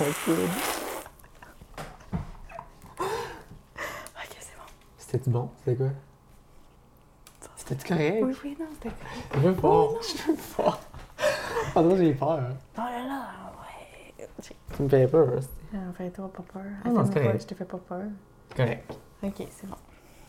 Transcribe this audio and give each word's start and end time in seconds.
Ok, 0.00 0.16
c'est 4.40 4.56
bon. 4.56 4.62
C'était-tu 4.98 5.30
bon? 5.30 5.50
C'était 5.58 5.76
quoi? 5.76 5.86
C'était-tu 7.56 7.88
correct? 7.88 8.18
Oui, 8.22 8.34
oui, 8.44 8.56
non, 8.58 8.66
c'était 8.74 8.88
correct. 8.90 9.28
Je 9.34 9.38
veux 9.40 9.54
pas. 9.54 9.88
Je 10.02 10.32
veux 10.32 10.38
pas. 10.56 10.80
Pardon, 11.74 11.96
j'ai 11.96 12.14
peur. 12.14 12.40
Non, 12.76 12.84
là, 12.84 13.06
là, 13.06 13.24
ouais. 13.60 14.28
Tu 14.76 14.82
me 14.82 14.88
fais 14.88 15.06
peur. 15.06 15.28
Ah, 15.74 15.76
Fais-toi 15.96 16.32
pas 16.32 16.42
peur. 16.52 16.62
Ah, 16.84 16.88
non, 16.88 17.04
c'est 17.06 17.14
correct. 17.14 17.40
Je 17.42 17.46
te 17.46 17.54
fais 17.54 17.64
pas 17.64 17.78
peur. 17.78 18.02
Correct. 18.56 18.92
Ok, 19.22 19.34
c'est 19.50 19.66
bon. 19.68 19.76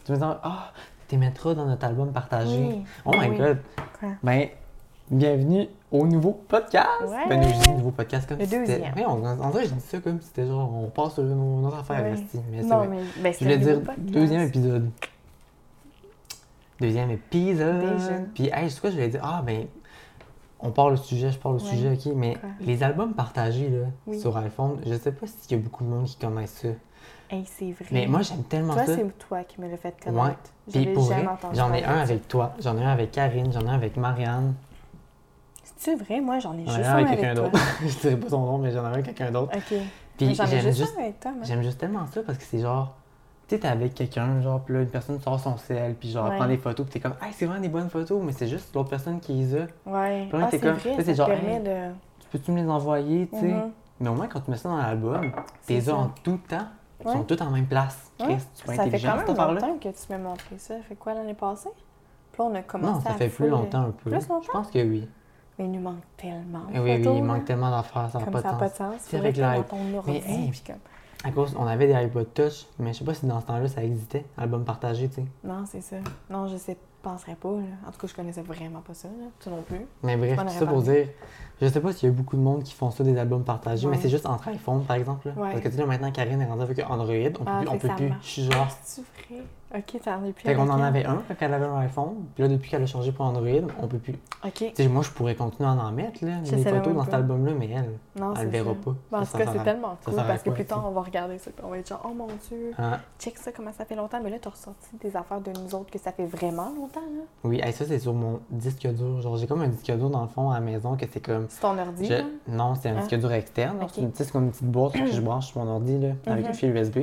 Tu 0.06 0.12
me 0.12 0.18
dis, 0.18 0.24
ah, 0.24 0.72
tu 1.08 1.18
mettras 1.18 1.54
dans 1.56 1.66
notre 1.66 1.86
album 1.86 2.12
partagé. 2.14 2.60
Oui. 2.60 2.86
Oh 3.06 3.12
my 3.18 3.30
Oui. 3.30 3.38
god. 3.38 3.60
Quoi? 4.00 4.10
Ben, 4.22 4.50
bienvenue 5.12 5.68
au 5.92 6.06
nouveau 6.08 6.32
podcast. 6.48 6.88
Ouais. 7.08 7.28
Ben, 7.30 7.42
je 7.44 7.60
dis 7.64 7.70
nouveau 7.72 7.92
podcast 7.92 8.28
comme 8.28 8.40
Le 8.40 8.46
si 8.46 8.52
c'était. 8.52 9.06
on, 9.06 9.24
en 9.26 9.50
vrai, 9.50 9.66
je 9.66 9.74
dis 9.74 9.82
ça 9.82 10.00
comme 10.00 10.20
si 10.22 10.28
c'était 10.28 10.48
genre, 10.48 10.72
on 10.74 10.90
passe 10.90 11.14
sur 11.16 11.24
une, 11.24 11.66
autre 11.66 11.78
affaire, 11.78 12.02
Ouais. 12.04 12.16
mais 12.52 12.62
c'est 12.62 12.68
Non, 12.68 12.78
vrai. 12.80 12.88
mais 12.88 13.02
ben, 13.22 13.34
Je 13.34 13.40
voulais 13.40 13.58
dire 13.58 13.82
podcast. 13.82 14.00
deuxième 14.10 14.42
épisode. 14.42 14.90
Deuxième 16.80 17.12
épisode. 17.12 17.80
Déjà. 17.98 18.14
Puis, 18.34 18.50
hey, 18.54 18.70
c'est 18.70 18.80
quoi 18.82 18.90
je 18.90 18.96
voulais 18.96 19.08
dire? 19.10 19.22
Ah, 19.24 19.42
ben, 19.46 19.68
on 20.60 20.72
parle 20.72 20.94
au 20.94 20.98
sujet, 20.98 21.32
je 21.32 21.38
parle 21.38 21.56
au 21.56 21.60
Ouais. 21.60 21.70
sujet, 21.70 21.92
ok, 21.94 22.14
mais 22.16 22.34
Quoi? 22.36 22.50
les 22.62 22.84
albums 22.84 23.14
partagés, 23.14 23.70
là, 23.70 23.86
Oui. 24.08 24.20
sur 24.20 24.36
iPhone, 24.38 24.80
je 24.86 24.94
sais 24.96 25.12
pas 25.12 25.28
s'il 25.28 25.58
y 25.58 25.60
a 25.60 25.64
beaucoup 25.64 25.84
de 25.84 25.90
monde 25.90 26.06
qui 26.06 26.16
connaissent 26.18 26.62
ça. 26.62 26.70
Hey, 27.30 27.46
c'est 27.46 27.72
vrai. 27.72 27.86
Mais 27.92 28.08
moi, 28.08 28.22
j'aime 28.22 28.44
tellement 28.44 28.74
Toi, 28.74 28.86
ça. 28.86 28.96
c'est 28.96 29.18
toi 29.18 29.44
qui 29.44 29.60
me 29.62 29.70
l'as 29.70 29.78
fait 29.78 29.96
Ouais. 30.06 30.12
connaître. 30.14 30.38
Puis 30.72 30.82
J'avais 30.84 30.94
pour 30.94 31.04
vrai, 31.04 31.26
j'en 31.54 31.74
ai 31.74 31.84
un 31.84 31.98
avec 31.98 32.28
toi, 32.28 32.54
j'en 32.60 32.78
ai 32.78 32.84
un 32.84 32.90
avec 32.92 33.12
Karine, 33.12 33.52
j'en 33.52 33.62
ai 33.62 33.70
un 33.70 33.74
avec 33.76 33.98
Marianne, 33.98 34.54
C'est-tu 35.84 36.04
vrai? 36.04 36.22
Moi, 36.22 36.40
j'en 36.40 36.54
ai 36.58 36.66
j'en 36.66 36.72
juste 36.72 36.80
ai 36.80 36.86
un 36.86 36.96
avec 36.96 37.08
quelqu'un 37.20 37.34
d'autre. 37.34 37.60
je 37.86 37.98
dirais 38.00 38.16
pas 38.18 38.30
son 38.30 38.46
nom, 38.46 38.58
mais 38.58 38.72
j'en 38.72 38.84
ai 38.84 38.88
un 38.88 38.94
avec 38.94 39.06
quelqu'un 39.06 39.32
d'autre. 39.32 39.52
OK. 39.56 39.78
Puis 40.18 40.36
J'en 40.36 40.44
ai 40.46 40.48
j'aime 40.48 40.62
juste, 40.62 40.78
juste, 40.78 40.96
un 40.98 41.02
avec 41.02 41.20
toi, 41.20 41.32
moi. 41.32 41.42
j'aime 41.44 41.62
juste 41.64 41.78
tellement 41.80 42.06
ça 42.08 42.22
parce 42.24 42.38
que 42.38 42.44
c'est 42.44 42.60
genre, 42.60 42.94
tu 43.48 43.56
sais, 43.56 43.62
t'es 43.62 43.68
avec 43.68 43.94
quelqu'un, 43.96 44.42
genre, 44.42 44.62
puis 44.62 44.76
là, 44.76 44.82
une 44.82 44.88
personne 44.90 45.20
sort 45.20 45.40
son 45.40 45.58
sel, 45.58 45.96
puis 45.96 46.12
genre, 46.12 46.30
Ouais. 46.30 46.38
prend 46.38 46.48
des 46.48 46.58
photos, 46.58 46.86
puis 46.86 46.94
t'es 46.94 47.00
comme, 47.00 47.18
hey, 47.22 47.34
c'est 47.34 47.46
vraiment 47.46 47.62
des 47.62 47.70
bonnes 47.70 47.90
photos, 47.90 48.22
mais 48.24 48.32
c'est 48.32 48.48
juste 48.48 48.74
l'autre 48.76 48.90
personne 48.90 49.20
qui 49.20 49.34
les 49.34 49.56
a. 49.56 49.66
Ouais. 49.86 50.30
Ah, 50.32 50.48
c'est 50.52 50.60
comme- 50.60 50.74
vrai, 50.76 50.96
ça 50.98 51.04
c'est 51.04 51.16
genre, 51.16 51.28
permet 51.28 51.56
hey, 51.56 51.60
de... 51.64 51.94
Tu 52.20 52.28
peux-tu 52.32 52.52
me 52.52 52.62
les 52.62 52.70
envoyer, 52.70 53.28
tu 53.28 53.40
sais? 53.40 53.46
Mhm. 53.48 53.72
Mais 54.00 54.10
au 54.10 54.14
moins, 54.14 54.28
quand 54.28 54.40
tu 54.42 54.52
mets 54.52 54.58
ça 54.58 54.70
dans 54.70 54.78
l'album, 54.78 55.32
C'est 55.62 55.80
t'es 55.82 55.90
as 55.90 55.96
en 55.96 56.08
tout 56.24 56.40
temps, 56.48 56.68
ils 57.02 57.08
Ouais. 57.08 57.14
sont 57.14 57.24
tous 57.24 57.42
en 57.42 57.50
même 57.50 57.66
place. 57.68 58.12
Chris, 58.20 58.38
tu 58.56 58.66
peux 58.66 58.74
Ça 58.76 58.84
fait 58.90 59.00
quand 59.02 59.16
même 59.18 59.26
longtemps 59.56 59.78
que 59.82 59.90
tu 59.90 59.96
m'as 60.12 60.18
montré 60.18 60.58
ça. 60.58 60.76
Ça 60.78 60.84
fait 60.84 60.96
quoi 60.96 61.14
l'année 61.14 61.34
passée? 61.34 61.70
Puis 62.32 62.42
là, 62.42 62.50
on 62.52 62.56
a 62.56 62.62
commencé 62.62 62.94
Non, 62.94 63.02
ça 63.02 63.10
à 63.12 63.14
fait 63.14 63.28
plus 63.30 63.50
longtemps 63.50 63.82
un 63.82 63.92
peu. 63.92 64.10
Plus 64.12 64.22
Je 64.22 64.30
longtemps? 64.30 64.52
pense 64.54 64.72
que 64.72 64.80
oui. 64.80 65.08
Mais 65.60 65.66
il 65.66 65.72
nous 65.72 65.80
manque 65.82 66.02
tellement. 66.18 66.64
oui, 66.74 66.80
oui, 66.80 66.98
photos, 66.98 67.14
il 67.18 67.22
là. 67.22 67.34
manque 67.34 67.46
tellement 67.46 67.70
d'affaires, 67.72 68.10
ça 68.12 68.20
n'a 68.20 68.26
pas 68.26 68.42
ça 68.42 68.48
de 68.50 68.54
n'a 68.54 68.60
pas 68.60 68.70
sens. 68.70 68.78
de 68.94 68.94
sens. 69.00 69.02
C'est 69.08 69.18
avec 69.18 69.36
que 69.36 69.42
dans 69.42 69.52
l'iP- 69.54 69.68
ton 69.68 69.98
ordi, 69.98 70.12
Mais, 70.12 70.24
hey, 70.32 70.52
comme... 70.66 70.76
À 71.26 71.32
cause, 71.32 71.56
on 71.58 71.66
avait 71.68 71.88
des 71.88 71.94
iPod 71.94 72.34
Touch, 72.34 72.66
mais 72.80 72.92
je 72.92 73.00
sais 73.00 73.06
pas 73.06 73.14
si 73.14 73.26
dans 73.26 73.40
ce 73.40 73.46
temps-là, 73.46 73.68
ça 73.70 73.84
existait, 73.84 74.26
album 74.38 74.66
partagé, 74.66 75.08
tu 75.08 75.16
sais. 75.16 75.26
Non, 75.44 75.64
c'est 75.66 75.80
ça. 75.82 75.96
Non, 76.30 76.48
je 76.48 76.58
sais, 76.58 76.76
penserais 77.02 77.36
pas. 77.36 77.50
Là. 77.50 77.64
En 77.88 77.92
tout 77.92 78.00
cas, 78.00 78.08
je 78.08 78.14
connaissais 78.14 78.42
vraiment 78.42 78.82
pas 78.82 78.94
ça. 78.94 79.08
Là. 79.08 79.26
Toi 79.40 79.54
non 79.54 79.62
plus. 79.62 79.86
Mais 80.02 80.18
bref, 80.18 80.38
tout 80.38 80.50
ça 80.50 80.66
pour 80.66 80.82
dire, 80.82 81.08
je 81.62 81.68
sais 81.68 81.80
pas 81.80 81.94
s'il 81.94 82.10
y 82.10 82.12
a 82.12 82.16
beaucoup 82.16 82.36
de 82.36 82.42
monde 82.42 82.64
qui 82.64 82.74
font 82.74 82.92
ça, 82.92 83.06
des 83.06 83.18
albums 83.18 83.44
partagés, 83.46 83.88
mais 83.88 83.98
c'est 83.98 84.10
juste 84.10 84.26
entre 84.26 84.50
iPhone, 84.50 84.84
par 84.84 84.98
exemple. 84.98 85.30
là. 85.30 85.34
Ouais. 85.42 85.52
Parce 85.52 85.64
que 85.64 85.70
tu 85.70 85.76
sais, 85.78 85.86
maintenant, 85.86 86.12
Karine 86.12 86.42
est 86.42 86.46
rendue 86.46 86.64
avec 86.64 86.80
Android, 86.90 87.06
on 87.06 87.32
peut 87.32 87.44
Ah, 87.46 87.62
on 87.70 87.78
peut 87.78 87.88
ça 87.88 87.94
plus. 87.94 88.12
Je 88.22 88.28
suis 88.28 88.44
genre. 88.52 88.68
Ok, 89.76 90.00
t'en 90.04 90.24
es 90.24 90.32
plus 90.34 90.44
Fait 90.44 90.54
qu'on 90.54 90.70
en 90.70 90.82
avait 90.82 91.04
un 91.04 91.24
quand 91.28 91.36
elle 91.40 91.54
avait 91.54 91.66
un 91.66 91.78
iPhone, 91.80 92.14
puis 92.36 92.44
là, 92.44 92.48
depuis 92.50 92.70
qu'elle 92.70 92.84
a 92.84 92.86
changé 92.86 93.12
pour 93.12 93.26
Android, 93.26 93.48
on 93.82 93.88
peut 93.88 93.98
plus. 93.98 94.14
Ok. 94.46 94.72
Moi, 94.88 95.02
je 95.02 95.10
pourrais 95.10 95.34
continuer 95.34 95.68
à 95.68 95.72
en 95.72 95.92
mettre, 95.92 96.24
là, 96.24 96.46
savais 96.46 96.64
photos 96.64 96.94
dans 96.94 97.04
cet 97.06 97.14
album-là, 97.16 97.54
mais 97.58 97.70
elle, 97.72 97.98
Non, 98.20 98.34
elle 98.36 98.46
le 98.46 98.50
verra 98.52 98.74
pas. 98.76 98.96
Bon, 99.12 99.18
en 99.18 99.26
tout 99.26 99.38
cas, 99.38 99.46
c'est 99.52 99.64
tellement 99.64 99.98
cool 100.06 100.16
parce 100.16 100.44
que 100.44 100.52
plus 100.52 100.66
tard, 100.66 100.86
on 100.88 100.92
va 100.92 101.02
regarder 101.02 101.40
ça 101.40 101.50
puis 101.50 101.66
on 101.66 101.70
va 101.70 101.80
être 101.80 101.88
genre, 101.90 102.02
oh 102.06 102.14
mon 102.14 102.28
Dieu, 102.28 102.72
Ah, 102.78 103.00
check 103.20 103.38
ça, 103.38 103.52
comment 103.52 103.72
ça 103.74 103.86
fait 103.86 103.96
longtemps. 103.96 104.20
Mais 104.24 104.30
là, 104.30 104.38
t'as 104.40 104.52
ressorti 104.52 104.96
des 105.02 105.16
affaires 105.16 105.42
de 105.42 105.52
nous 105.60 105.74
autres 105.74 105.90
que 105.90 105.98
ça 106.00 106.12
fait 106.12 106.26
vraiment 106.28 106.70
longtemps. 106.76 107.00
là. 107.02 107.24
oui, 107.44 107.60
hey, 107.64 107.74
ça, 107.74 107.86
c'est 107.86 107.98
sur 108.00 108.14
mon 108.14 108.42
disque 108.52 108.88
dur. 108.88 109.22
Genre, 109.22 109.38
j'ai 109.38 109.48
comme 109.48 109.62
un 109.64 109.70
disque 109.70 109.92
dur, 109.92 110.10
dans 110.12 110.22
le 110.22 110.28
fond, 110.28 110.52
à 110.52 110.56
la 110.56 110.60
maison, 110.62 110.96
que 110.96 111.06
c'est 111.12 111.20
comme. 111.20 111.48
C'est 111.50 111.62
ton 111.62 111.78
ordi. 111.80 112.06
Je- 112.06 112.14
là? 112.14 112.24
Non, 112.48 112.76
c'est 112.76 112.90
un 112.90 112.98
Ah. 112.98 113.02
disque 113.02 113.16
dur 113.20 113.32
externe. 113.32 113.78
C'est 114.14 114.32
comme 114.32 114.44
une 114.44 114.52
petite 114.52 114.70
boîte 114.70 114.94
que 114.94 115.08
je 115.08 115.20
branche 115.22 115.48
sur 115.48 115.64
mon 115.66 115.72
ordi 115.72 115.98
là, 115.98 116.10
avec 116.28 116.46
Mhm. 116.46 116.52
un 116.52 116.54
fil 116.54 116.70
USB. 116.76 117.00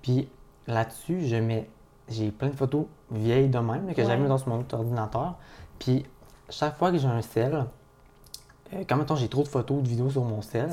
Puis 0.00 0.28
là-dessus, 0.66 1.26
je 1.26 1.36
mets. 1.36 1.68
J'ai 2.10 2.30
plein 2.30 2.48
de 2.48 2.56
photos 2.56 2.86
vieilles 3.10 3.48
de 3.48 3.58
même 3.58 3.86
là, 3.86 3.94
que 3.94 4.02
j'avais 4.02 4.14
Ouais. 4.14 4.20
mis 4.22 4.28
dans 4.28 4.38
mon 4.46 4.60
autre 4.60 4.76
ordinateur. 4.76 5.36
Puis 5.78 6.04
chaque 6.48 6.76
fois 6.76 6.90
que 6.90 6.98
j'ai 6.98 7.06
un 7.08 7.22
sel, 7.22 7.66
euh, 8.74 8.84
quand 8.88 8.96
mettons 8.96 9.14
j'ai 9.16 9.28
trop 9.28 9.42
de 9.42 9.48
photos 9.48 9.78
ou 9.78 9.82
de 9.82 9.88
vidéos 9.88 10.10
sur 10.10 10.24
mon 10.24 10.42
sel, 10.42 10.68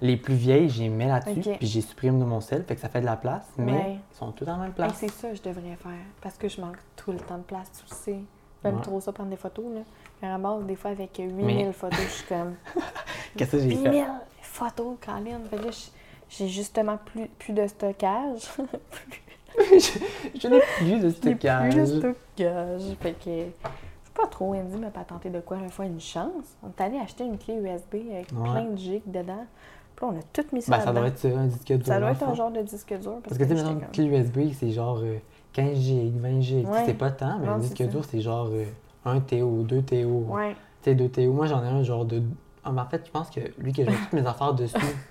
les 0.00 0.16
plus 0.16 0.34
vieilles, 0.34 0.68
les 0.68 0.88
mets 0.88 1.06
là-dessus, 1.06 1.48
Ok. 1.50 1.58
puis 1.58 1.66
j'ai 1.66 1.80
supprime 1.80 2.18
de 2.18 2.24
mon 2.24 2.40
sel, 2.40 2.64
fait 2.64 2.74
que 2.74 2.80
ça 2.80 2.88
fait 2.88 3.00
de 3.00 3.06
la 3.06 3.16
place, 3.16 3.46
mais 3.56 3.72
Ouais. 3.72 3.98
ils 4.12 4.16
sont 4.16 4.32
tous 4.32 4.44
en 4.48 4.56
même 4.56 4.68
Hey, 4.68 4.72
place. 4.74 4.92
c'est 4.96 5.10
ça 5.10 5.30
que 5.30 5.36
je 5.36 5.42
devrais 5.42 5.76
faire 5.76 5.92
parce 6.20 6.36
que 6.36 6.48
je 6.48 6.60
manque 6.60 6.76
tout 6.96 7.12
le 7.12 7.18
temps 7.20 7.38
de 7.38 7.42
place, 7.44 7.70
tu 7.72 7.84
le 7.90 7.96
sais. 7.96 8.18
J'aime 8.62 8.74
Ouais. 8.76 8.82
trop 8.82 9.00
ça 9.00 9.12
prendre 9.12 9.30
des 9.30 9.36
photos. 9.36 9.64
Là. 9.72 9.80
Je 10.22 10.26
ramasse 10.26 10.64
des 10.64 10.76
fois 10.76 10.90
avec 10.90 11.16
8000 11.16 11.46
Mais- 11.46 11.72
photos. 11.72 11.98
Je 11.98 12.08
suis 12.08 12.26
comme. 12.26 12.54
Qu'est-ce 13.36 13.52
que 13.52 13.58
j'ai 13.58 13.68
8000 13.70 13.90
fait? 14.04 14.06
photos, 14.42 14.96
Colin. 15.00 15.38
Fait 15.48 15.56
que 15.56 15.64
là, 15.64 15.70
je- 15.70 15.90
j'ai 16.28 16.46
justement 16.48 16.98
plus, 16.98 17.26
plus 17.38 17.54
de 17.54 17.66
stockage. 17.66 18.42
je 20.38 20.48
n'ai 20.48 20.60
plus 20.78 21.00
de 21.00 21.10
stockage. 21.10 21.72
plus 21.74 21.80
de 21.92 21.98
stockage. 21.98 22.82
Fait 23.00 23.12
que. 23.12 23.24
Je 23.30 24.06
sais 24.06 24.12
pas 24.22 24.26
trop, 24.26 24.54
Andy 24.54 24.76
m'a 24.76 24.90
pas 24.90 25.04
tenté 25.04 25.30
de 25.30 25.40
quoi 25.40 25.56
une 25.58 25.70
fois 25.70 25.84
une 25.86 26.00
chance. 26.00 26.56
On 26.62 26.68
est 26.68 26.80
allé 26.82 26.98
acheter 26.98 27.24
une 27.24 27.38
clé 27.38 27.54
USB 27.54 27.94
avec 28.12 28.26
Ouais. 28.32 28.50
plein 28.50 28.64
de 28.64 28.76
gigs 28.76 29.02
dedans. 29.06 29.46
Puis 29.96 30.06
là, 30.06 30.12
on 30.14 30.18
a 30.18 30.22
tout 30.32 30.44
mis 30.52 30.62
ça 30.62 30.76
Ben, 30.76 30.84
ça 30.84 30.92
doit 30.92 31.06
être 31.06 31.24
un 31.26 31.46
disque 31.46 31.66
dur. 31.72 31.86
Ça 31.86 31.98
doit 32.00 32.10
être 32.12 32.22
un 32.22 32.34
genre 32.34 32.50
de 32.50 32.62
disque 32.62 32.88
dur. 32.98 33.12
Parce, 33.22 33.36
Parce 33.36 33.38
que 33.38 33.44
tu 33.44 33.48
sais, 33.50 33.54
maintenant, 33.64 33.80
comme- 33.80 33.90
clé 33.92 34.04
USB, 34.04 34.38
c'est 34.58 34.70
genre 34.72 34.98
euh, 35.02 35.18
15 35.52 35.78
GB, 35.78 36.12
20 36.18 36.40
GB. 36.40 36.66
Ouais. 36.68 36.82
C'est 36.86 36.94
pas 36.94 37.10
tant, 37.10 37.38
mais 37.38 37.48
un 37.48 37.58
disque 37.58 37.82
dur, 37.88 38.04
c'est 38.04 38.20
genre 38.20 38.48
euh, 38.52 38.64
1 39.04 39.20
TO, 39.20 39.62
2 39.62 39.82
TO. 39.82 39.94
Ouais. 40.28 40.52
Tu 40.82 40.90
sais, 40.90 40.94
2 40.94 41.08
TO. 41.08 41.32
Moi, 41.32 41.46
j'en 41.46 41.62
ai 41.64 41.68
un 41.68 41.82
genre 41.82 42.04
de. 42.04 42.22
Ah, 42.64 42.72
mais 42.72 42.80
en 42.82 42.86
fait, 42.86 43.02
je 43.06 43.10
pense 43.10 43.30
que 43.30 43.40
lui, 43.58 43.72
que 43.72 43.84
j'ai 43.84 43.92
toutes 43.92 44.12
mes 44.12 44.26
affaires 44.26 44.54
dessus. 44.54 44.76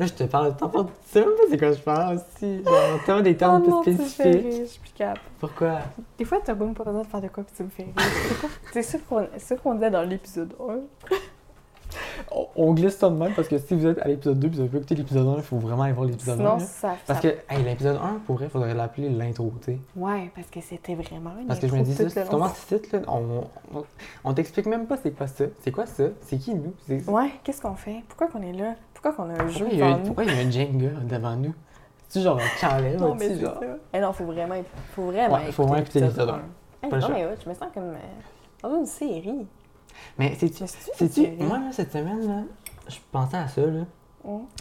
Là, 0.00 0.06
je 0.06 0.14
te 0.14 0.24
parle, 0.24 0.56
t'en 0.56 0.70
parles, 0.70 0.86
tu 0.86 0.92
sais 1.12 1.20
même 1.20 1.28
pas 1.36 1.42
c'est 1.50 1.58
quoi 1.58 1.72
je 1.72 1.78
parle 1.80 2.16
aussi. 2.16 2.64
Genre, 2.64 3.04
tellement 3.04 3.20
des 3.20 3.36
termes 3.36 3.62
Oh 3.68 3.82
plus 3.82 3.94
tu 3.96 4.02
me 4.02 4.04
fais 4.06 4.08
spécifiques. 4.32 4.52
rire, 4.54 4.60
je 4.62 4.70
suis 4.70 4.80
plus 4.80 4.92
capable. 4.92 5.20
Pourquoi? 5.38 5.78
Des 6.16 6.24
fois, 6.24 6.38
t'as 6.42 6.54
même 6.54 6.72
pas 6.72 6.84
besoin 6.84 7.02
de 7.02 7.06
faire 7.06 7.20
de 7.20 7.28
quoi 7.28 7.44
puis 7.44 7.52
tu 7.54 7.62
me 7.64 7.68
fais 7.68 7.82
rire. 7.82 7.94
C'est 8.72 8.82
ça 8.82 8.98
qu'on 9.08 9.26
qu'on 9.62 9.74
disait 9.74 9.90
dans 9.90 10.02
l'épisode 10.02 10.54
1. 10.58 10.78
On, 12.32 12.46
on 12.54 12.72
glisse 12.72 12.96
ça 12.96 13.10
de 13.10 13.16
même 13.16 13.34
parce 13.34 13.48
que 13.48 13.58
si 13.58 13.74
vous 13.74 13.84
êtes 13.86 13.98
à 13.98 14.08
l'épisode 14.08 14.38
2 14.38 14.46
et 14.46 14.50
vous 14.50 14.60
avez 14.60 14.68
pas 14.68 14.76
écouté 14.78 14.94
l'épisode 14.94 15.26
1, 15.26 15.36
il 15.36 15.42
faut 15.42 15.58
vraiment 15.58 15.82
aller 15.82 15.92
voir 15.92 16.06
l'épisode 16.06 16.40
1. 16.40 16.58
Sinon, 16.58 16.58
ça. 16.60 16.96
Parce 17.06 17.20
que, 17.20 17.28
hey, 17.48 17.62
l'épisode 17.64 17.96
1, 17.96 18.20
pour 18.26 18.36
vrai, 18.36 18.48
faudrait 18.48 18.72
l'appeler 18.74 19.10
l'intro, 19.10 19.52
tu 19.60 19.72
sais. 19.72 19.78
Ouais, 19.96 20.30
parce 20.34 20.46
que 20.48 20.60
c'était 20.60 20.94
vraiment 20.94 21.32
une 21.38 21.46
Parce 21.46 21.58
que 21.60 21.66
je 21.66 21.74
me 21.74 21.82
dis, 21.82 21.90
le 21.90 21.96
si 22.08 22.14
tu 22.14 22.74
ici, 22.76 22.92
là, 22.92 23.00
on, 23.08 23.42
on, 23.74 23.84
on 24.24 24.32
t'explique 24.34 24.66
même 24.66 24.86
pas 24.86 24.96
c'est 25.02 25.10
quoi 25.10 25.26
ça. 25.26 25.44
C'est 25.60 25.72
quoi 25.72 25.84
ça? 25.86 26.04
C'est 26.22 26.38
qui 26.38 26.54
nous? 26.54 26.72
Ouais, 27.08 27.32
qu'est-ce 27.42 27.60
qu'on 27.60 27.74
fait? 27.74 28.02
Pourquoi 28.08 28.28
qu'on 28.28 28.42
est 28.42 28.52
là? 28.52 28.76
Pourquoi 29.02 29.12
qu'on 29.24 29.30
a 29.30 29.42
un 29.42 29.48
jeu 29.48 29.64
Pourquoi 29.66 29.72
il, 29.72 29.78
y 29.78 29.82
a, 29.82 29.86
devant 29.86 29.98
nous? 29.98 30.04
pourquoi 30.06 30.24
il 30.24 30.30
y 30.30 30.34
a 30.34 30.46
un 30.46 30.50
Jenga 30.50 30.88
devant 31.04 31.36
nous? 31.36 31.54
C'est 32.08 32.20
genre 32.22 32.38
un 32.38 32.58
challenge, 32.58 33.00
Non, 33.00 33.14
mais 33.14 33.28
tu 33.28 33.34
c'est 33.34 33.40
genre? 33.40 33.60
Eh 33.92 34.00
non, 34.00 34.12
faut 34.12 34.24
vraiment, 34.24 34.54
faut 34.94 35.04
vraiment 35.04 35.34
Ouais, 35.36 35.52
faut 35.52 35.62
vraiment 35.64 35.80
écouter 35.80 36.00
l'épisode 36.00 36.28
un. 36.30 36.34
un. 36.34 36.42
Hey, 36.82 36.90
Pas 36.90 36.96
le 36.96 37.00
non, 37.02 37.06
choix. 37.08 37.16
mais 37.16 37.24
ouais, 37.26 37.36
je 37.44 37.48
me 37.48 37.54
sens 37.54 37.68
comme 37.72 37.84
euh, 37.84 37.96
dans 38.62 38.76
une 38.78 38.86
série. 38.86 39.46
Mais 40.18 40.34
sais-tu, 40.34 40.64
série? 41.08 41.36
moi, 41.40 41.58
là, 41.58 41.72
cette 41.72 41.92
semaine, 41.92 42.26
là, 42.26 42.42
je 42.88 42.96
pensais 43.12 43.36
à 43.36 43.48
ça, 43.48 43.60
là. 43.62 43.82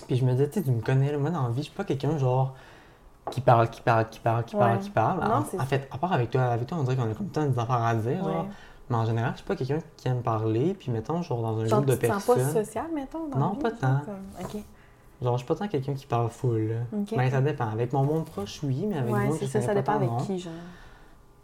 Puis 0.08 0.16
je 0.16 0.26
me 0.26 0.32
disais, 0.32 0.50
tu 0.50 0.64
tu 0.64 0.72
me 0.72 0.82
connais, 0.82 1.12
là, 1.12 1.18
moi, 1.18 1.30
dans 1.32 1.44
la 1.44 1.50
vie, 1.50 1.58
je 1.58 1.64
suis 1.64 1.74
pas 1.74 1.84
quelqu'un, 1.84 2.18
genre, 2.18 2.54
qui 3.32 3.42
parle, 3.42 3.70
qui 3.70 3.82
parle, 3.82 4.08
qui 4.10 4.20
parle, 4.20 4.44
qui 4.46 4.56
parle, 4.56 4.80
qui 4.80 4.90
parle. 4.90 5.20
Non, 5.24 5.36
en, 5.36 5.44
c'est 5.46 5.60
en 5.60 5.66
fait, 5.66 5.88
à 5.92 5.98
part 5.98 6.14
avec 6.14 6.30
toi, 6.30 6.44
avec 6.44 6.68
toi, 6.68 6.78
on 6.80 6.84
dirait 6.84 6.96
qu'on 6.96 7.12
a 7.12 7.14
comme 7.14 7.28
tant 7.30 7.46
des 7.46 7.58
affaires 7.60 7.84
à 7.84 7.96
dire, 7.96 8.24
genre. 8.24 8.46
Mais 8.90 8.96
en 8.96 9.06
général, 9.06 9.32
je 9.34 9.38
suis 9.38 9.46
pas 9.46 9.56
quelqu'un 9.56 9.80
qui 9.98 10.08
aime 10.08 10.22
parler, 10.22 10.74
puis 10.74 10.92
mettons, 10.92 11.22
genre, 11.22 11.42
dans 11.42 11.60
un 11.60 11.66
Genre, 11.66 11.82
groupe 11.82 11.92
de 11.92 11.96
tu 11.96 12.08
te 12.08 12.14
sens 12.14 12.26
pas 12.26 12.36
personnes. 12.36 12.66
social, 12.66 12.86
mettons? 12.94 13.28
Dans 13.28 13.38
Non, 13.38 13.56
pas 13.56 13.72
tant. 13.72 14.00
comme- 14.06 14.26
Ok. 14.44 14.64
Genre, 15.22 15.34
je 15.34 15.38
suis 15.40 15.48
pas 15.48 15.56
tant 15.56 15.68
quelqu'un 15.68 15.94
qui 15.94 16.06
parle 16.08 16.30
full, 16.30 16.70
là. 16.70 16.76
Ok. 17.00 17.16
Ben, 17.16 17.30
ça 17.30 17.42
dépend. 17.42 17.70
Avec 17.70 17.94
mon 17.94 18.04
monde 18.04 18.26
proche, 18.26 18.62
oui, 18.64 18.86
mais 18.88 18.98
avec 18.98 19.14
Ouais, 19.14 19.26
moi, 19.28 19.36
c'est 19.40 19.48
ça, 19.48 19.62
ça 19.62 19.74
dépend 19.76 19.94
avec 19.94 20.10
non. 20.10 20.18
qui, 20.18 20.40
genre. 20.40 20.54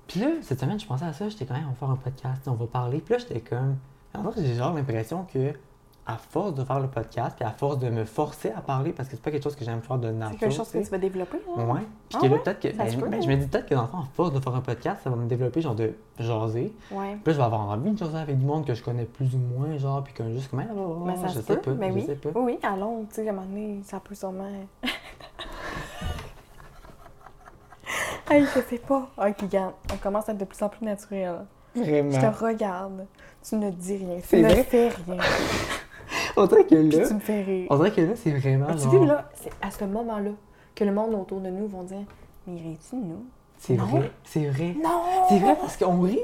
Puis 0.08 0.20
là, 0.22 0.28
cette 0.42 0.60
semaine, 0.60 0.80
je 0.80 0.86
pensais 0.86 1.06
à 1.06 1.14
ça, 1.14 1.28
j'étais 1.30 1.46
quand 1.46 1.54
même, 1.56 1.66
on 1.68 1.72
va 1.72 1.76
faire 1.76 1.90
un 1.90 1.96
podcast, 1.96 2.42
on 2.48 2.54
va 2.54 2.66
parler. 2.68 3.00
Puis 3.00 3.14
là, 3.14 3.20
j'étais 3.20 3.42
comme. 3.42 3.76
En 4.18 4.32
fait, 4.32 4.42
j'ai 4.44 4.56
genre 4.56 4.74
l'impression 4.74 5.26
que, 5.32 5.52
à 6.08 6.18
force 6.18 6.54
de 6.54 6.64
faire 6.64 6.80
le 6.80 6.88
podcast, 6.88 7.36
puis 7.36 7.44
à 7.46 7.50
force 7.52 7.80
de 7.80 7.90
me 7.90 8.06
forcer 8.06 8.52
à 8.52 8.62
parler, 8.62 8.94
parce 8.94 9.10
que 9.10 9.16
c'est 9.16 9.22
pas 9.24 9.32
quelque 9.32 9.44
chose 9.44 9.56
que 9.56 9.66
j'aime 9.66 9.82
faire 9.82 9.98
de 9.98 10.12
nature. 10.12 10.34
C'est 10.34 10.46
quelque 10.46 10.56
chose 10.56 10.70
que 10.70 10.78
tu 10.78 10.90
vas 10.92 10.98
développer, 11.00 11.40
là? 11.58 11.64
Ouais. 11.64 11.80
Puis 12.10 12.18
Ah 12.18 12.22
que 12.22 12.26
là, 12.28 12.32
ouais? 12.34 12.40
peut-être 12.44 12.60
que. 12.60 12.68
Ben, 12.78 12.86
peut, 13.00 13.08
ben, 13.10 13.14
hein? 13.16 13.22
je 13.24 13.28
me 13.28 13.36
dis 13.38 13.48
peut-être 13.48 13.66
que 13.66 13.74
dans 13.74 13.82
le 13.82 13.88
fond, 13.88 13.98
à 13.98 14.06
force 14.14 14.32
de 14.34 14.40
faire 14.40 14.54
un 14.56 14.62
podcast, 14.62 15.02
ça 15.04 15.10
va 15.10 15.16
me 15.16 15.28
développer, 15.28 15.62
genre, 15.62 15.74
de 15.74 15.94
jaser. 16.20 16.74
Ouais. 16.92 17.16
Puis 17.16 17.22
là, 17.26 17.32
je 17.34 17.38
vais 17.38 17.44
avoir 17.44 17.62
envie 17.70 17.90
de 17.92 17.98
jaser 17.98 18.18
avec 18.18 18.38
du 18.38 18.46
monde 18.46 18.66
que 18.68 18.76
je 18.76 18.84
connais 18.84 19.06
plus 19.06 19.34
ou 19.34 19.40
moins, 19.40 19.76
genre, 19.78 20.04
puis 20.04 20.14
comme 20.14 20.32
juste 20.32 20.52
comme. 20.52 20.60
Ah, 20.62 20.66
Mais 21.08 21.16
ça 21.16 21.28
je 21.28 21.34
se 21.34 21.42
sais 21.42 21.56
peut, 21.58 21.72
pas, 21.74 21.80
mais 21.80 21.90
je 21.90 21.96
oui. 21.96 22.06
sais 22.06 22.16
pas. 22.16 22.30
Oui, 22.40 22.60
long, 22.78 23.06
tu 23.10 23.16
sais, 23.16 23.28
à 23.28 23.32
un 23.32 23.34
moment 23.34 23.48
donné, 23.48 23.82
ça 23.84 24.00
peut 24.00 24.14
sûrement. 24.16 24.46
hey, 28.30 28.46
je 28.46 28.60
sais 28.62 28.78
pas. 28.80 29.08
Ok, 29.18 29.42
regarde, 29.42 29.74
on 29.94 29.98
commence 29.98 30.30
à 30.30 30.34
être 30.34 30.38
de 30.38 30.46
plus 30.46 30.62
en 30.62 30.70
plus 30.70 30.86
naturel. 30.86 31.46
Je 31.76 31.82
Vraiment. 31.82 32.12
te 32.32 32.44
regarde. 32.46 33.06
Tu 33.48 33.56
ne 33.56 33.70
dis 33.70 33.98
rien. 33.98 34.20
Tu 34.28 34.38
ne 34.38 34.44
vrai? 34.44 34.64
fais 34.64 34.90
rien. 34.90 35.18
On 36.38 36.46
dirait 36.48 36.64
que 36.64 36.76
Puis 36.76 36.90
là, 37.00 37.08
tu 37.08 37.14
me 37.14 37.20
fais 37.20 37.42
rire. 37.44 37.68
on 37.70 37.78
dirait 37.78 37.92
que 37.92 38.02
là, 38.02 38.14
c'est 38.16 38.32
vraiment 38.32 38.78
genre... 38.78 38.92
vu, 38.92 39.06
là, 39.06 39.30
c'est 39.36 39.52
à 39.62 39.72
ce 39.72 39.84
moment-là 39.86 40.32
que 40.76 40.84
le 40.84 40.92
monde 40.94 41.14
autour 41.16 41.40
de 41.42 41.50
nous 41.50 41.68
vont 41.68 41.84
dire 41.84 42.04
Mais 42.48 42.56
ris-tu 42.60 42.96
de 42.98 43.02
nous 43.06 43.26
C'est 43.58 43.76
vrai, 43.76 44.12
c'est 44.24 44.48
vrai. 44.50 44.76
Non 44.84 45.02
C'est 45.30 45.40
vrai 45.40 45.56
parce 45.60 45.78
qu'on 45.78 46.02
rit, 46.02 46.20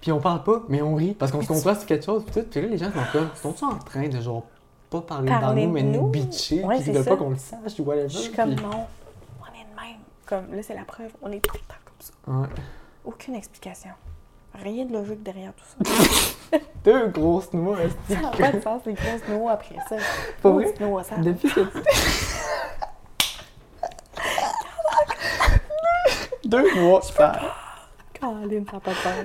puis 0.00 0.10
on 0.12 0.20
parle 0.20 0.42
pas, 0.42 0.62
mais 0.68 0.80
on 0.82 0.94
rit 0.94 1.14
parce 1.14 1.30
qu'on 1.32 1.42
se 1.42 1.48
comprend 1.48 1.74
sur 1.74 1.86
quelque 1.86 2.04
chose, 2.04 2.24
puis 2.24 2.40
tout. 2.40 2.46
Puis 2.50 2.60
là, 2.62 2.68
les 2.68 2.78
gens 2.78 2.86
sont 2.92 2.98
comme, 3.12 3.28
sont-ils 3.34 3.64
en 3.64 3.78
train 3.78 4.08
de 4.08 4.20
genre 4.20 4.44
pas 4.90 5.00
parler, 5.00 5.28
Parler 5.28 5.62
dans 5.62 5.68
nous, 5.68 5.72
mais 5.74 5.82
nous 5.82 6.02
nous? 6.02 6.08
bitcher, 6.08 6.64
Ouais, 6.64 6.74
puis 6.76 6.84
c'est 6.84 6.90
ils 6.90 6.94
veulent 6.94 7.04
ça. 7.04 7.10
pas 7.10 7.16
qu'on 7.16 7.30
le 7.30 7.36
sache 7.36 7.78
ou 7.80 7.84
whatever. 7.84 8.08
Je 8.08 8.18
suis 8.18 8.32
comme 8.32 8.54
puis- 8.54 8.64
non, 8.64 8.70
on 8.70 9.46
est 9.46 9.64
de 9.64 9.80
même. 9.80 10.00
Comme 10.26 10.54
là, 10.54 10.62
c'est 10.62 10.74
la 10.74 10.84
preuve, 10.84 11.10
on 11.22 11.30
est 11.32 11.40
tout 11.40 11.54
le 11.54 11.60
temps 11.60 11.80
comme 11.84 11.94
ça. 12.00 12.12
Ouais. 12.30 12.48
Aucune 13.04 13.34
explication. 13.34 13.90
Rien 14.54 14.84
de 14.84 14.92
logique 14.92 15.22
derrière 15.22 15.52
tout 15.54 15.64
ça. 15.64 16.58
Deux 16.84 17.06
grosses 17.08 17.52
noix, 17.52 17.78
Ça 18.08 18.20
n'a 18.20 18.30
pas 18.30 18.52
de 18.52 18.60
sens, 18.60 18.82
les 18.84 18.92
grosses 18.92 19.28
noix 19.28 19.52
après 19.52 19.76
ça. 19.88 19.96
Oh, 20.44 20.52
vrai? 20.52 20.74
noix, 20.80 21.02
ça. 21.02 21.16
Depuis 21.16 21.48
que 21.48 21.60
tu... 21.60 21.78
Deux 26.48 26.74
mois, 26.74 27.00
ça. 27.02 27.40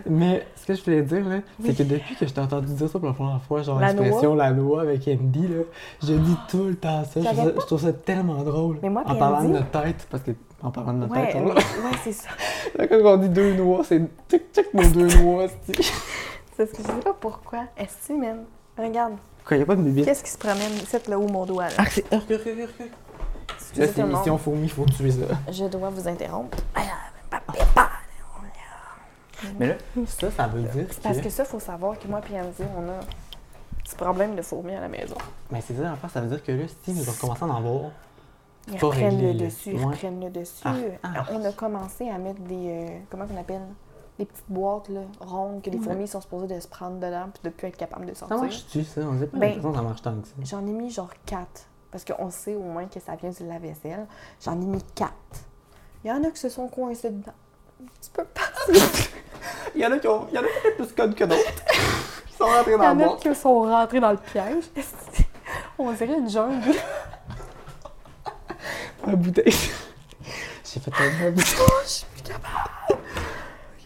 Mais 0.10 0.46
ce 0.56 0.66
que 0.66 0.74
je 0.76 0.84
voulais 0.84 1.02
dire, 1.02 1.28
là, 1.28 1.38
c'est 1.64 1.78
que 1.78 1.84
depuis 1.84 2.16
que 2.16 2.28
je 2.28 2.34
t'ai 2.34 2.42
entendu 2.42 2.74
dire 2.74 2.90
ça 2.90 3.00
pour 3.00 3.08
la 3.08 3.14
première 3.14 3.42
fois, 3.42 3.62
genre 3.62 3.80
l'expression 3.80 4.36
la 4.36 4.52
noix 4.52 4.82
avec 4.82 5.08
Andy, 5.08 5.48
là, 5.48 5.64
je 6.04 6.14
dis 6.14 6.36
tout 6.50 6.64
le 6.66 6.76
temps 6.76 7.04
ça. 7.04 7.22
Je 7.22 7.26
trouve 7.26 7.36
ça, 7.36 7.44
pas- 7.52 7.62
je 7.62 7.66
trouve 7.66 7.82
ça 7.82 7.94
tellement 7.94 8.44
drôle. 8.44 8.80
Mais 8.82 8.90
moi, 8.90 9.04
en 9.06 9.16
parlant 9.16 9.44
de 9.44 9.54
notre 9.54 9.70
tête, 9.72 10.08
parce 10.10 10.24
que 10.24 10.32
en 10.64 10.72
parlant 10.72 10.94
de 10.94 10.98
notre 11.00 11.14
Ouais, 11.14 11.28
tête, 11.32 11.36
on- 11.42 11.48
ouais, 11.50 11.54
ouais, 11.56 11.98
c'est 12.04 12.12
ça. 12.14 12.30
Là, 12.78 12.88
quand 12.88 12.98
on 13.04 13.18
dit 13.18 13.30
deux 13.30 13.54
noix, 13.54 13.84
c'est 13.84 14.02
tic 14.28 14.52
tic 14.52 14.74
nos 14.74 14.88
deux 14.90 15.08
noix, 15.22 15.46
c'est. 15.66 15.82
C'est 16.56 16.66
ce 16.66 16.72
que 16.72 16.82
je 16.82 16.88
sais 16.88 16.94
pas 17.04 17.14
pourquoi. 17.20 17.66
Est-ce 17.78 18.08
que, 18.08 18.14
man? 18.20 18.40
Regarde, 18.78 19.14
Quoi, 19.46 19.58
y 19.58 19.62
a 19.62 19.66
pas 19.66 19.76
de 19.76 19.82
bébé. 19.84 20.04
qu'est-ce 20.04 20.24
qui 20.24 20.32
se 20.32 20.38
promène? 20.38 20.72
Ici, 20.84 20.98
là 21.08 21.18
où 21.20 21.28
mon 21.28 21.46
doigt, 21.46 21.66
là? 21.68 21.76
Ah, 21.78 21.84
c'est. 21.90 22.04
Là, 22.12 22.20
c'est 23.76 23.98
le 23.98 24.08
monde. 24.08 24.18
mission 24.18 24.38
fourmi, 24.38 24.68
faut 24.70 24.86
tuer 24.86 25.12
ça. 25.12 25.26
Je 25.52 25.66
dois 25.66 25.90
vous 25.90 26.08
interrompre. 26.08 26.58
Ah, 26.76 26.82
Mais 29.60 29.68
là, 29.68 29.76
ça, 30.08 30.32
ça 30.32 30.48
veut 30.48 30.62
dire 30.64 30.88
que. 30.88 31.02
Parce 31.02 31.20
que 31.20 31.30
ça, 31.30 31.44
il 31.44 31.50
faut 31.50 31.60
savoir 31.60 31.98
que 32.00 32.08
moi 32.08 32.22
et 32.32 32.40
Andy, 32.42 32.64
on 32.78 32.90
a 32.90 33.00
petit 33.84 33.96
problème 33.96 34.36
de 34.36 34.42
fourmis 34.42 34.76
à 34.76 34.82
la 34.82 34.88
maison. 34.88 35.16
Mais 35.52 35.62
c'est 35.62 35.76
ça, 35.76 35.92
en 35.92 35.96
fait, 35.96 36.10
ça 36.10 36.22
veut 36.22 36.28
dire 36.28 36.44
que 36.44 36.52
là, 36.52 36.66
si 36.84 36.92
nous 36.94 37.04
recommençons 37.04 37.46
à 37.46 37.54
en 37.54 37.58
avoir, 37.58 37.92
Ils 38.68 38.84
reprennent 38.84 39.22
le 39.22 39.34
dessus, 39.34 39.72
ils 39.74 39.84
reprennent 39.86 40.20
le 40.24 40.30
dessus. 40.30 40.62
Ah, 40.66 40.74
ah. 41.04 41.26
On 41.32 41.44
a 41.46 41.52
commencé 41.52 42.10
à 42.10 42.18
mettre 42.18 42.42
des. 42.42 42.86
euh, 42.90 43.00
comment 43.10 43.26
on 43.34 43.40
appelle 43.40 43.62
Des 44.20 44.26
petites 44.26 44.44
boîtes 44.50 44.90
là, 44.90 45.02
rondes 45.22 45.62
que 45.62 45.70
les 45.70 45.78
fourmis 45.80 46.08
sont 46.08 46.20
supposées 46.22 46.48
de 46.54 46.60
se 46.60 46.68
prendre 46.68 46.98
dedans 46.98 47.30
puis 47.34 47.42
de 47.44 47.50
plus 47.50 47.68
être 47.68 47.78
capables 47.78 48.06
de 48.08 48.14
ça 48.14 48.28
sortir. 48.28 48.38
marche-tu, 48.42 48.84
ça? 48.84 49.02
On 49.02 49.20
sait 49.20 49.28
pas 49.28 49.38
Ben, 49.38 49.48
l'impression 49.50 49.72
que 49.72 49.78
ça 49.78 49.84
marche 49.84 50.02
tant 50.02 50.16
que 50.20 50.28
ça. 50.28 50.34
J'en 50.44 50.68
ai 50.68 50.72
mis 50.74 50.90
genre 50.90 51.12
quatre. 51.26 51.68
Parce 51.92 52.04
qu'on 52.04 52.30
sait 52.30 52.56
au 52.56 52.64
moins 52.64 52.86
que 52.88 53.00
ça 53.00 53.16
vient 53.16 53.30
du 53.30 53.46
lave-vaisselle. 53.48 54.06
J'en 54.44 54.60
ai 54.60 54.66
mis 54.66 54.84
quatre. 54.96 55.14
Il 56.04 56.10
y 56.10 56.12
en 56.12 56.22
a 56.26 56.32
qui 56.32 56.38
se 56.40 56.50
sont 56.50 56.68
coincés 56.68 57.12
dedans. 57.12 57.32
Un 57.88 58.00
petit 58.00 58.10
peu 58.12 58.24
partout. 58.26 58.72
Il 59.76 59.82
y 59.82 59.86
en 59.86 59.92
a 59.92 60.00
qui 60.00 60.08
ont, 60.08 60.28
il 60.32 60.36
y 60.36 60.40
en 60.40 60.42
a 60.42 60.46
qui 60.46 60.76
plus 60.76 60.94
code 60.94 61.16
que 61.16 61.24
d'autres. 61.24 61.42
Ils 62.30 62.36
sont 62.36 62.46
rentrés 62.46 62.72
Il 62.72 62.74
y 62.74 62.78
dans 62.78 62.84
la 62.84 63.08
en 63.08 63.14
a 63.14 63.18
qui 63.18 63.36
sont 63.36 63.62
rentrés 63.62 64.00
dans 64.00 64.12
le 64.12 64.18
piège. 64.18 64.66
On 65.80 65.92
dirait 65.92 66.18
une 66.18 66.30
jungle. 66.30 66.74
La 69.06 69.16
bouteille. 69.16 69.54
J'ai 70.66 70.80
fait 70.80 70.92
tellement 70.92 71.26
de 71.26 71.32
bouteille. 71.32 71.66
Je 71.84 71.90
suis 71.90 72.06
plus 72.08 72.24
capable. 72.24 72.70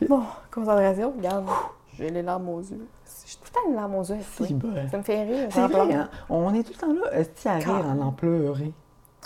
Bon, 0.07 0.24
concentration, 0.50 1.13
regarde. 1.15 1.45
J'ai 1.98 2.09
les 2.09 2.21
larmes 2.21 2.50
aux 2.50 2.62
yeux. 2.62 2.88
J'ai 3.25 3.36
tout 3.36 3.44
le 3.45 3.51
temps 3.51 3.69
une 3.69 3.75
larme 3.75 3.95
aux 3.95 4.03
yeux. 4.03 4.18
Ça 4.89 4.98
me 4.98 5.03
fait 5.03 5.24
rire. 5.24 5.50
C'est 5.51 5.68
vrai, 5.68 5.94
hein? 5.94 6.09
On 6.30 6.53
est 6.53 6.63
tout 6.63 6.74
le 6.74 6.77
temps 6.77 6.94
là, 6.94 7.19
est-ce 7.19 7.48
à 7.48 7.56
rire 7.56 7.86
en 7.86 8.00
en 8.00 8.12
pleurer? 8.12 8.74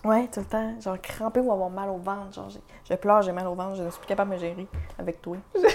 Ouais, 0.05 0.27
tout 0.31 0.39
le 0.41 0.45
temps. 0.45 0.79
Genre 0.79 1.01
crampé 1.01 1.39
ou 1.39 1.51
avoir 1.51 1.69
mal 1.69 1.89
au 1.89 1.97
ventre. 1.97 2.31
Genre, 2.33 2.49
j'ai- 2.49 2.61
je 2.89 2.93
pleure, 2.95 3.21
j'ai 3.23 3.31
mal 3.31 3.47
au 3.47 3.55
ventre. 3.55 3.75
Je 3.75 3.83
ne 3.83 3.89
suis 3.89 3.99
plus 3.99 4.07
capable 4.07 4.31
de 4.31 4.35
me 4.35 4.39
gérer 4.39 4.67
avec 4.99 5.21
toi. 5.21 5.37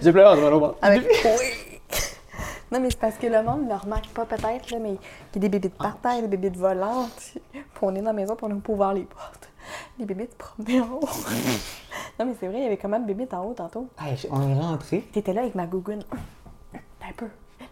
J'ai 0.00 0.12
pleuré 0.12 0.40
en 0.40 0.48
ventre. 0.58 0.76
Avec 0.82 1.02
toi. 1.22 1.30
Non, 2.72 2.78
mais 2.80 2.88
c'est 2.90 3.00
parce 3.00 3.16
que 3.16 3.26
le 3.26 3.42
monde 3.42 3.64
ne 3.64 3.68
le 3.68 3.74
remarque 3.74 4.08
pas 4.10 4.24
peut-être, 4.24 4.70
là, 4.70 4.78
mais 4.80 4.92
il 4.92 4.94
y 5.34 5.38
a 5.38 5.40
des 5.40 5.48
bébites 5.48 5.76
par 5.76 5.98
terre, 5.98 6.22
des 6.22 6.28
bébites 6.28 6.56
volantes. 6.56 7.34
Puis 7.52 7.62
on 7.82 7.94
est 7.96 7.98
dans 7.98 8.06
la 8.06 8.12
maison, 8.12 8.36
puis 8.36 8.46
on 8.46 8.54
n'a 8.54 8.60
pas 8.60 8.72
ouvert 8.72 8.94
les 8.94 9.02
portes. 9.02 9.48
Les 9.98 10.04
bébites 10.06 10.30
se 10.32 10.36
promenaient 10.36 10.80
en 10.80 10.92
haut. 10.92 11.00
non, 12.18 12.26
mais 12.26 12.34
c'est 12.38 12.46
vrai, 12.46 12.58
il 12.58 12.62
y 12.62 12.66
avait 12.66 12.76
comment 12.76 13.00
de 13.00 13.04
bébites 13.06 13.34
en 13.34 13.44
haut 13.44 13.54
tantôt? 13.54 13.88
Hey, 14.00 14.16
on 14.30 14.48
est 14.48 14.54
rentré. 14.60 15.00
T'étais 15.12 15.32
là 15.32 15.40
avec 15.42 15.56
ma 15.56 15.66
gougoune. 15.66 16.04
Un 16.74 17.12
peu. 17.16 17.26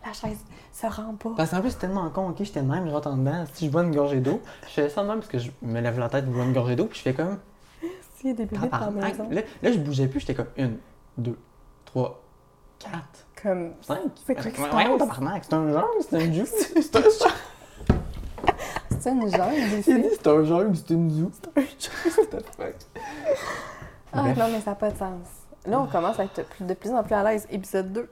La 0.09 0.15
chaise 0.15 0.39
se 0.73 0.87
rend 0.87 1.15
pas. 1.15 1.31
Parce 1.37 1.51
qu'en 1.51 1.61
plus, 1.61 1.71
c'est 1.73 1.79
tellement 1.81 2.09
con, 2.11 2.31
ok, 2.31 2.37
j'étais 2.41 2.63
même, 2.63 2.87
je 2.89 2.93
rentre 2.93 3.09
en 3.09 3.17
dedans. 3.17 3.45
Si 3.53 3.67
je 3.67 3.71
bois 3.71 3.83
une 3.83 3.95
gorgée 3.95 4.21
d'eau, 4.21 4.41
je 4.63 4.69
fais 4.73 4.89
ça 4.89 5.03
de 5.03 5.09
même 5.09 5.19
parce 5.19 5.29
que 5.29 5.39
je 5.39 5.51
me 5.61 5.81
lève 5.81 5.99
la 5.99 6.09
tête, 6.09 6.25
je 6.27 6.31
bois 6.31 6.45
une 6.45 6.53
gorgée 6.55 6.77
d'eau, 6.77 6.87
puis 6.87 6.99
je 6.99 7.03
fais 7.03 7.15
comme. 7.15 7.39
S'il 8.17 8.31
y 8.31 8.33
a 8.33 8.37
des 8.37 8.47
bébites 8.47 8.71
dans 8.71 8.79
la 8.79 8.91
maison. 8.91 9.29
Là, 9.31 9.43
là, 9.63 9.73
je 9.73 9.79
bougeais 9.79 10.09
plus, 10.09 10.21
j'étais 10.21 10.35
comme 10.35 10.47
une, 10.57 10.79
deux, 11.19 11.39
trois, 11.85 12.23
quatre, 12.79 13.27
Comme. 13.43 13.73
cinq. 13.83 14.01
C'est 14.27 14.35
quoi 14.35 14.45
qui 14.51 14.61
Ouais, 14.63 15.41
c'est 15.43 15.53
un 15.55 15.73
genre, 15.73 15.89
c'est 16.01 16.17
un 16.17 16.33
jus. 16.33 16.47
C'est 16.81 16.97
un 16.97 17.01
genre. 17.03 17.33
C'est 19.01 19.11
une 19.11 19.31
J'ai 19.31 19.79
ici. 19.79 19.95
dit, 19.95 20.09
c'est 20.13 20.27
un 20.27 20.45
genre, 20.45 20.63
c'est 20.75 20.91
une 20.91 21.11
zoo. 21.11 21.31
C'est 21.79 22.35
un 22.35 22.41
fuck? 22.57 22.75
Ah 24.13 24.23
Bref. 24.23 24.39
non, 24.39 24.49
mais 24.51 24.61
ça 24.61 24.71
n'a 24.71 24.77
pas 24.77 24.91
de 24.91 24.97
sens. 24.99 25.21
Là, 25.67 25.81
on 25.81 25.87
commence 25.87 26.19
à 26.19 26.25
être 26.25 26.41
de 26.61 26.75
plus 26.75 26.91
en 26.91 27.03
plus 27.05 27.15
à 27.15 27.23
l'aise. 27.23 27.47
Épisode 27.51 27.93
2. 27.93 28.11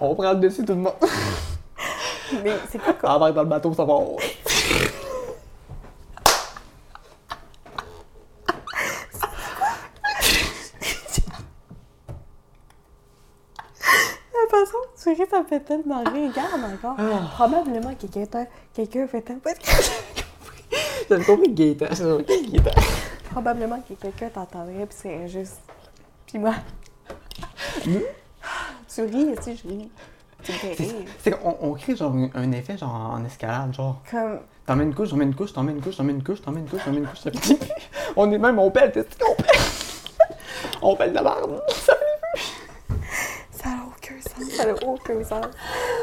On 0.00 0.14
prend 0.14 0.32
le 0.32 0.40
dessus 0.40 0.64
tout 0.64 0.72
le 0.72 0.80
monde. 0.80 0.94
mais 2.42 2.56
c'est 2.70 2.78
quoi 2.78 2.92
comme. 2.94 3.10
Embarque 3.10 3.34
dans 3.34 3.42
le 3.42 3.48
bateau, 3.48 3.72
ça 3.74 3.84
va. 3.84 3.94
Tu 15.02 15.10
ris, 15.10 15.28
ça 15.30 15.42
me 15.42 15.46
fait 15.46 15.60
tellement 15.60 16.02
rire. 16.02 16.30
Regarde 16.30 16.64
encore. 16.64 16.96
Ah. 16.98 17.28
Probablement 17.34 17.94
que 17.94 18.06
quelqu'un 18.06 18.46
quelqu'un 18.72 19.06
fait 19.06 19.20
tellement. 19.20 19.42
J'avais 21.10 21.24
compris 21.24 21.52
Gaëtan. 21.52 21.86
J'avais 21.92 22.24
compris 22.24 22.50
Gaëtan. 22.52 22.80
Probablement 23.30 23.80
que 23.86 23.94
quelqu'un 23.94 24.28
t'entendrait 24.30 24.86
puis 24.86 24.96
c'est 24.98 25.14
injuste. 25.14 25.60
Puis 26.26 26.38
moi. 26.38 26.54
Nous? 27.86 28.00
Tu 28.94 29.02
ris, 29.02 29.34
si 29.42 29.56
je 29.56 29.68
ris. 29.68 29.90
Tu 30.42 30.52
C'est 30.52 30.94
c'est 31.18 31.30
qu'on 31.30 31.56
on 31.60 31.72
crée 31.72 31.96
genre 31.96 32.12
un, 32.14 32.28
un 32.34 32.52
effet 32.52 32.76
genre 32.76 32.94
en 32.94 33.24
escalade, 33.24 33.72
genre 33.74 34.02
Comme. 34.10 34.40
t'en 34.66 34.76
mets 34.76 34.84
une 34.84 34.94
couche, 34.94 35.08
j'en 35.08 35.16
mets 35.16 35.24
une 35.24 35.34
couche, 35.34 35.52
t'en 35.52 35.62
mets 35.62 35.72
une 35.72 35.80
couche, 35.82 35.96
t'en 35.96 36.04
mets 36.04 36.12
une 36.12 36.22
couche, 36.22 36.42
t'en 36.42 36.52
mets 36.52 36.60
une 36.60 36.68
couche, 36.68 36.84
t'en 36.84 36.90
mets 36.92 36.98
une 36.98 37.06
couche, 37.06 37.20
ça 37.20 37.30
finit 37.30 37.56
plus. 37.58 37.68
On 38.16 38.30
est 38.30 38.38
même, 38.38 38.58
on 38.58 38.70
pèle, 38.70 38.92
t'es 38.92 39.04
qu'on 39.18 39.34
pèle? 39.34 39.46
On 40.82 40.96
pèle 40.96 41.10
de 41.10 41.14
la 41.14 41.22
merde. 41.22 41.62
Ça 41.70 41.94
Ça 43.50 43.68
n'a 43.70 43.82
aucun 43.86 44.20
sens. 44.20 44.50
Ça 44.50 44.66
n'a 44.66 44.74
aucun 44.86 45.24
sens. 45.24 45.46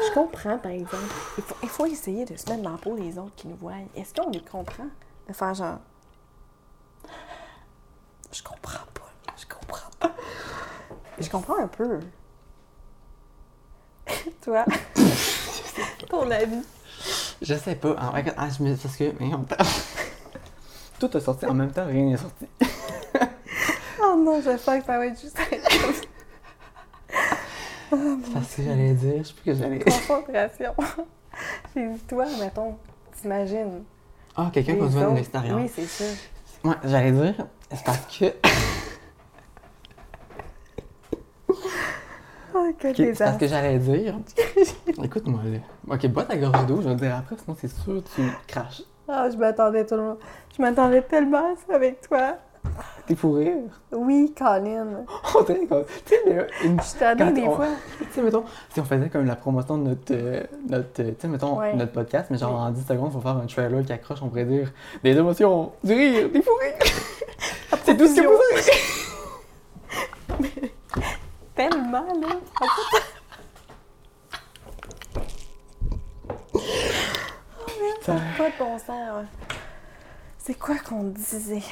Je 0.08 0.14
comprends, 0.14 0.58
par 0.58 0.72
exemple. 0.72 1.04
Il 1.38 1.44
faut, 1.44 1.54
il 1.62 1.68
faut 1.68 1.86
essayer 1.86 2.24
de 2.24 2.36
se 2.36 2.50
mettre 2.50 2.62
dans 2.62 2.72
la 2.72 2.78
peau 2.78 2.96
des 2.96 3.16
autres 3.18 3.34
qui 3.36 3.46
nous 3.46 3.56
voient. 3.56 3.74
Est-ce 3.96 4.12
qu'on 4.14 4.30
les 4.30 4.40
comprend? 4.42 4.86
De 5.28 5.32
faire 5.32 5.54
genre. 5.54 5.78
Je 8.32 8.42
comprends 8.42 8.86
pas. 8.94 9.32
Je 9.38 9.46
comprends 9.46 9.90
pas. 10.00 10.10
Je 11.20 11.28
comprends 11.30 11.58
un 11.58 11.68
peu. 11.68 12.00
Toi, 14.44 14.64
ton 16.08 16.30
avis. 16.30 16.62
Je 17.40 17.54
sais 17.54 17.74
pas. 17.74 17.94
En 17.98 18.10
vrai, 18.10 18.24
ah, 18.36 18.48
je 18.56 18.62
me. 18.62 18.74
Parce 18.76 18.96
que. 18.96 19.12
Mais 19.20 19.30
on 19.34 19.44
Tout 20.98 21.16
est 21.16 21.20
sorti 21.20 21.46
en 21.46 21.54
même 21.54 21.70
temps, 21.72 21.86
rien 21.86 22.04
n'est 22.04 22.16
sorti. 22.16 22.46
Oh 24.04 24.16
non, 24.18 24.40
j'espère 24.42 24.80
que 24.80 24.84
ça 24.86 24.98
va 24.98 25.06
être 25.06 25.20
juste 25.20 25.38
Parce 28.34 28.54
que 28.56 28.62
j'allais 28.64 28.94
dire, 28.94 29.18
je 29.18 29.28
sais 29.28 29.32
plus 29.34 29.52
que 29.52 29.54
j'allais. 29.58 29.78
concentration. 29.78 30.74
J'ai 31.74 31.86
dit, 31.88 31.98
toi, 32.08 32.24
mettons, 32.40 32.76
t'imagines. 33.20 33.84
Ah, 34.36 34.50
quelqu'un 34.52 34.74
se 34.74 34.78
voit 34.80 35.00
de 35.02 35.06
autres- 35.06 35.14
l'extérieur. 35.16 35.56
Oui, 35.58 35.70
c'est 35.74 35.86
ça. 35.86 36.04
Ouais, 36.64 36.74
j'allais 36.84 37.12
dire, 37.12 37.34
c'est 37.70 37.84
parce 37.84 38.18
que. 38.18 38.24
Oh, 42.54 42.68
que 42.78 42.88
Ok, 42.88 42.96
des 42.96 43.14
c'est 43.14 43.24
parce 43.24 43.36
que 43.38 43.46
j'allais 43.46 43.78
dire. 43.78 44.14
Écoute-moi 45.04 45.40
là. 45.44 45.94
Ok, 45.94 46.06
bois 46.08 46.24
ta 46.24 46.36
gorgée 46.36 46.64
d'eau, 46.66 46.80
je 46.82 46.88
vais 46.88 46.94
te 46.96 47.00
dire 47.00 47.16
après, 47.16 47.36
sinon 47.42 47.56
c'est 47.60 47.68
sûr 47.68 48.02
tu 48.14 48.22
craches. 48.46 48.82
Ah, 49.08 49.28
je 49.30 49.36
m'attendais 49.36 49.84
tout 49.86 49.94
le 49.96 50.02
monde. 50.02 50.18
Je 50.56 50.62
m'attendais 50.62 51.02
tellement 51.02 51.38
à 51.52 51.54
ça 51.66 51.74
avec 51.74 52.00
toi. 52.08 52.36
T'es 53.06 53.16
pour 53.16 53.36
rire? 53.36 53.54
Oui, 53.90 54.32
Colin. 54.38 55.04
On 55.34 55.42
dirait 55.42 55.66
comme. 55.66 55.84
Tu 56.06 56.14
sais, 56.14 56.46
une. 56.64 56.78
Je 56.80 56.98
Quand 57.18 57.30
des 57.32 57.42
on- 57.42 57.56
fois. 57.56 57.66
Tu 57.98 58.04
sais, 58.12 58.22
mettons, 58.22 58.44
si 58.72 58.80
on 58.80 58.84
faisait 58.84 59.08
comme 59.08 59.26
la 59.26 59.34
promotion 59.34 59.78
de 59.78 59.88
notre, 59.88 60.12
euh, 60.14 60.42
notre, 60.68 61.02
euh, 61.02 61.10
tu 61.10 61.14
sais, 61.18 61.28
mettons, 61.28 61.58
Ouais. 61.58 61.74
notre 61.74 61.90
podcast, 61.92 62.28
mais 62.30 62.38
genre 62.38 62.52
Oui. 62.54 62.60
en 62.60 62.70
10 62.70 62.86
secondes, 62.86 63.08
il 63.10 63.14
faut 63.14 63.20
faire 63.20 63.36
un 63.36 63.46
trailer 63.46 63.84
qui 63.84 63.92
accroche, 63.92 64.22
on 64.22 64.28
pourrait 64.28 64.44
dire 64.44 64.70
des 65.02 65.10
émotions, 65.16 65.72
du 65.82 65.92
rire, 65.92 66.30
des 66.30 66.40
fous 66.42 66.50
rires. 66.60 66.92
C'est 67.84 67.96
tout 67.96 68.06
ce 68.06 68.20
que 68.20 68.26
vous. 68.28 68.38
Tellement, 71.54 72.06
là. 72.20 72.28
Ça 78.02 78.14
n'a 78.14 78.20
pas 78.36 78.50
de 78.50 78.58
bon 78.58 78.78
sens. 78.78 78.88
ouais. 78.88 79.26
C'est 80.38 80.54
quoi 80.58 80.76
qu'on 80.78 81.04
disait? 81.04 81.62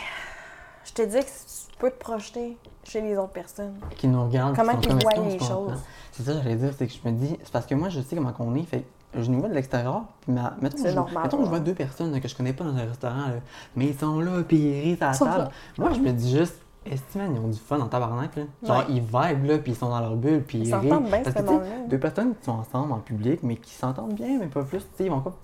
Je 0.85 0.93
te 0.93 1.03
dis 1.03 1.19
que 1.19 1.25
tu 1.25 1.77
peux 1.79 1.91
te 1.91 1.99
projeter 1.99 2.57
chez 2.85 3.01
les 3.01 3.17
autres 3.17 3.33
personnes. 3.33 3.79
qui 3.97 4.07
nous 4.07 4.25
regardent. 4.25 4.55
Comment 4.55 4.81
comme, 4.81 5.01
voient 5.01 5.13
qu'on 5.13 5.29
les 5.29 5.39
choses? 5.39 5.79
C'est 6.13 6.23
ça 6.23 6.33
que 6.33 6.39
j'allais 6.39 6.57
dire, 6.57 6.73
c'est 6.77 6.87
que 6.87 6.93
je 6.93 7.09
me 7.09 7.13
dis, 7.17 7.37
c'est 7.43 7.53
parce 7.53 7.67
que 7.67 7.75
moi, 7.75 7.89
je 7.89 8.01
sais 8.01 8.17
comment 8.17 8.33
on 8.39 8.55
est, 8.55 8.63
fait 8.63 8.85
que 9.13 9.23
je 9.23 9.31
nous 9.31 9.41
vois 9.41 9.49
de 9.49 9.55
l'extérieur, 9.55 10.05
puis 10.21 10.33
ma, 10.33 10.55
mettons, 10.61 10.85
je, 10.85 10.95
normal, 10.95 11.25
mettons 11.25 11.39
que 11.39 11.45
je 11.45 11.49
vois 11.49 11.61
deux 11.61 11.75
personnes 11.75 12.13
là, 12.13 12.21
que 12.21 12.29
je 12.29 12.37
connais 12.37 12.53
pas 12.53 12.65
dans 12.65 12.77
un 12.77 12.85
restaurant, 12.87 13.27
là, 13.29 13.35
mais 13.75 13.87
ils 13.87 13.99
sont 13.99 14.21
là, 14.21 14.43
puis 14.47 14.59
ils 14.59 14.81
rient 14.83 14.99
à 15.01 15.07
la 15.07 15.13
Ils 15.15 15.19
table. 15.19 15.51
Moi, 15.79 15.93
je 15.95 15.99
me 16.01 16.13
dis 16.13 16.37
juste, 16.37 16.57
est-ce 16.91 17.03
ils 17.19 17.39
ont 17.39 17.49
du 17.49 17.59
fun 17.59 17.79
en 17.81 17.87
tabarnak, 17.87 18.37
là? 18.37 18.43
Genre, 18.63 18.79
Ouais. 18.79 18.85
ils 18.89 19.01
vibent, 19.01 19.47
là, 19.47 19.59
puis 19.59 19.73
ils 19.73 19.77
sont 19.77 19.89
dans 19.89 20.01
leur 20.01 20.17
bulle, 20.17 20.43
puis 20.43 20.59
Ils 20.59 20.65
ils, 20.67 20.71
s'entendent 20.71 21.05
rient. 21.05 21.11
bien, 21.11 21.23
Parce 21.23 21.29
ce 21.29 21.31
que, 21.33 21.39
tu 21.41 21.47
sais, 21.47 21.53
monde-là. 21.53 21.87
deux 21.89 21.99
personnes 21.99 22.35
qui 22.37 22.45
sont 22.45 22.53
ensemble 22.53 22.93
en 22.93 22.99
public, 22.99 23.41
mais 23.43 23.57
qui 23.57 23.73
s'entendent 23.73 24.15
bien, 24.15 24.39
mais 24.39 24.47
pas 24.47 24.63
plus, 24.65 24.79
tu 24.81 24.87
sais, 24.97 25.05
ils 25.05 25.11
vont 25.11 25.21
comme, 25.21 25.35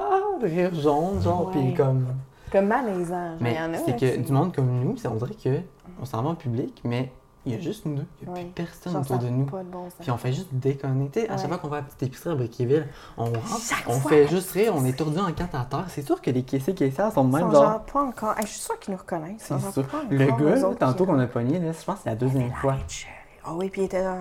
ah, 0.00 0.20
rire 0.42 0.74
jaune, 0.74 1.20
genre, 1.22 1.50
puis 1.50 1.74
comme... 1.74 2.06
Comme 2.52 2.66
malaisant. 2.66 3.36
Mais 3.40 3.54
il 3.54 3.56
y 3.56 3.60
en 3.62 3.72
a, 3.72 3.78
c'est 3.78 3.98
que 3.98 4.18
du 4.20 4.30
monde 4.32 4.54
comme 4.54 4.68
nous, 4.80 4.94
on 5.10 5.14
dirait 5.14 5.34
que 5.34 5.60
on 6.00 6.04
s'en 6.04 6.22
va 6.22 6.30
en 6.30 6.34
public, 6.34 6.80
mais 6.84 7.10
il 7.44 7.52
y 7.52 7.56
a 7.56 7.60
juste 7.60 7.84
nous. 7.86 8.04
Il 8.20 8.28
n'y 8.28 8.32
a 8.32 8.36
Ouais. 8.36 8.44
plus 8.44 8.52
personne 8.64 8.96
autour 8.96 9.18
de 9.18 9.28
nous. 9.28 9.44
Bon 9.46 9.84
sens. 9.90 9.94
Puis 10.00 10.10
on 10.10 10.16
fait 10.16 10.32
juste 10.32 10.48
sais, 10.62 11.28
à 11.28 11.36
chaque 11.36 11.48
fois 11.48 11.58
qu'on 11.58 11.68
va 11.68 11.78
à 11.78 11.80
la 11.80 11.86
petite 11.86 12.02
épicerie 12.04 12.30
à 12.30 12.34
Briqueville, 12.34 12.86
on 13.16 13.24
rentre, 13.24 13.42
on 13.88 13.92
fois, 14.00 14.10
fait 14.10 14.28
juste 14.28 14.50
rire, 14.52 14.72
on 14.76 14.84
est 14.84 14.96
tourné 14.96 15.20
en 15.20 15.32
quatre 15.32 15.54
à 15.54 15.64
terre. 15.64 15.86
C'est 15.88 16.02
sûr 16.06 16.20
que 16.20 16.30
les 16.30 16.42
caissiers 16.44 16.74
caissières 16.74 17.12
sont 17.12 17.24
même 17.24 17.42
sont 17.42 17.50
genre. 17.52 17.62
genre 17.64 17.82
pas 17.82 18.02
encore. 18.02 18.38
Hey, 18.38 18.46
je 18.46 18.52
suis 18.52 18.60
sûre 18.60 18.78
qu'ils 18.78 18.92
nous 18.92 18.98
reconnaissent. 18.98 19.42
C'est 19.42 19.72
sûr. 19.72 19.84
Le 20.10 20.26
gars, 20.26 20.74
tantôt 20.78 21.04
qu'on 21.06 21.18
a 21.18 21.26
pogné, 21.26 21.58
là, 21.58 21.72
je 21.72 21.84
pense 21.84 21.96
que 21.96 22.02
c'est 22.04 22.10
la 22.10 22.16
deuxième 22.16 22.52
fois. 22.52 22.76
Ah 23.44 23.54
oui, 23.54 23.68
puis 23.70 23.82
il 23.82 23.84
était 23.84 24.02
là. 24.02 24.18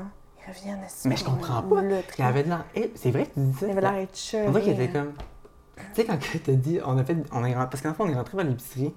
Ils 0.47 0.51
reviennent. 0.51 0.79
est-ce 0.83 1.07
Mais 1.07 1.15
je 1.15 1.23
comprends 1.23 1.61
pas. 1.61 1.81
le 1.81 1.99
Il 2.17 2.23
avait 2.23 2.43
de 2.43 2.49
l'air. 2.49 2.65
C'est 2.95 3.11
vrai 3.11 3.27
que 3.27 3.33
tu 3.35 3.39
dis 3.41 3.57
ça. 3.59 3.67
Il 3.67 3.71
avait 3.71 3.81
l'air 3.81 4.07
chéri. 4.13 4.47
On 4.47 4.51
dirait 4.51 4.63
qu'il 4.63 4.73
était 4.81 4.91
comme. 4.91 5.13
Tu 5.13 5.83
sais, 6.01 6.05
quand 6.05 6.17
tu 6.17 6.39
t'as 6.39 6.51
dit, 6.53 6.79
on 6.85 6.97
a 6.97 7.03
fait. 7.03 7.17
On 7.31 7.45
est, 7.45 7.53
parce 7.53 7.81
qu'en 7.81 7.93
fait, 7.93 8.03
on 8.03 8.09
est 8.09 8.15
rentré 8.15 8.37
vers 8.37 8.45
l'épicerie. 8.47 8.93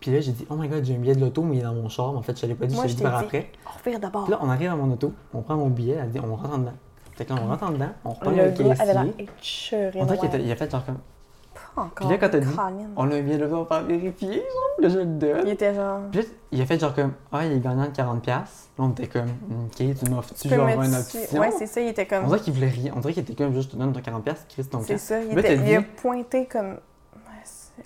Puis 0.00 0.12
là, 0.12 0.20
j'ai 0.20 0.32
dit, 0.32 0.46
oh 0.48 0.54
my 0.54 0.68
god, 0.68 0.84
j'ai 0.84 0.94
un 0.94 0.98
billet 0.98 1.14
de 1.14 1.20
l'auto, 1.20 1.42
mais 1.42 1.56
il 1.56 1.60
est 1.60 1.62
dans 1.64 1.74
mon 1.74 1.88
char. 1.88 2.16
En 2.16 2.22
fait, 2.22 2.38
je 2.38 2.46
l'ai 2.46 2.54
pas 2.54 2.66
dit, 2.66 2.74
Moi, 2.74 2.86
je 2.86 2.96
l'ai 2.96 3.02
par 3.02 3.18
dit. 3.20 3.24
après. 3.26 3.50
On 3.86 3.98
d'abord. 3.98 4.24
Puis 4.24 4.32
là, 4.32 4.38
on 4.42 4.48
arrive 4.48 4.70
à 4.70 4.76
mon 4.76 4.92
auto, 4.92 5.12
on 5.34 5.42
prend 5.42 5.56
mon 5.56 5.68
billet, 5.68 5.98
elle 6.00 6.10
dit, 6.10 6.20
on 6.20 6.36
rentre 6.36 6.54
en 6.54 6.58
dedans. 6.58 6.72
Fait 7.16 7.24
que 7.24 7.32
là, 7.32 7.40
on 7.44 7.48
rentre 7.48 7.64
en 7.64 7.70
dedans, 7.70 7.90
on 8.04 8.10
reprend 8.10 8.30
Le 8.30 8.36
le 8.36 8.50
caissier. 8.52 9.92
On 10.00 10.04
dirait 10.06 10.18
qu'il 10.18 10.40
il 10.40 10.52
a 10.52 10.56
fait 10.56 10.70
genre 10.70 10.84
comme. 10.84 10.98
Encore. 11.76 11.90
Puis 11.94 12.08
là, 12.08 12.18
quand 12.18 12.28
t'as 12.28 12.40
dit, 12.40 12.48
on 12.96 13.10
a 13.10 13.14
un 13.14 13.20
billet 13.22 13.38
de 13.38 13.44
l'auto, 13.44 13.56
on 13.56 13.62
va 13.64 13.82
vérifier, 13.82 14.34
genre, 14.34 14.44
là, 14.78 14.88
je 14.88 14.98
le 14.98 15.04
donne. 15.06 15.42
Il 15.46 15.50
était 15.50 15.74
genre. 15.74 16.00
Puis 16.10 16.20
là, 16.22 16.26
il 16.52 16.60
a 16.60 16.66
fait 16.66 16.78
genre 16.80 16.94
comme, 16.94 17.12
ah, 17.32 17.44
il 17.46 17.52
est 17.52 17.60
gagnant 17.60 17.86
de 17.86 17.90
40$. 17.90 18.26
Là, 18.26 18.44
on 18.78 18.90
était 18.90 19.06
comme, 19.08 19.28
ok, 19.66 19.76
tu 19.76 20.10
m'offres-tu 20.10 20.48
genre 20.48 20.68
une 20.68 20.94
option? 20.94 21.40
Ouais, 21.40 21.50
c'est 21.56 21.66
ça. 21.66 21.80
Il 21.80 21.88
était 21.88 22.06
on 22.12 22.16
comme. 22.20 22.26
dirait 22.26 22.40
qu'il 22.40 22.52
voulait 22.52 22.68
rien. 22.68 22.92
On 22.96 23.00
dirait 23.00 23.12
qu'il 23.12 23.22
était 23.22 23.34
comme, 23.34 23.52
juste, 23.54 23.70
je 23.70 23.76
te 23.76 23.80
donne 23.80 23.92
ton 23.92 24.00
40$, 24.00 24.22
Chris, 24.48 24.64
ton 24.66 24.80
C'est 24.82 24.98
ça. 24.98 25.20
Il, 25.22 25.36
était- 25.38 25.56
il 25.56 25.76
a 25.76 25.82
pointé 25.82 26.46
comme. 26.46 26.78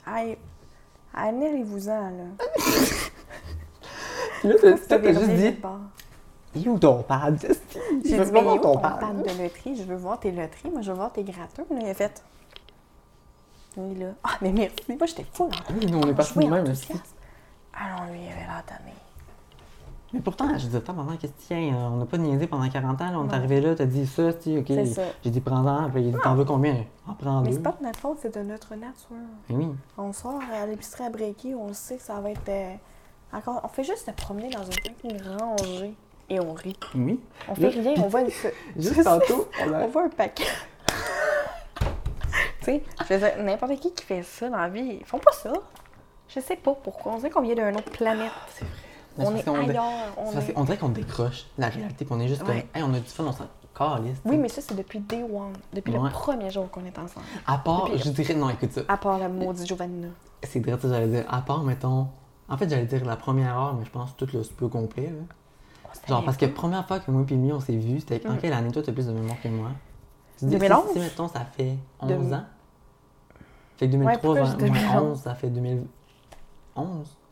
Aïe. 0.06 0.36
Annulez-vous-en, 1.14 2.10
là. 2.10 2.24
Puis 4.40 4.48
là, 4.48 4.54
t'as- 4.60 5.12
juste 5.12 5.30
dit, 5.30 5.56
il 6.54 6.66
est 6.66 6.68
où 6.68 6.78
ton 6.78 7.02
pad? 7.02 7.38
J'ai 8.04 8.24
dit, 8.24 8.32
mais 8.32 8.42
où 8.42 8.58
ton 8.58 8.76
pad. 8.78 9.22
de 9.22 9.42
loterie? 9.42 9.76
Je 9.76 9.82
veux 9.84 9.96
voir 9.96 10.18
tes 10.20 10.30
loteries. 10.30 10.70
Moi, 10.70 10.82
je 10.82 10.90
veux 10.90 10.96
voir 10.96 11.12
tes 11.12 11.22
gratteurs. 11.24 11.66
Là, 11.70 11.76
il 11.80 11.88
a 11.88 11.94
fait. 11.94 12.22
Est 13.76 13.94
là. 13.98 14.06
Ah, 14.22 14.36
mais 14.42 14.52
merci. 14.52 14.76
Moi, 14.88 15.06
j'étais 15.06 15.26
fou. 15.32 15.48
là. 15.50 15.56
Oui, 15.74 15.86
nous, 15.86 15.98
on 15.98 16.08
est 16.08 16.14
partis 16.14 16.38
aussi. 16.38 16.50
enthousiaste. 16.52 17.14
Allons, 17.72 18.12
lui, 18.12 18.20
il 18.20 18.28
avait 18.32 18.40
l'air 18.40 18.62
tanné. 18.66 18.92
Mais 20.12 20.20
pourtant, 20.20 20.46
je 20.58 20.66
disais, 20.66 20.76
attends, 20.78 20.92
pendant 20.94 21.16
qu'est-ce 21.16 21.32
qu'il 21.48 21.68
y 21.68 21.70
a? 21.70 21.74
On 21.74 21.96
n'a 21.96 22.04
pas 22.04 22.18
niaisé 22.18 22.46
pendant 22.46 22.68
40 22.68 23.00
ans, 23.00 23.10
là, 23.10 23.18
on 23.18 23.24
est 23.24 23.28
Ouais. 23.30 23.34
arrivé 23.34 23.60
là, 23.62 23.74
t'as 23.74 23.86
dit 23.86 24.06
ça, 24.06 24.32
tu 24.34 24.58
ok. 24.58 24.66
J'ai 25.24 25.30
dit, 25.30 25.40
prends-en, 25.40 25.88
puis 25.90 26.02
il 26.02 26.12
dit, 26.12 26.18
t'en 26.22 26.34
veux 26.34 26.44
combien? 26.44 26.84
En 27.08 27.14
prends 27.14 27.40
Mais 27.40 27.52
c'est 27.52 27.62
pas 27.62 27.74
de 27.80 27.84
notre 27.86 27.98
faute, 27.98 28.18
c'est 28.20 28.34
de 28.36 28.42
notre 28.42 28.74
nature. 28.74 29.16
Oui. 29.48 29.68
On 29.96 30.12
sort 30.12 30.40
à 30.52 30.66
l'épicerie 30.66 31.04
à 31.04 31.10
breaker, 31.10 31.54
on 31.54 31.68
le 31.68 31.72
sait 31.74 31.96
que 31.96 32.02
ça 32.02 32.20
va 32.20 32.30
être. 32.30 32.48
euh, 32.48 32.74
encore, 33.32 33.60
on 33.64 33.68
fait 33.68 33.84
juste 33.84 34.04
se 34.06 34.10
promener 34.10 34.50
dans 34.50 34.64
une 34.64 35.38
rangée 35.38 35.94
et 36.28 36.38
on 36.40 36.52
rit. 36.52 36.78
Oui. 36.94 37.18
On 37.48 37.54
fait 37.54 37.68
rien, 37.68 37.94
on 37.96 38.08
voit 38.08 38.20
une. 38.20 38.30
Juste 38.76 39.04
tantôt, 39.04 39.48
on 39.66 39.72
a- 39.72 39.84
On 39.84 39.88
voit 39.88 40.04
un 40.04 40.08
paquet. 40.10 40.44
tu 42.60 42.64
sais, 42.66 42.82
je 43.00 43.04
faisais 43.04 43.42
n'importe 43.42 43.76
qui 43.80 43.92
qui 43.92 44.04
fait 44.04 44.22
ça 44.22 44.48
dans 44.50 44.58
la 44.58 44.68
vie, 44.68 44.98
ils 45.00 45.06
font 45.06 45.18
pas 45.18 45.32
ça. 45.32 45.52
Je 46.28 46.40
sais 46.40 46.56
pas 46.56 46.74
pourquoi. 46.74 47.12
On 47.12 47.16
dirait 47.16 47.30
qu'on 47.30 47.42
vient 47.42 47.54
d'une 47.54 47.76
autre 47.76 47.90
planète. 47.90 48.30
C'est 48.54 48.64
vrai. 48.64 48.74
On 49.18 49.34
est 49.36 49.46
ailleurs. 49.48 49.84
On 50.16 50.38
est... 50.38 50.52
qu'on 50.52 50.64
dirait 50.64 50.78
qu'on 50.78 50.88
décroche 50.88 51.46
la 51.58 51.68
réalité, 51.68 52.04
puis 52.04 52.14
on 52.14 52.20
est 52.20 52.28
juste 52.28 52.42
Ouais. 52.42 52.66
comme, 52.72 52.82
hey, 52.82 52.88
on 52.88 52.94
a 52.94 52.98
du 53.00 53.06
fun, 53.08 53.24
on 53.26 53.32
s'en 53.32 53.46
calisse. 53.76 54.18
Oui, 54.24 54.36
mais 54.36 54.48
ça, 54.48 54.60
c'est 54.60 54.74
depuis 54.74 55.00
day 55.00 55.22
one. 55.22 55.52
Depuis 55.72 55.92
Ouais. 55.96 56.00
le 56.04 56.10
premier 56.10 56.50
jour 56.50 56.70
qu'on 56.70 56.84
est 56.84 56.98
ensemble. 56.98 57.26
À 57.46 57.58
part, 57.58 57.84
Depuis- 57.90 57.98
je 58.04 58.10
dirais, 58.10 58.34
non, 58.34 58.50
écoute 58.50 58.72
ça. 58.72 58.82
À 58.88 58.96
part 58.96 59.18
la 59.18 59.28
maudite 59.28 59.66
Giovanna. 59.66 60.08
C'est 60.42 60.60
vrai, 60.60 60.78
ça, 60.80 60.88
j'allais 60.88 61.08
dire. 61.08 61.24
À 61.28 61.40
part, 61.42 61.62
mettons. 61.62 62.08
En 62.48 62.56
fait, 62.56 62.68
j'allais 62.68 62.84
dire 62.86 63.04
la 63.04 63.16
première 63.16 63.56
heure, 63.58 63.74
mais 63.74 63.84
je 63.84 63.90
pense 63.90 64.14
tout 64.16 64.26
le 64.32 64.42
peu 64.56 64.68
complet. 64.68 65.06
Là. 65.06 65.34
Oh, 65.84 65.88
Genre, 66.08 66.24
parce 66.24 66.36
que 66.36 66.46
bien. 66.46 66.54
première 66.54 66.86
fois 66.86 66.98
que 67.00 67.10
moi 67.10 67.24
et 67.28 67.34
Mimi, 67.34 67.52
on 67.52 67.60
s'est 67.60 67.76
vus, 67.76 68.00
c'était 68.00 68.26
en 68.28 68.32
Mm. 68.34 68.38
quelle 68.38 68.52
année? 68.54 68.70
Toi, 68.72 68.82
t'as 68.82 68.92
plus 68.92 69.06
de 69.06 69.12
mémoire 69.12 69.40
que 69.40 69.48
moi? 69.48 69.68
Tu 70.38 70.46
dis, 70.46 70.50
2011? 70.58 70.86
Si, 70.88 70.92
si, 70.94 70.98
mettons, 71.00 71.28
ça 71.28 71.40
fait 71.44 71.76
11 72.00 72.08
Demi- 72.10 72.34
ans. 72.34 72.44
Fait 73.76 73.86
que 73.86 73.92
2003, 73.92 74.20
pourquoi 74.20 74.42
vingt- 74.42 74.50
je 74.52 74.56
dis 74.56 74.70
moins 74.70 74.80
2011? 74.80 75.10
11, 75.12 75.20
ça 75.22 75.34
fait 75.34 75.50
2011. 75.50 75.86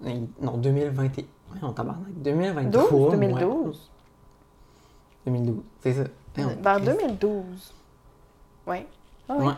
Eh, 0.06 0.20
Non, 0.40 0.56
2021. 0.56 1.24
Ouais, 1.52 1.58
on 1.62 1.72
tabarnak. 1.72 2.08
2023. 2.16 2.82
12, 2.82 2.90
moins 3.00 3.10
2012. 3.10 3.66
11. 3.66 3.90
2012, 5.26 5.56
c'est 5.80 5.92
ça. 5.92 6.02
Vers 6.36 6.76
Christ. 6.76 6.84
2012. 6.98 7.74
Ouais. 8.66 8.86
Ah 9.28 9.34
oui. 9.38 9.46
Ouais. 9.46 9.52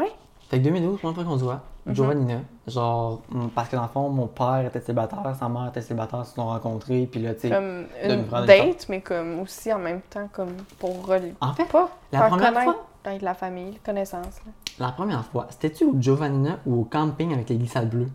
Ouais. 0.00 0.12
Fait 0.48 0.58
que 0.58 0.64
2012, 0.64 0.98
première 0.98 1.14
fois 1.14 1.24
qu'on 1.24 1.38
se 1.38 1.44
voit. 1.44 1.60
Mhm. 1.86 1.94
Giovannina. 1.94 2.40
Genre, 2.66 3.22
mm, 3.30 3.48
parce 3.48 3.68
que 3.68 3.76
dans 3.76 3.82
le 3.82 3.88
fond, 3.88 4.08
mon 4.10 4.26
père 4.26 4.64
était 4.66 4.80
célibataire, 4.80 5.34
sa 5.38 5.48
mère 5.48 5.68
était 5.68 5.80
célibataire, 5.80 6.20
ils 6.24 6.26
se 6.28 6.34
sont 6.34 6.46
rencontrés, 6.46 7.08
puis 7.10 7.22
là, 7.22 7.34
tu 7.34 7.40
sais. 7.42 7.50
Comme 7.50 7.86
une 8.04 8.46
date, 8.46 8.86
mais 8.88 9.00
comme 9.00 9.40
aussi 9.40 9.72
en 9.72 9.78
même 9.78 10.02
temps, 10.02 10.28
comme 10.32 10.52
pour 10.78 11.06
relier. 11.06 11.34
En 11.40 11.54
fait, 11.54 11.64
Pas 11.64 11.88
La 12.12 12.28
première 12.28 12.52
connaître 12.52 12.72
fois? 12.72 12.86
avec 13.04 13.22
la 13.22 13.34
famille, 13.34 13.78
connaissance. 13.84 14.40
là. 14.44 14.52
la 14.86 14.92
première 14.92 15.24
fois, 15.24 15.46
c'était-tu 15.50 15.84
au 15.84 15.94
Giovannina 15.98 16.58
ou 16.66 16.82
au 16.82 16.84
camping 16.84 17.32
avec 17.32 17.48
les 17.48 17.56
glissades 17.56 17.88
bleues? 17.88 18.10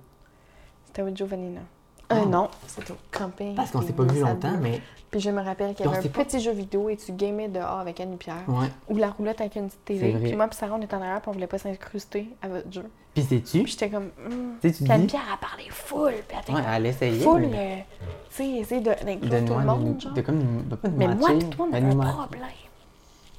C'était 0.85 1.01
au 1.01 1.13
Giovannina. 1.13 1.61
Ah. 2.09 2.15
Euh, 2.17 2.25
non, 2.25 2.49
c'était 2.67 2.91
au 2.91 2.97
camping. 3.11 3.55
Parce 3.55 3.71
qu'on 3.71 3.81
s'est 3.81 3.93
pas 3.93 4.03
vu 4.03 4.19
longtemps, 4.21 4.53
mais. 4.61 4.81
Puis 5.11 5.19
je 5.21 5.29
me 5.29 5.41
rappelle 5.41 5.73
qu'il 5.75 5.85
y 5.85 5.87
avait 5.89 5.97
un 6.05 6.09
pas- 6.09 6.23
petit 6.25 6.39
jeu 6.41 6.51
vidéo 6.51 6.89
et 6.89 6.97
tu 6.97 7.13
gamais 7.13 7.47
dehors 7.47 7.79
avec 7.79 7.99
Annie 8.01 8.17
Pierre. 8.17 8.43
Ouais. 8.47 8.67
Ou 8.89 8.97
la 8.97 9.09
roulette 9.11 9.39
avec 9.39 9.55
une 9.55 9.67
petite 9.67 9.79
C'est 9.87 9.93
télé. 9.99 10.11
vrai. 10.11 10.21
Puis 10.27 10.35
moi, 10.35 10.47
puis 10.47 10.57
Sarah, 10.57 10.75
on 10.77 10.81
était 10.81 10.93
en 10.95 11.01
arrière, 11.01 11.21
puis 11.21 11.29
on 11.29 11.33
voulait 11.33 11.47
pas 11.47 11.57
s'incruster 11.57 12.27
à 12.41 12.47
votre 12.49 12.71
jeu. 12.71 12.83
Puis 13.13 13.23
sais-tu? 13.23 13.63
Puis 13.63 13.71
j'étais 13.71 13.89
comme. 13.89 14.07
Hmm. 14.27 14.57
Tu 14.61 14.69
sais, 14.69 14.73
tu 14.77 14.83
Puis 14.83 14.91
Annie 14.91 15.05
dis. 15.05 15.11
Pierre 15.11 15.33
a 15.33 15.37
parlé 15.37 15.63
full. 15.69 16.13
Puis 16.27 16.37
elle 16.49 16.55
Ouais, 16.55 16.61
elle 16.75 16.85
essayait. 16.87 17.19
full. 17.23 17.41
mais 17.47 17.85
euh, 18.01 18.05
Tu 18.29 18.35
sais, 18.35 18.49
essayer 18.49 18.81
de- 18.81 18.89
d'inclure 19.05 19.19
de, 19.41 19.47
tout 19.47 19.53
le 19.53 19.59
de, 19.61 19.65
monde. 19.65 19.97
de 20.15 20.21
comme 20.21 20.37
nous- 20.39 20.75
pas 20.75 20.87
de 20.89 20.97
Mais 20.97 21.07
moi, 21.07 21.33
matcher, 21.33 21.49
toi, 21.49 21.65
on 21.65 21.71
mais 21.71 21.77
avait 21.77 21.85
un 21.87 21.95
problème. 22.13 22.41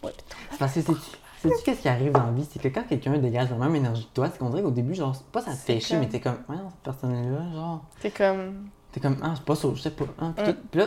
Ouais, 0.03 0.13
C'est 0.51 0.59
Parce 0.59 0.73
que 0.73 0.81
sais-tu 0.81 0.93
sais-tu 1.41 1.63
qu'est-ce 1.65 1.81
qui 1.83 1.89
arrive 1.89 2.13
dans 2.13 2.25
la 2.27 2.33
vie? 2.33 2.47
C'est 2.51 2.61
que 2.61 2.69
quand 2.69 2.85
quelqu'un 2.89 3.17
dégage 3.19 3.51
la 3.51 3.57
même 3.57 3.75
énergie 3.77 4.07
que 4.07 4.15
toi, 4.15 4.29
c'est 4.31 4.39
qu'on 4.39 4.51
dirait 4.51 4.63
qu'au 4.63 4.71
début, 4.71 4.95
genre, 4.95 5.15
pas 5.33 5.41
ça 5.43 5.53
te 5.53 5.57
fait 5.57 5.81
chier, 5.81 5.99
mais 5.99 6.09
t'es 6.09 6.21
comme, 6.21 6.39
ouais, 6.49 6.57
non, 6.57 6.71
cette 6.71 6.81
personne-là, 6.83 7.53
genre. 7.55 7.85
T'es 8.01 8.11
comme. 8.11 8.69
T'es 8.93 9.01
comme, 9.01 9.17
ah, 9.23 9.33
c'est 9.37 9.45
pas 9.45 9.55
ça, 9.55 9.69
je 9.75 9.81
sais 9.83 9.91
pas. 9.91 10.05
Hein, 10.21 10.33
puis, 10.37 10.45
Mm. 10.45 10.53
tout- 10.55 10.61
puis 10.71 10.81
là, 10.81 10.87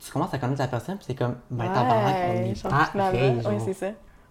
tu 0.00 0.10
commences 0.12 0.32
à 0.34 0.38
connaître 0.38 0.60
la 0.60 0.68
personne, 0.68 0.96
puis 0.96 1.04
c'est 1.06 1.14
comme, 1.14 1.36
ben, 1.50 1.64
on 1.66 1.68
Ouais, 1.68 2.50
est 2.50 2.54
genre, 2.54 2.70
pas 2.70 2.84
finalement. 2.86 3.12
pareil, 3.12 3.40
Oui, 3.46 3.54
c'est 3.64 3.72
ça. 3.74 3.86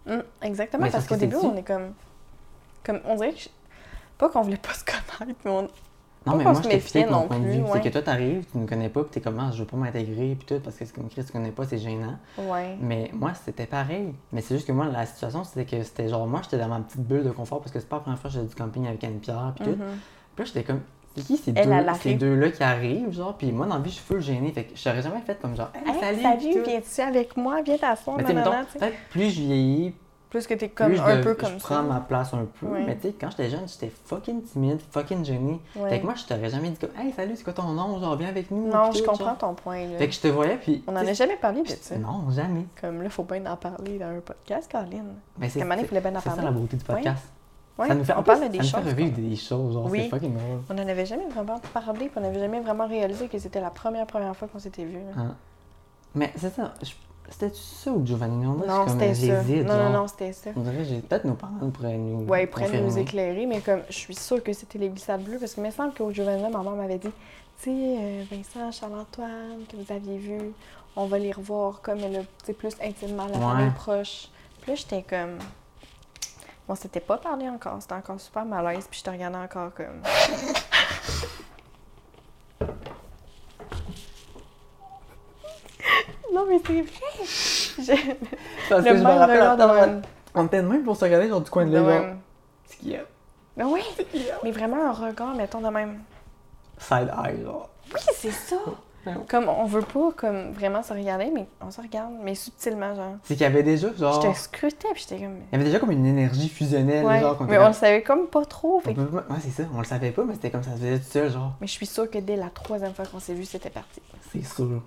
Hum, 0.09 0.23
exactement, 0.41 0.83
Mais 0.83 0.91
parce 0.91 1.07
qu'au 1.07 1.15
début, 1.15 1.35
on 1.37 1.55
est 1.55 1.63
comme. 1.63 1.93
Comme, 2.83 2.99
on 3.05 3.15
dirait 3.15 3.33
que. 3.33 3.39
je- 3.39 3.49
Pas 4.17 4.29
qu'on 4.29 4.41
voulait 4.41 4.57
pas 4.57 4.73
se 4.73 4.83
connaître, 4.85 5.23
mais 5.45 5.51
on. 5.51 5.67
Non, 6.25 6.35
mais 6.35 6.43
moi, 6.43 6.61
je 6.63 6.69
t'explique 6.69 7.09
mon 7.09 7.27
point 7.27 7.39
de 7.39 7.47
vue. 7.47 7.63
C'est 7.71 7.81
que 7.81 7.89
toi, 7.89 8.01
t'arrives, 8.01 8.45
tu 8.51 8.57
ne 8.57 8.67
connais 8.67 8.89
pas, 8.89 9.01
puis 9.01 9.11
t'es 9.11 9.21
comme, 9.21 9.39
ah, 9.39 9.51
je 9.53 9.59
veux 9.59 9.65
pas 9.65 9.77
m'intégrer, 9.77 10.35
puis 10.35 10.45
tout, 10.45 10.61
parce 10.63 10.75
que 10.75 10.85
c'est 10.85 10.93
comme 10.93 11.09
Chris, 11.09 11.25
tu 11.25 11.31
connais 11.31 11.51
pas, 11.51 11.65
c'est 11.65 11.77
gênant. 11.77 12.17
Ouais. 12.37 12.77
Mais 12.79 13.11
moi, 13.13 13.33
c'était 13.33 13.65
pareil. 13.65 14.13
Mais 14.31 14.41
c'est 14.41 14.55
juste 14.55 14.67
que 14.67 14.71
moi, 14.71 14.85
la 14.85 15.05
situation, 15.05 15.43
c'était 15.43 15.65
que 15.65 15.83
c'était 15.83 16.07
genre, 16.09 16.25
moi, 16.27 16.41
j'étais 16.43 16.57
dans 16.57 16.69
ma 16.69 16.79
petite 16.79 17.01
bulle 17.01 17.23
de 17.23 17.31
confort, 17.31 17.59
parce 17.59 17.71
que 17.71 17.79
c'est 17.79 17.89
pas 17.89 17.97
la 17.97 18.01
première 18.01 18.19
fois 18.19 18.29
que 18.29 18.35
j'étais 18.35 18.47
du 18.47 18.55
camping 18.55 18.87
avec 18.87 19.03
Anne-Pierre, 19.03 19.53
puis 19.55 19.65
tout. 19.65 19.71
Mhm. 19.71 19.99
Puis 20.35 20.45
là, 20.45 20.45
j'étais 20.45 20.63
comme, 20.63 20.81
c'est 21.15 21.25
qui 21.25 21.37
ces 21.37 21.51
deux, 21.51 22.15
deux-là 22.15 22.49
qui 22.49 22.63
arrivent, 22.63 23.11
genre, 23.11 23.35
puis 23.37 23.51
moi, 23.51 23.67
dans 23.67 23.75
la 23.75 23.81
vie, 23.81 23.91
je 23.91 23.95
suis 23.95 24.03
full 24.03 24.21
gênée. 24.21 24.51
Fait 24.51 24.63
que 24.63 24.75
je 24.75 24.83
t'aurais 24.83 25.01
jamais 25.01 25.21
fait 25.21 25.39
comme 25.39 25.55
genre, 25.55 25.69
hey, 25.75 25.93
Hey, 25.93 25.99
salut, 25.99 26.21
salut, 26.21 26.63
viens-tu 26.65 27.01
avec 27.01 27.37
moi? 27.37 27.61
Viens 27.61 27.77
t'asseoir, 27.77 28.17
Mais 28.17 28.23
nanana, 28.23 28.61
mettons, 28.61 28.79
peut-être 28.79 28.97
plus 29.11 29.29
je 29.29 29.41
vieillis, 29.41 29.93
Plus 30.33 30.47
que 30.47 30.55
t'es 30.55 30.69
comme 30.69 30.95
je, 30.95 31.01
un 31.01 31.17
dev- 31.17 31.23
peu 31.23 31.29
je 31.39 31.45
comme 31.45 31.57
prends 31.59 31.75
ça. 31.75 31.81
ma 31.83 31.99
place 31.99 32.33
un 32.33 32.45
peu. 32.59 32.65
Ouais. 32.65 32.83
Mais 32.87 32.95
tu 32.95 33.03
sais, 33.09 33.13
quand 33.21 33.29
j'étais 33.29 33.51
jeune, 33.51 33.67
j'étais 33.67 33.91
fucking 34.05 34.41
timide, 34.41 34.79
fucking 34.89 35.23
gênée. 35.23 35.61
Ouais. 35.75 35.89
Fait 35.91 35.99
que 35.99 36.05
moi, 36.05 36.15
je 36.15 36.25
t'aurais 36.25 36.49
jamais 36.49 36.71
dit 36.71 36.77
comme, 36.77 36.89
hey, 36.99 37.11
salut, 37.13 37.35
c'est 37.35 37.43
quoi 37.43 37.53
ton 37.53 37.67
nom? 37.67 37.99
Genre, 37.99 38.15
viens 38.17 38.29
avec 38.29 38.49
nous. 38.49 38.67
Non, 38.67 38.89
puis 38.89 38.97
je 38.97 39.03
tout, 39.03 39.11
comprends 39.11 39.25
genre. 39.25 39.37
ton 39.37 39.53
point. 39.53 39.85
Là. 39.87 39.97
Fait 39.99 40.07
que 40.07 40.13
je 40.15 40.19
te 40.21 40.27
voyais, 40.29 40.57
puis. 40.57 40.83
On 40.87 40.91
n'en 40.91 41.05
a 41.05 41.13
jamais 41.13 41.35
parlé 41.37 41.61
de 41.61 41.67
ça. 41.69 41.95
Non, 41.97 42.29
jamais. 42.31 42.65
Comme 42.81 43.03
là, 43.03 43.09
faut 43.09 43.23
bien 43.23 43.45
en 43.45 43.55
parler 43.55 43.99
dans 43.99 44.07
un 44.07 44.19
podcast, 44.21 44.67
Caroline. 44.71 45.13
Mais 45.37 45.49
c'est 45.49 45.59
moment 45.59 45.75
donné, 45.75 45.83
il 45.83 45.87
fallait 45.87 46.01
bien 46.01 46.15
en 46.15 46.19
c'est 46.19 46.29
ça 46.29 46.35
parler. 46.35 46.45
la 46.45 46.51
beauté 46.51 46.77
du 46.77 46.83
podcast. 46.83 47.23
Ouais, 47.77 47.87
Ça 47.87 47.95
nous 47.95 48.03
fait, 48.03 48.13
on 48.17 48.23
parle 48.23 48.39
plus, 48.39 48.49
des 48.49 48.57
ça 48.57 48.63
nous 48.63 48.69
choses. 48.69 48.81
fait 48.81 48.89
revivre 48.89 49.17
des 49.17 49.35
choses, 49.35 49.73
genre, 49.73 49.85
Oui. 49.91 50.01
c'est 50.03 50.09
fucking 50.09 50.33
drôle. 50.35 50.59
On 50.69 50.73
n'en 50.73 50.87
avait 50.87 51.05
jamais 51.05 51.27
vraiment 51.27 51.59
parlé, 51.73 52.07
puis 52.09 52.11
on 52.17 52.21
n'avait 52.21 52.39
jamais 52.39 52.59
vraiment 52.59 52.87
réalisé 52.87 53.27
que 53.27 53.37
c'était 53.37 53.61
la 53.61 53.69
première 53.69 54.07
première 54.07 54.35
fois 54.35 54.47
qu'on 54.47 54.59
s'était 54.59 54.83
vus. 54.85 54.93
là. 55.15 55.21
Hein. 55.21 55.35
Mais 56.15 56.31
c'est 56.37 56.53
ça. 56.55 56.73
je- 56.81 56.91
C'était 57.33 57.51
ça 57.55 57.91
ou 57.91 58.05
Giovanni? 58.05 58.45
Non, 58.45 58.87
c'était 58.87 59.15
ça. 59.15 59.43
Non, 59.43 59.75
non, 59.83 59.89
non, 59.89 60.07
c'était 60.07 60.33
ça. 60.33 60.51
On 60.55 60.61
dirait 60.61 60.77
que 60.83 61.01
peut-être 61.07 61.25
nos 61.25 61.33
parents 61.33 61.69
pourraient 61.73 61.97
nous. 61.97 62.25
Ouais, 62.27 62.43
ils 62.43 62.47
pourraient 62.47 62.79
nous 62.79 62.97
éclairer, 62.97 63.45
mais 63.47 63.59
comme 63.59 63.81
je 63.89 63.93
suis 63.97 64.13
sûre 64.15 64.43
que 64.43 64.53
c'était 64.53 64.77
les 64.77 64.89
glissades 64.89 65.23
bleues, 65.23 65.39
parce 65.39 65.55
que 65.55 65.59
il 65.61 65.63
me 65.65 65.71
semble 65.71 65.93
qu'au 65.95 66.11
Giovanna, 66.11 66.49
ma 66.49 66.61
mère 66.61 66.73
m'avait 66.73 66.99
dit, 66.99 67.09
tu 67.61 67.63
sais, 67.63 67.71
euh, 67.71 68.23
Vincent, 68.31 68.71
Charles-Antoine, 68.71 69.65
que 69.67 69.75
vous 69.77 69.91
aviez 69.91 70.17
vu, 70.17 70.37
on 70.95 71.07
va 71.07 71.17
les 71.17 71.31
revoir 71.31 71.81
comme 71.81 71.99
elle 71.99 72.17
a, 72.17 72.19
tu 72.19 72.27
sais, 72.45 72.53
plus 72.53 72.75
intimement, 72.83 73.25
la 73.25 73.37
Ouais. 73.39 73.39
famille 73.55 73.71
proche. 73.71 74.27
Puis 74.61 74.71
là, 74.71 74.75
j'étais 74.75 75.01
comme. 75.01 75.39
On 76.69 76.75
s'était 76.75 76.99
pas 77.01 77.17
parlé 77.17 77.49
encore, 77.49 77.77
c'était 77.81 77.95
encore 77.95 78.19
super 78.21 78.45
malaise, 78.45 78.85
puis 78.89 78.99
je 78.99 79.03
te 79.05 79.09
regardais 79.09 79.37
encore 79.39 79.71
comme. 79.73 80.01
Non, 86.33 86.45
mais 86.49 86.59
c'est 86.65 86.81
vrai! 86.81 87.23
Je- 87.95 88.69
Parce 88.69 88.85
Le 88.85 88.91
que 88.91 88.97
je 88.97 89.03
me 89.03 89.09
rappelle, 89.09 89.41
attends, 89.41 90.01
on 90.35 90.45
était 90.45 90.61
de 90.61 90.67
même 90.67 90.83
pour 90.83 90.95
se 90.95 91.05
regarder 91.05 91.27
genre 91.29 91.41
du 91.41 91.49
coin 91.49 91.65
de 91.65 91.71
l'œil. 91.71 92.15
C'est 92.65 92.77
qui? 92.77 92.95
Mais 93.55 93.63
oui, 93.63 93.81
qui 94.11 94.17
est? 94.17 94.31
mais 94.43 94.51
vraiment 94.51 94.83
un 94.89 94.91
regard, 94.91 95.35
mettons 95.35 95.61
de 95.61 95.69
même. 95.69 95.99
Side 96.79 97.11
eye, 97.23 97.43
genre. 97.43 97.69
Oui, 97.93 97.99
c'est 98.15 98.31
ça! 98.31 98.55
Comme 99.27 99.49
on 99.49 99.65
veut 99.65 99.81
pas 99.81 100.11
comme 100.15 100.53
vraiment 100.53 100.81
se 100.81 100.93
regarder, 100.93 101.29
mais 101.29 101.45
on 101.59 101.69
se 101.69 101.81
regarde, 101.81 102.13
mais 102.23 102.35
subtilement, 102.35 102.95
genre. 102.95 103.15
C'est 103.23 103.33
qu'il 103.35 103.43
y 103.43 103.45
avait 103.45 103.61
déjà, 103.61 103.93
genre. 103.93 104.21
Je 104.21 104.29
te 104.29 104.33
scrutais, 104.37 104.87
puis 104.93 105.05
j'étais 105.07 105.21
comme. 105.21 105.35
Il 105.51 105.51
y 105.51 105.55
avait 105.55 105.65
déjà 105.65 105.79
comme 105.79 105.91
une 105.91 106.05
énergie 106.05 106.47
fusionnelle, 106.47 107.05
Ouais, 107.05 107.19
genre. 107.19 107.37
mais 107.43 107.57
on 107.57 107.67
le 107.67 107.73
savait 107.73 108.01
comme 108.01 108.27
pas 108.27 108.45
trop. 108.45 108.79
Fait 108.79 108.93
peut 108.93 109.01
Ouais, 109.01 109.21
c'est 109.41 109.49
ça, 109.51 109.63
on 109.75 109.79
le 109.79 109.83
savait 109.83 110.11
pas, 110.11 110.23
mais 110.23 110.33
c'était 110.35 110.51
comme 110.51 110.63
ça 110.63 110.71
se 110.71 110.77
faisait 110.77 110.99
tout 110.99 111.11
seul, 111.11 111.29
genre. 111.31 111.51
Mais 111.59 111.67
je 111.67 111.73
suis 111.73 111.85
sûre 111.85 112.09
que 112.09 112.17
dès 112.17 112.37
la 112.37 112.49
troisième 112.49 112.93
fois 112.93 113.05
qu'on 113.05 113.19
s'est 113.19 113.33
vu, 113.33 113.43
c'était 113.43 113.69
parti. 113.69 114.01
C'est 114.31 114.45
sûr. 114.45 114.81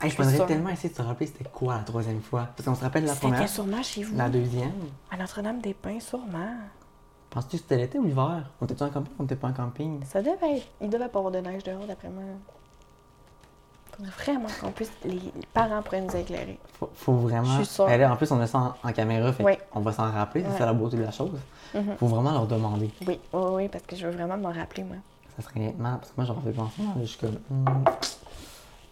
Hey, 0.00 0.10
je 0.10 0.16
voudrais 0.22 0.46
tellement 0.46 0.68
essayer 0.70 0.90
de 0.90 0.94
se 0.94 1.02
rappeler 1.02 1.26
c'était 1.26 1.44
quoi 1.50 1.76
la 1.78 1.82
troisième 1.82 2.20
fois. 2.20 2.48
Parce 2.54 2.68
qu'on 2.68 2.74
se 2.74 2.82
rappelle 2.82 3.04
la 3.04 3.14
C'était 3.14 3.28
première, 3.28 3.48
sûrement 3.48 3.82
chez 3.82 4.02
vous. 4.02 4.16
la 4.16 4.28
deuxième. 4.28 4.72
À 5.10 5.16
Notre-Dame-des-Pins, 5.16 6.00
sûrement. 6.00 6.54
Penses-tu 7.30 7.56
que 7.56 7.62
c'était 7.62 7.76
l'été 7.78 7.98
ou 7.98 8.04
l'hiver? 8.04 8.50
On 8.60 8.66
était 8.66 8.82
en 8.82 8.90
camping 8.90 9.12
ou 9.18 9.22
on 9.22 9.24
était 9.24 9.36
pas 9.36 9.48
en 9.48 9.52
camping? 9.52 10.04
Ça 10.04 10.20
devait 10.20 10.56
être. 10.56 10.66
Il 10.82 10.90
devait 10.90 11.08
pas 11.08 11.18
avoir 11.18 11.32
de 11.32 11.38
neige 11.38 11.62
dehors, 11.64 11.86
d'après 11.86 12.08
moi. 12.08 12.22
Faudrait 13.96 14.12
vraiment 14.24 14.48
qu'on 14.60 14.70
puisse. 14.70 14.92
Les, 15.04 15.18
parents 15.54 15.80
pourraient 15.82 16.02
nous 16.02 16.14
éclairer. 16.14 16.58
Faut, 16.78 16.90
faut 16.94 17.14
vraiment. 17.14 17.46
Je 17.58 17.64
suis 17.64 17.74
sûre. 17.74 17.88
Là, 17.88 18.12
en 18.12 18.16
plus, 18.16 18.30
on 18.30 18.40
a 18.40 18.46
ça 18.46 18.58
en, 18.58 18.88
en 18.88 18.92
caméra, 18.92 19.32
fait 19.32 19.42
Ouais. 19.42 19.58
on 19.74 19.80
va 19.80 19.92
s'en 19.92 20.10
rappeler, 20.10 20.44
c'est 20.50 20.58
ça 20.58 20.66
la 20.66 20.74
beauté 20.74 20.98
de 20.98 21.02
la 21.02 21.10
chose. 21.10 21.38
Mhm. 21.74 21.96
Faut 21.98 22.06
vraiment 22.06 22.32
leur 22.32 22.46
demander. 22.46 22.90
Oui, 23.06 23.18
oui, 23.32 23.40
oui, 23.52 23.68
parce 23.68 23.84
que 23.84 23.96
je 23.96 24.06
veux 24.06 24.12
vraiment 24.12 24.36
m'en 24.36 24.52
rappeler, 24.52 24.84
moi. 24.84 24.96
Ça 25.36 25.42
serait 25.42 25.60
nettement. 25.60 25.96
Parce 25.96 26.10
que 26.10 26.14
moi, 26.18 26.26
j'en 26.26 26.40
fais 26.40 26.52
penser, 26.52 26.82
là, 26.82 26.92
je 27.00 27.06
suis 27.06 27.18
comme. 27.18 27.38
Hmm. 27.48 27.64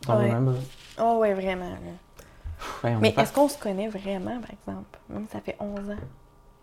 Don't 0.06 0.16
Ouais. 0.18 0.30
remember. 0.32 0.54
Oh, 1.00 1.18
oui, 1.20 1.32
vraiment. 1.32 1.70
on 2.84 2.98
Mais 3.00 3.14
est-ce 3.16 3.32
qu'on 3.32 3.48
se 3.48 3.58
connaît 3.58 3.88
vraiment, 3.88 4.40
par 4.40 4.50
exemple? 4.50 4.98
Même 5.08 5.26
ça 5.30 5.40
fait 5.40 5.56
11 5.60 5.90
ans. 5.90 5.96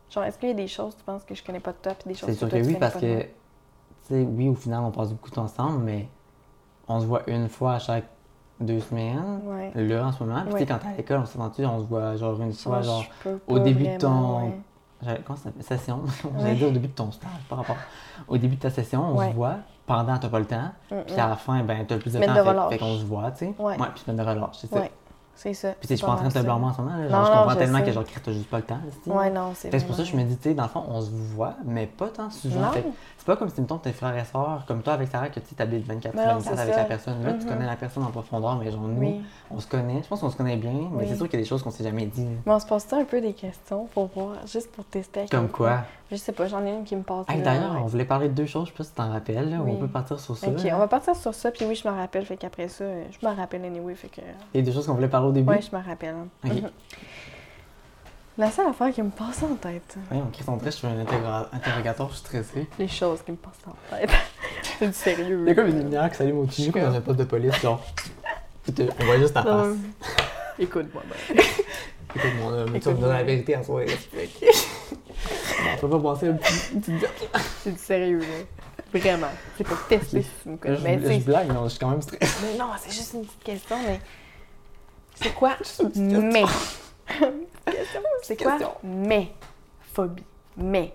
Genre, 0.09 0.23
est-ce 0.25 0.37
qu'il 0.37 0.49
y 0.49 0.51
a 0.51 0.55
des 0.55 0.67
choses, 0.67 0.95
tu 0.97 1.03
penses, 1.03 1.23
que 1.23 1.35
je 1.35 1.43
connais 1.43 1.59
pas 1.59 1.71
de 1.71 1.77
toi, 1.81 1.93
puis 1.93 2.09
des 2.13 2.15
choses 2.19 2.29
C'est 2.29 2.35
sûr 2.35 2.47
que 2.49 2.55
tu 2.55 2.61
oui, 2.61 2.67
connais 2.67 2.79
parce 2.79 2.95
que, 2.95 3.21
tu 3.21 3.27
sais, 4.03 4.21
oui, 4.29 4.49
au 4.49 4.55
final, 4.55 4.81
on 4.83 4.91
passe 4.91 5.09
beaucoup 5.11 5.29
de 5.29 5.35
temps 5.35 5.43
ensemble, 5.43 5.79
mais 5.83 6.07
on 6.87 6.99
se 6.99 7.05
voit 7.05 7.23
une 7.29 7.47
fois 7.47 7.73
à 7.75 7.79
chaque 7.79 8.05
deux 8.59 8.79
semaines. 8.81 9.41
Ouais. 9.45 9.71
Là, 9.75 10.07
en 10.07 10.11
ce 10.11 10.23
moment. 10.23 10.41
Puis, 10.41 10.49
tu 10.49 10.53
Ouais. 10.53 10.59
sais, 10.59 10.65
quand 10.65 10.77
t'es 10.79 10.87
à 10.87 10.93
l'école, 10.97 11.19
on 11.21 11.25
s'est 11.25 11.37
senti, 11.37 11.65
on 11.65 11.79
se 11.79 11.85
voit 11.85 12.15
genre 12.17 12.41
une 12.41 12.53
fois, 12.53 12.81
Genre, 12.81 13.05
au 13.47 13.59
début 13.59 13.87
de 13.87 13.97
ton- 13.97 14.43
ouais. 14.47 14.57
Comment 15.25 15.37
ça 15.37 15.43
s'appelle? 15.45 15.63
Session. 15.63 16.01
J'allais 16.39 16.55
dire 16.55 16.67
au 16.67 16.71
début 16.71 16.87
de 16.87 16.93
ton 16.93 17.11
stage, 17.11 17.29
par 17.49 17.59
rapport. 17.59 17.77
Au 18.27 18.37
début 18.37 18.55
de 18.55 18.61
ta 18.61 18.69
session, 18.69 19.03
on 19.15 19.19
se 19.29 19.33
voit. 19.33 19.55
Pendant, 19.87 20.17
t'as 20.17 20.29
pas 20.29 20.39
le 20.39 20.45
temps. 20.45 20.71
Mm, 20.91 20.95
Puis 21.05 21.15
mm. 21.15 21.19
à 21.19 21.27
la 21.29 21.35
fin, 21.35 21.63
ben, 21.63 21.85
t'as 21.85 21.95
le 21.95 22.01
plus 22.01 22.11
de 22.13 22.15
Semaine 22.15 22.29
temps. 22.29 22.35
de 22.35 22.43
fait- 22.43 22.49
relâche. 22.49 22.69
fait, 22.69 22.77
qu'on 22.77 22.97
se 22.97 23.03
voit, 23.05 23.31
tu 23.31 23.37
sais. 23.39 23.55
Ouais. 23.59 23.75
puis 23.77 24.03
semaine 24.05 24.17
de 24.17 24.29
relâche, 24.29 24.55
c'est 24.59 24.67
ça. 24.67 24.83
C'est 25.35 25.53
ça. 25.55 25.69
Puis, 25.71 25.81
tu 25.81 25.87
sais, 25.87 25.93
je 25.93 25.97
suis 25.97 26.05
pas 26.05 26.11
en 26.11 26.15
train 26.17 26.27
de 26.27 26.33
te 26.33 26.39
blâmer 26.39 26.65
en 26.65 26.73
ce 26.73 26.81
moment. 26.81 26.95
Là, 26.97 27.03
Non, 27.03 27.09
genre, 27.09 27.25
je 27.25 27.31
non, 27.31 27.37
comprends 27.37 27.49
je 27.53 27.57
tellement 27.57 27.77
sais. 27.79 27.85
que, 27.85 27.91
genre, 27.93 28.03
t'as 28.23 28.31
juste 28.31 28.49
pas 28.49 28.57
le 28.57 28.63
temps. 28.63 28.77
ça. 29.05 29.11
Ouais, 29.11 29.29
non, 29.31 29.51
c'est 29.55 29.71
c'est 29.71 29.85
pour 29.87 29.95
ça 29.95 30.03
que 30.03 30.09
je 30.09 30.15
me 30.15 30.23
dis, 30.23 30.37
tu 30.37 30.49
sais, 30.49 30.53
dans 30.55 30.63
le 30.63 30.69
fond, 30.69 30.83
on 30.87 31.01
se 31.01 31.09
voit, 31.09 31.55
mais 31.65 31.87
pas 31.87 32.09
tant 32.09 32.29
souvent. 32.29 32.71
C'est 33.17 33.25
pas 33.25 33.35
comme 33.35 33.49
si, 33.49 33.61
mettons, 33.61 33.77
tes 33.77 33.91
frères 33.91 34.17
et 34.17 34.25
sœurs, 34.25 34.63
comme 34.67 34.81
toi 34.81 34.93
avec 34.93 35.07
Sarah, 35.07 35.29
que 35.29 35.39
tu 35.39 35.53
habites 35.59 35.85
24 35.87 36.15
Non, 36.15 36.23
24 36.39 36.43
c'est 36.55 36.59
avec 36.61 36.75
la 36.75 36.83
personne. 36.85 37.23
Là, 37.23 37.33
tu 37.33 37.45
Mhm. 37.45 37.51
connais 37.51 37.65
la 37.67 37.75
personne 37.75 38.03
en 38.03 38.07
profondeur, 38.11 38.55
mais 38.57 38.71
genre, 38.71 38.81
nous, 38.81 38.99
Oui. 38.99 39.21
on 39.51 39.59
se 39.59 39.67
connaît. 39.67 40.01
Je 40.03 40.07
pense 40.07 40.21
qu'on 40.21 40.29
se 40.31 40.37
connaît 40.37 40.57
bien, 40.57 40.71
mais 40.73 41.03
Oui. 41.03 41.05
c'est 41.07 41.15
sûr 41.15 41.27
qu'il 41.29 41.39
y 41.39 41.41
a 41.41 41.43
des 41.43 41.49
choses 41.49 41.61
qu'on 41.63 41.69
s'est 41.71 41.83
jamais 41.83 42.05
dit. 42.07 42.23
là. 42.25 42.31
Mais 42.45 42.53
on 42.53 42.59
se 42.59 42.65
pose 42.65 42.83
un 42.93 43.03
peu 43.05 43.21
des 43.21 43.33
questions 43.33 43.87
pour 43.93 44.07
voir, 44.07 44.35
juste 44.47 44.71
pour 44.71 44.85
tester? 44.85 45.25
Comme 45.29 45.49
quoi? 45.49 45.81
Je 46.09 46.17
sais 46.17 46.33
pas, 46.33 46.45
j'en 46.47 46.65
ai 46.65 46.71
une 46.71 46.83
qui 46.83 46.95
me 46.95 47.03
passe. 47.03 47.25
Hey, 47.29 47.37
là, 47.37 47.43
D'ailleurs, 47.45 47.71
ouais. 47.75 47.79
on 47.83 47.85
voulait 47.85 48.03
parler 48.05 48.27
de 48.27 48.33
deux 48.33 48.45
choses, 48.45 48.65
je 48.65 48.71
sais 48.71 48.77
pas 48.77 48.83
si 48.83 48.89
tu 48.89 48.95
t'en 48.97 49.11
rappelles. 49.11 49.49
là. 49.49 49.57
Oui. 49.63 49.71
On 49.73 49.77
peut 49.77 49.87
partir 49.87 50.19
sur 50.19 50.35
ça. 50.35 50.47
Ok, 50.47 50.63
là. 50.63 50.75
on 50.75 50.79
va 50.79 50.87
partir 50.87 51.15
sur 51.15 51.33
ça, 51.33 51.51
puis 51.51 51.65
oui, 51.65 51.75
je 51.75 51.87
me 51.87 51.93
rappelle, 51.93 52.25
fait 52.25 52.35
qu'après 52.37 52.67
ça, 52.67 52.83
je 53.11 53.25
me 53.25 53.33
rappelle 53.33 53.63
anyway, 53.63 53.95
fait 53.95 54.09
que. 54.09 54.19
Il 54.53 54.59
y 54.59 54.63
a 54.63 54.65
des 54.65 54.73
choses 54.73 54.85
qu'on 54.87 54.95
voulait 54.95 55.07
parler 55.07 55.20
au 55.25 55.31
début? 55.31 55.49
Ouais, 55.49 55.61
je 55.61 55.75
me 55.75 55.81
rappelle. 55.83 56.15
Mhm. 56.43 56.69
La 58.37 58.49
seule 58.49 58.67
affaire 58.67 58.91
qui 58.93 59.01
me 59.01 59.09
passe 59.09 59.43
en 59.43 59.55
tête, 59.55 59.97
Ouais, 60.09 60.17
on 60.17 60.31
crie 60.31 60.43
son 60.43 60.57
je 60.63 60.69
suis 60.69 60.87
un 60.87 61.03
interro- 61.03 61.45
interrogateur, 61.51 62.07
je 62.09 62.13
suis 62.15 62.21
stressé. 62.25 62.67
les 62.79 62.87
choses 62.87 63.21
qui 63.23 63.31
me 63.31 63.37
passent 63.37 63.59
en 63.67 63.75
tête. 63.95 64.09
c'est 64.79 64.87
du 64.87 64.93
sérieux. 64.93 65.39
Il 65.45 65.49
y 65.49 65.51
a 65.51 65.55
comme 65.55 65.67
une 65.67 65.79
lumière 65.83 66.09
qui 66.09 66.17
s'allume 66.17 66.39
au-dessus, 66.39 66.63
Je 66.63 66.71
comme 66.71 66.81
dans 66.81 66.93
un 66.95 67.01
poste 67.01 67.19
de 67.19 67.23
police, 67.25 67.59
genre. 67.61 67.83
On 68.99 69.05
voit 69.05 69.17
juste 69.17 69.33
ta 69.33 69.43
face. 69.43 69.67
Non. 69.67 69.77
Écoute-moi, 70.57 71.03
ben. 71.09 71.43
Écoute, 72.15 72.31
mon 72.39 72.47
homme, 72.49 72.53
tu 72.53 72.55
vas 72.55 72.71
me 72.71 72.77
Écoute-moi. 72.77 72.93
donner 73.01 73.13
la 73.19 73.23
vérité 73.23 73.55
en 73.57 73.63
soirée. 73.63 73.85
On 75.73 75.77
peut 75.77 75.89
pas 75.89 75.99
passer 76.13 76.27
un 76.29 76.33
petit, 76.33 76.73
une 76.73 76.81
petite. 76.81 77.07
C'est 77.63 77.71
du 77.71 77.77
sérieux, 77.77 78.19
là. 78.19 78.25
Vraiment. 78.99 79.27
C'est 79.57 79.63
pour 79.65 79.77
tester 79.87 80.21
si 80.21 80.29
tu 80.43 80.49
me 80.49 80.53
Là, 80.53 80.59
connais. 80.61 80.99
je, 80.99 81.07
Mais, 81.07 81.17
blague, 81.19 81.47
mais 81.47 81.55
je 81.63 81.69
suis 81.69 81.79
quand 81.79 81.89
même 81.89 82.01
stressé. 82.01 82.33
mais 82.43 82.57
non, 82.57 82.67
c'est 82.77 82.91
juste 82.91 83.13
une 83.13 83.25
petite 83.25 83.43
question, 83.43 83.77
mais. 83.85 83.99
C'est 85.21 85.33
quoi 85.35 85.55
mais? 85.95 86.43
C'est 88.23 88.37
quoi 88.41 88.57
mais? 88.83 89.31
Phobie. 89.93 90.23
Mais. 90.57 90.93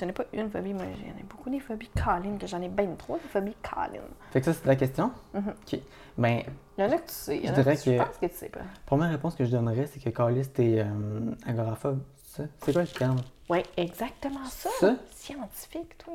J'en 0.00 0.08
ai 0.08 0.12
pas 0.12 0.24
une 0.32 0.50
phobie, 0.50 0.72
moi 0.72 0.84
j'en 0.98 1.18
ai 1.20 1.22
beaucoup 1.22 1.50
des 1.50 1.60
phobies 1.60 1.90
Colin, 1.94 2.38
que 2.38 2.46
j'en 2.46 2.62
ai 2.62 2.68
bien 2.68 2.88
trois 2.96 3.18
des 3.18 3.28
phobies 3.28 3.56
Colin. 3.62 4.00
Fait 4.30 4.40
que 4.40 4.46
ça, 4.46 4.54
c'est 4.54 4.64
la 4.66 4.74
question? 4.76 5.12
Mhm. 5.34 5.48
Ok. 5.50 5.80
Ben, 6.16 6.42
Il 6.78 6.84
y 6.84 6.86
en 6.86 6.90
a 6.92 6.96
que 6.96 7.06
tu 7.08 7.14
sais. 7.14 7.36
il 7.38 7.44
y 7.44 7.50
en 7.50 7.52
a 7.52 7.56
que 7.56 7.62
que- 7.62 7.76
Je 7.92 7.96
pense 8.02 8.16
que 8.18 8.26
tu 8.26 8.34
sais 8.34 8.48
pas. 8.48 8.60
première 8.86 9.10
réponse 9.10 9.34
que 9.34 9.44
je 9.44 9.50
donnerais, 9.50 9.86
c'est 9.86 10.00
que 10.00 10.08
Carlis, 10.10 10.48
t'es 10.48 10.76
euh, 10.78 11.34
agoraphobe. 11.46 12.00
C'est 12.16 12.42
ça? 12.42 12.48
C'est 12.64 12.72
quoi 12.72 12.82
le 12.82 12.88
terme? 12.88 13.18
Oui, 13.50 13.62
exactement 13.76 14.44
ça. 14.48 14.70
Ça? 14.80 14.96
Scientifique, 15.10 15.98
toi. 15.98 16.14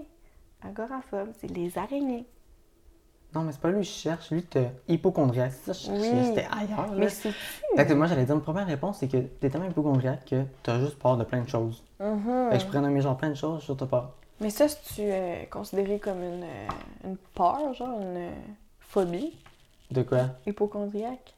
Agoraphobe, 0.64 1.30
c'est 1.40 1.48
les 1.52 1.78
araignées. 1.78 2.26
Non, 3.38 3.44
mais 3.44 3.52
c'est 3.52 3.62
pas 3.62 3.70
lui 3.70 3.84
je 3.84 3.90
cherche. 3.92 4.32
Lui, 4.32 4.42
t'es 4.42 4.72
hypochondriaque. 4.88 5.52
C'est 5.64 5.72
ça, 5.74 5.92
je 5.92 5.92
Oui. 5.96 6.08
cherchais. 6.10 6.24
C'était 6.24 6.48
ailleurs. 6.52 6.88
là. 6.88 6.98
Mais 6.98 7.10
c'est 7.10 7.32
Fait 7.76 7.86
que 7.86 7.94
moi, 7.94 8.08
j'allais 8.08 8.26
dire, 8.26 8.34
ma 8.36 8.42
première 8.42 8.66
réponse, 8.66 8.98
c'est 8.98 9.08
que 9.08 9.18
t'es 9.18 9.50
tellement 9.52 9.68
hypochondriaque 9.70 10.26
que 10.26 10.44
t'as 10.64 10.80
juste 10.80 10.98
peur 10.98 11.18
de 11.18 11.24
plein 11.24 11.42
de 11.44 11.48
choses. 11.48 11.84
Mhm. 12.00 12.50
Fait 12.50 12.58
que 12.58 12.64
je 12.64 12.66
pourrais 12.66 12.82
nommer 12.82 13.00
genre 13.02 13.16
plein 13.16 13.30
de 13.30 13.36
choses, 13.36 13.64
je 13.68 13.74
t'as 13.74 13.86
peur. 13.86 14.14
Mais 14.42 14.50
ça, 14.50 14.68
c'est-tu 14.68 15.02
euh, 15.04 15.46
considéré 15.52 16.00
comme 16.00 16.18
une, 16.24 16.44
euh, 16.44 16.68
une 17.04 17.18
peur, 17.36 17.74
genre 17.76 18.00
une 18.02 18.18
euh, 18.18 18.32
phobie? 18.80 19.38
De 19.92 20.02
quoi? 20.02 20.30
hypochondriaque? 20.48 21.36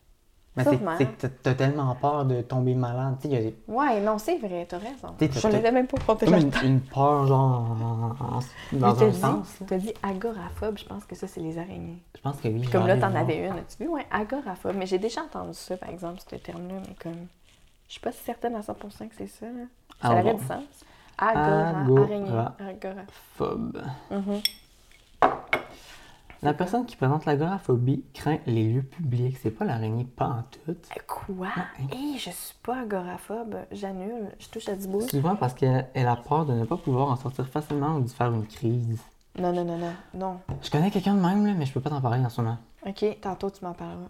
Mais 0.55 0.63
c'est 0.97 1.31
t'as- 1.41 1.53
tellement 1.53 1.95
peur 1.95 2.25
de 2.25 2.41
tomber 2.41 2.73
malade. 2.75 3.15
Tu 3.21 3.27
y 3.29 3.35
a 3.38 3.41
des- 3.41 3.55
Ouais, 3.67 4.01
non, 4.01 4.17
c'est 4.17 4.38
vrai, 4.39 4.65
t'as 4.67 4.77
raison. 4.79 5.13
T'es- 5.17 5.29
t'as- 5.29 5.39
Je 5.39 5.47
n'avais 5.47 5.71
même 5.71 5.88
pas 5.88 5.97
compté 6.05 6.25
comme 6.25 6.35
une, 6.35 6.51
une 6.63 6.81
peur, 6.81 7.27
genre, 7.27 7.62
en- 7.71 8.35
en- 8.38 8.39
Mais 8.73 8.79
dans 8.79 9.03
un 9.03 9.07
dit, 9.07 9.17
sens. 9.19 9.59
là. 9.62 9.65
t'as 9.69 9.77
dit 9.77 9.93
agoraphobe, 10.03 10.77
je 10.77 10.85
pense 10.85 11.05
que 11.05 11.15
ça, 11.15 11.27
c'est 11.27 11.39
les 11.39 11.57
araignées. 11.57 12.01
Je 12.15 12.21
pense 12.21 12.38
que 12.41 12.47
oui. 12.49 12.67
Comme 12.69 12.83
je 12.83 12.88
là, 12.88 12.97
t'en 12.97 13.15
avais 13.15 13.38
une, 13.47 13.53
as-tu 13.53 13.83
vu? 13.83 13.89
Ouais, 13.89 14.05
agoraphobe. 14.12 14.75
Mais 14.75 14.85
j'ai 14.85 14.99
déjà 14.99 15.21
entendu 15.21 15.53
ça, 15.53 15.77
par 15.77 15.89
exemple, 15.89 16.19
ce 16.29 16.35
terme-là, 16.35 16.75
mais 16.88 16.95
comme. 17.01 17.27
Je 17.88 17.93
suis 17.93 18.01
pas 18.01 18.12
certaine 18.12 18.55
à 18.55 18.62
100% 18.62 19.07
que 19.07 19.15
c'est 19.17 19.27
ça, 19.27 19.45
là. 19.45 19.51
Ça 20.01 20.09
Ah 20.09 20.12
aurait 20.12 20.23
bon. 20.23 20.38
du 20.38 20.45
sens. 20.45 20.63
Agora, 21.17 21.69
Agora. 21.81 22.03
araignée. 22.03 22.29
Agora. 22.29 22.93
voir. 22.99 23.01
Phobe. 23.35 23.81
La 26.41 26.54
personne 26.54 26.86
qui 26.86 26.95
présente 26.95 27.25
l'agoraphobie 27.25 28.04
craint 28.13 28.38
les 28.45 28.71
lieux 28.71 28.82
publics. 28.84 29.38
C'est 29.41 29.52
pas 29.52 29.65
l'araignée 29.65 30.06
pas 30.06 30.28
en 30.28 30.43
tout. 30.43 30.75
Quoi? 31.06 31.47
hein. 31.56 31.65
Hé, 31.91 32.17
je 32.17 32.30
suis 32.30 32.56
pas 32.63 32.82
agoraphobe. 32.82 33.58
J'annule. 33.71 34.30
Je 34.39 34.47
touche 34.47 34.69
à 34.69 34.75
du. 34.75 34.84
Souvent 35.10 35.36
parce 35.36 35.54
qu'elle 35.54 35.88
elle 35.93 36.08
a 36.08 36.15
peur 36.15 36.45
de 36.45 36.54
ne 36.54 36.63
pas 36.63 36.78
pouvoir 36.78 37.10
en 37.10 37.17
sortir 37.17 37.45
facilement 37.47 37.95
ou 37.97 38.02
de 38.02 38.10
faire 38.10 38.32
une 38.34 38.47
crise. 38.47 39.02
Non, 39.38 39.52
non, 39.52 39.65
non, 39.65 39.78
non. 39.78 39.93
Non. 40.13 40.39
Je 40.62 40.69
connais 40.69 40.91
quelqu'un 40.91 41.15
de 41.15 41.21
même, 41.21 41.45
là, 41.45 41.54
mais 41.54 41.65
je 41.65 41.73
peux 41.73 41.82
pas 41.82 41.89
t'en 41.89 42.02
parler 42.02 42.23
en 42.23 42.30
ce 42.30 42.39
moment. 42.41 42.58
OK, 42.86 43.06
tantôt, 43.21 43.49
tu 43.49 43.63
m'en 43.65 43.73
parleras. 43.73 44.08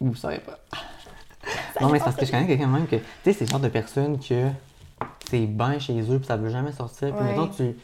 Vous 0.00 0.14
savez 0.14 0.38
pas. 0.38 0.58
non, 1.80 1.90
mais 1.90 1.98
c'est 1.98 2.04
parce 2.04 2.16
que 2.16 2.24
je 2.24 2.30
connais 2.30 2.46
quelqu'un 2.46 2.66
de 2.66 2.72
même 2.72 2.86
que, 2.86 2.96
tu 2.96 3.02
sais, 3.24 3.32
c'est 3.34 3.44
le 3.44 3.50
genre 3.50 3.60
de 3.60 3.68
personne 3.68 4.18
que 4.18 4.48
c'est 5.28 5.46
bien 5.46 5.78
chez 5.78 6.00
eux, 6.10 6.18
puis 6.18 6.26
ça 6.26 6.36
veut 6.38 6.48
jamais 6.48 6.72
sortir. 6.72 7.14
Puis 7.14 7.22
Ouais. 7.24 7.30
mettons, 7.32 7.48
tu. 7.48 7.76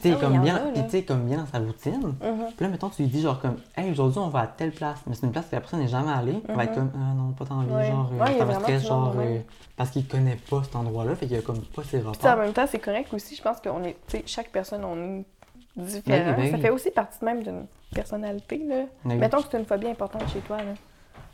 Puis 0.00 0.02
tu 0.02 0.08
sais, 0.10 0.14
Ah 0.18 0.20
comme 0.20 0.40
bien, 0.42 0.56
a, 0.56 1.02
comme 1.02 1.24
bien 1.26 1.38
dans 1.38 1.46
sa 1.46 1.58
routine. 1.58 2.00
Mhm. 2.02 2.46
Puis 2.56 2.64
là, 2.64 2.68
mettons, 2.68 2.88
tu 2.90 3.02
lui 3.02 3.08
dis 3.08 3.20
genre 3.22 3.40
comme, 3.40 3.56
hey, 3.76 3.90
aujourd'hui, 3.90 4.18
on 4.18 4.28
va 4.28 4.40
à 4.40 4.46
telle 4.46 4.72
place. 4.72 4.98
Mais 5.06 5.14
c'est 5.14 5.26
une 5.26 5.32
place 5.32 5.46
que 5.46 5.54
la 5.54 5.60
personne 5.60 5.80
n'est 5.80 5.88
jamais 5.88 6.12
allée. 6.12 6.40
Elle 6.48 6.54
va 6.56 6.64
être 6.64 6.74
comme, 6.74 6.90
ah 6.94 7.14
non, 7.14 7.32
pas 7.32 7.44
envie, 7.54 7.72
Ouais. 7.72 7.86
genre, 7.88 8.10
euh, 8.12 8.18
Ouais, 8.24 8.38
ça 8.38 8.44
du 8.44 8.52
monde 8.52 8.80
genre, 8.80 9.14
euh, 9.18 9.38
parce 9.76 9.90
qu'il 9.90 10.06
connaît 10.06 10.38
pas 10.50 10.62
cet 10.64 10.76
endroit-là, 10.76 11.14
fait 11.16 11.26
qu'il 11.26 11.36
a 11.36 11.42
comme 11.42 11.60
pas 11.60 11.82
ses 11.82 11.98
Puis 12.00 12.14
sais, 12.20 12.26
en 12.26 12.30
rapports. 12.30 12.36
même 12.44 12.52
temps, 12.52 12.66
c'est 12.68 12.78
correct 12.78 13.12
aussi. 13.14 13.34
Je 13.36 13.42
pense 13.42 13.60
qu'on 13.60 13.82
est, 13.84 13.96
tu 14.08 14.18
sais, 14.18 14.22
chaque 14.26 14.50
personne, 14.50 14.84
on 14.84 14.96
est 15.20 15.24
différent. 15.76 16.32
Ben 16.32 16.34
oui, 16.38 16.50
ben 16.50 16.50
Ça 16.52 16.58
fait 16.58 16.70
aussi 16.70 16.90
partie 16.90 17.24
même 17.24 17.42
d'une 17.42 17.66
personnalité, 17.94 18.58
là. 18.68 18.84
Oui. 19.04 19.14
Mettons 19.16 19.38
que 19.42 19.48
c'est 19.50 19.58
une 19.58 19.64
phobie 19.66 19.88
importante 19.88 20.28
chez 20.32 20.40
toi, 20.40 20.58
là. 20.58 20.74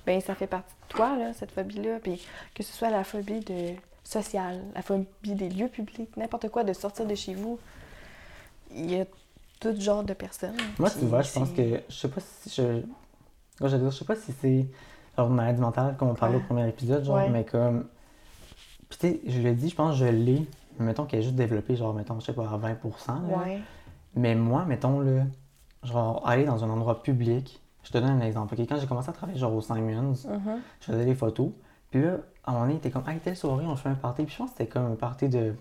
ben 0.07 0.21
ça 0.21 0.35
fait 0.35 0.47
partie 0.47 0.73
de 0.89 0.95
toi, 0.95 1.17
là, 1.17 1.33
cette 1.33 1.53
phobie-là. 1.53 1.99
Puis 2.03 2.23
que 2.55 2.63
ce 2.63 2.73
soit 2.73 2.91
la 2.91 3.05
phobie 3.05 3.41
de 3.41 3.75
sociale, 4.05 4.61
la 4.75 4.83
phobie 4.83 5.07
des 5.35 5.49
lieux 5.51 5.69
publics, 5.69 6.17
n'importe 6.17 6.49
quoi, 6.49 6.65
de 6.65 6.73
sortir 6.73 7.07
de 7.07 7.15
chez 7.15 7.35
vous. 7.35 7.59
Il 8.75 8.91
y 8.91 9.01
a 9.01 9.05
tout 9.61 9.75
genre 9.81 10.03
de 10.05 10.13
personnes. 10.15 10.57
Moi, 10.79 10.89
Puis 10.91 11.01
tu 11.01 11.07
vois, 11.07 11.23
je 11.23 11.33
pense 11.33 11.51
que. 11.51 11.81
Je 11.89 11.95
sais 11.95 12.09
pas 12.09 12.21
si 12.21 12.51
je. 12.51 12.83
Je, 13.61 13.69
je 13.69 13.91
sais 13.91 14.05
pas 14.05 14.17
si 14.17 14.33
c'est 14.41 14.67
genre 15.17 15.29
une 15.29 15.35
maladie 15.35 15.61
mentale, 15.61 15.97
comme 15.99 16.09
on 16.09 16.15
parlait 16.15 16.37
Ouais. 16.37 16.43
au 16.43 16.47
premier 16.47 16.69
épisode, 16.69 17.05
genre, 17.05 17.17
Ouais. 17.17 17.29
mais 17.29 17.45
comme. 17.45 17.87
Puis 18.89 18.99
tu 18.99 19.07
sais, 19.09 19.21
je 19.27 19.41
le 19.41 19.55
dis, 19.55 19.69
je 19.69 19.75
pense 19.77 19.99
que 19.99 20.07
je 20.07 20.11
l'ai. 20.11 20.47
Mettons 20.79 21.05
qu'elle 21.05 21.21
est 21.21 21.25
juste 21.25 21.35
développée, 21.37 21.77
genre, 21.77 21.93
mettons, 21.95 22.19
je 22.21 22.27
sais 22.27 22.33
pas, 22.33 22.49
à 22.49 22.57
20%. 22.57 23.29
là. 23.29 23.37
Ouais. 23.39 23.61
Mais 24.15 24.35
moi, 24.35 24.65
mettons, 24.65 25.01
là, 25.01 25.25
genre, 25.83 26.27
aller 26.27 26.45
dans 26.45 26.65
un 26.65 26.71
endroit 26.71 27.03
public, 27.03 27.61
je 27.85 27.91
te 27.93 27.99
donne 27.99 28.11
un 28.11 28.21
exemple. 28.23 28.55
ok? 28.59 28.67
Quand 28.69 28.79
j'ai 28.81 28.87
commencé 28.87 29.11
à 29.11 29.13
travailler, 29.13 29.39
genre, 29.39 29.55
au 29.55 29.61
Simons, 29.61 30.15
Mhm. 30.27 30.61
je 30.81 30.87
faisais 30.87 31.05
des 31.05 31.15
photos. 31.15 31.51
Puis 31.91 32.03
là, 32.03 32.17
à 32.45 32.51
un 32.51 32.53
moment 32.55 32.65
donné, 32.65 32.75
il 32.75 32.79
était 32.79 32.91
comme, 32.91 33.07
hey, 33.09 33.19
telle 33.19 33.37
soirée, 33.37 33.67
on 33.67 33.77
fait 33.77 33.91
un 33.91 33.95
party. 33.95 34.23
Puis 34.25 34.33
je 34.33 34.39
pense 34.39 34.51
que 34.53 34.57
c'était 34.59 34.71
comme 34.71 34.93
un 34.93 34.97
party 34.97 35.29
de. 35.29 35.55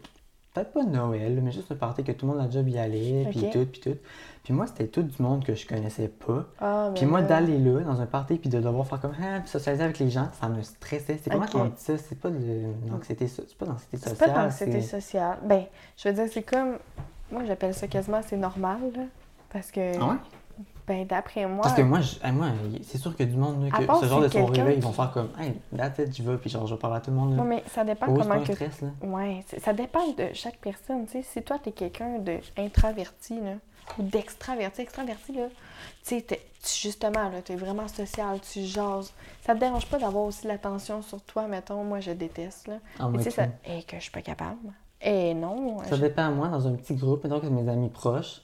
Peut-être 0.54 0.74
pas 0.74 0.84
Noël, 0.84 1.40
mais 1.44 1.52
juste 1.52 1.72
un 1.72 1.76
party 1.76 2.04
que 2.04 2.12
tout 2.12 2.26
le 2.26 2.34
monde 2.34 2.42
a 2.46 2.50
job 2.50 2.68
y 2.68 2.78
allait, 2.80 3.28
puis 3.30 3.46
Ok. 3.46 3.52
tout, 3.52 3.66
puis 3.68 3.82
tout. 3.82 3.98
Puis 4.44 4.52
moi, 4.54 4.66
c'était 4.66 4.88
tout 4.88 5.04
du 5.04 5.22
monde 5.22 5.46
que 5.46 5.54
je 5.54 5.68
connaissais 5.68 6.08
pas. 6.08 6.46
Ah, 6.60 6.90
Puis 6.96 7.06
mais 7.06 7.12
moi, 7.12 7.22
d'aller 7.22 7.60
là, 7.60 7.82
dans 7.82 8.02
un 8.02 8.08
party, 8.08 8.38
puis 8.38 8.50
de 8.50 8.60
devoir 8.60 8.88
faire 8.88 9.00
comme, 9.00 9.14
ah, 9.22 9.42
puis 9.42 9.50
socialiser 9.50 9.84
avec 9.84 10.00
les 10.00 10.10
gens, 10.10 10.28
ça 10.40 10.50
me 10.50 10.62
stressait. 10.64 11.20
C'est 11.22 11.30
comment 11.30 11.46
qu'on 11.46 11.66
dit 11.66 11.74
ça? 11.78 11.98
C'est 12.00 12.18
pas 12.20 12.30
de 12.32 12.64
l'anxiété, 12.90 13.28
so- 13.28 13.44
c'est 13.48 13.58
pas 13.58 13.66
de 13.66 13.72
l'anxiété 13.72 13.98
C'est 13.98 14.10
sociale. 14.10 14.34
pas 14.34 14.44
d'anxiété 14.44 14.82
sociale. 14.82 15.38
Ben, 15.44 15.64
je 15.96 16.10
veux 16.10 16.16
dire, 16.16 16.26
c'est 16.32 16.42
comme. 16.44 16.78
Moi, 17.32 17.44
j'appelle 17.46 17.76
ça 17.76 17.88
quasiment 17.88 18.22
c'est 18.26 18.38
normal, 18.38 18.80
là. 18.96 19.04
Parce 19.54 19.70
que. 19.72 20.00
Ah 20.02 20.08
ouais? 20.08 20.16
Ben, 20.90 21.06
d'après 21.06 21.46
moi. 21.46 21.62
Parce 21.62 21.76
que 21.76 21.84
moi, 21.84 22.00
je- 22.02 22.18
moi 22.32 22.48
c'est 22.82 22.98
sûr 22.98 23.16
que 23.16 23.22
du 23.24 23.38
monde, 23.38 23.64
là, 23.64 23.70
que 23.70 23.84
ce 24.02 24.06
genre 24.08 24.22
de 24.22 24.28
soirée-là, 24.28 24.72
ils 24.74 24.82
vont 24.82 24.92
faire 24.92 25.12
comme, 25.12 25.30
hey, 25.40 25.54
that's 25.78 26.00
it, 26.00 26.14
j'y 26.16 26.24
vais, 26.24 26.36
puis 26.38 26.50
genre, 26.50 26.66
je 26.66 26.74
vais 26.74 26.80
parler 26.80 26.98
à 26.98 27.00
tout 27.02 27.12
le 27.12 27.18
monde. 27.18 27.36
Là. 27.38 27.44
Ouais, 27.44 27.48
mais 27.48 27.64
ça 27.68 27.84
dépend 27.84 28.08
Oh, 28.10 28.16
comment 28.20 28.42
que. 28.44 28.54
stress, 28.54 28.82
là. 28.82 28.88
Ouais, 29.04 29.46
ça 29.62 29.72
dépend 29.72 30.08
de 30.18 30.30
chaque 30.34 30.58
personne. 30.58 31.06
Tu 31.06 31.12
sais, 31.12 31.22
si 31.22 31.44
toi, 31.44 31.58
t'es 31.64 31.72
quelqu'un 31.74 32.18
d'introverti, 32.56 33.40
là, 33.40 33.54
ou 33.98 34.04
d'extraverti, 34.04 34.82
extraverti, 34.82 35.34
là, 35.34 35.48
tu 36.04 36.16
sais, 36.20 36.26
tu- 36.26 36.38
justement, 36.82 37.30
là, 37.30 37.42
t'es 37.44 37.56
vraiment 37.56 37.88
social, 37.88 38.40
tu 38.42 38.62
jases. 38.64 39.14
Ça 39.46 39.54
te 39.56 39.60
dérange 39.60 39.86
pas 39.86 40.00
d'avoir 40.00 40.24
aussi 40.26 40.48
l'attention 40.48 41.02
sur 41.02 41.22
toi, 41.22 41.48
mettons, 41.48 41.84
moi, 41.84 42.00
je 42.00 42.12
déteste, 42.12 42.68
là. 42.68 42.76
Ah, 43.00 43.10
tu 43.16 43.24
sais, 43.24 43.30
ça... 43.32 43.44
Et 43.66 43.84
que 43.84 43.96
je 43.98 44.02
suis 44.02 44.12
pas 44.12 44.22
capable. 44.22 44.58
Et 45.02 45.34
non. 45.34 45.80
Ça 45.84 45.96
je- 45.96 46.02
dépend, 46.02 46.30
moi, 46.32 46.48
dans 46.50 46.68
un 46.68 46.74
petit 46.74 46.96
groupe, 46.96 47.24
mettons 47.24 47.40
que 47.40 47.46
mes 47.48 47.70
amis 47.70 47.90
proches. 47.90 48.42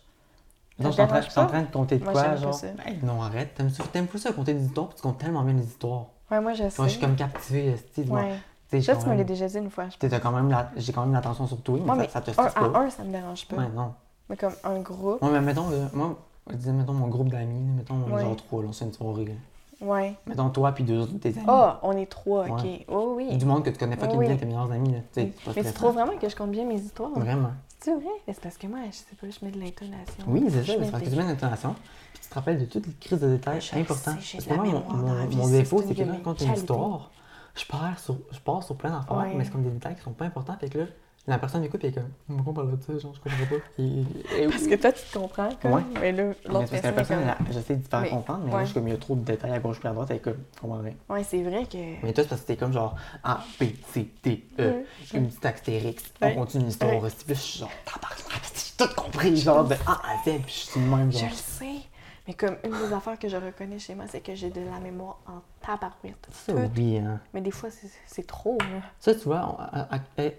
Te 0.78 0.84
je 0.84 0.92
suis 0.92 1.02
en 1.02 1.08
train- 1.08 1.60
en 1.60 1.62
de 1.64 1.68
compter 1.72 1.98
de 2.00 2.04
Moi, 2.04 2.12
quoi, 2.14 2.36
genre? 2.36 2.54
ça. 2.54 2.68
Non, 3.02 3.22
arrête. 3.22 3.54
T'aimes 3.56 3.70
ça- 3.70 3.84
pas 3.84 4.18
ça 4.18 4.34
compter 4.34 4.54
des 4.54 4.66
histoires, 4.66 4.88
puis 4.90 4.98
tu 4.98 5.02
comptes 5.02 5.18
tellement 5.18 5.42
bien 5.44 5.54
les 5.54 5.64
histoires. 5.64 6.08
Ouais, 6.30 6.42
moi, 6.42 6.54
je 6.54 6.64
sais. 6.70 6.74
Moi, 6.78 6.88
je 6.88 6.92
suis 6.94 7.00
comme 7.02 7.16
captivé, 7.16 7.68
esti, 7.68 8.04
moi. 8.06 8.22
Ouais. 8.22 8.82
Ça, 8.82 8.96
tu 8.96 9.04
me 9.06 9.12
l'as 9.12 9.16
même- 9.18 9.26
déjà 9.26 9.48
dit 9.48 9.58
une 9.58 9.70
fois. 9.70 9.86
J'ai 10.02 10.20
quand 10.20 10.32
même 10.34 11.14
l'attention 11.14 11.48
sur 11.48 11.62
toi, 11.62 11.80
mais, 11.86 11.96
mais 11.96 12.10
ça 12.10 12.20
te 12.20 12.32
un 12.32 12.34
stresse 12.34 12.54
pas. 12.54 12.60
à 12.62 12.80
un, 12.80 12.90
ça 12.90 13.04
me 13.04 13.12
dérange 13.12 13.48
pas. 13.48 13.56
Ouais, 13.56 13.70
non. 13.74 13.94
Mais 14.30 14.36
comme 14.36 14.54
un 14.66 14.80
groupe, 14.80 15.22
Ouais, 15.22 15.30
mais 15.32 15.40
mettons, 15.40 15.70
là, 15.70 15.78
moi, 15.94 16.18
je 16.50 16.56
disais, 16.56 16.74
mettons, 16.74 16.94
mon 16.94 17.08
groupe 17.08 17.30
d'amis, 17.30 17.62
mettons, 17.78 17.96
on 18.12 18.18
est 18.18 18.22
genre 18.22 18.36
trois, 18.36 18.64
là, 18.64 18.70
c'est 18.74 18.86
une 18.86 18.94
soirée. 18.94 19.26
là. 19.26 19.88
ouais. 19.88 20.16
Mettons, 20.26 20.50
toi, 20.50 20.72
puis 20.74 20.84
deux 20.84 21.00
autres 21.00 21.14
de 21.14 21.18
tes 21.20 21.30
amis. 21.38 21.46
Ah, 21.48 21.80
on 21.84 21.96
est 21.96 22.06
trois, 22.10 22.48
ok. 22.50 22.64
Ouais. 22.64 22.86
Oh 22.90 23.14
oui. 23.16 23.38
Du 23.38 23.46
monde 23.46 23.64
que 23.64 23.70
tu 23.70 23.78
connais 23.78 23.96
pas, 23.98 24.08
qui 24.08 24.18
Oui. 24.18 24.26
bien 24.28 24.36
tes 24.36 24.46
meilleurs 24.46 24.72
amis, 24.72 24.92
là. 24.92 25.00
Mais 25.16 25.32
tu 25.64 25.74
trouves 25.74 25.94
vraiment 25.94 26.18
que 26.18 26.28
je 26.28 26.36
compte 26.36 26.52
bien 26.52 26.66
mes 26.66 26.76
histoires? 26.82 27.12
Vraiment. 27.12 27.52
C'est 27.80 27.94
vrai? 27.94 28.04
C'est 28.28 28.40
parce 28.42 28.58
que 28.58 28.68
moi, 28.68 28.80
je 28.90 28.96
sais 28.96 29.06
pas, 29.20 29.28
je 29.30 29.46
mets 29.46 29.52
de 29.52 29.60
l'intonation. 29.60 30.24
Oui, 30.28 30.44
c'est 30.50 30.64
ça, 30.66 30.74
c'est 30.84 30.92
parce 30.92 31.04
que 31.04 31.10
tu 31.10 31.16
mets 31.16 31.24
une 31.24 31.30
intonation, 31.30 31.76
puis 32.14 32.22
tu 32.24 32.30
te 32.30 32.34
rappelles 32.34 32.60
de 32.60 32.66
toutes 32.66 32.88
les 32.88 32.94
crises 32.94 33.20
de 33.20 33.28
détails 33.30 33.62
Je 33.62 33.76
importants. 33.78 34.16
sais, 34.22 34.38
Parce 34.38 34.46
de 34.46 34.50
que 34.50 34.56
moi, 34.56 34.84
mon, 34.90 35.36
mon, 35.36 35.50
défaut, 35.50 35.84
c'est 35.88 35.94
que 35.94 36.02
de 36.04 36.24
quand 36.24 36.40
une 36.42 36.54
histoire, 36.54 37.12
je 37.56 37.66
pars 37.66 38.00
sur, 38.00 38.18
je 38.32 38.40
pars 38.40 38.64
sur 38.64 38.76
plein 38.76 38.90
d'affaires, 38.92 39.18
Ouais. 39.18 39.34
mais 39.36 39.44
c'est 39.46 39.52
comme 39.52 39.64
des 39.64 39.70
détails 39.70 39.96
qui 39.96 40.02
sont 40.02 40.14
pas 40.14 40.26
importants, 40.26 40.58
fait 40.60 40.70
que 40.70 40.80
là, 40.80 40.86
la 41.28 41.40
personne 41.40 41.64
écoute 41.64 41.84
et 41.84 41.88
est 41.88 41.92
comme, 41.92 42.10
pourquoi 42.28 42.52
on 42.52 42.54
parle 42.54 42.78
de 42.78 42.84
ça, 42.84 42.98
genre, 43.00 43.14
je 43.16 43.20
comprends 43.20 43.46
pas. 43.50 43.64
Et, 43.80 44.44
et- 44.44 44.48
Parce 44.48 44.68
que 44.68 44.76
toi, 44.76 44.92
tu 44.92 45.02
te 45.04 45.18
comprends, 45.18 45.50
comme. 45.62 45.72
Ouais. 45.74 45.82
Mais 46.00 46.12
là, 46.12 46.24
l'autre 46.24 46.36
c'est 46.46 46.48
parce 46.48 46.70
que 46.70 46.74
la 46.76 46.92
personne, 46.92 46.92
est 46.92 46.94
personne, 46.94 47.18
comme... 47.38 47.46
elle- 47.48 47.54
j'essaie 47.54 47.76
de 47.78 47.84
te 47.84 47.90
faire 47.90 48.02
Mais- 48.02 48.10
comprendre, 48.10 48.42
mais 48.46 48.52
ouais. 48.52 48.58
là, 48.58 48.64
juste 48.64 48.74
comme 48.76 48.88
il 48.88 48.92
y 48.92 48.94
a 48.94 48.98
trop 49.00 49.16
de 49.16 49.22
détails 49.22 49.52
à 49.52 49.60
gauche 49.60 49.80
puis 49.80 49.88
à 49.88 49.92
droite, 49.94 50.08
elle 50.12 50.18
est 50.18 50.20
comme, 50.20 50.38
je 50.56 50.60
comprends 50.62 50.80
rien. 50.80 50.94
Ouais, 51.10 51.24
c'est 51.24 51.42
vrai 51.44 51.66
que... 51.66 51.78
Mais 52.06 52.14
toi, 52.14 52.24
c'est 52.24 52.30
parce 52.30 52.42
que 52.42 52.48
t'es 52.48 52.58
comme 52.58 52.74
genre 52.74 52.96
A, 53.24 53.44
B, 53.60 53.64
C, 53.92 54.10
D, 54.24 54.44
E, 54.60 54.64
Ouais. 54.70 54.86
une 55.14 55.28
petite 55.28 55.46
astérix, 55.46 56.04
Ouais. 56.22 56.34
on 56.38 56.42
continue 56.42 56.66
l'histoire. 56.66 56.92
Puis 56.92 57.02
là, 57.02 57.10
je 57.30 57.34
suis 57.34 57.60
genre, 57.60 57.72
tabarnak, 57.86 58.42
j'ai 58.44 58.86
tout 58.86 58.94
compris, 58.96 59.38
genre 59.38 59.64
de 59.66 59.76
A 59.88 59.92
à 59.94 60.18
Z, 60.26 60.42
puis 60.44 60.44
je 60.48 60.52
suis 60.72 60.80
de 60.82 60.86
même, 60.86 61.12
Je 61.12 61.18
genre. 61.20 61.30
le 61.30 61.36
sais. 61.36 61.82
Mais 62.28 62.34
comme 62.34 62.56
une 62.64 62.72
des 62.72 62.92
affaires 62.92 63.20
que 63.20 63.30
je 63.30 63.38
reconnais 63.38 63.78
chez 63.78 63.94
moi, 63.94 64.06
c'est 64.08 64.20
que 64.20 64.34
j'ai 64.34 64.50
de 64.50 64.60
la 64.62 64.80
mémoire 64.80 65.20
en 65.28 65.42
tabarouette. 65.64 66.28
Tout. 66.48 66.54
oui, 66.76 66.98
hein. 66.98 67.20
Mais 67.36 67.42
des 67.42 67.52
fois, 67.52 67.70
c'est- 67.70 67.92
c'est 68.08 68.26
trop, 68.26 68.58
là. 68.60 68.82
Ça, 69.00 69.14
tu 69.14 69.26
vois, 69.26 69.42
on- 69.48 69.62
à- 69.62 69.96
à- 69.96 70.00
eh, 70.18 70.36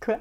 Quoi? 0.00 0.16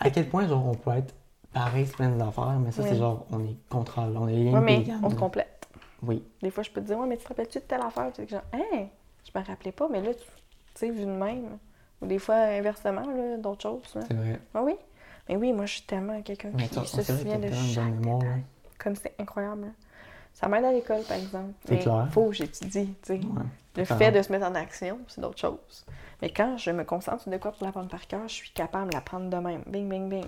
À 0.00 0.10
quel 0.10 0.28
point, 0.28 0.46
genre, 0.48 0.66
on 0.66 0.74
peut 0.74 0.90
être 0.96 1.14
pareil 1.52 1.86
sur 1.86 1.96
plein 1.96 2.10
d'affaires, 2.10 2.58
mais 2.58 2.70
ça, 2.72 2.82
Oui. 2.82 2.88
c'est 2.90 2.96
genre, 2.98 3.26
on 3.30 3.44
est 3.44 3.56
contrôle, 3.68 4.16
on 4.16 4.28
est 4.28 4.52
ouais, 4.52 4.60
mais 4.60 4.84
on 5.02 5.10
se 5.10 5.14
complète. 5.16 5.68
Oui. 6.02 6.22
Des 6.42 6.50
fois, 6.50 6.62
je 6.62 6.70
peux 6.70 6.80
te 6.80 6.86
dire, 6.86 6.98
ouais, 6.98 7.06
mais 7.06 7.16
tu 7.16 7.24
te 7.24 7.28
rappelles-tu 7.28 7.58
de 7.58 7.64
telle 7.64 7.82
affaire? 7.82 8.10
Tu 8.14 8.24
que 8.24 8.30
genre, 8.30 8.42
hein, 8.52 8.86
je 9.24 9.38
me 9.38 9.44
rappelais 9.44 9.72
pas, 9.72 9.88
mais 9.88 10.00
là, 10.00 10.14
tu 10.14 10.20
sais, 10.74 10.90
vu 10.90 11.00
de 11.04 11.10
même. 11.10 11.58
Ou 12.00 12.06
des 12.06 12.18
fois, 12.18 12.36
inversement, 12.36 13.02
là, 13.06 13.36
d'autres 13.36 13.62
choses. 13.62 13.94
Là. 13.94 14.00
C'est 14.08 14.14
vrai. 14.14 14.40
Ah 14.54 14.62
oui? 14.62 14.74
Mais 15.28 15.36
oui, 15.36 15.52
moi, 15.52 15.66
je 15.66 15.74
suis 15.74 15.82
tellement 15.82 16.20
quelqu'un 16.22 16.50
qui 16.52 16.86
se 16.86 17.02
souvient 17.02 17.38
de 17.38 17.50
chaque 17.52 17.84
mémoire. 17.84 18.22
Comme 18.78 18.96
c'est 18.96 19.14
incroyable. 19.18 19.62
là. 19.66 19.68
Ça 20.34 20.48
m'aide 20.48 20.64
à 20.64 20.72
l'école, 20.72 21.02
par 21.02 21.16
exemple. 21.16 21.52
C'est 21.64 21.78
clair. 21.78 22.08
faut 22.10 22.26
que 22.28 22.32
j'étudie, 22.32 22.94
tu 23.02 23.06
sais. 23.06 23.14
Ouais. 23.14 23.42
Le 23.76 23.84
fait 23.84 24.10
de 24.10 24.20
se 24.20 24.32
mettre 24.32 24.46
en 24.46 24.54
action, 24.54 24.98
c'est 25.06 25.20
d'autres 25.20 25.38
choses. 25.38 25.84
Mais 26.22 26.30
quand 26.30 26.56
je 26.56 26.70
me 26.70 26.84
concentre 26.84 27.22
sur 27.22 27.30
de 27.30 27.36
quoi 27.36 27.52
pour 27.52 27.64
l'apprendre 27.64 27.88
par 27.88 28.06
cœur, 28.06 28.26
je 28.26 28.34
suis 28.34 28.50
capable 28.50 28.90
de 28.90 28.94
l'apprendre 28.94 29.30
de 29.30 29.36
même. 29.36 29.62
Bing, 29.66 29.88
bing, 29.88 30.08
bing. 30.08 30.26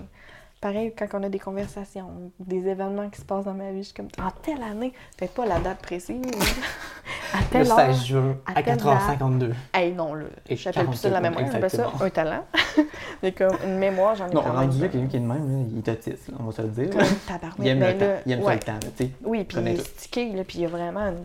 Pareil, 0.63 0.95
quand 0.97 1.09
on 1.15 1.25
a 1.25 1.29
des 1.29 1.41
conversations, 1.41 2.31
des 2.39 2.69
événements 2.69 3.11
qui 3.11 3.21
se 3.21 3.25
passent 3.25 3.47
dans 3.47 3.53
ma 3.53 3.73
vie, 3.73 3.79
je 3.79 3.89
suis 3.89 3.95
comme, 3.95 4.07
en 4.25 4.31
telle 4.31 4.63
année, 4.63 4.93
peut-être 5.17 5.35
pas 5.35 5.45
la 5.45 5.59
date 5.59 5.83
précise, 5.83 6.21
mais 6.25 6.31
à 7.35 7.41
Le 7.41 7.47
telle 7.51 7.69
heure. 7.69 7.95
16 7.95 8.05
juin, 8.05 8.37
à 8.47 8.59
à 8.61 8.63
telle 8.63 8.77
4h52. 8.77 9.53
Hey, 9.75 9.93
non, 9.93 10.15
là, 10.15 10.27
j'appelle 10.49 10.87
plus 10.87 10.97
ça 10.99 11.09
de 11.09 11.15
la 11.15 11.21
40 11.21 11.37
mémoire, 11.37 11.53
j'appelle 11.53 11.71
ça 11.71 11.93
un 12.01 12.11
talent. 12.11 12.45
mais 13.25 13.33
comme 13.33 13.57
une 13.65 13.79
mémoire, 13.79 14.15
j'en 14.15 14.29
ai 14.29 14.35
Non, 14.35 14.41
rendu 14.43 14.81
là, 14.81 14.87
quelqu'un 14.87 15.09
qui 15.09 15.17
est 15.17 15.21
de 15.21 15.27
même, 15.27 15.51
là, 15.51 15.69
il 15.69 15.79
est 15.79 15.89
autiste, 15.89 16.29
là, 16.29 16.37
on 16.39 16.45
va 16.45 16.53
se 16.53 16.63
le 16.63 16.69
dire. 16.69 16.91
Comme. 16.91 17.51
Il 17.59 17.67
aime 17.67 17.81
Ben 17.81 17.93
le 17.95 17.99
temps, 17.99 18.07
là, 18.07 18.21
il 18.25 18.33
aime 18.33 18.41
ça 18.43 18.47
ouais. 18.47 18.55
le 18.55 18.61
temps, 18.61 18.73
là, 18.73 18.79
tu 18.97 19.05
sais. 19.05 19.11
Oui, 19.25 19.43
puis 19.43 19.59
il 19.59 19.67
est 19.67 19.85
stické, 19.85 20.33
là, 20.33 20.45
puis 20.45 20.59
il 20.59 20.61
y 20.63 20.65
a 20.67 20.69
vraiment 20.69 21.09
une... 21.09 21.25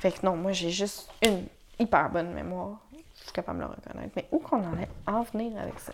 Fait 0.00 0.10
que 0.10 0.24
non, 0.24 0.36
moi, 0.36 0.52
j'ai 0.52 0.70
juste 0.70 1.10
une 1.22 1.42
hyper 1.78 2.08
bonne 2.08 2.32
mémoire. 2.32 2.78
Je 2.94 3.24
suis 3.24 3.32
capable 3.34 3.58
de 3.58 3.64
le 3.64 3.70
reconnaître. 3.72 4.12
Mais 4.16 4.26
où 4.32 4.38
qu'on 4.38 4.56
en 4.56 4.78
est 4.80 4.88
en 5.06 5.20
venir 5.20 5.52
avec 5.60 5.78
ça? 5.78 5.92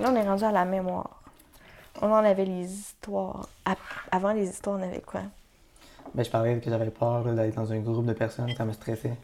Là, 0.00 0.10
on 0.10 0.16
est 0.16 0.26
rendu 0.26 0.42
à 0.42 0.50
la 0.50 0.64
mémoire. 0.64 1.17
On 2.00 2.12
en 2.12 2.24
avait 2.24 2.44
les 2.44 2.72
histoires. 2.72 3.48
Avant 4.10 4.32
les 4.32 4.48
histoires, 4.48 4.78
on 4.78 4.82
avait 4.82 5.00
quoi? 5.00 5.22
Ben, 6.14 6.24
je 6.24 6.30
parlais 6.30 6.58
que 6.60 6.70
j'avais 6.70 6.90
peur 6.90 7.24
d'être 7.24 7.54
dans 7.54 7.72
un 7.72 7.80
groupe 7.80 8.06
de 8.06 8.12
personnes, 8.12 8.54
ça 8.56 8.64
me 8.64 8.72
stressait. 8.72 9.16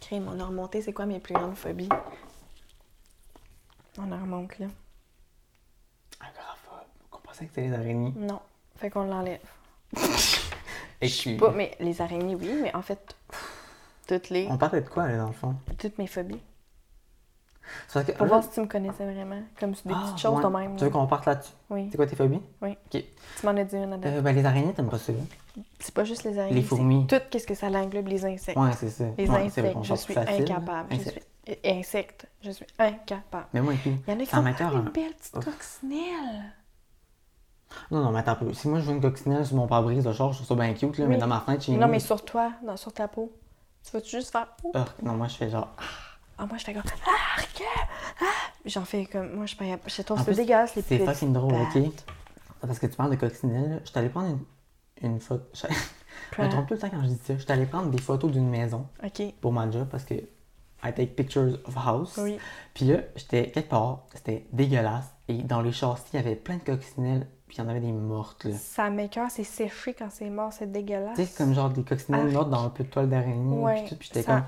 Crime, 0.00 0.28
on 0.28 0.38
a 0.38 0.44
remonté, 0.44 0.82
c'est 0.82 0.92
quoi 0.92 1.06
mes 1.06 1.18
plus 1.18 1.34
grandes 1.34 1.56
phobies? 1.56 1.88
On 3.98 4.12
en 4.12 4.20
remonte, 4.20 4.58
là. 4.58 4.66
Agoraphobe. 6.20 6.86
On 7.12 7.18
pensait 7.18 7.46
que 7.46 7.50
c'était 7.54 7.68
les 7.68 7.74
araignées. 7.74 8.12
Non. 8.16 8.40
Fait 8.76 8.90
qu'on 8.90 9.04
l'enlève. 9.04 9.40
Et 11.00 11.08
Je 11.08 11.36
pas, 11.36 11.50
mais 11.50 11.76
les 11.80 12.00
araignées, 12.00 12.34
oui, 12.34 12.50
mais 12.62 12.74
en 12.74 12.82
fait, 12.82 13.16
toutes 14.06 14.30
les... 14.30 14.46
on 14.50 14.56
parlait 14.56 14.80
de 14.80 14.88
quoi, 14.88 15.08
là, 15.08 15.18
dans 15.18 15.26
le 15.26 15.32
fond? 15.32 15.54
Toutes 15.78 15.98
mes 15.98 16.06
phobies. 16.06 16.40
C'est 17.88 17.94
parce 17.94 18.06
que, 18.06 18.12
Pour 18.12 18.26
voir 18.26 18.42
si 18.42 18.50
tu 18.50 18.60
me 18.60 18.66
connaissais 18.66 19.04
vraiment. 19.04 19.40
Comme 19.58 19.74
sur 19.74 19.88
des 19.88 19.94
Ah, 19.96 20.02
petites 20.04 20.18
choses 20.18 20.36
ouais. 20.36 20.42
de 20.44 20.48
même. 20.48 20.76
Tu 20.76 20.84
veux 20.84 20.90
qu'on 20.90 21.06
parte 21.06 21.26
là-dessus? 21.26 21.52
Oui. 21.70 21.88
C'est 21.90 21.96
quoi 21.96 22.06
tes 22.06 22.16
phobies? 22.16 22.40
Oui. 22.62 22.76
Tu 22.90 23.02
m'en 23.42 23.56
as 23.56 23.64
dit 23.64 23.76
une 23.76 23.92
à. 23.92 23.96
Euh, 24.06 24.20
ben, 24.20 24.34
les 24.34 24.44
araignées, 24.44 24.72
t'aimes 24.74 24.88
pas 24.90 24.98
ça? 24.98 25.12
C'est 25.78 25.94
pas 25.94 26.04
juste 26.04 26.24
les 26.24 26.38
araignées. 26.38 26.56
les 26.56 26.62
fourmis. 26.62 27.06
Tout 27.06 27.16
qu'est-ce 27.30 27.46
que 27.46 27.54
ça 27.54 27.68
englobe, 27.68 28.08
les 28.08 28.24
insectes. 28.24 28.58
Ouais, 28.58 28.72
c'est 28.76 28.90
ça. 28.90 29.04
Les 29.16 29.28
Ouais, 29.28 29.46
insectes, 29.46 29.76
je 29.82 29.94
suis 29.94 30.14
là. 30.14 30.22
incapable. 30.28 30.88
Je 30.90 30.96
Insectes. 30.96 31.26
suis... 31.46 31.58
Insectes, 31.64 32.26
je 32.42 32.50
suis 32.50 32.66
incapable. 32.78 33.46
Mais 33.52 33.60
moi 33.60 33.74
et. 33.74 33.78
Il 33.84 34.12
y 34.12 34.16
en 34.16 34.20
a 34.20 34.24
qui 34.24 34.26
sont 34.26 34.42
m'écoeure, 34.42 34.70
comme 34.70 34.80
une 34.80 34.86
hein. 34.88 34.92
belle 34.94 35.12
petite 35.14 35.36
Ouf. 35.36 35.44
coccinelle. 35.44 36.52
Non, 37.90 38.02
non, 38.02 38.10
mais 38.12 38.20
attends 38.20 38.32
un 38.32 38.36
peu. 38.36 38.52
Si 38.52 38.68
moi 38.68 38.78
je 38.80 38.84
vois 38.84 38.94
une 38.94 39.00
coccinelle 39.00 39.44
sur 39.44 39.56
mon 39.56 39.66
pare-brise 39.66 40.04
de 40.04 40.12
char, 40.12 40.32
je 40.32 40.42
trouve 40.42 40.46
ça 40.48 40.54
bien 40.64 40.72
cute, 40.74 40.96
là, 40.98 41.04
Oui. 41.04 41.10
mais 41.10 41.18
dans 41.18 41.26
ma 41.26 41.40
fenêtre, 41.40 41.64
chez 41.64 41.72
Non, 41.76 41.88
mais 41.88 41.98
sur 42.00 42.24
toi, 42.24 42.52
sur 42.76 42.92
ta 42.92 43.08
peau. 43.08 43.32
Tu 43.84 43.90
vas-tu 43.92 44.10
juste 44.16 44.30
faire. 44.32 44.46
Ah, 44.74 44.84
non, 45.02 45.14
moi 45.14 45.28
je 45.28 45.36
fais 45.36 45.50
genre. 45.50 45.68
Ah, 46.38 46.46
moi, 46.46 46.58
je 46.58 46.64
fais 46.64 46.72
comme. 46.74 46.82
Ah, 47.06 47.40
regarde! 47.40 47.88
Ah! 48.20 48.24
J'en 48.64 48.84
fais 48.84 49.06
comme. 49.06 49.34
Moi, 49.34 49.46
je, 49.46 49.54
je 49.86 50.02
trouve 50.02 50.24
plus, 50.24 50.34
dégueulasse, 50.36 50.74
les 50.74 50.82
C'est 50.82 50.98
fucking 50.98 51.32
drôle, 51.32 51.54
ok? 51.54 51.82
Parce 52.60 52.78
que 52.78 52.86
tu 52.86 52.96
parles 52.96 53.10
de 53.10 53.16
coccinelle, 53.16 53.70
là. 53.70 53.76
Je 53.84 53.90
suis 53.90 53.98
allé 53.98 54.08
prendre 54.08 54.28
une, 55.02 55.10
une 55.12 55.20
photo. 55.20 55.44
Je 55.54 55.66
je 56.36 56.42
me 56.42 56.48
trompe 56.50 56.66
tout 56.68 56.74
le 56.74 56.80
temps 56.80 56.90
quand 56.90 57.02
je 57.02 57.08
dis 57.08 57.20
ça. 57.24 57.34
Je 57.36 57.42
suis 57.42 57.52
allé 57.52 57.66
prendre 57.66 57.90
des 57.90 58.00
photos 58.00 58.30
d'une 58.32 58.48
maison 58.48 58.86
Ok, 59.04 59.22
pour 59.40 59.52
mon 59.52 59.70
job 59.70 59.86
parce 59.90 60.04
que 60.04 60.14
I 60.14 60.92
take 60.94 61.06
pictures 61.08 61.58
of 61.64 61.76
house. 61.76 62.16
oui. 62.18 62.38
Puis 62.72 62.86
là, 62.86 62.98
j'étais 63.16 63.50
quelque 63.50 63.68
part, 63.68 64.04
c'était 64.14 64.46
dégueulasse. 64.52 65.06
Et 65.28 65.42
dans 65.42 65.60
les 65.60 65.72
châssis, 65.72 66.04
il 66.12 66.16
y 66.16 66.18
avait 66.18 66.36
plein 66.36 66.56
de 66.56 66.62
coccinelles 66.62 67.26
puis 67.54 67.62
il 67.62 67.64
y 67.64 67.68
en 67.68 67.70
avait 67.70 67.80
des 67.80 67.92
mortes, 67.92 68.44
là. 68.46 68.56
Ça 68.56 68.90
m'écoeure, 68.90 69.30
c'est 69.30 69.44
séché 69.44 69.94
quand 69.94 70.08
c'est 70.10 70.28
mort, 70.28 70.52
c'est 70.52 70.70
dégueulasse. 70.72 71.14
Tu 71.14 71.24
sais, 71.24 71.36
comme 71.38 71.54
genre 71.54 71.70
des 71.70 71.84
coccinelles 71.84 72.32
mortes 72.32 72.50
dans 72.50 72.64
un 72.66 72.68
peu 72.68 72.82
de 72.82 72.88
toile 72.88 73.08
d'araignée, 73.08 73.56
Ouais, 73.56 73.82
puis 73.82 73.90
tout, 73.90 73.96
puis 73.96 74.10
j'étais 74.12 74.24
comme... 74.24 74.42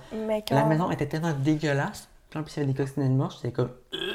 La 0.51 0.65
maison 0.65 0.91
était 0.91 1.07
tellement 1.07 1.33
dégueulasse, 1.33 2.09
puis 2.29 2.41
en 2.41 2.43
plus, 2.43 2.57
il 2.57 2.61
y 2.61 2.63
avait 2.65 2.73
des 2.73 2.79
coccinelles 2.83 3.13
mortes, 3.13 3.37
j'étais 3.41 3.53
comme... 3.53 3.71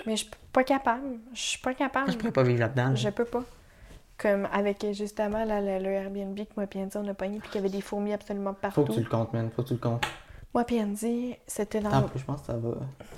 Mais 0.05 0.17
je 0.17 0.25
suis 0.25 0.31
pas 0.51 0.65
capable. 0.65 1.19
Je 1.33 1.39
suis 1.39 1.59
pas 1.59 1.73
capable. 1.73 2.07
Ah, 2.09 2.11
je 2.11 2.17
pourrais 2.17 2.33
pas 2.33 2.43
vivre 2.43 2.59
là-dedans. 2.59 2.93
Je 2.93 3.07
peux 3.09 3.23
pas. 3.23 3.43
Comme 4.17 4.45
avec 4.51 4.85
justement 4.91 5.45
là, 5.45 5.61
le, 5.61 5.81
le 5.81 5.89
Airbnb 5.91 6.35
que 6.35 6.51
moi 6.57 6.65
et 6.75 6.87
on 6.97 7.07
a 7.07 7.13
pogné, 7.13 7.39
puis 7.39 7.47
qu'il 7.49 7.61
y 7.61 7.63
avait 7.63 7.73
des 7.73 7.81
fourmis 7.81 8.11
absolument 8.11 8.53
Faut 8.53 8.59
partout. 8.59 8.83
que 8.83 8.91
tu 8.91 8.99
le 8.99 9.09
comptes, 9.09 9.31
man, 9.31 9.49
faut 9.55 9.63
que 9.63 9.69
tu 9.69 9.73
le 9.75 9.79
comptes. 9.79 10.05
Moi 10.53 10.65
Andy, 10.69 11.37
c'était 11.47 11.79
dans. 11.79 11.91
Attends, 11.91 12.09
je 12.13 12.23
pense 12.25 12.41
que 12.41 12.47
ça 12.47 12.57
va... 12.57 12.71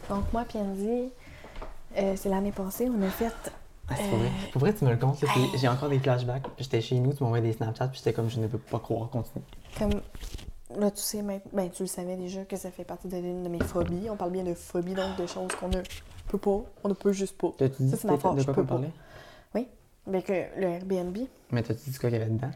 Donc 0.09 0.31
moi 0.31 0.43
Andy, 0.53 1.09
euh, 1.97 2.13
c'est 2.15 2.29
l'année 2.29 2.51
passée, 2.51 2.87
on 2.95 3.01
a 3.01 3.09
fait. 3.09 3.33
Ah, 3.89 3.95
c'est 3.97 4.03
Euh, 4.05 4.17
vrai. 4.17 4.29
Pour 4.51 4.59
vrai, 4.61 4.73
tu 4.73 4.85
me 4.85 4.89
le 4.91 4.97
comptes, 4.97 5.21
hey. 5.23 5.49
j'ai 5.55 5.67
encore 5.67 5.89
des 5.89 5.99
flashbacks. 5.99 6.43
J'étais 6.57 6.81
chez 6.81 6.97
nous, 6.99 7.13
tu 7.13 7.23
m'envoyais 7.23 7.43
des 7.45 7.53
Snapchats, 7.53 7.87
puis 7.89 7.97
j'étais 7.97 8.13
comme, 8.13 8.29
je 8.29 8.39
ne 8.39 8.47
peux 8.47 8.57
pas 8.57 8.79
croire, 8.79 9.09
continue. 9.09 9.43
Comme. 9.77 10.01
Là, 10.79 10.89
tu 10.89 11.01
sais, 11.01 11.21
ben, 11.21 11.69
tu 11.69 11.83
le 11.83 11.87
savais 11.87 12.15
déjà 12.15 12.45
que 12.45 12.55
ça 12.55 12.71
fait 12.71 12.83
partie 12.85 13.07
de 13.07 13.17
l'une 13.17 13.43
de 13.43 13.49
mes 13.49 13.59
phobies. 13.61 14.09
On 14.09 14.15
parle 14.15 14.31
bien 14.31 14.43
de 14.43 14.53
phobies, 14.55 14.95
donc 14.95 15.17
de 15.17 15.27
choses 15.27 15.49
qu'on 15.59 15.67
ne 15.67 15.81
peut 16.29 16.39
pas, 16.39 16.61
on 16.83 16.89
ne 16.89 16.93
peut 16.95 17.11
juste 17.11 17.37
pas. 17.37 17.51
T'as-tu 17.57 17.83
dit 17.83 17.91
Ça, 17.91 17.97
c'est 17.97 18.07
ma 18.07 18.17
faute, 18.17 18.37
de 18.37 18.43
quoi 18.43 18.53
qu'on 18.55 18.61
pas. 18.61 18.67
parlait? 18.75 18.91
Avec 20.05 20.29
euh, 20.31 20.43
le 20.57 20.63
Airbnb, 20.67 21.17
Mais 21.51 21.63
t'as-tu 21.63 21.89
dit 21.89 21.97
quoi 21.97 22.09
qu'il 22.09 22.19
y 22.19 22.21
avait 22.21 22.29
dedans? 22.29 22.51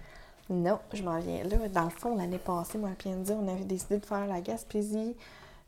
Non, 0.49 0.79
je 0.93 1.01
m'en 1.01 1.17
viens 1.19 1.43
là. 1.45 1.69
Dans 1.73 1.85
le 1.85 1.89
fond, 1.89 2.13
l'année 2.17 2.39
passée, 2.39 2.77
moi 2.77 2.89
et 3.05 3.09
Andy, 3.09 3.31
on 3.31 3.47
avait 3.47 3.63
décidé 3.63 3.99
de 3.99 4.05
faire 4.05 4.27
la 4.27 4.41
Gaspésie, 4.41 5.15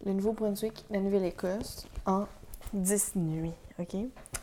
le 0.06 0.12
Nouveau-Brunswick, 0.12 0.84
la 0.89 1.00
Nouvelle-Écosse 1.00 1.88
en 2.06 2.26
10 2.74 3.13
nuits, 3.15 3.54
OK? 3.80 3.95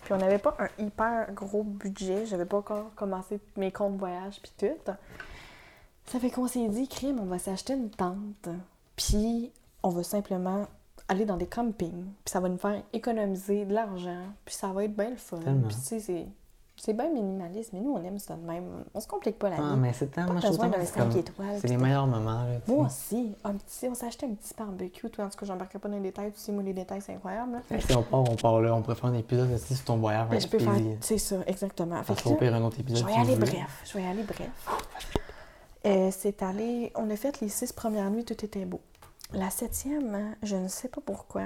Puis 0.07 0.14
on 0.14 0.19
n'avait 0.19 0.38
pas 0.38 0.57
un 0.61 0.69
hyper 0.79 1.33
gros 1.33 1.64
budget. 1.64 2.27
J'avais 2.27 2.45
pas 2.45 2.59
encore 2.59 2.95
commencé 2.95 3.40
mes 3.57 3.73
comptes 3.73 3.97
voyage 3.97 4.40
puis 4.40 4.53
tout. 4.57 4.92
Ça 6.05 6.21
fait 6.21 6.31
qu'on 6.31 6.47
s'est 6.47 6.69
dit, 6.69 6.87
crime, 6.87 7.19
on 7.19 7.25
va 7.25 7.40
s'acheter 7.40 7.73
une 7.73 7.90
tente. 7.90 8.49
Puis 8.95 9.51
on 9.83 9.88
va 9.88 10.05
simplement 10.05 10.69
aller 11.09 11.25
dans 11.25 11.37
des 11.37 11.49
campings. 11.49 12.05
Puis 12.25 12.31
ça 12.31 12.38
va 12.38 12.49
nous 12.49 12.57
faire 12.57 12.85
économiser 12.92 13.64
de 13.64 13.75
l'argent. 13.75 14.27
Puis 14.45 14.55
ça 14.55 14.69
va 14.69 14.85
être 14.85 14.95
bien 14.95 15.11
le 15.11 15.16
fun. 15.16 15.40
Puis 15.40 15.75
tu 15.75 15.83
sais, 15.83 15.99
c'est... 15.99 16.29
C'est 16.79 16.93
bien 16.93 17.09
minimaliste, 17.11 17.73
mais 17.73 17.81
nous, 17.81 17.93
on 17.93 18.03
aime 18.05 18.19
ça 18.19 18.37
de 18.37 18.43
même. 18.47 18.65
On 18.95 19.01
se 19.01 19.09
complique 19.09 19.39
pas 19.39 19.49
la 19.49 19.57
vie. 19.57 19.62
Ah, 19.65 19.77
mais 19.77 19.93
c'est 19.95 20.11
tellement... 20.11 20.35
Pas 20.35 20.41
je 20.41 20.49
besoin 20.49 20.69
d'un 20.69 20.79
que 20.79 20.85
c'est 20.85 20.93
comme- 20.99 21.11
5 21.11 21.19
étoiles. 21.19 21.59
C'est 21.61 21.69
les 21.69 21.77
meilleurs 21.79 22.07
moments, 22.07 22.43
là. 22.45 22.59
Moi 22.69 22.85
aussi. 22.87 23.35
Un 23.45 23.55
petit, 23.55 23.89
on 23.89 24.07
acheté 24.07 24.27
un 24.27 24.35
petit 24.35 24.53
barbecue. 24.57 25.09
Toi, 25.11 25.25
en 25.25 25.29
tout 25.31 25.39
cas, 25.39 25.47
j'embarquerai 25.47 25.79
pas 25.79 25.89
dans 25.89 25.97
les 25.97 26.03
détails. 26.03 26.33
Tu 26.33 26.39
sais, 26.41 26.53
moi, 26.53 26.62
les 26.62 26.75
détails, 26.75 27.01
c'est 27.01 27.15
incroyable. 27.15 27.53
là. 27.53 27.59
Fait 27.67 27.79
que 27.79 27.83
Si 27.85 27.97
on 27.97 28.03
part, 28.03 28.21
on 28.31 28.37
part 28.37 28.61
là, 28.61 28.75
on 28.75 28.83
pourrait 28.83 28.95
faire 28.97 29.07
un 29.11 29.15
épisode 29.15 29.51
aussi 29.53 29.75
sur 29.75 29.85
ton 29.87 29.97
voyage. 29.97 30.29
Mais 30.31 30.39
je 30.41 30.49
peux 30.49 30.59
faire. 30.59 30.75
C'est 31.01 31.19
ça, 31.19 31.37
exactement. 31.47 32.03
Fait 32.03 32.15
que 32.15 32.45
là, 32.45 32.57
un 32.57 32.62
autre 32.65 32.77
je 32.77 32.83
épisode. 32.83 33.07
vais 33.07 33.12
y 33.12 33.17
aller 33.17 33.37
bref. 33.37 33.83
Je 33.85 33.93
vais 33.99 34.05
y 34.05 34.07
aller 34.07 34.23
bref. 34.23 34.51
Euh, 35.87 36.11
c'est 36.12 36.43
allé. 36.43 36.93
On 36.95 37.09
a 37.11 37.17
fait 37.17 37.41
les 37.41 37.49
six 37.49 37.73
premières 37.73 38.11
nuits, 38.11 38.25
tout 38.25 38.45
était 38.45 38.65
beau. 38.67 38.81
La 39.33 39.51
septième, 39.51 40.15
hein, 40.15 40.35
je 40.43 40.57
ne 40.57 40.69
sais 40.69 40.89
pas 40.89 41.01
pourquoi. 41.05 41.43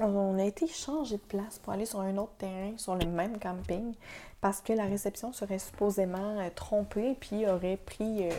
On 0.00 0.38
a 0.38 0.44
été 0.44 0.66
changé 0.66 1.16
de 1.16 1.22
place 1.22 1.58
pour 1.58 1.72
aller 1.72 1.86
sur 1.86 2.00
un 2.00 2.16
autre 2.18 2.34
terrain, 2.38 2.72
sur 2.76 2.94
le 2.94 3.06
même 3.06 3.38
camping, 3.38 3.94
parce 4.40 4.60
que 4.60 4.72
la 4.72 4.84
réception 4.84 5.32
serait 5.32 5.58
supposément 5.58 6.38
euh, 6.38 6.48
trompée, 6.54 7.16
puis 7.18 7.48
aurait 7.48 7.76
pris 7.76 8.28
euh, 8.28 8.30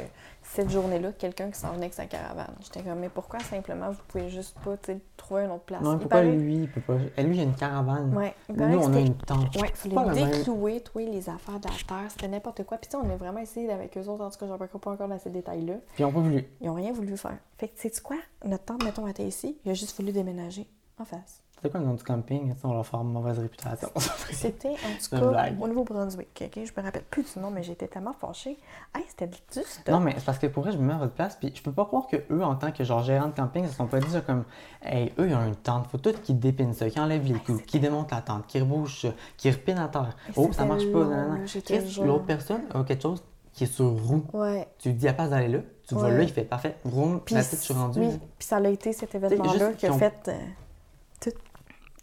cette 0.42 0.70
journée-là 0.70 1.12
quelqu'un 1.12 1.52
qui 1.52 1.60
s'en 1.60 1.70
venait 1.70 1.86
avec 1.86 1.94
sa 1.94 2.06
caravane. 2.06 2.56
J'étais 2.62 2.82
comme, 2.82 3.00
mais 3.00 3.10
pourquoi 3.10 3.40
simplement 3.42 3.92
vous 3.92 4.00
pouvez 4.08 4.30
juste 4.30 4.58
pas 4.64 4.78
sais, 4.86 5.00
trouver 5.18 5.44
une 5.44 5.52
autre 5.52 5.66
place? 5.66 5.82
Non, 5.82 5.94
il 5.94 5.96
Il 5.96 6.04
peut 6.04 6.10
pas 6.10 6.24
lui, 6.24 6.56
il 6.56 6.72
peut 6.72 6.80
pas. 6.80 6.96
Lui, 7.22 7.36
il 7.36 7.40
a 7.42 7.44
une 7.44 7.56
caravane. 7.56 8.16
Ouais, 8.16 8.34
il 8.48 8.56
Nous, 8.56 8.80
on 8.80 8.94
a 8.94 9.00
une 9.00 9.16
tente. 9.16 9.54
Ouais, 9.58 9.74
il 9.86 9.92
fallait 9.92 10.38
déclouer, 10.38 10.80
toi, 10.80 11.02
les 11.02 11.30
affaires 11.30 11.60
de 11.60 11.68
la 11.68 11.74
terre. 11.86 12.10
C'était 12.10 12.30
n'importe 12.30 12.64
quoi. 12.64 12.78
Puis, 12.78 12.90
sais, 12.90 12.98
on 12.98 13.10
a 13.10 13.18
vraiment 13.18 13.40
essayé 13.40 13.70
avec 13.70 13.98
eux 13.98 14.08
autres. 14.08 14.24
En 14.24 14.30
tout 14.30 14.40
cas, 14.40 14.48
j'en 14.48 14.58
parlerai 14.58 14.80
pas 14.80 14.92
encore 14.92 15.08
dans 15.10 15.20
ces 15.20 15.30
détails-là. 15.30 15.76
Puis 15.94 16.04
ils 16.04 16.06
ont 16.06 16.14
pas 16.14 16.22
voulu. 16.22 16.46
Ils 16.62 16.68
n'ont 16.68 16.76
rien 16.76 16.94
voulu 16.94 17.18
faire. 17.18 17.38
Fait 17.58 17.68
que, 17.68 17.78
sais-tu 17.78 18.02
quoi? 18.02 18.16
Notre 18.46 18.64
tante, 18.64 18.84
mettons, 18.86 19.06
était 19.08 19.28
ici. 19.28 19.58
Il 19.66 19.72
a 19.72 19.74
juste 19.74 20.00
voulu 20.00 20.14
déménager 20.14 20.66
en 20.98 21.06
face. 21.06 21.42
C'est 21.62 21.70
quoi 21.70 21.80
le 21.82 21.86
nom 21.86 21.94
du 21.94 22.04
camping? 22.04 22.54
On 22.64 22.68
va 22.70 22.74
leur 22.76 22.86
faire 22.86 23.02
une 23.02 23.12
mauvaise 23.12 23.38
réputation. 23.40 23.90
C'était, 24.32 24.70
en 24.70 24.74
tout 24.74 25.10
cas, 25.12 25.28
blague. 25.28 25.62
au 25.62 25.68
Nouveau-Brunswick. 25.68 26.44
OK? 26.46 26.60
Je 26.66 26.72
me 26.80 26.86
rappelle 26.86 27.04
plus 27.04 27.34
du 27.34 27.40
nom, 27.40 27.52
mais 27.52 27.64
j'étais 27.64 27.88
tellement 27.88 28.14
fâchée. 28.14 28.58
Hey, 28.96 29.04
c'était 29.10 29.28
du 29.28 29.38
stuff. 29.50 29.82
Non, 29.90 30.00
mais 30.00 30.14
c'est 30.18 30.24
parce 30.26 30.40
que 30.40 30.48
pour 30.48 30.64
vrai, 30.64 30.72
je 30.72 30.78
me 30.78 30.84
mets 30.84 30.94
à 30.94 30.98
votre 30.98 31.14
place, 31.14 31.36
puis 31.36 31.52
je 31.54 31.62
peux 31.62 31.72
pas 31.74 31.84
croire 31.86 32.08
que 32.08 32.16
eux, 32.32 32.44
en 32.44 32.56
tant 32.56 32.72
que 32.72 32.84
genre 32.86 33.04
gérants 33.04 33.28
de 33.28 33.34
camping, 33.34 33.68
se 33.68 33.74
sont 33.74 33.88
pas 33.88 34.00
dit 34.00 34.10
ça 34.10 34.22
comme, 34.22 34.46
hey, 34.84 35.12
eux, 35.20 35.28
ils 35.28 35.36
ont 35.36 35.46
une 35.46 35.56
tente, 35.56 35.88
faut 35.88 35.98
tout 35.98 36.14
qu'ils 36.24 36.40
dépinent 36.40 36.74
ça, 36.74 36.90
qu'ils 36.90 37.02
enlèvent 37.02 37.24
les 37.26 37.34
Hey, 37.34 37.40
coups, 37.42 37.58
c'était- 37.58 37.70
qu'ils 37.70 37.82
démontent 37.82 38.12
la 38.12 38.22
tente, 38.22 38.48
qu'ils 38.48 38.62
rebouchent 38.64 39.02
ça, 39.02 39.10
qu'ils 39.36 39.52
repinent 39.52 39.80
à 39.80 39.90
terre. 39.90 40.16
Oh, 40.38 40.44
ça 40.48 40.52
c'était 40.54 40.66
marche 40.66 40.86
pas, 40.92 41.00
long, 41.00 41.10
non, 41.10 41.30
non. 41.40 42.06
L'autre 42.06 42.26
personne 42.26 42.62
a 42.74 42.84
quelque 42.84 43.02
chose 43.04 43.22
qui 43.52 43.66
est 43.66 43.68
sur 43.68 43.90
roue. 43.92 44.24
Ouais. 44.32 44.66
Tu 44.78 44.94
dis 44.94 45.08
à 45.10 45.14
place 45.14 45.32
d'aller 45.32 45.50
là, 45.50 45.60
tu 45.88 45.96
vas 45.96 46.04
Ouais. 46.04 46.18
là, 46.18 46.24
il 46.24 46.30
fait 46.30 46.44
parfait, 46.46 46.78
vroom, 46.86 47.20
Puis, 47.20 47.36
la 47.36 47.44
tête, 47.44 47.60
je 47.60 47.64
suis 47.66 47.74
rendu. 47.74 48.00
oui, 48.00 48.18
puis 48.38 48.48
ça 48.48 48.58
a 48.58 48.68
été 48.70 48.94
cet 48.94 49.14
événement-là 49.16 49.74
qui 49.74 49.88
a 49.88 49.94
fait 49.94 50.14
euh, 50.30 50.34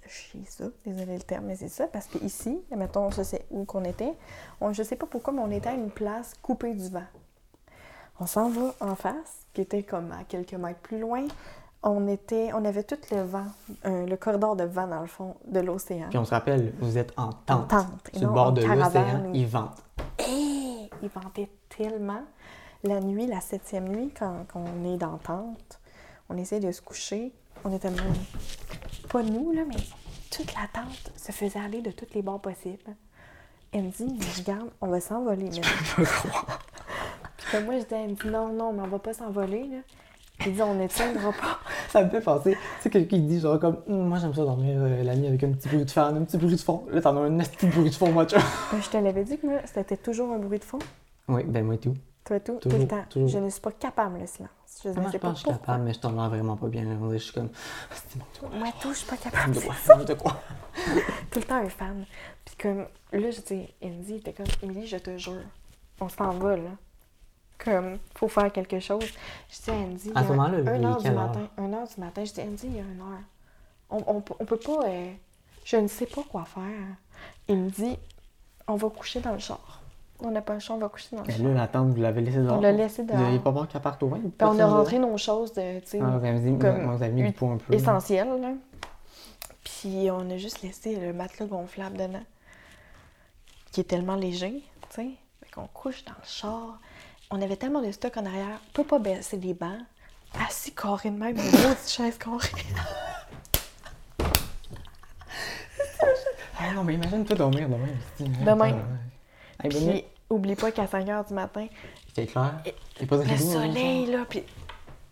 chier 0.08 0.44
ça. 0.48 0.64
Désolé 0.84 1.16
le 1.16 1.22
terme, 1.22 1.46
mais 1.46 1.56
c'est 1.56 1.68
ça. 1.68 1.86
Parce 1.86 2.06
que 2.06 2.18
ici, 2.24 2.60
mettons, 2.76 3.10
je 3.10 3.22
sais 3.22 3.46
où 3.50 3.64
qu'on 3.64 3.84
était. 3.84 4.12
On, 4.60 4.72
je 4.72 4.82
sais 4.82 4.96
pas 4.96 5.06
pourquoi, 5.06 5.32
mais 5.32 5.40
on 5.42 5.50
était 5.50 5.68
à 5.70 5.74
une 5.74 5.90
place 5.90 6.34
coupée 6.42 6.74
du 6.74 6.88
vent. 6.88 7.04
On 8.18 8.26
s'en 8.26 8.48
va 8.48 8.74
en 8.80 8.94
face, 8.94 9.46
qui 9.52 9.60
était 9.60 9.82
comme 9.82 10.10
à 10.12 10.24
quelques 10.24 10.54
mètres 10.54 10.80
plus 10.80 10.98
loin. 10.98 11.24
On 11.82 12.08
était, 12.08 12.50
on 12.54 12.64
avait 12.64 12.82
tout 12.82 12.96
le 13.12 13.22
vent, 13.22 13.44
euh, 13.84 14.06
le 14.06 14.16
corridor 14.16 14.56
de 14.56 14.64
vent 14.64 14.86
dans 14.86 15.00
le 15.02 15.06
fond 15.06 15.36
de 15.46 15.60
l'océan. 15.60 16.06
Puis 16.08 16.18
on 16.18 16.24
se 16.24 16.30
rappelle, 16.30 16.72
vous 16.80 16.96
êtes 16.98 17.12
en 17.16 17.28
En 17.28 17.32
tente. 17.32 17.68
tente, 17.68 18.10
et 18.12 18.18
Sur 18.18 18.28
le 18.28 18.34
bord 18.34 18.46
en 18.48 18.52
de 18.52 18.62
l'océan, 18.62 19.30
ils 19.34 19.46
ventent. 19.46 19.82
Hé! 20.18 20.90
Il 21.02 21.08
ventait 21.10 21.50
tellement. 21.68 22.22
La 22.82 23.00
nuit, 23.00 23.26
la 23.26 23.40
septième 23.40 23.88
nuit, 23.88 24.12
quand, 24.18 24.46
quand 24.52 24.64
on 24.64 24.94
est 24.94 24.96
dans 24.96 25.18
tente, 25.18 25.78
on 26.28 26.36
essaie 26.36 26.58
de 26.60 26.72
se 26.72 26.80
coucher. 26.80 27.32
On 27.64 27.72
était 27.74 27.90
même. 27.90 28.14
Pas 29.16 29.22
nous, 29.22 29.50
là, 29.50 29.62
mais 29.66 29.76
toute 30.30 30.52
la 30.52 30.68
tente 30.74 31.10
se 31.16 31.32
faisait 31.32 31.58
aller 31.58 31.80
de 31.80 31.90
tous 31.90 32.04
les 32.14 32.20
bords 32.20 32.42
possibles. 32.42 32.94
Elle 33.72 33.84
me 33.84 33.90
dit, 33.90 34.04
mais 34.04 34.26
regarde, 34.36 34.68
on 34.82 34.88
va 34.88 35.00
s'envoler 35.00 35.44
maintenant. 35.44 36.04
Puis 37.38 37.46
comme 37.50 37.64
moi, 37.64 37.78
je 37.78 37.84
dis, 37.86 37.94
elle 37.94 38.10
me 38.10 38.14
dit, 38.14 38.28
non, 38.28 38.52
non, 38.52 38.74
mais 38.74 38.82
on 38.82 38.88
va 38.88 38.98
pas 38.98 39.14
s'envoler, 39.14 39.62
là. 39.62 39.78
Il 40.44 40.52
dit, 40.52 40.60
on 40.60 40.74
ne 40.74 40.86
tiendra 40.86 41.32
pas. 41.32 41.60
Ça 41.88 42.04
me 42.04 42.10
fait 42.10 42.20
penser, 42.20 42.52
tu 42.52 42.58
sais, 42.82 42.90
quelqu'un 42.90 43.16
qui 43.16 43.22
dit 43.22 43.40
genre 43.40 43.58
comme, 43.58 43.78
Hum, 43.88 44.06
moi 44.06 44.18
j'aime 44.18 44.34
ça 44.34 44.42
dormir 44.42 44.76
euh, 44.82 45.02
la 45.02 45.16
nuit 45.16 45.28
avec 45.28 45.42
un 45.44 45.52
petit 45.52 45.68
bruit 45.68 45.86
de 45.86 45.90
fan, 45.90 46.14
un 46.14 46.24
petit 46.24 46.36
bruit 46.36 46.54
de 46.54 46.60
fond. 46.60 46.84
Là, 46.90 47.00
t'en 47.00 47.16
as 47.16 47.20
un 47.20 47.38
petit 47.38 47.68
bruit 47.68 47.88
de 47.88 47.94
fond, 47.94 48.12
moi, 48.12 48.26
tu 48.26 48.36
vois. 48.36 48.44
Je 48.78 48.90
te 48.90 48.98
l'avais 48.98 49.24
dit 49.24 49.38
que 49.38 49.46
moi, 49.46 49.60
c'était 49.64 49.96
toujours 49.96 50.30
un 50.34 50.38
bruit 50.38 50.58
de 50.58 50.64
fond. 50.64 50.80
Oui, 51.28 51.42
ben 51.44 51.64
moi 51.64 51.78
tout. 51.78 51.94
Toi, 52.26 52.40
tout, 52.40 52.58
tout 52.60 52.68
le 52.68 52.86
temps. 52.88 53.04
toujours. 53.08 53.28
Je 53.28 53.38
ne 53.38 53.48
suis 53.50 53.60
pas 53.60 53.72
capable, 53.72 54.18
le 54.18 54.26
silence. 54.26 54.50
Je 54.82 54.90
Moi, 54.90 55.02
ne 55.02 55.06
je 55.06 55.12
sais 55.12 55.18
pas 55.18 55.28
pense 55.28 55.42
que 55.42 55.48
je 55.48 55.52
suis 55.54 55.60
capable, 55.60 55.84
mais 55.84 55.94
je 55.94 56.00
t'en 56.00 56.28
vraiment 56.28 56.56
pas 56.56 56.66
bien. 56.66 56.84
Je 57.12 57.16
suis 57.18 57.32
comme, 57.32 57.50
c'est 57.92 58.18
bon, 58.18 58.24
toi. 58.34 58.48
Moi, 58.52 58.68
tout, 58.80 58.92
je 58.92 58.98
suis 58.98 59.06
pas 59.06 59.16
capable. 59.16 59.54
De 59.54 59.60
quoi? 59.60 60.04
De 60.04 60.14
quoi? 60.22 60.42
tout 61.30 61.38
le 61.38 61.44
temps 61.44 61.56
un 61.56 61.68
fan. 61.68 62.04
Puis 62.44 62.56
comme, 62.56 62.86
là, 63.12 63.30
je 63.30 63.40
dis, 63.40 63.68
Andy 63.82 64.14
était 64.16 64.32
comme, 64.32 64.46
Émilie, 64.62 64.86
je 64.86 64.96
te 64.96 65.16
jure, 65.16 65.42
on 66.00 66.08
s'en 66.08 66.30
va, 66.32 66.56
là. 66.56 66.70
Comme, 67.58 67.98
faut 68.14 68.28
faire 68.28 68.52
quelque 68.52 68.80
chose. 68.80 69.04
Je 69.48 69.62
dis 69.62 69.70
à 69.70 69.74
Andy, 69.74 70.12
À 70.14 70.22
ce 70.24 70.28
moment-là, 70.28 70.58
il 70.58 70.64
y 70.64 70.68
a 70.68 70.76
il 70.76 70.82
est 70.82 70.84
un 70.84 70.90
heure 70.90 70.96
du 70.98 71.02
quelle 71.04 71.12
heure? 71.16 71.26
matin, 71.28 71.48
un 71.58 71.72
heure 71.72 71.88
du 71.88 72.00
matin, 72.00 72.24
je 72.24 72.32
dis, 72.32 72.40
Andy, 72.40 72.66
il 72.66 72.76
y 72.76 72.80
a 72.80 72.82
une 72.82 73.00
heure. 73.00 73.20
On, 73.88 74.02
on 74.40 74.44
peut 74.44 74.58
pas, 74.58 74.80
euh, 74.88 75.12
je 75.64 75.76
ne 75.76 75.86
sais 75.86 76.06
pas 76.06 76.22
quoi 76.24 76.44
faire. 76.44 76.62
Il 77.48 77.56
me 77.56 77.70
dit, 77.70 77.96
on 78.66 78.74
va 78.74 78.88
coucher 78.90 79.20
dans 79.20 79.32
le 79.32 79.38
char. 79.38 79.80
On 80.20 80.30
n'a 80.30 80.40
pas 80.40 80.54
le 80.54 80.60
choix, 80.60 80.76
on 80.76 80.78
va 80.78 80.88
coucher 80.88 81.08
dans 81.14 81.22
le 81.22 81.26
Mais 81.28 81.34
char. 81.36 81.46
là, 81.46 81.52
la 81.54 81.68
tente, 81.68 81.88
vous 81.90 82.00
l'avez 82.00 82.22
laissée 82.22 82.38
dehors. 82.38 82.58
On 82.58 82.60
l'a 82.62 82.72
laissé 82.72 83.02
Vous 83.02 83.08
dehors. 83.08 83.20
n'aviez 83.20 83.38
pas 83.38 83.52
peur 83.52 83.68
qu'elle 83.68 83.82
parte 83.82 84.02
au 84.02 84.08
vent? 84.08 84.18
Puis 84.18 84.30
on 84.48 84.58
a 84.58 84.66
rentré 84.66 84.98
nos 84.98 85.16
choses 85.18 85.52
de, 85.52 85.80
tu 85.80 85.86
sais, 85.86 86.00
Ah, 86.02 86.06
vous 86.06 86.20
comme 86.20 86.36
vous 86.36 87.04
mis 87.12 87.22
du 87.22 87.44
un 87.44 87.56
peu. 87.58 87.74
essentiel. 87.74 88.28
Là. 88.40 88.52
Puis 89.62 90.08
on 90.10 90.30
a 90.30 90.36
juste 90.38 90.62
laissé 90.62 90.96
le 90.96 91.12
matelas 91.12 91.46
gonflable 91.46 91.98
dedans, 91.98 92.22
qui 93.72 93.80
est 93.80 93.84
tellement 93.84 94.14
léger, 94.16 94.62
tu 94.88 94.94
sais. 94.96 95.10
Fait 95.42 95.50
qu'on 95.52 95.66
couche 95.66 96.04
dans 96.04 96.12
le 96.12 96.26
char. 96.26 96.78
On 97.30 97.42
avait 97.42 97.56
tellement 97.56 97.82
de 97.82 97.90
stock 97.90 98.16
en 98.16 98.24
arrière, 98.24 98.60
on 98.70 98.72
peut 98.72 98.84
pas 98.84 98.98
baisser 98.98 99.36
les 99.36 99.52
bancs. 99.52 99.80
Assis 100.48 100.72
carré 100.74 101.10
de 101.10 101.18
même, 101.18 101.36
une 101.36 101.50
grosse 101.50 101.90
chaise 101.92 102.16
carrée. 102.18 102.48
Ah 106.58 106.72
non, 106.74 106.84
mais 106.84 106.94
imagine-toi 106.94 107.36
dormir 107.36 107.68
demain. 107.68 108.44
Demain. 108.44 108.78
Hey. 109.62 109.70
Puis 109.70 110.04
oublie 110.30 110.56
pas 110.56 110.72
qu'à 110.72 110.86
5 110.86 111.06
h 111.06 111.28
du 111.28 111.34
matin, 111.34 111.66
C'est 112.14 112.26
clair? 112.26 112.54
Pas 113.08 113.16
le 113.16 113.22
hein, 113.22 113.36
soleil, 113.36 114.06
là, 114.06 114.24
puis... 114.28 114.42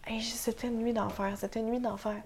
Hey, 0.06 0.20
c'était 0.20 0.66
une 0.66 0.78
nuit 0.78 0.92
d'enfer, 0.92 1.32
c'était 1.36 1.60
une 1.60 1.70
nuit 1.70 1.80
d'enfer. 1.80 2.16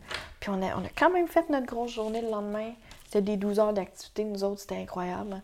Puis 0.40 0.50
on 0.50 0.60
a, 0.62 0.76
on 0.76 0.84
a 0.84 0.88
quand 0.96 1.10
même 1.10 1.28
fait 1.28 1.48
notre 1.48 1.66
grosse 1.66 1.92
journée 1.92 2.20
le 2.20 2.30
lendemain. 2.30 2.72
C'était 3.04 3.22
des 3.22 3.36
12 3.36 3.60
heures 3.60 3.72
d'activité, 3.72 4.24
nous 4.24 4.42
autres, 4.42 4.60
c'était 4.60 4.78
incroyable. 4.78 5.42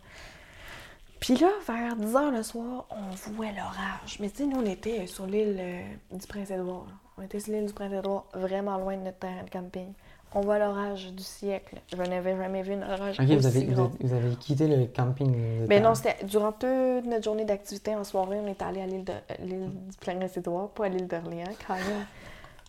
Puis 1.19 1.35
là, 1.37 1.49
vers 1.65 1.95
10 1.95 2.15
heures 2.15 2.31
le 2.31 2.43
soir, 2.43 2.85
on 2.89 3.31
voit 3.31 3.51
l'orage. 3.51 4.17
Mais 4.19 4.29
tu 4.29 4.37
sais, 4.37 4.45
nous, 4.45 4.59
on 4.59 4.65
était 4.65 5.07
sur 5.07 5.25
l'île 5.25 5.57
euh, 5.59 5.81
du 6.11 6.27
Prince-Édouard. 6.27 6.87
On 7.17 7.21
était 7.23 7.39
sur 7.39 7.53
l'île 7.53 7.67
du 7.67 7.73
Prince-Édouard, 7.73 8.25
vraiment 8.33 8.77
loin 8.77 8.97
de 8.97 9.03
notre 9.03 9.19
terrain 9.19 9.43
de 9.43 9.49
camping. 9.49 9.93
On 10.35 10.41
voit 10.41 10.59
l'orage 10.59 11.13
du 11.13 11.23
siècle. 11.23 11.77
Je 11.91 11.95
n'avais 11.95 12.35
jamais 12.35 12.61
vu 12.61 12.73
un 12.73 12.91
orage 12.91 13.19
aussi 13.19 13.35
vous 13.35 13.47
avez, 13.47 13.65
vous, 13.65 13.79
avez, 13.79 13.91
vous 14.01 14.13
avez 14.13 14.35
quitté 14.35 14.67
le 14.67 14.85
camping. 14.85 15.33
êtes 15.61 15.69
Ben 15.69 15.81
non, 15.81 15.93
durant 16.23 16.51
toute 16.51 17.05
notre 17.05 17.23
journée 17.23 17.45
d'activité 17.45 17.95
en 17.95 18.03
soirée, 18.03 18.37
on 18.43 18.47
est 18.47 18.61
allé 18.61 18.81
à 18.81 18.85
l'île 18.85 19.05
euh, 19.09 19.35
l'île 19.39 19.69
du 19.69 19.97
Prince-Édouard, 20.01 20.69
pas 20.69 20.85
à 20.85 20.89
l'île 20.89 21.07
d'Orléans, 21.07 21.55
quand 21.65 21.75
même. 21.75 22.05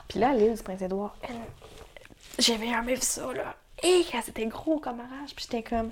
Puis 0.06 0.20
là, 0.20 0.30
à 0.30 0.34
l'île 0.34 0.54
du 0.54 0.62
Prince-Édouard, 0.62 1.16
j'avais 2.38 2.68
jamais 2.68 2.94
vu 2.94 3.02
ça, 3.02 3.32
là. 3.32 3.56
Et 3.82 4.04
c'était 4.22 4.46
gros 4.46 4.78
comme 4.78 5.00
orage. 5.00 5.34
Puis 5.34 5.46
j'étais 5.50 5.64
comme, 5.64 5.90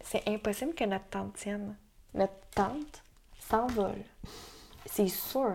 c'est 0.00 0.28
impossible 0.28 0.74
que 0.74 0.84
notre 0.84 1.06
tente 1.06 1.34
tienne. 1.34 1.76
Notre 2.14 2.34
tente 2.52 3.02
s'envole. 3.38 4.02
C'est 4.86 5.06
sûr. 5.06 5.54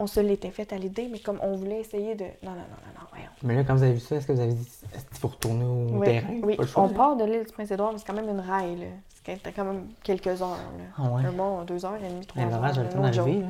On 0.00 0.06
se 0.06 0.20
l'était 0.20 0.50
fait 0.50 0.72
à 0.72 0.78
l'idée, 0.78 1.08
mais 1.10 1.18
comme 1.18 1.38
on 1.42 1.56
voulait 1.56 1.80
essayer 1.80 2.14
de. 2.14 2.24
Non, 2.24 2.50
non, 2.52 2.56
non, 2.56 2.56
non, 2.56 3.00
non, 3.00 3.06
voyons. 3.10 3.28
Mais 3.42 3.54
là, 3.56 3.64
quand 3.64 3.74
vous 3.74 3.82
avez 3.82 3.94
vu 3.94 4.00
ça, 4.00 4.16
est-ce 4.16 4.26
que 4.28 4.32
vous 4.32 4.40
avez 4.40 4.52
dit 4.52 4.68
est-ce 4.94 5.04
qu'il 5.04 5.16
faut 5.18 5.28
retourner 5.28 5.64
au 5.64 5.98
Oui, 5.98 6.06
terrain? 6.06 6.26
oui. 6.42 6.56
Pas 6.56 6.62
le 6.62 6.68
choix, 6.68 6.82
on 6.84 6.88
là. 6.88 6.94
part 6.94 7.16
de 7.16 7.24
l'île 7.24 7.44
du 7.44 7.52
Prince-Édouard, 7.52 7.92
mais 7.92 7.98
c'est 7.98 8.06
quand 8.06 8.14
même 8.14 8.28
une 8.28 8.40
raille, 8.40 8.76
là. 8.76 8.86
C'était 9.10 9.52
quand 9.52 9.64
même 9.64 9.88
quelques 10.02 10.28
heures, 10.40 10.48
là. 10.78 10.84
Ah 10.96 11.02
ouais? 11.10 11.24
Un 11.26 11.32
bon, 11.32 11.62
deux 11.64 11.84
heures 11.84 11.96
et 12.02 12.08
demie, 12.08 12.24
trois 12.24 12.42
Mais 12.44 12.48
heures. 12.52 12.56
l'orage 12.60 12.78
le 12.78 12.88
temps 12.88 13.00
d'arriver. 13.00 13.44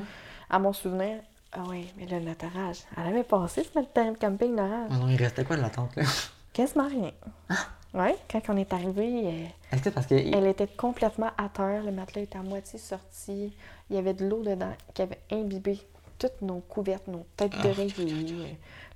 À 0.50 0.58
mon 0.58 0.72
souvenir, 0.72 1.18
ah 1.52 1.60
oui, 1.68 1.86
mais 1.98 2.06
là, 2.06 2.18
notre 2.20 2.46
orage, 2.46 2.78
elle 2.96 3.06
avait 3.08 3.22
passé 3.24 3.62
notre 3.76 3.90
terrain 3.92 4.12
de 4.12 4.18
camping, 4.18 4.56
l'orage. 4.56 4.88
Ah 4.90 4.96
non, 4.98 5.08
il 5.08 5.16
restait 5.16 5.44
quoi 5.44 5.56
de 5.56 5.62
la 5.62 5.70
tente 5.70 5.94
là? 5.96 6.02
Quasiment 6.54 6.88
rien. 6.88 7.10
Ah. 7.50 7.54
Oui, 7.94 8.10
quand 8.30 8.40
on 8.48 8.56
est 8.56 8.72
arrivé, 8.72 9.50
euh, 9.72 9.76
parce 9.94 10.06
que. 10.06 10.14
elle 10.14 10.46
était 10.46 10.66
complètement 10.66 11.30
à 11.38 11.48
terre. 11.48 11.82
Le 11.84 11.92
matelas 11.92 12.22
était 12.22 12.36
à 12.38 12.42
moitié 12.42 12.78
sorti. 12.78 13.52
Il 13.88 13.96
y 13.96 13.98
avait 13.98 14.12
de 14.14 14.26
l'eau 14.28 14.42
dedans 14.42 14.72
qui 14.92 15.02
avait 15.02 15.20
imbibé 15.32 15.80
toutes 16.18 16.42
nos 16.42 16.60
couvertes, 16.60 17.06
nos 17.08 17.26
têtes 17.36 17.52
Ah. 17.58 17.62
d'oreiller, 17.62 17.94
euh, 17.98 18.46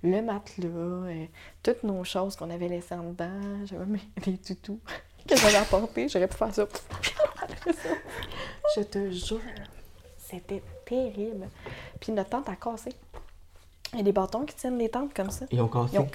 le 0.03 0.23
matelas, 0.23 0.69
euh, 0.69 1.27
toutes 1.63 1.83
nos 1.85 2.03
choses 2.05 2.37
qu'on 2.37 2.51
avait 2.51 2.69
laissées 2.69 2.95
en 2.95 3.05
dedans. 3.11 3.65
J'avais 3.65 3.87
mis 3.87 4.01
les 4.27 4.39
tutous 4.39 4.81
que 5.29 5.37
j'avais 5.37 5.57
apportés. 5.57 6.09
J'aurais 6.09 6.29
pu 6.29 6.37
faire 6.37 6.55
ça. 6.55 6.67
Je 8.77 8.83
te 8.83 9.11
jure, 9.11 9.41
c'était 10.19 10.63
terrible. 10.85 11.49
Puis 12.01 12.13
notre 12.13 12.31
tente 12.31 12.49
a 12.49 12.57
cassé. 12.57 12.93
Il 13.93 13.99
y 13.99 14.01
a 14.01 14.05
des 14.05 14.13
bâtons 14.13 14.45
qui 14.45 14.55
tiennent 14.57 14.79
les 14.79 14.89
tentes 14.89 15.13
comme 15.15 15.31
ça. 15.31 15.45
Ils 15.51 15.61
ont 15.61 15.69
cassé. 15.69 15.95
Ils 15.95 15.99
ont, 16.01 16.09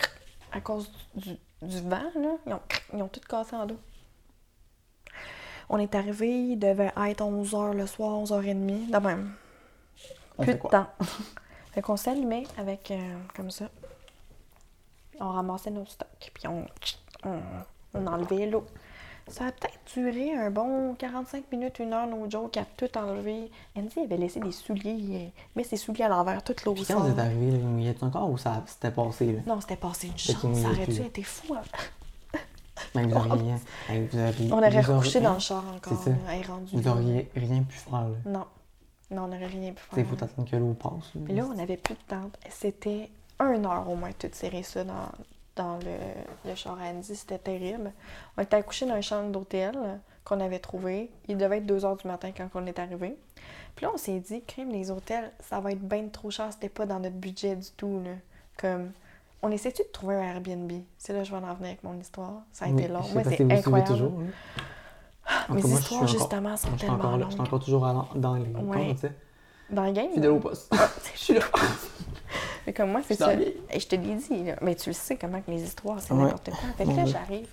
à 0.51 0.61
cause 0.61 0.91
du, 1.15 1.37
du 1.61 1.79
vent, 1.81 2.01
là, 2.15 2.35
ils 2.47 2.53
ont, 2.53 2.59
ils 2.93 3.01
ont 3.03 3.07
tout 3.07 3.19
cassé 3.27 3.55
en 3.55 3.65
deux. 3.65 3.77
On 5.69 5.77
est 5.77 5.93
arrivé, 5.95 6.29
il 6.29 6.57
devait 6.57 6.91
être 7.07 7.23
11h 7.23 7.73
le 7.73 7.85
soir, 7.85 8.13
11h30, 8.23 8.89
de 8.89 8.97
même. 9.05 9.33
On 10.37 10.43
Plus 10.43 10.53
fait 10.53 10.63
de 10.63 10.67
temps. 10.67 10.87
fait 11.73 11.81
qu'on 11.81 11.97
s'allumait 11.97 12.43
avec, 12.57 12.91
euh, 12.91 12.97
comme 13.35 13.51
ça. 13.51 13.69
On 15.19 15.29
ramassait 15.29 15.71
nos 15.71 15.85
stocks, 15.85 16.31
puis 16.33 16.47
on, 16.47 16.65
on, 17.25 17.39
on 17.95 18.07
enlevait 18.07 18.45
l'eau. 18.47 18.65
Ça 19.29 19.47
a 19.47 19.51
peut-être 19.51 19.77
duré 19.93 20.33
un 20.33 20.49
bon 20.51 20.93
45 20.95 21.51
minutes, 21.51 21.79
une 21.79 21.91
heure, 21.91 22.07
nos 22.07 22.29
jokes, 22.29 22.55
à 22.55 22.63
tout 22.77 22.87
enlever. 22.97 23.51
Andy 23.75 23.99
avait 23.99 24.15
laissé 24.15 24.39
des 24.39 24.53
souliers, 24.53 25.25
euh, 25.25 25.41
mais 25.55 25.63
ses 25.65 25.75
souliers 25.75 26.05
à 26.05 26.07
l'envers, 26.09 26.41
toute 26.43 26.63
l'eau 26.63 26.73
Puis 26.73 26.85
quand 26.85 27.01
vous 27.01 27.09
êtes 27.11 27.19
arrivé, 27.19 27.57
vous 27.57 27.67
mouillez 27.67 27.93
encore 28.01 28.29
ou 28.29 28.37
ça 28.37 28.63
c'était 28.67 28.91
passé 28.91 29.33
là? 29.33 29.39
Non, 29.45 29.59
c'était 29.59 29.75
passé 29.75 30.07
une 30.07 30.17
chance. 30.17 30.39
Ça 30.41 30.47
mouillait 30.47 30.65
aurait-tu 30.67 30.85
plus. 30.93 31.01
été 31.01 31.23
fou. 31.23 31.55
hein? 31.55 31.61
Mais 32.95 33.05
vous 33.05 33.17
auriez. 33.17 33.55
hey, 33.89 34.07
vous 34.07 34.17
auriez- 34.19 34.53
On 34.53 34.57
aurait 34.59 34.81
recouché 34.81 35.19
dans 35.19 35.33
le 35.33 35.39
char 35.39 35.63
encore. 35.75 35.97
C'est 36.03 36.11
ça. 36.11 36.47
rendue 36.53 36.75
Vous 36.77 36.83
là. 36.83 36.91
auriez 36.91 37.29
rien 37.35 37.63
pu 37.63 37.75
faire 37.75 38.01
là. 38.07 38.15
Non. 38.25 38.45
Non, 39.11 39.23
on 39.23 39.27
n'aurait 39.27 39.45
rien 39.47 39.71
pu 39.71 39.81
Il 39.93 39.95
faire. 39.95 40.05
faut 40.07 40.23
attendre 40.23 40.49
que 40.49 40.55
l'eau 40.57 40.73
passe. 40.73 41.13
Là, 41.29 41.45
on 41.49 41.53
n'avait 41.53 41.77
plus 41.77 41.93
de 41.95 41.99
tente. 42.07 42.37
C'était 42.49 43.09
une 43.39 43.65
heure 43.65 43.89
au 43.89 43.95
moins 43.95 44.11
tout 44.11 44.27
serrer 44.33 44.63
ça 44.63 44.83
dans, 44.83 45.09
dans 45.55 45.77
le, 45.77 46.49
le 46.49 46.55
char 46.55 46.77
à 46.81 46.87
Andy. 46.89 47.15
C'était 47.15 47.37
terrible. 47.37 47.91
On 48.37 48.41
était 48.43 48.57
accouchés 48.57 48.85
dans 48.85 48.95
un 48.95 49.01
chambre 49.01 49.31
d'hôtel 49.31 49.77
qu'on 50.25 50.39
avait 50.41 50.59
trouvé. 50.59 51.09
Il 51.29 51.37
devait 51.37 51.59
être 51.59 51.65
2 51.65 51.85
heures 51.85 51.95
du 51.95 52.07
matin 52.07 52.31
quand 52.35 52.49
on 52.55 52.65
est 52.65 52.79
arrivé. 52.79 53.15
Puis 53.75 53.85
là, 53.85 53.91
on 53.93 53.97
s'est 53.97 54.19
dit, 54.19 54.41
crime, 54.43 54.71
les 54.71 54.91
hôtels, 54.91 55.31
ça 55.39 55.59
va 55.61 55.71
être 55.71 55.79
bien 55.87 56.07
trop 56.09 56.29
cher. 56.31 56.51
C'était 56.51 56.67
pas 56.67 56.85
dans 56.85 56.99
notre 56.99 57.15
budget 57.15 57.55
du 57.55 57.69
tout. 57.77 58.01
Là. 58.03 58.11
Comme, 58.57 58.91
on 59.41 59.51
essaie-tu 59.51 59.83
de 59.83 59.87
trouver 59.89 60.15
un 60.15 60.23
Airbnb? 60.23 60.71
C'est 60.97 61.13
là 61.13 61.19
que 61.19 61.25
je 61.25 61.31
vais 61.31 61.37
en 61.37 61.53
venir 61.53 61.69
avec 61.69 61.83
mon 61.83 61.97
histoire. 61.97 62.41
Ça 62.51 62.65
a 62.65 62.69
été 62.69 62.87
long. 62.89 63.03
Moi, 63.13 63.23
c'est 63.23 63.39
incroyable. 63.49 63.89
toujours. 63.91 64.19
là. 64.19 64.25
Mes 65.55 65.61
cas, 65.61 65.67
moi, 65.67 65.79
histoires, 65.79 66.01
encore- 66.03 66.13
justement, 66.13 66.57
sont 66.57 66.67
moi, 66.69 66.77
tellement 66.79 66.95
encore 66.95 67.17
là- 67.17 67.25
Je 67.25 67.29
suis 67.29 67.37
longues. 67.37 67.47
encore 67.47 67.59
toujours 67.63 67.85
à- 67.85 68.07
dans 68.15 68.35
les 68.35 68.41
Ouais. 68.43 68.95
sais. 68.99 69.11
Dans 69.69 69.83
le 69.85 69.91
game? 69.91 70.11
Fidèle 70.13 70.31
au 70.31 70.39
poste. 70.39 70.73
Je 71.15 71.19
suis 71.19 71.33
là. 71.35 71.41
Mais 72.67 72.73
comme 72.73 72.91
moi, 72.91 73.01
c'est 73.07 73.15
ça. 73.15 73.33
Et 73.33 73.79
je 73.79 73.87
te 73.87 73.95
l'ai 73.95 74.15
dit, 74.15 74.43
là. 74.43 74.55
mais 74.61 74.75
tu 74.75 74.89
le 74.89 74.93
sais 74.93 75.15
comment 75.15 75.39
que 75.41 75.49
mes 75.49 75.61
histoires, 75.61 75.99
c'est 76.01 76.13
Ouais. 76.13 76.23
n'importe 76.23 76.49
quoi. 76.49 76.59
Fait 76.77 76.83
que 76.83 76.89
là, 76.89 77.05
j'arrive. 77.05 77.47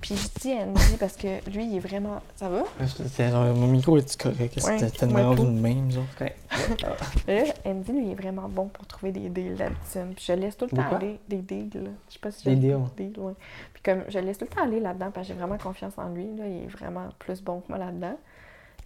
Puis 0.00 0.16
je 0.16 0.28
dis 0.40 0.52
à 0.52 0.64
Andy, 0.64 0.96
parce 1.00 1.16
que 1.16 1.48
lui, 1.50 1.64
il 1.66 1.76
est 1.76 1.80
vraiment. 1.80 2.20
Ça 2.36 2.48
va? 2.50 2.64
C'est 2.86 3.30
genre, 3.30 3.54
mon 3.54 3.66
micro 3.68 3.96
est 3.96 4.20
correct? 4.20 4.54
C'était 4.60 4.90
tellement 4.90 5.34
de 5.34 5.42
même, 5.46 5.90
genre. 5.90 6.04
Là, 6.20 7.44
Andy, 7.64 7.92
lui, 7.92 8.06
il 8.06 8.10
est 8.12 8.14
vraiment 8.14 8.48
bon 8.48 8.66
pour 8.68 8.86
trouver 8.86 9.12
des 9.12 9.28
deals 9.30 9.56
d'habitude. 9.56 10.14
Puis 10.14 10.24
je 10.28 10.32
laisse 10.34 10.56
tout 10.56 10.66
le 10.70 10.76
temps 10.76 10.94
aller. 10.96 11.18
Des 11.28 11.38
deals. 11.38 11.70
là. 11.74 11.90
Je 12.08 12.14
sais 12.14 12.18
pas 12.20 12.30
si 12.30 12.44
Des 12.44 12.50
j'ai- 12.50 12.56
deals. 12.56 12.78
Des 12.96 13.04
deals, 13.06 13.20
ouais. 13.20 13.32
Puis 13.72 13.82
comme 13.82 14.02
je 14.08 14.18
laisse 14.18 14.36
tout 14.38 14.44
le 14.50 14.54
temps 14.54 14.64
aller 14.64 14.80
là-dedans, 14.80 15.10
parce 15.10 15.26
que 15.26 15.32
j'ai 15.32 15.38
vraiment 15.38 15.56
confiance 15.58 15.94
en 15.96 16.10
lui. 16.10 16.26
Là, 16.36 16.46
il 16.46 16.64
est 16.64 16.68
vraiment 16.68 17.08
plus 17.18 17.42
bon 17.42 17.60
que 17.60 17.68
moi 17.70 17.78
là-dedans. 17.78 18.16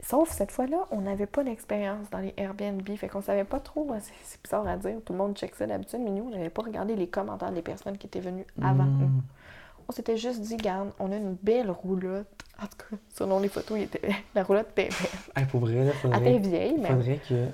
Sauf 0.01 0.31
cette 0.31 0.53
fois-là, 0.53 0.77
on 0.93 1.01
n'avait 1.01 1.27
pas 1.27 1.43
d'expérience 1.43 2.09
dans 2.11 2.19
les 2.21 2.33
Airbnb, 2.37 2.89
fait 2.97 3.09
qu'on 3.09 3.21
savait 3.23 3.43
pas 3.43 3.59
trop, 3.59 3.89
c'est- 4.01 4.39
bizarre 4.45 4.65
à 4.69 4.77
dire, 4.77 4.95
tout 5.05 5.13
le 5.13 5.19
monde 5.19 5.37
check 5.37 5.57
ça 5.57 5.67
d'habitude, 5.67 5.99
mais 6.05 6.11
nous, 6.13 6.23
on 6.29 6.31
n'avait 6.31 6.51
pas 6.51 6.63
regardé 6.63 6.95
les 6.95 7.09
commentaires 7.09 7.51
des 7.51 7.63
personnes 7.63 7.99
qui 7.99 8.07
étaient 8.07 8.21
venues 8.21 8.47
avant 8.63 8.85
Mm. 8.85 8.99
nous. 9.01 9.11
On 9.89 9.93
s'était 9.93 10.17
juste 10.17 10.41
dit, 10.41 10.57
garde, 10.57 10.91
on 10.99 11.11
a 11.13 11.17
une 11.17 11.35
belle 11.43 11.71
roulotte. 11.71 12.27
En 12.61 12.67
tout 12.67 12.77
cas, 12.91 12.97
selon 13.15 13.41
les 13.41 13.49
photos, 13.49 13.79
il 13.79 13.85
était... 13.85 14.01
la 14.35 14.43
roulotte 14.43 14.69
était 14.77 14.89
belle. 14.89 15.09
Hey, 15.37 15.47
pour 15.47 15.61
vrai, 15.61 15.85
là, 15.85 15.93
Elle 16.15 16.27
était 16.29 16.39
vieille, 16.39 16.77
mais... 16.79 16.89
faudrait 16.89 17.21
que. 17.29 17.47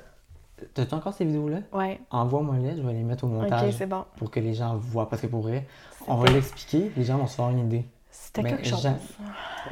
T'as-tu 0.72 0.94
encore 0.94 1.12
ces 1.12 1.24
vidéos-là? 1.24 1.58
Ouais, 1.72 2.00
Envoie-moi-les, 2.10 2.76
je 2.76 2.82
vais 2.82 2.92
les 2.92 3.02
mettre 3.02 3.24
au 3.24 3.26
ok, 3.26 3.32
montage 3.34 3.74
c'est 3.76 3.86
bon. 3.86 4.04
pour 4.16 4.30
que 4.30 4.38
les 4.40 4.54
gens 4.54 4.76
voient. 4.76 5.08
Parce 5.10 5.20
que 5.20 5.26
pour 5.26 5.42
vrai, 5.42 5.66
on 6.06 6.14
va 6.16 6.30
l'expliquer, 6.30 6.90
les 6.96 7.04
gens 7.04 7.18
vont 7.18 7.26
se 7.26 7.34
faire 7.36 7.48
une 7.50 7.58
idée. 7.58 7.84
C'était 8.10 8.42
Mais 8.42 8.50
quelque 8.50 8.68
chose. 8.68 8.88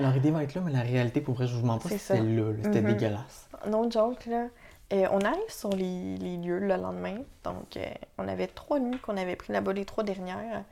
Leur 0.00 0.14
idée 0.16 0.30
va 0.32 0.42
être 0.42 0.54
là, 0.54 0.60
mais 0.64 0.72
la 0.72 0.80
réalité, 0.80 1.20
pour 1.20 1.34
vrai, 1.34 1.46
je 1.46 1.54
vous 1.56 1.64
mens 1.64 1.78
pas, 1.78 1.88
C'est 1.88 1.98
c'était 1.98 2.20
là, 2.22 2.50
là, 2.50 2.56
c'était 2.64 2.80
Mhm. 2.82 2.92
dégueulasse. 2.94 3.48
No 3.70 3.88
joke, 3.90 4.26
là. 4.26 4.48
euh, 4.92 5.06
on 5.12 5.20
arrive 5.20 5.38
sur 5.48 5.70
les, 5.70 6.16
les 6.18 6.36
lieux 6.36 6.58
le 6.58 6.66
lendemain. 6.76 7.18
Donc, 7.44 7.76
euh, 7.76 7.84
on 8.18 8.26
avait 8.26 8.48
trois 8.48 8.80
nuits 8.80 8.98
qu'on 8.98 9.16
avait 9.16 9.36
pris 9.36 9.52
là-bas, 9.52 9.72
les 9.72 9.84
trois 9.84 10.02
dernières. 10.04 10.64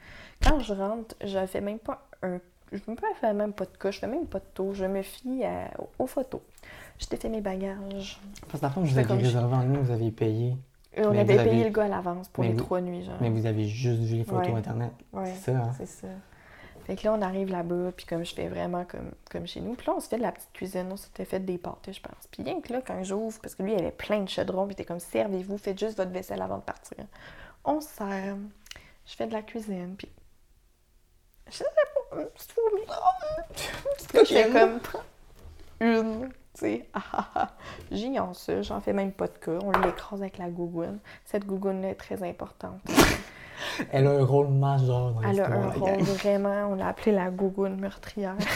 Quand 0.42 0.59
je 0.61 0.72
rentre, 0.74 1.14
je 1.24 1.46
fais 1.46 1.61
même 1.61 1.79
pas 1.79 2.07
un. 2.22 2.38
Je 2.72 2.79
ne 2.88 2.94
fais 3.20 3.33
même 3.33 3.53
pas 3.53 3.64
de 3.64 3.76
cas, 3.76 3.90
je 3.90 3.98
fais 3.98 4.07
même 4.07 4.26
pas 4.26 4.38
de 4.38 4.44
tour. 4.55 4.74
Je 4.74 4.85
me 4.85 5.03
fie 5.03 5.44
à- 5.44 5.70
aux 5.98 6.07
photos. 6.07 6.40
Je 6.98 7.07
t'ai 7.07 7.16
fait 7.16 7.29
mes 7.29 7.40
bagages. 7.40 8.20
Parce 8.48 8.61
que 8.61 8.66
la 8.66 8.70
fois, 8.70 8.83
vous 8.83 8.88
fais 8.88 9.00
aviez 9.00 9.16
réservé 9.26 9.55
en 9.57 9.61
ligne, 9.62 9.79
vous 9.79 9.90
aviez 9.90 10.11
payé, 10.12 10.57
Et 10.94 11.05
on 11.05 11.11
Mais 11.12 11.20
avait 11.20 11.37
vous 11.37 11.44
payé 11.44 11.50
avez- 11.61 11.64
le 11.64 11.70
gars 11.70 11.85
à 11.85 11.88
l'avance 11.88 12.29
pour 12.29 12.42
mais 12.42 12.48
les 12.50 12.55
vous- 12.57 12.64
trois 12.64 12.81
nuits, 12.81 13.05
genre. 13.05 13.14
mais 13.20 13.31
vous 13.31 13.46
avez 13.46 13.64
juste 13.66 14.00
vu 14.03 14.16
les 14.16 14.24
photos 14.24 14.48
Ouais. 14.48 14.55
internet. 14.59 14.90
Ouais, 15.12 15.33
C'est 15.37 15.53
ça, 15.53 15.59
hein? 15.59 15.70
c'est 15.76 15.87
ça. 15.87 16.09
Fait 16.85 16.96
que 16.96 17.05
là, 17.05 17.12
on 17.14 17.22
arrive 17.22 17.50
là-bas, 17.50 17.92
puis 17.96 18.07
comme 18.07 18.24
je 18.24 18.35
fais 18.35 18.48
vraiment 18.48 18.85
comme, 18.85 19.12
comme 19.31 19.46
chez 19.46 19.61
nous. 19.61 19.74
Puis 19.74 19.87
là, 19.87 19.94
on 19.96 20.00
se 20.00 20.09
fait 20.09 20.16
de 20.16 20.22
la 20.22 20.33
petite 20.33 20.53
cuisine. 20.53 20.88
On 20.90 20.96
s'était 20.96 21.24
fait 21.24 21.38
des 21.38 21.59
pâtés, 21.59 21.92
je 21.92 22.00
pense. 22.00 22.26
Puis 22.33 22.42
bien 22.42 22.61
que 22.61 22.72
là, 22.72 22.81
quand 22.85 23.03
j'ouvre, 23.05 23.38
parce 23.40 23.55
que 23.55 23.62
lui, 23.62 23.72
il 23.72 23.79
avait 23.79 23.92
plein 23.92 24.20
de 24.20 24.29
chaudrons, 24.29 24.64
puis 24.66 24.70
il 24.70 24.81
était 24.81 24.85
comme, 24.85 24.98
servez-vous, 24.98 25.59
faites 25.59 25.79
juste 25.79 25.96
votre 25.96 26.11
vaisselle 26.11 26.42
avant 26.42 26.57
de 26.59 26.62
partir. 26.62 26.98
On 27.64 27.81
se 27.81 27.88
sert. 27.88 28.37
Je 29.07 29.14
fais 29.14 29.26
de 29.29 29.33
la 29.33 29.42
cuisine, 29.42 29.94
puis. 29.96 30.09
Je 31.51 31.57
sais 31.57 31.65
pas, 32.11 32.17
une 32.21 32.27
petite 32.27 32.53
fourmi. 32.53 32.83
C'est 34.25 34.53
comme 34.53 34.81
une, 35.81 36.29
tu 36.55 36.61
sais. 36.61 36.89
ah, 36.95 37.01
ah, 37.13 37.29
ah. 37.35 37.49
J'ignore 37.91 38.35
ça, 38.37 38.63
j'en 38.63 38.81
fais 38.81 38.93
même 38.93 39.13
pas 39.13 39.27
de 39.27 39.39
cas. 39.39 39.59
On 39.65 39.73
l'écrase 39.81 40.21
avec 40.21 40.39
la 40.39 40.49
gougoune. 40.49 40.99
Cette 41.25 41.47
gougoune-là 41.47 41.91
est 41.91 41.95
très 41.95 42.23
importante. 42.23 42.81
Elle 43.93 44.07
a 44.07 44.11
un 44.11 44.25
rôle 44.25 44.49
majeur 44.49 45.13
dans 45.13 45.23
Elle 45.23 45.41
a 45.41 45.49
un 45.49 45.71
rôle 45.71 46.03
vraiment, 46.03 46.69
on 46.71 46.75
l'a 46.77 46.89
appelée 46.89 47.13
la 47.13 47.31
gougoune 47.31 47.77
meurtrière. 47.81 48.37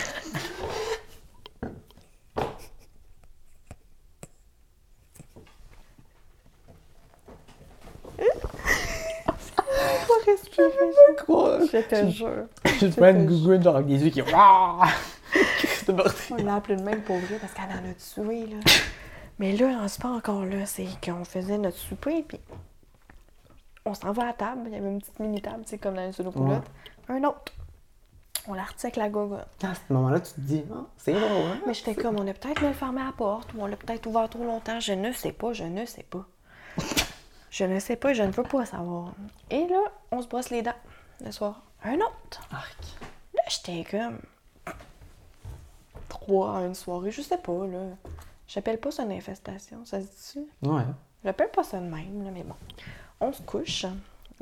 pas 10.06 10.30
respirer, 10.30 10.70
Quoi? 11.26 11.58
Je 11.80 11.88
te 11.88 12.10
jure. 12.10 12.46
Je 12.80 12.86
te 12.86 12.94
prends 12.96 13.10
une 13.10 13.26
gougoune, 13.26 13.62
genre 13.62 13.76
avec 13.76 13.88
des 13.88 14.04
yeux 14.04 14.10
qui. 14.10 14.22
On 16.30 16.36
l'a 16.36 16.54
appelée 16.54 16.76
de 16.76 16.82
même 16.82 17.02
pour 17.02 17.16
vrai 17.18 17.38
parce 17.40 17.52
qu'elle 17.52 17.64
en 17.64 17.90
a 17.90 17.94
tué, 17.94 18.46
là. 18.46 18.56
Mais 19.38 19.52
là, 19.52 19.88
c'est 19.88 20.00
pas 20.00 20.10
encore 20.10 20.44
là, 20.44 20.64
c'est 20.64 20.86
qu'on 21.04 21.24
faisait 21.24 21.58
notre 21.58 21.76
souper, 21.76 22.22
puis 22.22 22.38
on 23.84 23.92
s'en 23.92 24.12
va 24.12 24.28
à 24.28 24.32
table. 24.32 24.62
Il 24.66 24.72
y 24.72 24.76
avait 24.76 24.88
une 24.88 25.00
petite 25.00 25.18
mini-table, 25.18 25.64
tu 25.64 25.70
sais, 25.70 25.78
comme 25.78 25.94
dans 25.94 26.06
une 26.06 26.12
sonopoulette. 26.12 26.62
Un 27.08 27.24
autre. 27.24 27.52
On 28.46 28.54
l'a 28.54 28.62
retiré 28.62 29.00
avec 29.00 29.14
la. 29.14 29.68
À 29.68 29.74
ce 29.74 29.92
moment-là, 29.92 30.20
tu 30.20 30.32
te 30.34 30.40
dis, 30.40 30.64
ah, 30.72 30.84
c'est 30.96 31.14
drôle, 31.14 31.24
hein? 31.24 31.58
Mais 31.66 31.74
j'étais 31.74 31.96
comme, 31.96 32.16
on 32.16 32.28
a 32.28 32.32
peut-être 32.32 32.62
mal 32.62 32.74
fermé 32.74 33.02
la 33.04 33.10
porte 33.10 33.52
ou 33.54 33.62
on 33.62 33.66
l'a 33.66 33.76
peut-être 33.76 34.06
ouvert 34.06 34.28
trop 34.28 34.44
longtemps. 34.44 34.78
Je 34.78 34.92
ne 34.92 35.10
sais 35.12 35.32
pas, 35.32 35.52
je 35.52 35.64
ne 35.64 35.84
sais 35.84 36.04
pas. 36.04 36.24
je 37.50 37.64
ne 37.64 37.80
sais 37.80 37.96
pas, 37.96 38.12
je 38.12 38.22
ne 38.22 38.30
veux 38.30 38.44
pas 38.44 38.66
savoir. 38.66 39.14
Et 39.50 39.66
là, 39.66 39.80
on 40.12 40.22
se 40.22 40.28
brosse 40.28 40.50
les 40.50 40.62
dents 40.62 40.72
le 41.20 41.32
soir. 41.32 41.62
Un 41.82 41.96
autre. 41.96 42.46
Arc. 42.50 42.76
Là, 43.34 43.42
j'étais 43.48 43.84
comme. 43.90 44.18
Trois 46.08 46.50
en 46.50 46.66
une 46.66 46.74
soirée, 46.74 47.10
je 47.10 47.22
sais 47.22 47.38
pas, 47.38 47.66
là. 47.66 47.80
J'appelle 48.46 48.78
pas 48.78 48.90
ça 48.90 49.02
une 49.02 49.12
infestation, 49.12 49.84
ça 49.84 50.00
se 50.00 50.06
dit 50.38 50.46
Ouais. 50.62 50.82
J'appelle 51.24 51.50
pas 51.50 51.64
ça 51.64 51.78
de 51.78 51.86
même, 51.86 52.24
là, 52.24 52.30
mais 52.32 52.42
bon. 52.42 52.54
On 53.20 53.32
se 53.32 53.42
couche 53.42 53.86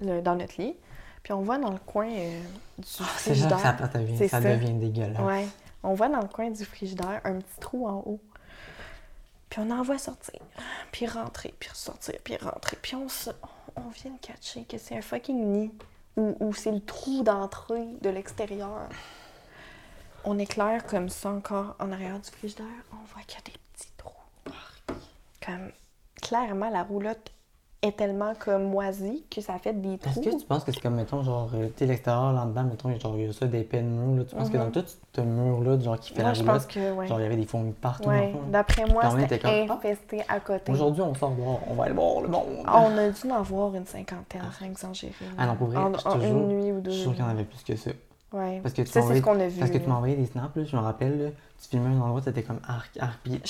là, 0.00 0.20
dans 0.20 0.34
notre 0.34 0.60
lit, 0.60 0.76
puis 1.22 1.32
on 1.32 1.42
voit 1.42 1.58
dans 1.58 1.70
le 1.70 1.78
coin 1.78 2.10
euh, 2.10 2.40
du 2.78 2.88
ça, 2.88 3.04
frigidaire. 3.04 3.58
ça 3.60 3.72
devient, 3.72 4.28
ça. 4.28 4.40
devient 4.40 4.74
dégueulasse. 4.74 5.20
Ouais. 5.20 5.46
On 5.82 5.94
voit 5.94 6.08
dans 6.08 6.20
le 6.20 6.28
coin 6.28 6.50
du 6.50 6.64
frigidaire 6.64 7.20
un 7.24 7.34
petit 7.34 7.60
trou 7.60 7.86
en 7.86 8.02
haut. 8.06 8.20
Puis 9.48 9.60
on 9.60 9.70
en 9.70 9.82
voit 9.82 9.98
sortir, 9.98 10.40
puis 10.90 11.06
rentrer, 11.06 11.54
puis 11.58 11.68
ressortir, 11.68 12.14
puis 12.24 12.36
rentrer. 12.38 12.78
Puis 12.80 12.96
on, 12.96 13.08
se, 13.08 13.30
on 13.76 13.88
vient 13.90 14.10
de 14.12 14.18
catcher 14.18 14.64
que 14.64 14.78
c'est 14.78 14.96
un 14.96 15.02
fucking 15.02 15.44
nid, 15.44 15.72
ou, 16.16 16.52
c'est 16.54 16.72
le 16.72 16.80
trou 16.80 17.22
d'entrée 17.22 17.86
de 18.00 18.10
l'extérieur. 18.10 18.88
On 20.24 20.38
éclaire 20.38 20.86
comme 20.86 21.08
ça 21.08 21.30
encore 21.30 21.74
en 21.78 21.90
arrière 21.90 22.20
du 22.20 22.30
frigidaire. 22.30 22.66
On 22.92 23.04
voit 23.12 23.22
qu'il 23.26 23.38
y 23.38 23.42
a 23.42 23.44
des 23.44 23.58
petits 23.72 23.92
trous. 23.96 24.12
Comme, 25.44 25.72
clairement, 26.20 26.70
la 26.70 26.82
roulotte 26.82 27.32
est 27.82 27.96
tellement 27.96 28.32
comme 28.38 28.64
moisie 28.64 29.24
que 29.28 29.40
ça 29.40 29.58
fait 29.58 29.72
des 29.72 29.94
Est-ce 29.94 30.20
trous. 30.20 30.22
que 30.22 30.40
tu 30.40 30.46
penses 30.46 30.62
que 30.62 30.70
c'est 30.70 30.80
comme, 30.80 30.94
mettons, 30.94 31.22
genre, 31.24 31.50
euh, 31.54 31.66
tu 31.76 31.84
l'extérieur, 31.84 32.32
là-dedans, 32.32 32.62
mettons, 32.64 32.96
genre, 32.96 33.18
il 33.18 33.26
y 33.26 33.28
a 33.28 33.32
ça 33.32 33.46
des 33.46 33.64
de 33.64 33.80
mur, 33.80 34.18
là. 34.18 34.24
Tu 34.24 34.36
penses 34.36 34.50
que 34.50 34.56
dans 34.56 34.70
tout 34.70 34.84
ce 35.14 35.20
mur-là, 35.20 35.78
genre, 35.80 35.98
qui 35.98 36.12
fait 36.14 36.20
Moi, 36.22 36.28
la 36.30 36.34
je 36.34 36.42
pense 36.44 36.66
que, 36.66 36.92
ouais. 36.92 37.06
genre, 37.08 37.18
il 37.18 37.22
y 37.24 37.26
avait 37.26 37.36
des 37.36 37.44
fourmis 37.46 37.72
partout, 37.72 38.08
Ouais, 38.08 38.32
d'après 38.52 38.86
moi, 38.86 39.02
c'était 39.18 39.40
comme, 39.40 39.50
ah. 39.68 39.72
infesté 39.74 40.22
à 40.28 40.38
côté. 40.38 40.70
Aujourd'hui, 40.70 41.02
on 41.02 41.14
sort 41.14 41.32
dehors, 41.32 41.60
on 41.68 41.74
va 41.74 41.84
aller 41.84 41.94
voir 41.94 42.20
le 42.22 42.28
monde. 42.28 42.44
On 42.66 42.96
a 42.98 43.10
dû 43.10 43.30
en 43.32 43.42
voir 43.42 43.74
une 43.74 43.86
cinquantaine, 43.86 44.42
sans 44.58 44.64
exagérer. 44.66 45.12
Ah 45.36 45.46
non, 45.46 45.56
pour 45.56 45.66
vrai, 45.66 45.78
en, 45.78 45.92
je 45.92 45.98
te 45.98 46.08
en 46.08 46.20
jure, 46.20 46.28
une 46.30 46.48
nuit 46.48 46.70
ou 46.72 46.76
Je 46.76 46.80
deux. 46.82 46.90
suis 46.92 47.02
sûr 47.02 47.10
qu'il 47.14 47.20
y 47.20 47.26
en 47.26 47.30
avait 47.30 47.44
plus 47.44 47.62
que 47.64 47.74
ça. 47.74 47.90
Ouais. 48.32 48.60
Parce 48.62 48.74
que 48.74 48.82
tu 48.82 48.88
ça, 48.88 49.00
m'as 49.00 49.06
c'est 49.08 49.12
ce 49.14 49.20
envoyé- 49.20 49.38
qu'on 49.38 49.40
a 49.44 49.48
vu. 49.48 49.58
Parce 49.58 49.70
que 49.70 49.76
tu 49.78 49.82
là. 49.84 49.88
m'as 49.90 49.94
envoyé 49.96 50.16
des 50.16 50.26
snaps, 50.26 50.56
là, 50.56 50.64
je 50.64 50.76
me 50.76 50.80
rappelle, 50.82 51.22
là, 51.22 51.30
tu 51.62 51.68
filmais 51.68 51.94
un 51.94 52.00
endroit, 52.00 52.20
c'était 52.22 52.42
comme 52.42 52.60
arc, 52.66 52.90
arc, 52.98 53.18
puis 53.22 53.40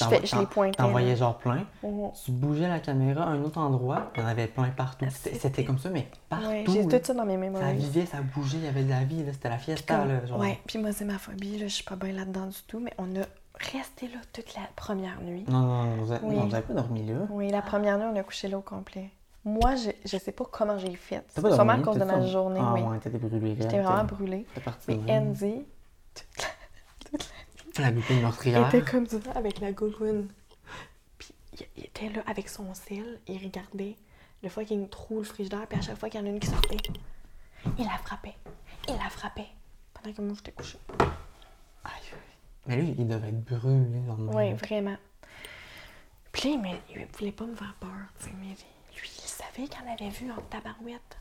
t'envoyais 0.77 1.17
genre 1.17 1.39
plein. 1.39 1.65
Mhm. 1.83 2.11
Tu 2.25 2.31
bougeais 2.33 2.69
la 2.69 2.81
caméra 2.81 3.25
à 3.25 3.29
un 3.29 3.43
autre 3.43 3.59
endroit, 3.59 4.11
il 4.17 4.23
y 4.23 4.25
en 4.25 4.29
avait 4.29 4.47
plein 4.49 4.69
partout. 4.71 5.07
C'était 5.11 5.65
comme 5.65 5.79
ça, 5.79 5.89
mais 5.91 6.07
partout. 6.29 6.47
Ouais, 6.49 6.65
j'ai 6.69 6.87
tout 6.87 6.99
ça 7.03 7.15
dans 7.15 7.25
mes 7.25 7.35
Ça 7.35 7.39
mémoires. 7.39 7.73
vivait, 7.73 8.07
ça 8.07 8.19
bougeait, 8.35 8.59
il 8.59 8.65
y 8.65 8.69
avait 8.69 8.85
de 8.85 8.91
la 8.91 9.05
vie, 9.05 9.25
c'était 9.33 9.49
la 9.49 9.59
fiesta, 9.59 10.05
là, 10.05 10.27
genre. 10.27 10.39
Ouais, 10.41 10.59
puis 10.67 10.79
moi, 10.79 10.93
c'est 10.93 11.05
ma 11.05 11.19
phobie, 11.19 11.59
là, 11.59 11.67
je 11.69 11.75
suis 11.75 11.85
pas 11.85 11.97
bien 11.97 12.13
là-dedans 12.13 12.47
du 12.47 12.59
tout, 12.67 12.81
mais 12.81 12.93
on 12.99 13.05
a 13.21 13.25
resté 13.73 14.09
là 14.09 14.19
toute 14.33 14.55
la 14.57 14.63
première 14.77 15.21
nuit. 15.23 15.45
Non, 15.49 15.61
non, 15.61 15.83
non, 15.85 15.97
vous 16.03 16.13
avez, 16.13 16.27
Oui. 16.27 16.35
non, 16.37 16.47
vous 16.47 16.55
avez 16.55 16.65
pas 16.65 16.75
dormi 16.75 17.07
là. 17.07 17.15
Oui, 17.31 17.51
la 17.51 17.63
première 17.63 17.99
nuit, 17.99 18.07
on 18.13 18.17
a 18.17 18.23
couché 18.23 18.49
là 18.49 18.59
au 18.59 18.63
complet. 18.63 19.11
Moi, 19.45 19.75
je, 19.77 19.91
je 20.05 20.17
sais 20.19 20.33
pas 20.33 20.45
comment 20.51 20.79
j'ai 20.79 20.95
fait. 20.95 21.21
Pas 21.41 21.55
Sûrement 21.55 21.73
à 21.73 21.79
cause 21.79 21.99
de 21.99 22.05
ma 22.05 22.25
journée, 22.27 22.61
Ah 22.63 22.75
oui. 22.75 22.83
ouais, 22.83 22.99
t'étais 23.01 23.19
brûlée. 23.19 23.57
J'étais 23.59 23.81
vraiment 23.81 24.05
brûlée. 24.05 24.47
Mais. 24.89 24.99
Andy 25.19 25.65
La 27.79 27.91
goupille 27.91 28.21
meurtrière. 28.21 28.69
était 28.69 28.83
comme 28.89 29.07
ça, 29.07 29.19
avec 29.35 29.61
la 29.61 29.73
gougoune. 29.73 30.29
Puis 31.19 31.35
il, 31.59 31.67
il 31.77 31.85
était 31.87 32.09
là 32.11 32.23
avec 32.27 32.49
son 32.49 32.73
sel, 32.75 33.19
il 33.27 33.43
regardait 33.43 33.97
le 34.43 34.49
fucking 34.49 34.89
trou, 34.89 35.19
le 35.19 35.25
frigidaire, 35.25 35.67
puis 35.69 35.79
à 35.79 35.83
chaque 35.83 35.97
fois 35.99 36.09
qu'il 36.09 36.21
y 36.21 36.23
en 36.23 36.27
a 36.27 36.31
une 36.31 36.41
qui 36.41 36.49
sortait, 36.49 36.77
il 37.79 37.85
la 37.85 37.97
frappait. 37.99 38.35
Il 38.89 38.95
la 38.95 39.09
frappait. 39.11 39.49
Pendant 39.95 40.15
que 40.15 40.23
moi, 40.23 40.35
j'étais 40.37 40.53
couchée. 40.53 40.79
Aïe. 41.85 41.93
Mais 42.67 42.77
lui, 42.77 42.95
il 42.99 43.07
devait 43.09 43.29
être 43.29 43.45
brûlé, 43.45 43.77
de 43.77 43.89
même. 43.91 44.31
Oui, 44.35 44.53
vraiment. 44.55 44.97
Puis 46.31 46.55
là, 46.55 46.61
mais, 46.63 46.81
il 46.91 47.07
voulait 47.19 47.33
pas 47.33 47.45
me 47.47 47.55
faire 47.55 47.75
peur, 47.81 47.91
tu 48.19 48.27
sais, 48.27 48.31
mais 48.41 48.55
savait 49.55 49.69
qu'il 49.69 49.83
en 49.83 49.93
avait 49.93 50.09
vu 50.09 50.31
en 50.31 50.41
tabarouette. 50.51 51.19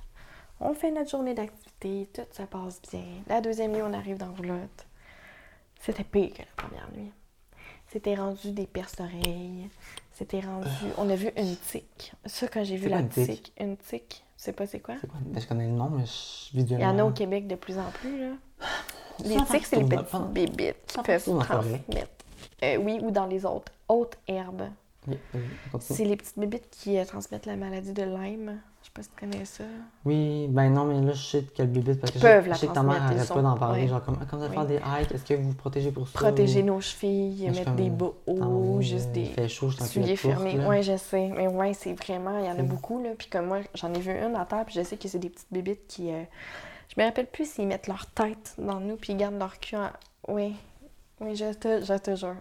On 0.59 0.73
fait 0.73 0.91
notre 0.91 1.09
journée 1.09 1.33
d'activité, 1.33 2.07
tout 2.13 2.21
se 2.31 2.43
passe 2.43 2.81
bien. 2.91 3.03
La 3.27 3.41
deuxième 3.41 3.71
nuit, 3.71 3.81
on 3.81 3.93
arrive 3.93 4.17
dans 4.17 4.31
Roulotte. 4.33 4.85
C'était 5.79 6.03
pire 6.03 6.33
que 6.33 6.39
la 6.39 6.45
première 6.55 6.87
nuit. 6.95 7.11
C'était 7.87 8.15
rendu 8.15 8.51
des 8.51 8.67
perce-oreilles. 8.67 9.69
C'était 10.11 10.39
rendu... 10.39 10.69
On 10.97 11.09
a 11.09 11.15
vu 11.15 11.31
une 11.35 11.55
tique. 11.57 12.13
Ça, 12.25 12.47
quand 12.47 12.63
j'ai 12.63 12.77
vu 12.77 12.89
la 12.89 13.03
tique? 13.03 13.25
tique, 13.25 13.53
une 13.59 13.75
tique, 13.75 14.23
tu 14.37 14.43
sais 14.43 14.53
pas 14.53 14.67
c'est 14.67 14.79
quoi? 14.79 14.95
Quoi? 14.95 15.19
Ben, 15.25 15.41
je 15.41 15.47
connais 15.47 15.65
le 15.65 15.73
nom, 15.73 15.89
mais 15.89 16.05
je... 16.05 16.49
Il 16.53 16.59
y 16.59 16.63
visuellement. 16.63 16.89
en 16.89 16.99
a 16.99 17.03
au 17.05 17.11
Québec 17.11 17.47
de 17.47 17.55
plus 17.55 17.77
en 17.77 17.89
plus, 17.91 18.19
là. 18.19 18.33
Les 19.25 19.35
tiques, 19.45 19.65
c'est 19.65 19.77
les 19.77 19.85
petites 19.85 20.27
bébites 20.31 20.85
qui 20.87 21.01
peuvent 21.01 21.39
transmettre. 21.39 22.09
Euh, 22.63 22.77
oui, 22.77 22.99
ou 23.01 23.11
dans 23.11 23.25
les 23.25 23.45
autres. 23.45 23.71
Hautes 23.87 24.17
herbes. 24.27 24.69
Oui, 25.07 25.17
oui. 25.33 25.41
C'est 25.79 26.05
les 26.05 26.15
petites 26.15 26.37
bébites 26.37 26.69
qui 26.69 26.97
euh, 26.99 27.05
transmettent 27.05 27.47
la 27.47 27.55
maladie 27.55 27.91
de 27.91 28.03
Lyme. 28.03 28.59
Je 28.81 28.85
sais 28.85 28.91
pas 28.93 29.01
si 29.03 29.09
tu 29.09 29.15
connais 29.19 29.45
ça. 29.45 29.63
Oui, 30.05 30.47
ben 30.49 30.69
non, 30.71 30.85
mais 30.85 31.01
là, 31.01 31.13
je 31.13 31.23
sais 31.23 31.41
de 31.41 31.49
quelle 31.49 31.67
bibite, 31.67 31.99
parce 31.99 32.11
que 32.13 32.19
je, 32.19 32.23
peuvent 32.23 32.45
je 32.45 32.49
la 32.49 32.55
sais 32.55 32.67
que 32.67 32.73
ta 32.73 32.83
mère 32.83 32.95
transmettre, 32.97 33.11
ils 33.13 33.17
arrête 33.17 33.27
sont- 33.27 33.33
pas 33.35 33.41
d'en 33.41 33.57
parler, 33.57 33.81
ouais. 33.81 33.87
genre 33.87 34.03
comme, 34.03 34.17
quand 34.29 34.37
vous 34.37 34.43
allez 34.43 34.49
Oui. 34.49 34.55
faire 34.57 34.65
des 34.67 35.03
hikes, 35.03 35.11
est-ce 35.11 35.23
que 35.25 35.33
vous 35.33 35.49
vous 35.49 35.55
protégez 35.55 35.91
pour 35.91 36.07
ça? 36.07 36.19
Protéger 36.19 36.61
ou- 36.61 36.65
nos 36.65 36.81
chevilles, 36.81 37.47
je 37.47 37.53
suis 37.53 37.59
mettre 37.65 37.75
des 37.75 37.89
bas 37.89 38.11
T'en 38.27 38.45
hauts, 38.47 38.81
juste 38.81 39.11
des 39.11 39.21
Il 39.21 39.25
fait 39.33 39.47
chaud, 39.49 39.69
je 39.69 39.83
souliers 39.83 40.15
fermés. 40.15 40.59
Ouais, 40.65 40.83
je 40.83 40.97
sais. 40.97 41.29
Mais 41.35 41.47
ouais, 41.47 41.73
c'est 41.73 41.93
vraiment, 41.93 42.37
il 42.39 42.45
y 42.45 42.49
en 42.49 42.59
a 42.59 42.63
beaucoup, 42.63 43.01
là. 43.03 43.09
Puis 43.17 43.27
comme 43.27 43.47
moi, 43.47 43.59
j'en 43.73 43.91
ai 43.93 43.99
vu 43.99 44.11
une 44.11 44.35
à 44.35 44.45
terre, 44.45 44.65
puis 44.65 44.75
je 44.75 44.83
sais 44.83 44.97
que 44.97 45.07
c'est 45.07 45.19
des 45.19 45.29
petites 45.29 45.51
bébites 45.51 45.87
qui. 45.87 46.11
euh, 46.11 46.23
Je 46.95 46.99
me 47.01 47.05
rappelle 47.07 47.27
plus 47.27 47.49
s'ils 47.49 47.67
mettent 47.67 47.87
leur 47.87 48.05
tête 48.07 48.53
dans 48.59 48.79
nous, 48.79 48.97
puis 48.97 49.13
ils 49.13 49.17
gardent 49.17 49.39
leur 49.39 49.59
cul 49.59 49.77
en. 49.77 49.89
Oui. 50.27 50.55
Oui, 51.21 51.35
je 51.35 51.53
te, 51.53 51.83
je 51.83 51.93
te 51.97 52.15
jure. 52.15 52.35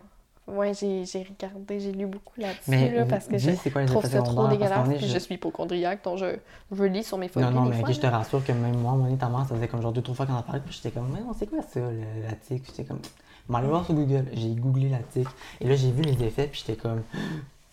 Ouais, 0.53 0.75
j'ai 0.75 1.05
j'ai 1.05 1.23
regardé, 1.23 1.81
j'ai 1.81 1.93
lu 1.93 2.07
beaucoup 2.07 2.39
là-dessus, 2.41 2.71
Mais 2.71 2.91
là, 2.91 3.05
parce 3.07 3.27
que 3.27 3.39
je 3.39 3.51
dis, 3.51 3.57
c'est 3.57 3.71
quoi 3.71 3.87
trouve 3.87 4.05
ça 4.07 4.23
trop 4.23 4.49
dégueulasse, 4.49 4.89
puis 4.99 5.09
je 5.09 5.19
suis 5.19 5.35
hypochondriaque, 5.37 6.03
donc 6.05 6.19
je, 6.19 6.37
je 6.73 6.85
lis 6.85 7.05
sur 7.05 7.19
mes 7.19 7.29
photos. 7.29 7.51
Non, 7.51 7.61
non, 7.63 7.67
mais 7.67 7.81
fois, 7.81 7.93
je 7.93 8.01
te 8.01 8.07
rassure 8.07 8.45
que 8.45 8.53
même 8.53 8.77
moi, 8.79 8.93
mon 8.93 9.17
ta 9.17 9.29
mère, 9.29 9.47
ça 9.49 9.55
faisait 9.55 9.69
comme 9.69 9.83
genre 9.83 9.93
deux, 9.93 10.03
trois 10.03 10.15
fois 10.17 10.27
qu'on 10.27 10.35
en 10.35 10.43
parlait, 10.43 10.61
puis 10.65 10.75
j'étais 10.75 10.91
comme, 10.91 11.11
mais 11.13 11.21
non, 11.21 11.33
c'est 11.39 11.47
quoi 11.47 11.63
ça, 11.63 11.81
le- 11.81 12.23
la 12.29 12.33
tique? 12.35 12.65
J'étais 12.67 12.85
comme, 12.85 13.01
je 13.49 13.67
voir 13.67 13.85
sur 13.85 13.95
Google, 13.95 14.27
j'ai 14.33 14.51
googlé 14.51 14.89
la 14.89 14.99
tique, 14.99 15.29
et 15.61 15.69
là, 15.69 15.75
j'ai 15.77 15.91
vu 15.91 16.03
les 16.03 16.23
effets, 16.25 16.47
puis 16.49 16.63
j'étais 16.67 16.81
comme, 16.81 17.03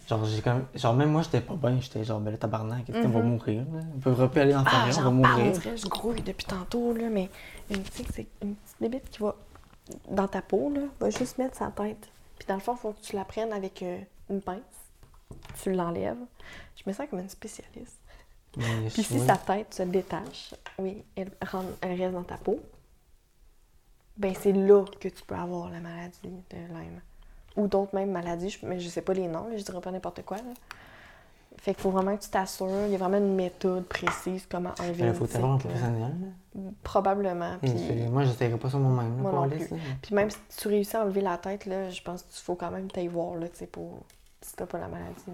genre, 0.08 0.26
j'ai 0.26 0.42
comme, 0.42 0.64
genre, 0.76 0.94
même 0.94 1.12
moi, 1.12 1.22
j'étais 1.24 1.42
pas 1.42 1.56
bien, 1.56 1.80
j'étais 1.82 2.04
genre, 2.04 2.20
ben 2.20 2.32
le 2.32 2.38
tabarnak, 2.38 2.86
qu'est-ce 2.86 3.02
qu'on 3.02 3.10
va 3.10 3.20
Mhm. 3.20 3.30
mourir, 3.30 3.62
là? 3.74 3.82
On 3.96 4.00
peut 4.00 4.12
repérer 4.12 4.44
aller 4.44 4.54
dans 4.54 4.64
Ah, 4.66 4.86
on 4.86 4.88
va 4.88 4.94
parle, 4.94 5.08
on 5.08 5.12
mourir. 5.14 5.62
je 5.76 5.88
grouille 5.88 6.22
depuis 6.22 6.46
tantôt, 6.46 6.94
là, 6.94 7.10
mais 7.10 7.30
une 7.70 7.84
tique, 7.84 8.08
c'est 8.14 8.28
une 8.42 8.56
petite 8.56 8.78
bébite 8.82 9.10
qui 9.10 9.24
va 9.24 9.36
dans 10.10 10.28
ta 10.28 10.42
peau, 10.42 10.72
là, 10.74 10.82
va 11.00 11.10
juste 11.10 11.38
mettre 11.38 11.56
sa 11.58 11.68
tête. 11.68 12.10
Puis 12.38 12.48
dans 12.48 12.56
le 12.56 12.60
fond, 12.62 12.74
il 12.76 12.80
faut 12.80 12.94
que 12.94 13.02
tu 13.02 13.16
la 13.16 13.26
prennes 13.26 13.54
avec 13.54 13.82
euh, 13.84 14.00
une 14.30 14.42
pince. 14.42 14.60
Tu 15.62 15.72
l'enlèves. 15.74 16.18
Je 16.76 16.84
me 16.86 16.94
sens 16.94 17.08
comme 17.10 17.20
une 17.20 17.30
spécialiste. 17.30 18.00
Mais 18.56 18.90
Puis 18.94 19.04
si 19.04 19.20
sa 19.20 19.38
tête 19.38 19.74
se 19.74 19.84
détache, 19.84 20.54
oui, 20.80 21.04
elle, 21.16 21.32
rentre- 21.46 21.78
elle 21.82 22.00
reste 22.02 22.14
dans 22.14 22.24
ta 22.24 22.38
peau, 22.38 22.60
ben 24.18 24.34
c'est 24.40 24.52
là 24.54 24.84
que 25.00 25.08
tu 25.10 25.24
peux 25.26 25.36
avoir 25.36 25.70
la 25.70 25.80
maladie 25.80 26.18
de 26.24 26.58
Lyme. 26.58 27.02
Ou 27.56 27.68
d'autres 27.68 27.94
mêmes 27.96 28.12
maladies, 28.12 28.58
mais 28.64 28.80
je 28.80 28.88
sais 28.90 29.02
pas 29.02 29.14
les 29.14 29.28
noms, 29.28 29.48
là, 29.48 29.58
je 29.58 29.64
dirais 29.64 29.82
pas 29.82 29.92
n'importe 29.92 30.24
quoi. 30.24 30.38
là. 30.38 30.44
Fait 31.58 31.74
qu'il 31.74 31.82
faut 31.82 31.90
vraiment 31.90 32.16
que 32.16 32.22
tu 32.24 32.30
t'assures. 32.30 32.86
Il 32.86 32.92
y 32.92 32.96
a 32.96 32.98
vraiment 32.98 33.18
une 33.18 33.36
méthode 33.36 33.84
précise 33.86 34.48
comment 34.50 34.72
enlever 34.80 35.08
Il 35.08 35.14
faut 35.14 35.26
avoir 35.36 35.54
un 35.54 35.58
professionnel. 35.58 36.16
Probablement. 36.84 37.58
Puis, 37.62 37.74
Moi, 38.10 38.24
j'essayerais 38.24 38.58
pas 38.58 38.70
ça 38.70 38.78
moi-même, 38.78 39.18
là, 39.18 39.22
Moi 39.24 39.32
non 39.32 39.50
plus. 39.50 39.68
puis 40.02 40.16
même 40.16 40.30
si 40.30 40.38
tu 40.58 40.68
réussis 40.68 40.96
à 40.96 41.04
enlever 41.04 41.22
la 41.22 41.38
tête, 41.38 41.66
là, 41.66 41.90
je 41.90 42.02
pense 42.02 42.24
qu'il 42.24 42.42
faut 42.42 42.56
quand 42.56 42.72
même 42.72 42.90
t'aille 42.90 43.08
voir, 43.08 43.36
là, 43.36 43.48
tu 43.50 43.66
pour... 43.68 44.00
si 44.42 44.56
t'as 44.56 44.66
pas 44.66 44.80
la 44.80 44.88
maladie, 44.88 45.24
là. 45.28 45.34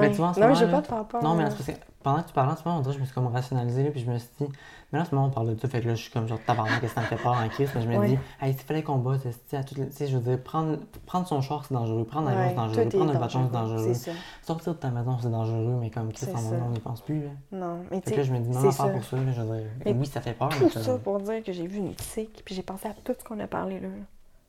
Mais 0.00 0.10
tu 0.10 0.16
vois, 0.18 0.28
en 0.28 0.34
ce 0.34 0.40
non, 0.40 0.48
mais 0.48 0.54
je 0.54 0.60
veux 0.64 0.66
là- 0.70 0.72
pas 0.78 0.82
te 0.82 0.88
faire 0.88 1.04
peur. 1.04 1.22
Non, 1.22 1.34
mais 1.34 1.44
là. 1.44 1.50
c'est 1.50 1.56
parce 1.64 1.78
que 1.78 1.84
pendant 2.02 2.22
que 2.22 2.26
tu 2.28 2.32
parlais 2.34 2.52
en 2.52 2.56
ce 2.56 2.64
moment, 2.64 2.78
on 2.78 2.82
dirait 2.82 2.92
que 2.92 2.98
je 2.98 3.00
me 3.00 3.06
suis 3.06 3.14
comme 3.14 3.26
rationalisé, 3.28 3.90
puis 3.90 4.00
je 4.00 4.10
me 4.10 4.18
suis 4.18 4.28
dit, 4.40 4.48
mais 4.92 4.98
là, 4.98 5.04
en 5.04 5.08
ce 5.08 5.14
moment, 5.14 5.28
on 5.28 5.30
parle 5.30 5.54
de 5.54 5.60
ça, 5.60 5.68
fait 5.68 5.80
que 5.80 5.88
là, 5.88 5.94
je 5.94 6.02
suis 6.02 6.10
comme 6.12 6.26
genre 6.28 6.38
tabarnak, 6.44 6.80
qu'est-ce 6.80 6.94
que 6.94 7.00
ça 7.00 7.00
me 7.02 7.06
fait 7.06 7.16
peur 7.22 7.32
en 7.32 7.48
crise, 7.48 7.70
mais 7.74 7.80
je 7.82 7.88
me 7.88 7.96
Ouais. 7.98 8.08
dis, 8.08 8.18
hey, 8.42 8.52
s'il 8.52 8.62
fallait 8.62 8.82
qu'on 8.82 8.96
bosse, 8.98 9.20
à 9.52 9.64
toutes 9.64 9.78
les- 9.78 9.86
tu 9.88 9.92
sais, 9.96 10.06
je 10.08 10.18
veux 10.18 10.22
dire, 10.22 10.42
prendre, 10.42 10.76
prendre 11.06 11.26
son 11.26 11.40
char, 11.40 11.64
c'est 11.64 11.72
dangereux, 11.74 12.04
prendre 12.04 12.26
l'avion, 12.28 12.42
c'est 12.44 12.48
Ouais, 12.50 12.54
dangereux, 12.56 12.74
tout 12.74 12.96
est 12.96 12.98
prendre 12.98 13.10
un 13.10 13.20
bâton, 13.20 13.28
c'est 13.46 13.52
dangereux, 13.52 13.76
dangereux, 13.78 13.94
C'est 13.94 14.12
sortir 14.42 14.74
de 14.74 14.78
ta 14.78 14.90
maison, 14.90 15.16
c'est 15.22 15.30
dangereux, 15.30 15.76
mais 15.80 15.90
comme 15.90 16.12
Chris, 16.12 16.26
C'est 16.26 16.34
en 16.36 16.42
moment, 16.42 16.66
on 16.66 16.70
n'y 16.70 16.80
pense 16.80 17.00
plus, 17.00 17.22
là. 17.22 17.30
Non, 17.52 17.78
mais 17.90 18.00
tu 18.00 18.10
que 18.10 18.16
là, 18.16 18.16
sais, 18.16 18.24
je 18.24 18.32
me 18.34 18.38
dis, 18.40 18.52
c'est 18.52 18.60
non, 18.66 18.72
pas 18.72 18.88
pour 18.88 19.04
ça, 19.04 19.16
là, 19.16 19.32
je 19.34 19.40
veux 19.40 19.56
dire, 19.56 19.66
Mais 19.86 19.92
oui, 19.92 20.06
ça 20.06 20.20
fait 20.20 20.34
peur, 20.34 20.50
mais 20.50 20.66
tout 20.66 20.70
ça- 20.70 20.82
ça 20.82 20.98
pour 20.98 21.18
dire 21.20 21.42
que 21.42 21.52
j'ai 21.52 21.66
vu 21.66 21.78
une 21.78 21.94
tique, 21.94 22.42
puis 22.44 22.54
j'ai 22.54 22.62
pensé 22.62 22.88
à 22.88 22.92
tout 22.92 23.14
ce 23.18 23.24
qu'on 23.24 23.38
a 23.40 23.46
parlé 23.46 23.80
là. 23.80 23.88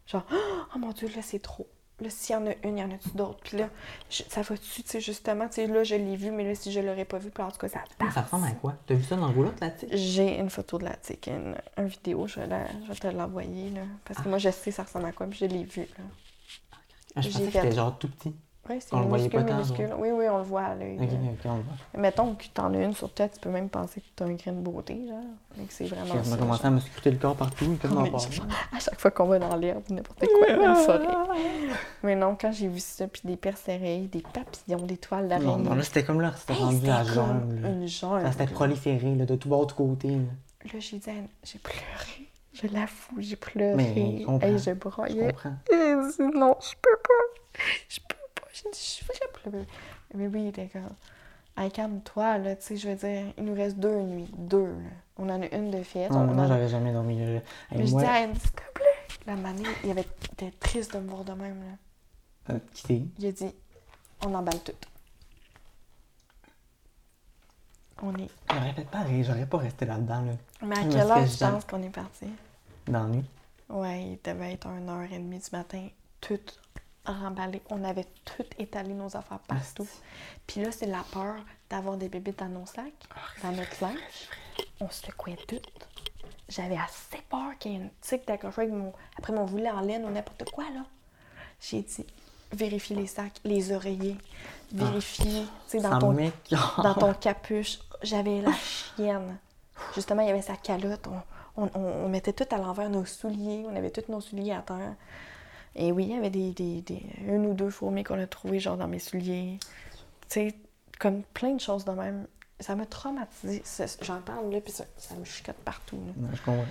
Genre, 0.07 0.23
oh 0.75 0.79
mon 0.79 0.91
Dieu, 0.91 1.07
là, 1.15 1.21
c'est 1.21 1.39
trop. 1.39 1.67
Là, 2.01 2.09
s'il 2.09 2.35
y 2.35 2.37
en 2.37 2.45
a 2.47 2.51
une, 2.63 2.77
il 2.77 2.81
y 2.81 2.83
en 2.83 2.91
a-tu 2.91 3.09
d'autres? 3.15 3.39
Puis 3.43 3.57
là, 3.57 3.69
je- 4.09 4.23
ça 4.29 4.41
va-tu, 4.41 4.83
tu 4.83 4.89
sais, 4.89 4.99
justement, 4.99 5.47
tu 5.47 5.55
sais, 5.55 5.67
là, 5.67 5.83
je 5.85 5.95
l'ai 5.95 6.17
vu, 6.17 6.29
mais 6.31 6.43
là, 6.43 6.53
si 6.55 6.71
je 6.71 6.79
l'aurais 6.81 7.05
pas 7.05 7.19
vu, 7.19 7.31
puis 7.31 7.41
en 7.43 7.51
tout 7.51 7.57
cas, 7.57 7.69
ça 7.69 7.79
ça 8.11 8.21
ressemble 8.23 8.45
à 8.47 8.51
quoi? 8.51 8.75
T'as 8.85 8.95
vu 8.95 9.03
ça 9.03 9.15
dans 9.15 9.27
le 9.29 9.33
roulotte, 9.33 9.55
tu 9.79 9.87
sais? 9.87 9.97
J'ai 9.97 10.37
une 10.39 10.49
photo 10.49 10.77
de 10.77 10.83
la 10.85 10.95
tique, 10.97 11.27
une, 11.27 11.55
une 11.77 11.87
vidéo, 11.87 12.27
je 12.27 12.41
vais, 12.41 12.47
la- 12.47 12.67
je 12.83 12.87
vais 12.89 12.95
te 12.95 13.07
l'envoyer, 13.07 13.69
là. 13.71 13.81
Parce 14.03 14.19
que 14.21 14.27
moi, 14.29 14.37
je 14.39 14.49
sais 14.51 14.71
ça 14.71 14.83
ressemble 14.83 15.05
à 15.05 15.11
quoi, 15.13 15.27
puis 15.27 15.39
je 15.39 15.45
l'ai 15.45 15.63
vu, 15.63 15.81
là. 15.97 16.03
Ah, 17.15 17.21
je 17.21 17.29
pensais 17.29 17.45
que 17.45 17.51
c'était 17.53 17.71
genre 17.75 17.97
tout 17.97 18.09
petit. 18.09 18.35
Oui, 18.67 18.77
c'est 18.79 18.93
On 18.95 19.01
le 19.01 19.07
voyait 19.07 19.29
pas 19.29 19.43
tant. 19.43 19.61
Oui, 19.99 20.09
oui, 20.11 20.25
on 20.27 20.37
le 20.39 20.43
voit 20.43 20.63
à 20.63 20.75
l'œil. 20.75 20.95
Ok, 20.99 21.11
là. 21.11 21.17
ok, 21.31 21.39
on 21.45 21.55
le 21.57 21.61
voit. 21.61 22.01
Mettons 22.01 22.33
que 22.33 22.45
t'en 22.53 22.73
as 22.73 22.77
une 22.83 22.93
sur 22.93 23.13
tête, 23.13 23.33
tu 23.35 23.39
peux 23.41 23.49
même 23.51 23.69
penser 23.69 24.01
que 24.01 24.05
t'as 24.15 24.25
un 24.25 24.33
grain 24.33 24.53
de 24.53 24.59
beauté, 24.61 25.05
genre. 25.07 25.19
Mais 25.57 25.65
que 25.65 25.73
c'est 25.73 25.85
vraiment 25.85 26.15
On 26.27 26.33
a 26.33 26.37
commencé 26.37 26.65
à 26.65 26.71
me 26.71 26.79
scruter 26.79 27.11
le 27.11 27.17
corps 27.17 27.35
partout, 27.35 27.75
tellement 27.81 28.05
genre, 28.05 28.25
à 28.75 28.79
chaque 28.79 28.99
fois 28.99 29.11
qu'on 29.11 29.25
va 29.27 29.37
dans 29.39 29.55
l'herbe, 29.55 29.83
n'importe 29.89 30.25
quoi, 30.25 30.49
une 30.49 30.75
forêt. 30.77 31.07
Mais 32.03 32.15
non, 32.15 32.35
quand 32.39 32.51
j'ai 32.51 32.67
vu 32.67 32.79
ça, 32.79 33.07
puis 33.07 33.21
des 33.23 33.37
perce-oreilles, 33.37 34.07
des 34.07 34.21
papillons, 34.21 34.85
des 34.85 34.97
toiles 34.97 35.23
Non, 35.23 35.29
d'araignée. 35.29 35.63
non, 35.63 35.75
là, 35.75 35.83
c'était 35.83 36.03
comme 36.03 36.21
là, 36.21 36.33
c'était 36.35 36.53
Hey, 36.53 36.59
rendu 36.59 36.75
c'était 36.77 36.87
la 36.87 37.03
jungle. 37.03 37.65
Une 37.65 37.87
jungle. 37.87 38.21
Ça 38.23 38.31
s'était 38.31 38.47
proliféré 38.47 39.15
là, 39.15 39.25
de 39.25 39.35
tout 39.35 39.47
bord, 39.49 39.67
de 39.67 39.73
côté. 39.73 40.07
là. 40.09 40.15
là, 40.73 40.79
j'ai 40.79 40.97
dit, 40.97 41.09
j'ai 41.43 41.59
pleuré. 41.59 42.29
Je 42.53 42.67
l'avoue, 42.67 43.19
j'ai 43.19 43.35
pleuré. 43.35 43.75
Mais, 43.75 44.19
je 44.21 44.25
comprends. 44.25 44.47
Hey, 44.47 44.57
je 44.57 44.63
Je 44.63 44.71
broyais. 44.71 45.27
comprends. 45.27 45.53
Il 45.71 46.09
dit, 46.17 46.37
non, 46.39 46.55
je 46.61 46.73
peux 46.81 46.97
pas. 47.03 47.61
Je 47.89 47.99
peux 47.99 48.14
pas. 48.14 48.14
J'ai 48.55 48.69
dit, 48.71 48.79
je 48.79 48.83
suis 48.83 49.05
pleurer. 49.43 49.65
Mais 50.13 50.27
oui, 50.27 50.43
il 50.43 50.47
était 50.47 50.67
comme, 50.69 50.89
hey, 51.57 51.69
calme-toi, 51.71 52.37
là, 52.37 52.55
tu 52.55 52.63
sais, 52.63 52.77
je 52.77 52.87
veux 52.89 52.95
dire, 52.95 53.33
il 53.37 53.43
nous 53.43 53.53
reste 53.53 53.77
deux 53.77 54.01
nuits. 54.01 54.29
Deux, 54.37 54.67
là. 54.67 54.89
On 55.17 55.29
en 55.29 55.41
a 55.41 55.47
une 55.55 55.71
de 55.71 55.83
fête. 55.83 56.09
Non, 56.11 56.19
on 56.19 56.25
moi, 56.33 56.45
en 56.45 56.47
j'aurais 56.47 56.69
jamais 56.69 56.93
dormi. 56.93 57.19
là. 57.19 57.25
Hey, 57.35 57.41
Mais 57.73 57.85
je 57.87 57.91
moi, 57.91 58.01
dis 58.03 58.07
Anne, 58.07 58.35
s'il 58.35 58.51
te 58.51 58.61
plaît. 58.73 58.85
La 59.27 59.35
manée, 59.35 59.63
il 59.83 59.91
avait, 59.91 60.05
était 60.33 60.51
triste 60.59 60.93
de 60.93 60.99
me 60.99 61.09
voir 61.09 61.23
de 61.25 61.33
même, 61.33 61.59
là. 62.47 62.53
euh, 62.55 62.59
qui? 62.73 63.09
Il 63.19 63.25
a 63.27 63.31
dit, 63.31 63.53
on 64.25 64.33
emballe 64.33 64.59
tout. 64.61 64.73
On 68.01 68.13
est. 68.15 68.29
J'aurais 68.51 68.73
fait 68.73 68.85
pareil, 68.89 69.23
j'aurais 69.23 69.45
pas 69.45 69.57
resté 69.57 69.85
là-dedans, 69.85 70.21
là. 70.21 70.33
Mais 70.65 70.77
à 70.77 70.83
Je 70.83 70.89
quelle 70.89 71.11
heure 71.11 71.23
tu 71.23 71.37
jamais- 71.37 71.53
penses 71.53 71.65
qu'on 71.65 71.81
est 71.83 71.89
parti? 71.89 72.27
Dans 72.87 73.03
la 73.03 73.09
nuit. 73.09 73.25
Ouais, 73.69 74.03
il 74.03 74.19
devait 74.23 74.53
être 74.53 74.67
1h30 74.67 75.29
du 75.49 75.55
matin, 75.55 75.87
tout 76.21 76.39
remballé. 77.13 77.61
On 77.69 77.83
avait 77.83 78.05
tout 78.25 78.45
étalé 78.59 78.93
nos 78.93 79.15
affaires 79.17 79.39
partout. 79.39 79.87
Puis 80.47 80.61
là, 80.61 80.71
c'est 80.71 80.85
la 80.87 81.03
peur 81.11 81.35
d'avoir 81.69 81.97
des 81.97 82.09
bébés 82.09 82.33
dans 82.37 82.47
nos 82.49 82.65
sacs, 82.65 82.93
dans 83.43 83.51
notre 83.51 83.81
linge. 83.81 84.29
On 84.79 84.89
se 84.89 85.05
secouait 85.05 85.37
tout. 85.47 85.59
J'avais 86.47 86.77
assez 86.77 87.21
peur 87.29 87.57
qu'il 87.59 87.71
y 87.71 87.75
ait 87.75 87.79
une 87.79 87.89
tique 88.01 88.27
d'accrocher 88.27 88.61
avec 88.61 88.73
mon... 88.73 88.93
Après 89.17 89.33
mon 89.33 89.45
volet 89.45 89.69
en 89.71 89.81
laine 89.81 90.05
ou 90.05 90.09
n'importe 90.11 90.49
quoi, 90.51 90.65
là. 90.73 90.81
J'ai 91.59 91.81
dit, 91.81 92.05
vérifie 92.51 92.93
les 92.93 93.07
sacs, 93.07 93.39
les 93.43 93.71
oreillers, 93.71 94.17
vérifie, 94.71 95.47
tu 95.67 95.71
sais, 95.71 95.79
dans 95.79 95.89
ton 95.99 96.11
dans 96.83 96.93
ton 96.93 97.13
capuche. 97.13 97.79
J'avais 98.03 98.41
la 98.41 98.51
chienne. 98.53 99.37
Justement, 99.95 100.21
il 100.21 100.27
y 100.27 100.31
avait 100.31 100.41
sa 100.43 100.55
calotte. 100.55 101.07
On, 101.07 101.63
on- 101.63 101.69
on- 101.73 102.05
on 102.05 102.09
mettait 102.09 102.33
tout 102.33 102.45
à 102.53 102.57
l'envers 102.57 102.89
nos 102.89 103.05
souliers. 103.05 103.65
On 103.67 103.75
avait 103.75 103.89
tous 103.89 104.11
nos 104.11 104.21
souliers 104.21 104.51
à 104.53 104.61
terre. 104.61 104.93
Et 105.75 105.91
oui, 105.91 106.05
il 106.05 106.11
y 106.15 106.17
avait 106.17 106.29
des, 106.29 106.51
des, 106.51 106.81
des- 106.81 107.05
une 107.27 107.45
ou 107.45 107.53
deux 107.53 107.69
fourmis 107.69 108.03
qu'on 108.03 108.19
a 108.19 108.27
trouvées, 108.27 108.59
genre 108.59 108.77
dans 108.77 108.87
mes 108.87 108.99
souliers. 108.99 109.59
Tu 109.61 109.69
sais, 110.29 110.55
comme 110.99 111.21
plein 111.33 111.53
de 111.53 111.59
choses 111.61 111.83
de 111.85 111.91
même. 111.91 112.27
Ça 112.61 112.75
m'a 112.75 112.85
traumatisé. 112.85 113.61
J'en 114.01 114.21
parle 114.21 114.49
là, 114.51 114.61
puis 114.61 114.71
ça, 114.71 114.85
ça 114.97 115.13
me 115.15 115.25
chicote 115.25 115.57
partout. 115.57 115.97
là. 116.21 116.27
Je 116.33 116.41
comprends. 116.41 116.63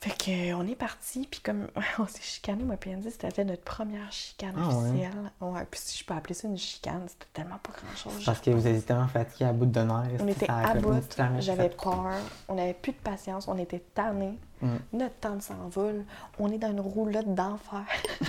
Fait 0.00 0.10
que, 0.16 0.54
on 0.54 0.64
est 0.68 0.76
parti, 0.76 1.26
puis 1.28 1.40
comme 1.40 1.66
on 1.98 2.06
s'est 2.06 2.22
chicané, 2.22 2.62
moi 2.62 2.76
puis 2.76 2.94
Andy, 2.94 3.10
c'était 3.10 3.44
notre 3.44 3.64
première 3.64 4.12
chicane 4.12 4.54
Ah 4.56 4.68
ouais? 4.68 4.74
officielle. 4.90 5.32
Ouais, 5.40 5.66
puis 5.68 5.80
si 5.82 5.98
je 5.98 6.04
peux 6.04 6.14
appeler 6.14 6.34
ça 6.34 6.46
une 6.46 6.56
chicane, 6.56 7.02
c'était 7.08 7.26
tellement 7.32 7.58
pas 7.58 7.72
grand-chose. 7.72 8.24
Parce 8.24 8.38
que 8.40 8.50
vous 8.50 8.64
étiez 8.64 8.82
tellement 8.82 9.08
fatigué 9.08 9.46
à 9.46 9.52
bout 9.52 9.66
de 9.66 9.80
nerfs. 9.80 10.20
On 10.20 10.28
était 10.28 10.48
à 10.48 10.74
bout, 10.74 11.02
j'avais 11.40 11.70
peur, 11.70 12.12
on 12.46 12.54
n'avait 12.54 12.74
plus 12.74 12.92
de 12.92 12.98
patience, 12.98 13.48
on 13.48 13.58
était 13.58 13.80
tannés. 13.92 14.38
Mm. 14.60 14.76
Notre 14.94 15.14
temps 15.16 15.40
s'envole, 15.40 16.04
on 16.38 16.50
est 16.50 16.58
dans 16.58 16.70
une 16.70 16.80
roulotte 16.80 17.34
d'enfer. 17.34 17.84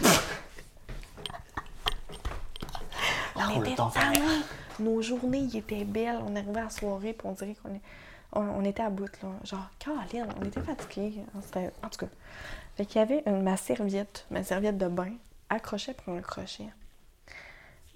On 3.35 3.53
roulotte 3.53 3.67
était 3.69 3.81
tannés. 3.93 4.41
Nos 4.79 5.01
journées 5.01 5.47
étaient 5.55 5.85
belles. 5.85 6.19
On 6.25 6.35
arrivait 6.35 6.59
à 6.59 6.63
la 6.65 6.69
soirée 6.69 7.13
puis 7.13 7.27
on 7.27 7.31
dirait 7.33 7.55
qu'on 7.61 7.73
est... 7.73 7.81
on, 8.33 8.41
on 8.41 8.63
était 8.65 8.83
à 8.83 8.89
bout, 8.89 9.09
là. 9.23 9.29
Genre, 9.43 9.69
Caroline, 9.79 10.27
on 10.41 10.45
était 10.45 10.61
fatigués. 10.61 11.23
En 11.83 11.89
tout 11.89 11.99
cas. 12.05 12.11
Fait 12.75 12.85
qu'il 12.85 12.99
y 12.99 13.01
avait 13.01 13.23
une- 13.25 13.41
ma 13.43 13.57
serviette, 13.57 14.25
ma 14.31 14.43
serviette 14.43 14.77
de 14.77 14.87
bain, 14.87 15.11
accrochée 15.49 15.93
pour 15.93 16.13
un 16.15 16.21
crochet. 16.21 16.67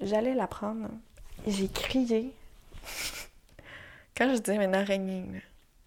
J'allais 0.01 0.33
la 0.33 0.47
prendre. 0.47 0.87
J'ai 1.47 1.67
crié. 1.67 2.33
Quand 4.17 4.33
je 4.33 4.39
dis 4.39 4.51
une 4.51 4.75
araignée, 4.75 5.25
là, 5.33 5.39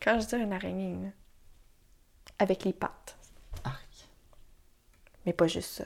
quand 0.02 0.18
je 0.20 0.26
dis 0.26 0.34
une 0.42 0.52
araignée, 0.52 0.94
là, 1.00 1.08
avec 2.38 2.64
les 2.64 2.72
pattes, 2.72 3.16
Arc. 3.64 4.08
mais 5.24 5.32
pas 5.32 5.46
juste 5.46 5.70
ça. 5.72 5.84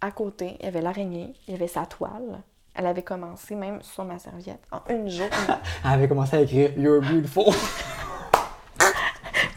À 0.00 0.10
côté, 0.10 0.56
il 0.60 0.64
y 0.64 0.68
avait 0.68 0.80
l'araignée, 0.80 1.32
il 1.46 1.52
y 1.52 1.54
avait 1.56 1.68
sa 1.68 1.86
toile. 1.86 2.42
Elle 2.74 2.86
avait 2.86 3.02
commencé 3.02 3.54
même 3.54 3.82
sur 3.82 4.04
ma 4.04 4.18
serviette. 4.18 4.62
En 4.72 4.80
une 4.88 5.08
journée. 5.10 5.30
Elle 5.84 5.90
avait 5.90 6.08
commencé 6.08 6.36
à 6.36 6.40
écrire 6.40 6.70
You're 6.78 7.02
beautiful. 7.02 7.52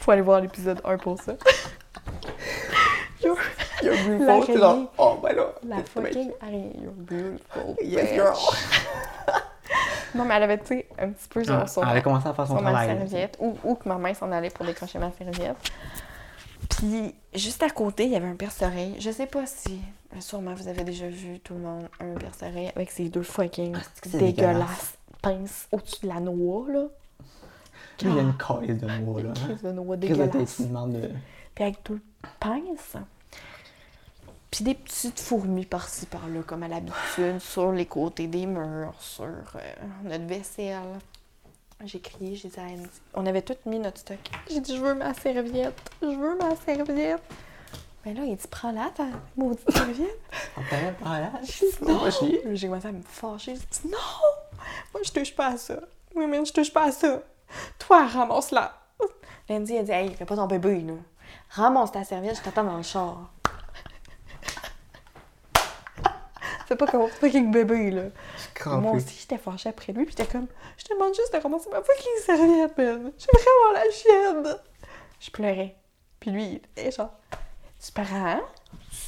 Faut 0.02 0.12
aller 0.12 0.22
voir 0.22 0.42
l'épisode 0.42 0.82
1 0.84 0.98
pour 0.98 1.20
ça. 1.22 1.34
You're 3.24 3.38
beautiful. 3.82 4.20
L'araignée. 4.26 4.46
C'est 4.46 4.58
genre, 4.58 4.92
oh, 4.98 5.20
ben 5.24 5.36
là. 5.36 5.46
La 5.64 5.84
fucking 5.84 6.32
araignée. 6.42 6.76
You're 6.82 6.94
beautiful. 6.94 7.76
Yes, 7.82 8.14
girl. 8.14 8.36
Non, 10.14 10.26
mais 10.26 10.36
elle 10.36 10.44
avait, 10.44 10.58
tu 10.60 10.68
sais, 10.68 10.88
un 11.00 11.10
petit 11.10 11.28
peu 11.28 11.44
genre 11.44 11.62
Ah, 11.64 11.68
sur, 11.68 11.82
Elle 11.84 11.90
avait 11.90 12.02
commencé 12.02 12.28
à 12.28 12.34
faire 12.34 12.48
son 12.48 12.54
sur 12.56 12.62
ma 12.64 12.70
travail. 12.72 12.88
là. 12.90 12.96
serviette. 13.08 13.38
Ou, 13.40 13.58
ou 13.64 13.76
que 13.76 13.88
ma 13.90 13.96
main 13.96 14.14
s'en 14.14 14.32
allait 14.32 14.50
pour 14.50 14.66
décrocher 14.66 15.00
ma 15.00 15.12
serviette. 15.12 15.58
Puis, 16.70 17.14
juste 17.34 17.64
à 17.64 17.70
côté, 17.70 18.06
il 18.06 18.12
y 18.12 18.16
avait 18.16 18.28
un 18.28 18.36
perce-oreille. 18.36 18.96
Je 19.00 19.12
sais 19.12 19.28
pas 19.28 19.46
si, 19.46 19.80
euh, 20.16 20.22
sûrement, 20.22 20.54
vous 20.54 20.68
avez 20.68 20.84
déjà 20.84 21.08
vu, 21.08 21.40
tout 21.40 21.54
le 21.54 21.60
monde, 21.62 21.88
un 22.00 22.14
perce-oreille 22.16 22.72
avec 22.76 22.92
ses 22.92 23.10
deux 23.10 23.24
fucking 23.24 23.76
Ah, 23.76 24.08
dégueulasses 24.18 24.98
pinces 25.22 25.68
au-dessus 25.72 26.02
de 26.04 26.08
la 26.08 26.20
noix, 26.20 26.66
là. 26.70 26.86
Il 28.02 28.14
y 28.14 28.20
a 28.20 28.22
une 28.22 28.38
calice 28.38 28.82
de 28.82 28.88
mots, 29.04 29.20
là. 29.20 29.32
Crise 29.34 29.62
de 29.62 29.72
noix 29.72 29.96
dégueulasse. 29.96 30.62
de. 30.62 31.12
Puis 31.54 31.64
avec 31.64 31.78
deux 31.86 32.02
pinces. 32.40 32.98
Puis 34.52 34.64
des 34.64 34.74
petites 34.76 35.20
fourmis 35.20 35.66
par-ci 35.66 36.06
par-là, 36.06 36.42
comme 36.46 36.64
à 36.64 36.68
l'habitude, 36.68 37.40
sur 37.40 37.72
les 37.72 37.86
côtés 37.86 38.28
des 38.28 38.46
murs, 38.46 38.94
sur 39.00 39.26
euh, 39.26 39.60
notre 40.04 40.26
vaisselle. 40.26 40.80
J'ai 41.84 42.00
crié, 42.00 42.36
j'ai 42.36 42.48
dit 42.48 42.60
à 42.60 42.64
Andy. 42.64 42.90
On 43.14 43.26
avait 43.26 43.42
tout 43.42 43.56
mis 43.66 43.80
notre 43.80 44.00
stock. 44.00 44.18
J'ai 44.50 44.60
dit, 44.60 44.76
je 44.76 44.82
veux 44.82 44.96
ma 44.96 45.14
serviette. 45.14 45.78
Je 46.02 46.08
veux 46.08 46.36
ma 46.38 46.56
serviette. 46.56 47.22
Mais 48.06 48.14
là, 48.14 48.24
il 48.24 48.36
dit, 48.36 48.48
prends-la, 48.48 48.90
ta 48.92 49.06
maudite 49.36 49.70
serviette. 49.72 50.20
T'avait 50.70 50.94
pas 50.94 51.20
là. 51.20 51.32
J'ai 51.44 51.70
dit, 51.70 51.78
non. 51.82 52.02
J'ai 52.54 52.68
commencé 52.68 52.88
à 52.88 52.92
me 52.92 53.02
fâcher. 53.04 53.56
J'ai 53.56 53.62
dit, 53.62 53.92
non, 53.92 53.98
moi, 54.94 55.04
je 55.04 55.12
touche 55.12 55.36
pas 55.36 55.48
à 55.48 55.58
ça. 55.58 55.80
Oui, 56.16 56.26
mais 56.28 56.44
je 56.46 56.54
touche 56.54 56.72
pas 56.72 56.86
à 56.86 56.92
ça. 56.92 57.22
Toi, 57.78 58.08
ramasse-la. 58.08 58.74
Lundi, 59.50 59.76
elle 59.76 59.86
dit, 59.86 59.92
hey, 59.92 60.14
fais 60.16 60.26
pas 60.26 60.36
ton 60.36 60.48
bébé, 60.48 60.82
là. 60.82 60.94
Ramasse 61.50 61.92
ta 61.92 62.04
serviette, 62.04 62.38
je 62.38 62.42
t'attends 62.42 62.64
dans 62.64 62.78
le 62.78 62.84
char. 62.84 63.32
Pas 66.76 66.88
comme 66.88 67.04
un 67.04 67.08
fucking 67.08 67.52
bébé, 67.52 67.92
là. 67.92 68.04
Moi 68.66 68.94
aussi, 68.94 69.18
j'étais 69.20 69.38
fâchée 69.38 69.70
après 69.70 69.94
lui, 69.94 70.06
puis 70.06 70.16
j'étais 70.18 70.32
comme, 70.32 70.48
je 70.78 70.86
te 70.86 70.94
demande 70.94 71.14
juste 71.16 71.34
de 71.34 71.40
ramasser 71.40 71.70
ma 71.70 71.82
fucking 71.82 72.18
serviette, 72.26 72.78
man. 72.78 73.12
J'ai 73.18 73.28
vraiment 73.32 73.72
la 73.74 73.92
chienne. 73.92 74.58
Je 75.20 75.32
pleurais. 75.32 75.76
Puis 76.20 76.32
lui, 76.32 76.44
il 76.46 76.56
était 76.56 76.92
genre, 76.92 77.14
tu 77.84 77.92
prends, 77.92 78.42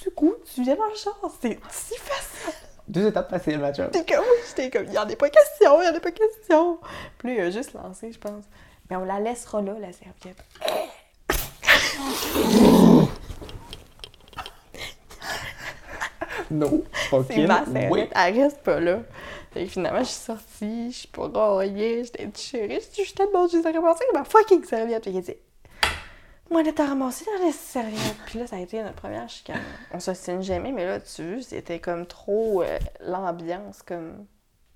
tu 0.02 0.12
coups, 0.12 0.54
tu 0.54 0.64
viens 0.64 0.76
dans 0.76 0.86
le 0.86 0.96
char. 0.96 1.18
C'est 1.42 1.60
si 1.70 1.98
facile. 1.98 2.54
Deux 2.88 3.08
étapes 3.08 3.30
faciles, 3.30 3.60
ma 3.60 3.74
chum. 3.74 3.90
J'étais 3.94 4.16
comme, 4.16 4.24
oui, 4.24 4.38
j'étais 4.48 4.70
comme, 4.70 4.88
il 4.88 4.94
y 4.94 4.98
en 4.98 5.10
a 5.10 5.16
pas 5.16 5.30
question, 5.30 5.82
il 5.82 5.86
y 5.86 5.90
en 5.90 5.96
a 5.96 6.00
pas 6.00 6.12
question. 6.12 6.80
Puis 7.18 7.36
il 7.36 7.42
a 7.42 7.50
juste 7.50 7.74
lancé, 7.74 8.12
je 8.12 8.20
pense. 8.20 8.46
Mais 8.90 8.96
on 8.96 9.04
la 9.04 9.20
laissera 9.20 9.62
là, 9.62 9.74
la 9.80 9.92
serviette. 9.92 10.42
Non. 16.52 16.82
C'est 17.30 17.46
ma 17.48 17.66
serviette, 17.66 18.12
elle 18.16 18.40
reste 18.42 18.62
pas 18.64 18.80
là. 18.80 19.00
Fait 19.52 19.64
que 19.66 19.70
finalement, 19.72 20.00
je 20.00 20.06
suis 20.06 20.16
sortie, 20.16 20.92
je 20.92 20.98
suis 20.98 21.08
pas 21.08 21.28
royée, 21.28 22.04
j'étais 22.04 22.26
déchirée. 22.28 22.80
Je 22.98 23.02
suis 23.04 23.14
tellement 23.14 23.48
juste 23.48 23.66
à 23.66 23.72
ramasser 23.72 24.04
ma 24.14 24.24
fucking 24.24 24.64
serviette. 24.64 25.04
Il 25.08 25.18
a 25.18 25.22
dit, 25.22 25.34
moi, 26.52 26.62
elle 26.66 26.74
t'a 26.74 26.86
ramassé 26.86 27.26
dans 27.26 27.46
la 27.46 27.52
serviette. 27.52 28.16
Puis 28.26 28.40
là, 28.40 28.48
ça 28.48 28.56
a 28.56 28.60
été 28.60 28.82
notre 28.82 28.96
première 28.96 29.28
chicane. 29.30 29.60
On 29.94 30.00
se 30.00 30.14
signe 30.14 30.42
jamais, 30.42 30.72
mais 30.72 30.86
là, 30.86 31.00
tu 31.00 31.34
vois, 31.36 31.42
c'était 31.44 31.80
comme 31.80 32.06
trop 32.06 32.62
euh, 32.62 32.78
l'ambiance, 33.06 33.82
comme 33.84 34.26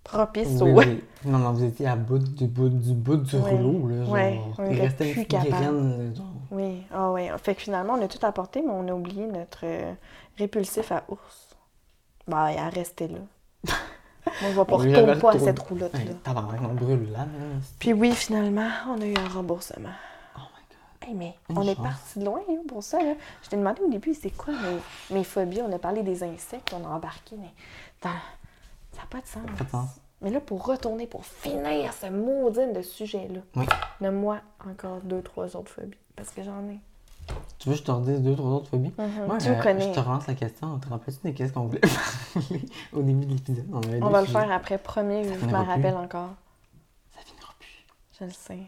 propice 0.04 0.48
Oui, 0.62 0.72
au. 0.72 0.78
oui. 0.80 1.04
Non, 1.26 1.38
non, 1.38 1.52
vous 1.54 1.64
étiez 1.64 1.88
à 1.88 1.96
bout 1.96 2.18
du 2.20 2.48
bout 2.48 2.70
du 2.70 2.94
bout 2.94 3.18
du 3.18 3.36
Ouais. 3.38 3.52
rouleau, 3.52 3.88
là. 3.88 4.04
Genre, 4.04 4.14
Ouais, 4.14 4.40
on 4.58 4.72
il 4.72 4.82
restait 4.82 5.12
plus 5.12 5.26
capable. 5.26 6.16
genre. 6.16 6.26
Oui, 6.50 6.84
ah 6.94 7.12
ouais. 7.12 7.30
Fait 7.42 7.56
que 7.56 7.62
finalement, 7.62 7.94
on 7.94 8.04
a 8.04 8.08
tout 8.08 8.26
apporté, 8.26 8.62
mais 8.62 8.72
on 8.74 8.88
a 8.90 8.92
oublié 8.94 9.26
notre 9.28 9.60
euh, 9.64 9.94
répulsif 10.38 10.92
à 10.92 11.04
ours. 11.08 11.51
Bah, 12.28 12.52
il 12.52 12.58
a 12.58 12.70
resté 12.70 13.08
là. 13.08 13.20
Moi, 13.68 14.34
je 14.42 14.48
vais 14.60 14.66
pas 14.66 14.74
On 14.74 14.78
retourner 14.78 15.16
pas 15.20 15.32
à 15.34 15.40
cette 15.40 15.60
roulotte-là. 15.60 16.00
Hey, 16.00 16.16
on 16.64 16.74
brûle 16.74 17.12
là. 17.12 17.26
Puis 17.80 17.94
oui, 17.94 18.14
finalement, 18.14 18.70
on 18.88 19.02
a 19.02 19.06
eu 19.06 19.16
un 19.18 19.28
remboursement. 19.28 19.90
Oh 20.38 20.40
my 20.40 20.64
god. 20.70 21.10
Hey, 21.10 21.16
mais 21.16 21.36
Une 21.50 21.58
on 21.58 21.68
est 21.68 21.76
parti 21.76 22.20
de 22.20 22.26
loin 22.26 22.42
hein, 22.50 22.58
pour 22.68 22.84
ça. 22.84 23.02
Là. 23.02 23.14
Je 23.44 23.50
t'ai 23.50 23.58
demandé 23.58 23.82
au 23.82 23.90
début, 23.90 24.14
c'est 24.14 24.30
quoi 24.30 24.54
mes, 24.54 25.16
mes 25.18 25.24
phobies? 25.24 25.62
On 25.62 25.72
a 25.74 25.80
parlé 25.80 26.04
des 26.04 26.24
insectes, 26.24 26.74
on 26.80 26.86
a 26.86 26.90
embarqué, 26.90 27.36
mais 27.38 27.52
dans- 28.04 28.10
ça 28.94 29.02
n'a 29.02 29.08
pas 29.10 29.22
de 29.22 29.28
sens. 29.28 29.42
Pas 29.58 29.64
de 29.64 29.70
sens. 29.70 29.90
Mais 30.22 30.30
là, 30.30 30.40
pour 30.40 30.64
retourner, 30.68 31.08
pour 31.08 31.26
finir 31.26 31.92
ce 31.94 32.06
maudine 32.08 32.74
de 32.74 32.84
sujet-là, 32.84 33.40
Oui. 33.56 33.66
nomme-moi 34.02 34.38
encore 34.70 35.02
deux, 35.02 35.24
trois 35.24 35.56
autres 35.56 35.72
phobies, 35.72 35.98
parce 36.16 36.30
que 36.30 36.44
j'en 36.44 36.64
ai. 36.70 36.80
Tu 37.60 37.70
veux 37.70 37.76
que 37.76 37.80
je 37.82 37.86
te 37.86 37.92
redise 37.92 38.22
deux, 38.22 38.36
trois 38.36 38.50
autres 38.50 38.70
phobies? 38.70 38.92
Mhm. 38.98 39.26
Moi, 39.28 39.38
tu 39.38 39.50
euh, 39.50 39.56
me 39.58 39.62
connais. 39.62 39.88
je 39.90 39.94
te 39.94 40.00
relance 40.00 40.26
la 40.28 40.34
question. 40.34 40.80
Te 40.80 40.90
rappelles-tu 40.90 41.28
de 41.28 41.34
qu'est-ce 41.36 41.54
qu'on 41.54 41.68
voulait 41.68 41.80
parler 42.34 42.62
au 42.94 43.02
début 43.04 43.26
de 43.26 43.34
l'épisode? 43.34 43.66
On, 43.72 43.78
avait 43.84 44.02
On 44.02 44.10
va 44.10 44.22
le 44.22 44.28
faire 44.28 44.52
après 44.52 44.78
premier, 44.80 45.24
je 45.24 45.34
plus. 45.36 45.54
rappelle 45.56 45.96
encore. 45.96 46.30
Ça 47.16 47.22
finira 47.24 47.54
plus. 47.60 47.86
Je 48.20 48.26
le 48.26 48.32
sais. 48.32 48.60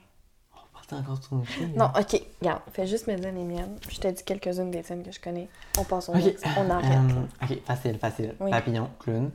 On 0.53 0.57
va 0.57 0.63
partir 0.73 0.89
t'es 0.89 0.95
encore 0.95 1.23
sur 1.23 1.33
une 1.37 1.45
fille. 1.45 1.73
Non, 1.75 1.85
hein? 1.85 2.01
ok, 2.01 2.21
regarde, 2.41 2.61
fais 2.71 2.85
juste 2.85 3.07
me 3.07 3.15
dire 3.15 3.31
les 3.31 3.43
miennes. 3.43 3.77
Je 3.89 3.99
t'ai 3.99 4.11
dit 4.11 4.23
quelques-unes 4.23 4.69
des 4.69 4.83
tiennes 4.83 5.01
que 5.03 5.11
je 5.11 5.19
connais. 5.19 5.49
On 5.79 5.83
passe 5.83 6.09
au 6.09 6.13
Ok. 6.13 6.23
next. 6.23 6.45
On 6.57 6.69
arrête. 6.69 6.99
Euh, 6.99 7.45
ok, 7.45 7.63
facile, 7.65 7.97
facile. 7.97 8.35
Oui. 8.39 8.51
Papillon, 8.51 8.89
clown, 8.99 9.31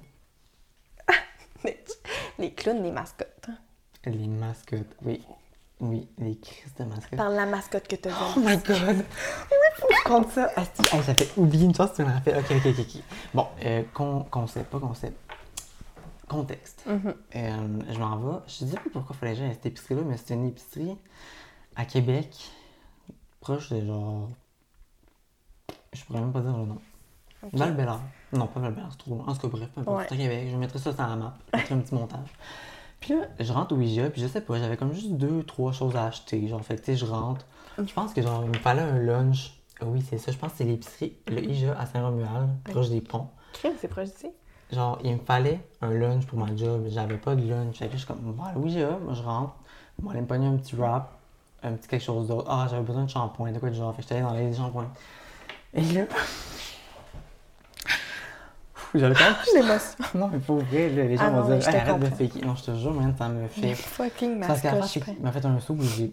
Les, 1.64 1.85
les 2.39 2.53
clowns, 2.53 2.83
les 2.85 2.93
mascottes. 2.93 3.47
hein. 3.49 3.57
les 4.07 4.29
mascottes. 4.29 4.95
Oui. 5.05 5.20
Oui, 5.81 6.09
les 6.18 6.37
crises 6.39 6.74
de 6.79 6.85
mascottes. 6.85 7.16
Parle 7.16 7.33
de 7.33 7.37
la 7.37 7.47
mascotte 7.47 7.87
que 7.87 7.97
t'as 7.97 8.11
Oh 8.11 8.41
my 8.41 8.57
god! 8.59 8.97
Oui, 9.51 9.57
faut 9.76 9.87
compte 10.05 10.31
ça. 10.33 10.51
Asti, 10.57 10.83
hey, 10.93 11.03
j'avais 11.07 11.29
oublié 11.37 11.66
une 11.66 11.74
chose, 11.74 11.93
tu 11.95 12.03
me 12.03 12.11
rappelles. 12.12 12.39
Ok, 12.39 12.51
ok, 12.51 12.66
ok, 12.66 12.79
ok. 12.81 13.03
Bon, 13.35 13.47
euh, 13.64 13.83
con- 13.95 14.26
concept, 14.31 14.70
pas 14.70 14.81
concept. 14.81 15.16
Contexte. 16.26 16.83
Mhm. 16.87 17.14
Euh, 17.37 17.79
je 17.91 17.99
m'en 17.99 18.16
vais. 18.18 18.39
Je 18.49 18.53
sais 18.66 18.74
pas 18.76 18.81
pourquoi 18.93 19.14
il 19.14 19.18
fallait 19.18 19.35
j'aille 19.37 19.51
à 19.51 19.55
cette 19.55 19.66
épicerie-là, 19.66 20.03
mais 20.05 20.16
c'est 20.16 20.35
une 20.35 20.47
épicerie 20.49 20.97
à 21.76 21.85
Québec, 21.85 22.37
proche 23.41 23.70
de 23.70 23.81
genre. 23.87 24.29
Je 25.93 26.05
pourrais 26.05 26.20
même 26.20 26.33
pas 26.33 26.41
dire 26.41 26.57
le 26.57 26.64
nom. 26.66 26.79
Ok. 27.45 27.51
val 27.55 27.74
bélair 27.76 28.01
Non, 28.33 28.47
pas 28.49 28.59
val 28.61 28.72
bélair 28.74 28.89
c'est 28.91 28.99
trop 28.99 29.14
loin. 29.14 29.24
En 29.29 29.35
tout 29.35 29.43
cas, 29.43 29.49
bref, 29.57 29.68
peu 29.74 29.81
importe. 29.81 29.97
Ouais. 29.99 30.07
C'est 30.09 30.14
à 30.14 30.18
Québec. 30.18 30.49
Je 30.51 30.57
mettrai 30.57 30.79
ça 30.81 30.93
sur 30.93 31.07
la 31.07 31.14
map. 31.16 31.35
Je 31.55 31.57
mettrai 31.59 31.74
un 31.76 31.79
petit 31.79 31.95
montage. 31.95 32.29
Puis 33.01 33.14
là, 33.14 33.26
je 33.38 33.53
rentre 33.53 33.74
au 33.74 33.80
IGA, 33.80 34.11
puis 34.11 34.20
je 34.20 34.26
sais 34.26 34.40
pas, 34.40 34.59
j'avais 34.59 34.76
comme 34.76 34.92
juste 34.92 35.12
deux, 35.12 35.42
trois 35.44 35.72
choses 35.72 35.96
à 35.96 36.07
acheter. 36.07 36.46
Genre, 36.49 36.62
fait 36.62 36.76
que, 36.76 36.80
tu 36.80 36.86
sais, 36.92 36.96
je 36.96 37.07
rentre. 37.07 37.46
Je 37.78 37.92
pense 37.92 38.12
que, 38.12 38.20
genre, 38.22 38.42
il 38.44 38.51
me 38.51 38.59
fallait 38.59 38.82
un 38.82 38.99
lunch. 38.99 39.55
Ah 39.80 39.84
Oui, 39.86 40.05
c'est 40.09 40.18
ça. 40.18 40.32
Je 40.32 40.36
pense 40.36 40.53
que 40.53 40.59
c'est 40.59 40.64
l'épicerie, 40.64 41.16
le 41.28 41.38
IGA 41.44 41.78
à 41.78 41.86
Saint-Romuald, 41.86 42.51
proche 42.64 42.88
des 42.88 43.01
ponts. 43.01 43.28
C'est 43.80 43.88
proche 43.88 44.09
d'ici. 44.09 44.30
Genre, 44.72 44.99
il 45.05 45.14
me 45.14 45.20
fallait 45.20 45.61
un 45.80 45.90
lunch 45.90 46.26
pour 46.26 46.38
ma 46.38 46.55
job. 46.55 46.86
J'avais 46.88 47.16
pas 47.16 47.34
de 47.36 47.49
lunch. 47.49 47.76
Fait 47.78 47.86
que 47.86 47.92
là, 47.92 47.96
je 47.96 47.99
suis 47.99 48.07
comme, 48.07 48.34
voilà, 48.36 48.55
oui, 48.57 48.70
j'ai 48.70 48.84
moi, 48.84 49.14
je 49.14 49.22
rentre. 49.22 49.55
Moi, 50.03 50.12
aller 50.12 50.22
me 50.22 50.26
pogner 50.26 50.46
un 50.46 50.57
petit 50.57 50.74
wrap, 50.76 51.12
un 51.62 51.72
petit 51.72 51.88
quelque 51.88 52.05
chose 52.05 52.28
d'autre. 52.28 52.46
Ah, 52.51 52.66
j'avais 52.68 52.82
besoin 52.82 53.05
de 53.05 53.11
shampoing, 53.11 53.53
de 53.53 53.59
quoi 53.59 53.70
de 53.70 53.74
genre. 53.74 53.94
Fait 53.94 54.03
que 54.03 54.09
j'étais 54.09 54.16
allé 54.16 54.24
dans 54.24 54.32
les 54.34 54.55
shampoings. 54.55 54.90
Et 55.72 55.82
là. 55.82 56.03
J'avais 58.95 59.14
quand 59.14 59.24
même. 59.24 59.34
L'émotion. 59.55 60.05
Non, 60.14 60.28
mais 60.32 60.39
pour 60.39 60.57
vrai, 60.59 60.89
là, 60.91 61.05
les 61.05 61.16
gens 61.16 61.24
Ah 61.26 61.30
vont 61.30 61.43
non, 61.43 61.49
mais 61.49 61.59
dire, 61.59 61.64
je 61.70 61.76
Hey, 61.76 61.82
arrête 61.82 62.01
de 62.01 62.07
faker. 62.07 62.47
Non, 62.47 62.55
je 62.57 62.62
te 62.64 62.74
jure, 62.76 62.95
man, 62.95 63.14
ça 63.16 63.28
me 63.28 63.47
fait. 63.49 63.74
Fucking 63.74 64.41
Parce 64.41 64.61
qu'à 64.61 64.80
je 64.80 65.22
m'a 65.22 65.32
fait 65.32 65.45
un 65.45 65.61
saut 65.61 65.74
où 65.74 65.82
j'ai. 65.82 66.12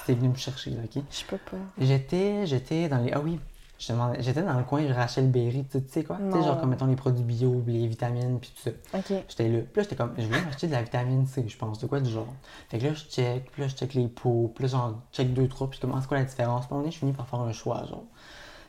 C'était 0.00 0.18
venu 0.18 0.30
me 0.30 0.34
chercher, 0.36 0.70
là, 0.70 0.80
ok? 0.84 1.02
Je 1.10 1.24
peux 1.26 1.36
pas. 1.36 1.56
J'étais, 1.78 2.46
j'étais 2.46 2.88
dans 2.88 2.98
les. 2.98 3.12
Ah 3.12 3.20
oui, 3.20 3.38
je 3.78 3.92
j'étais 4.20 4.42
dans 4.42 4.56
le 4.58 4.64
coin 4.64 4.82
Rachel 4.92 5.30
Berry, 5.30 5.64
tu 5.64 5.78
sais- 5.78 5.84
tu 5.84 5.92
sais 5.92 6.04
quoi? 6.04 6.16
Tu 6.16 6.32
sais, 6.32 6.42
genre 6.44 6.58
comme 6.58 6.70
mettons 6.70 6.86
les 6.86 6.96
produits 6.96 7.22
bio, 7.22 7.62
les 7.66 7.86
vitamines, 7.86 8.40
puis 8.40 8.50
tout 8.56 8.62
ça. 8.70 8.98
Ok. 8.98 9.22
J'étais 9.28 9.48
là. 9.48 9.58
Puis 9.60 9.76
là, 9.76 9.82
j'étais 9.82 9.96
comme, 9.96 10.14
je 10.18 10.26
voulais 10.26 10.40
m'acheter 10.42 10.66
de 10.66 10.72
la 10.72 10.82
vitamine 10.82 11.26
C, 11.26 11.44
je 11.46 11.56
pense, 11.56 11.78
de 11.78 11.86
quoi 11.86 12.00
du 12.00 12.10
genre. 12.10 12.26
Fait 12.70 12.78
que 12.78 12.86
là, 12.86 12.94
je 12.94 13.04
check, 13.04 13.50
puis 13.52 13.62
là, 13.62 13.68
je 13.68 13.76
check 13.76 13.94
les 13.94 14.08
pots, 14.08 14.50
puis 14.54 14.64
là, 14.64 14.68
genre, 14.70 14.94
check 15.12 15.32
deux, 15.32 15.46
trois, 15.46 15.68
puis 15.70 15.76
je 15.76 15.86
commence, 15.86 16.02
c'est 16.02 16.08
quoi 16.08 16.18
la 16.18 16.24
différence? 16.24 16.62
Puis 16.66 16.70
moment 16.72 16.82
donné, 16.82 16.92
je 16.92 16.98
finis 16.98 17.12
par 17.12 17.28
faire 17.28 17.40
un 17.40 17.52
choix, 17.52 17.84
genre. 17.84 18.04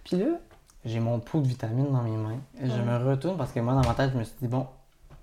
Puis 0.03 0.17
là, 0.17 0.25
j'ai 0.85 0.99
mon 0.99 1.19
pot 1.19 1.39
de 1.41 1.47
vitamine 1.47 1.91
dans 1.91 2.01
mes 2.03 2.15
mains. 2.17 2.39
Et 2.61 2.67
je 2.69 2.81
me 2.81 3.09
retourne 3.09 3.37
parce 3.37 3.51
que 3.51 3.59
moi, 3.59 3.73
dans 3.73 3.87
ma 3.87 3.93
tête, 3.95 4.11
je 4.13 4.17
me 4.19 4.23
suis 4.23 4.35
dit, 4.41 4.47
bon, 4.47 4.65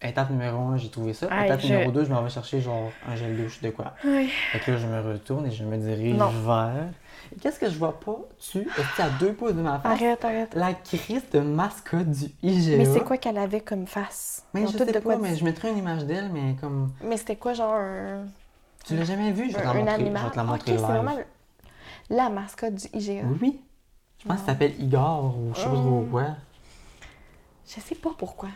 étape 0.02 0.30
numéro 0.30 0.58
un, 0.58 0.76
j'ai 0.76 0.90
trouvé 0.90 1.12
ça. 1.14 1.26
Aïe, 1.30 1.46
étape 1.46 1.60
je- 1.60 1.68
numéro 1.68 1.90
deux, 1.90 2.04
je 2.04 2.12
m'en 2.12 2.22
vais 2.22 2.30
chercher, 2.30 2.60
genre, 2.60 2.90
un 3.08 3.16
gel 3.16 3.36
douche, 3.36 3.60
de 3.62 3.70
quoi. 3.70 3.94
Oui. 4.04 4.28
Fait 4.52 4.58
que 4.60 4.70
là, 4.72 4.76
je 4.78 4.86
me 4.86 5.00
retourne 5.12 5.46
et 5.46 5.50
je 5.50 5.64
me 5.64 5.76
dirige 5.76 6.16
Non. 6.16 6.28
vers. 6.44 6.88
Qu'est-ce 7.40 7.58
que 7.58 7.68
je 7.68 7.76
vois 7.78 7.98
pas? 7.98 8.18
Tu, 8.38 8.58
est 8.60 9.02
à 9.02 9.08
deux 9.18 9.32
pouces 9.32 9.54
de 9.54 9.60
ma 9.62 9.80
face? 9.80 9.92
Arrête, 10.00 10.24
arrête. 10.24 10.54
La 10.54 10.74
crise 10.74 11.22
de 11.32 11.40
mascotte 11.40 12.08
du 12.10 12.26
IGA. 12.42 12.76
Mais 12.76 12.84
c'est 12.84 13.00
quoi 13.00 13.16
qu'elle 13.16 13.38
avait 13.38 13.60
comme 13.62 13.86
face? 13.86 14.44
Mais 14.54 14.62
Ils 14.62 14.68
je 14.68 14.78
sais 14.78 14.86
de 14.86 14.92
pas, 14.92 15.00
quoi 15.00 15.16
mais 15.16 15.34
je 15.34 15.44
mettrai 15.44 15.70
une 15.72 15.78
image 15.78 16.04
d'elle, 16.04 16.30
mais 16.32 16.54
comme. 16.60 16.92
Mais 17.02 17.16
c'était 17.16 17.34
quoi, 17.36 17.52
genre 17.54 17.74
un, 17.74 18.26
Tu 18.84 18.94
l'as 18.96 19.04
jamais 19.04 19.32
vue? 19.32 19.50
Je 19.50 19.56
vais 19.56 19.60
te 19.60 19.64
la 19.64 19.70
un 19.70 19.74
montrer. 19.74 19.94
animal? 19.94 20.20
Je 20.22 20.24
vais 20.26 20.30
te 20.30 20.36
la 20.36 20.44
montrer 20.44 20.70
live. 20.72 20.80
vraiment 20.82 21.16
la 22.10 22.28
mascotte 22.28 22.74
du 22.74 22.86
IGA. 22.92 23.22
Oui. 23.42 23.60
Je 24.26 24.32
pense 24.32 24.38
qu'il 24.38 24.46
s'appelle? 24.46 24.74
Igor 24.82 25.36
ou 25.38 25.54
je 25.54 25.60
sais 25.60 25.66
pas 25.66 25.72
trop 25.72 26.02
Oh. 26.04 26.08
quoi. 26.10 26.24
Je 27.68 27.80
sais 27.80 27.94
pas 27.94 28.10
pourquoi 28.18 28.48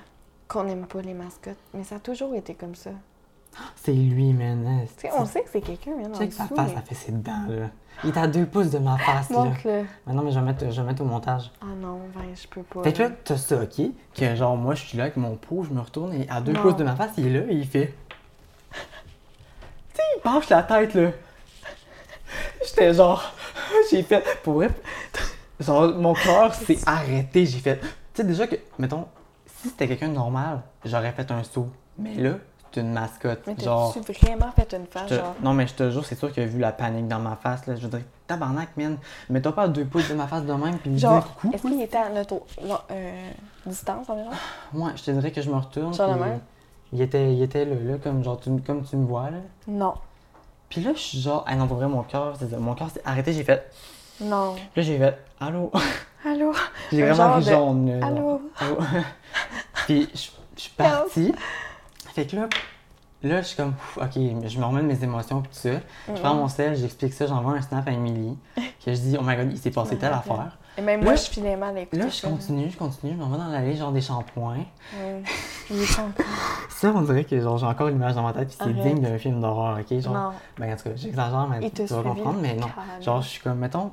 qu'on 0.49 0.65
n'aime 0.65 0.87
pas 0.87 1.01
les 1.01 1.15
mascottes, 1.15 1.57
mais 1.73 1.85
ça 1.85 1.97
a 1.97 1.99
toujours 2.01 2.35
été 2.35 2.55
comme 2.55 2.75
ça. 2.75 2.91
C'est 3.77 3.93
lui, 3.93 4.33
man. 4.33 4.65
hein, 4.67 4.85
Tu 4.97 5.09
sais, 5.09 5.11
on 5.17 5.25
sait 5.25 5.43
que 5.43 5.49
c'est 5.51 5.61
quelqu'un, 5.61 5.93
sais 6.15 6.29
que 6.29 6.35
sa 6.35 6.47
face, 6.47 6.73
ça 6.73 6.81
fait 6.83 6.95
ses 6.95 7.13
dents, 7.13 7.47
là. 7.49 7.69
Il 8.05 8.11
est 8.11 8.17
à 8.19 8.27
deux 8.29 8.47
pouces 8.47 8.71
de 8.71 8.79
ma 8.79 8.97
face, 8.99 9.31
là. 9.31 9.47
Mais 9.65 10.13
non, 10.13 10.23
mais 10.23 10.31
je 10.33 10.39
vais 10.41 10.45
mettre, 10.45 10.71
je 10.71 10.81
vais 10.81 10.87
mettre 10.87 11.03
au 11.03 11.05
montage. 11.07 11.51
Ah 11.61 11.67
non, 11.77 12.01
ben, 12.15 12.23
je 12.35 12.47
peux 12.49 12.63
pas. 12.63 12.83
Fait 12.85 12.93
que 12.93 13.03
là, 13.03 13.11
t'as 13.25 13.37
ça, 13.37 13.63
ok? 13.63 13.83
Que 14.15 14.35
genre, 14.37 14.57
moi, 14.57 14.75
je 14.75 14.85
suis 14.87 14.97
là 14.99 15.05
avec 15.05 15.17
mon 15.17 15.37
pot, 15.37 15.63
je 15.65 15.71
me 15.71 15.81
retourne 15.81 16.13
et 16.15 16.29
à 16.29 16.41
deux 16.41 16.53
Non. 16.53 16.63
pouces 16.63 16.77
de 16.77 16.85
ma 16.85 16.95
face, 16.97 17.11
il 17.19 17.27
est 17.29 17.41
là 17.41 17.47
et 17.53 17.55
il 17.57 17.67
fait. 17.67 17.95
Tu 18.73 18.79
sais, 19.95 20.03
il 20.17 20.21
penche 20.23 20.49
la 20.49 20.63
tête, 20.63 20.95
là. 20.95 21.11
J'étais 22.65 22.95
genre. 22.95 23.23
J'ai 23.91 24.03
fait. 24.05 24.25
Pour 24.45 24.55
vrai. 24.55 24.71
Genre, 25.61 25.95
mon 25.95 26.15
cœur 26.15 26.55
s'est 26.55 26.79
arrêté. 26.87 27.47
J'ai 27.47 27.59
fait. 27.59 27.79
Tu 27.81 27.87
sais, 28.15 28.25
déjà 28.25 28.47
que, 28.47 28.57
mettons, 28.79 29.07
si 29.47 29.69
c'était 29.69 29.87
quelqu'un 29.89 30.09
de 30.09 30.15
normal, 30.15 30.63
j'aurais 30.85 31.13
fait 31.13 31.31
un 31.31 31.43
saut. 31.45 31.69
Mais 31.99 32.15
là, 32.15 32.33
c'est 32.73 32.81
une 32.81 32.93
mascotte. 32.93 33.43
Mais 33.47 33.55
genre. 33.63 33.93
t'as-tu 33.93 34.13
vraiment 34.13 34.51
fait 34.53 34.73
une 34.75 34.87
face, 34.87 35.09
te- 35.09 35.15
genre? 35.15 35.35
Non, 35.43 35.53
mais 35.53 35.67
je 35.67 35.75
te 35.75 35.91
jure, 35.91 36.05
c'est 36.07 36.15
sûr 36.19 36.33
qu'il 36.33 36.43
a 36.43 36.47
vu 36.47 36.59
la 36.59 36.73
panique 36.73 37.09
dans 37.09 37.19
ma 37.19 37.37
face, 37.37 37.67
là. 37.67 37.77
Je 37.77 37.83
veux 37.83 37.89
dire, 37.89 38.07
tabarnak, 38.27 38.77
man. 38.77 38.97
Mets-toi 39.29 39.53
pas 39.55 39.63
à 39.65 39.69
deux 39.69 39.85
pouces 39.85 40.09
de 40.09 40.15
ma 40.15 40.27
face 40.27 40.45
de 40.45 40.53
même, 40.53 40.79
puis 40.79 40.99
Genre, 40.99 41.25
coucou. 41.35 41.53
est-ce 41.55 41.63
qu'il 41.63 41.81
était 41.83 41.99
à 41.99 42.09
notre 42.09 42.41
euh, 42.91 43.31
distance 43.67 44.09
environ? 44.09 44.31
Moi, 44.73 44.93
je 44.97 45.03
te 45.03 45.11
dirais 45.11 45.31
que 45.31 45.43
je 45.43 45.51
me 45.51 45.57
retourne. 45.57 45.93
Sur 45.93 46.07
la 46.07 46.15
puis 46.15 46.23
main? 46.23 46.41
Il 46.93 47.01
était, 47.03 47.33
il 47.35 47.43
était 47.43 47.65
là, 47.65 47.75
là, 47.81 47.99
comme, 48.03 48.25
genre, 48.25 48.41
tu, 48.41 48.51
comme 48.67 48.83
tu 48.83 48.97
me 48.97 49.05
vois, 49.07 49.31
là. 49.31 49.39
Non. 49.69 49.95
Puis 50.71 50.81
là, 50.81 50.93
je 50.95 51.01
suis 51.01 51.21
genre, 51.21 51.45
ah 51.47 51.55
non, 51.57 51.67
pour 51.67 51.77
vrai, 51.77 51.87
mon 51.89 52.03
cœur. 52.03 52.35
Mon 52.59 52.75
cœur 52.75 52.91
s'est 52.91 53.03
arrêté, 53.05 53.33
j'ai 53.33 53.45
fait. 53.45 53.71
Non. 54.21 54.55
Là, 54.77 54.83
j'ai 54.83 54.99
fait, 54.99 55.19
allô? 55.41 55.71
Allô? 56.25 56.53
J'ai 56.93 57.03
vraiment 57.03 57.39
vu 57.39 57.45
de- 57.45 57.51
jaune. 57.51 58.03
Allô? 58.03 58.41
Allô? 58.59 58.77
Puis 59.87 60.09
je 60.13 60.19
suis 60.61 60.71
partie. 60.77 61.33
Fait 62.13 62.27
que 62.27 62.37
là, 62.37 62.49
là, 63.23 63.41
je 63.41 63.47
suis 63.47 63.57
comme, 63.57 63.75
ok, 63.97 64.13
je 64.15 64.59
me 64.59 64.65
remets 64.65 64.83
de 64.83 64.87
mes 64.87 65.03
émotions, 65.03 65.41
tout 65.41 65.49
ça. 65.53 65.71
Je 66.09 66.21
prends 66.21 66.35
mon 66.35 66.49
sel, 66.49 66.77
j'explique 66.77 67.15
ça, 67.15 67.27
j'envoie 67.27 67.53
un 67.55 67.63
snap 67.63 67.89
à 67.89 67.93
Emily. 67.93 68.37
que 68.57 68.93
je 68.93 68.99
dis, 69.01 69.17
oh 69.19 69.23
my 69.25 69.37
god, 69.37 69.49
il 69.51 69.59
s'est 69.59 69.71
passé 69.71 69.97
telle 69.97 70.13
affaire. 70.13 70.59
Et 70.77 70.83
même 70.83 71.03
moi, 71.03 71.15
je 71.15 71.23
filais 71.31 71.57
mal 71.57 71.77
à 71.77 71.81
écouter 71.81 71.97
Là, 72.03 72.09
je 72.09 72.23
continue, 72.23 72.71
je 72.71 72.77
continue, 72.77 73.13
je 73.13 73.17
m'en 73.19 73.29
vais 73.29 73.39
dans 73.39 73.49
l'allée, 73.49 73.75
genre 73.75 73.93
des 73.93 74.01
shampoings. 74.01 74.65
Encore. 75.71 76.25
Ça, 76.71 76.93
on 76.95 77.03
dirait 77.03 77.25
que 77.25 77.39
genre, 77.41 77.59
j'ai 77.59 77.67
encore 77.67 77.89
l'image 77.89 78.15
dans 78.15 78.23
ma 78.23 78.33
tête, 78.33 78.49
puis 78.49 78.57
c'est 78.61 78.73
digne 78.73 79.01
d'un 79.01 79.19
film 79.19 79.41
d'horreur, 79.41 79.79
ok? 79.79 80.01
Genre, 80.01 80.15
Non. 80.15 80.33
Ben, 80.59 80.73
en 80.73 80.77
tout 80.77 80.85
cas, 80.85 80.91
j'exagère, 80.97 81.47
mais 81.49 81.71
tu 81.71 81.85
vas 81.85 82.03
comprendre, 82.03 82.39
mais 82.41 82.55
non. 82.55 82.69
Genre, 83.01 83.23
je 83.23 83.29
suis 83.29 83.41
comme, 83.41 83.59
mettons, 83.59 83.91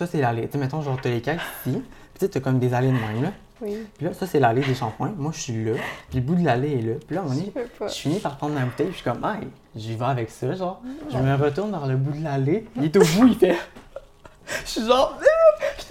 ça 0.00 0.06
c'est 0.06 0.20
l'allée. 0.20 0.46
Tu 0.46 0.52
sais, 0.52 0.58
mettons, 0.58 0.80
genre, 0.80 0.98
t'as 1.00 1.10
les 1.10 1.20
caisses 1.20 1.42
ici, 1.66 1.76
puis 1.76 1.82
tu 2.14 2.20
sais, 2.20 2.28
t'as 2.30 2.40
comme 2.40 2.58
des 2.58 2.72
allées 2.72 2.88
de 2.88 2.92
même, 2.92 3.22
là. 3.22 3.32
Oui. 3.60 3.86
Puis 3.98 4.06
là, 4.06 4.14
ça 4.14 4.26
c'est 4.26 4.40
l'allée 4.40 4.62
des 4.62 4.74
shampoings. 4.74 5.12
Moi, 5.18 5.30
je 5.34 5.40
suis 5.40 5.64
là, 5.64 5.72
puis 6.08 6.20
le 6.20 6.24
bout 6.24 6.34
de 6.36 6.44
l'allée 6.44 6.78
est 6.78 6.82
là. 6.82 6.94
Puis 7.06 7.14
là, 7.14 7.20
à 7.20 7.24
un 7.24 7.28
moment 7.28 7.38
Je 7.38 7.50
donné, 7.52 7.90
finis 7.90 8.18
par 8.18 8.38
prendre 8.38 8.54
ma 8.54 8.64
bouteille, 8.64 8.86
puis 8.86 8.96
je 8.98 9.02
suis 9.02 9.10
comme, 9.10 9.22
hey, 9.22 9.46
j'y 9.76 9.96
vais 9.96 10.06
avec 10.06 10.30
ça, 10.30 10.54
genre. 10.54 10.80
Je 11.12 11.18
me 11.18 11.34
retourne 11.34 11.70
vers 11.70 11.86
le 11.86 11.96
bout 11.96 12.18
de 12.18 12.24
l'allée, 12.24 12.66
il 12.76 12.84
est 12.84 12.96
au 12.96 13.00
bout, 13.00 13.26
il 13.26 13.36
fait. 13.36 13.56
Je 14.64 14.68
suis 14.68 14.86
genre, 14.86 15.18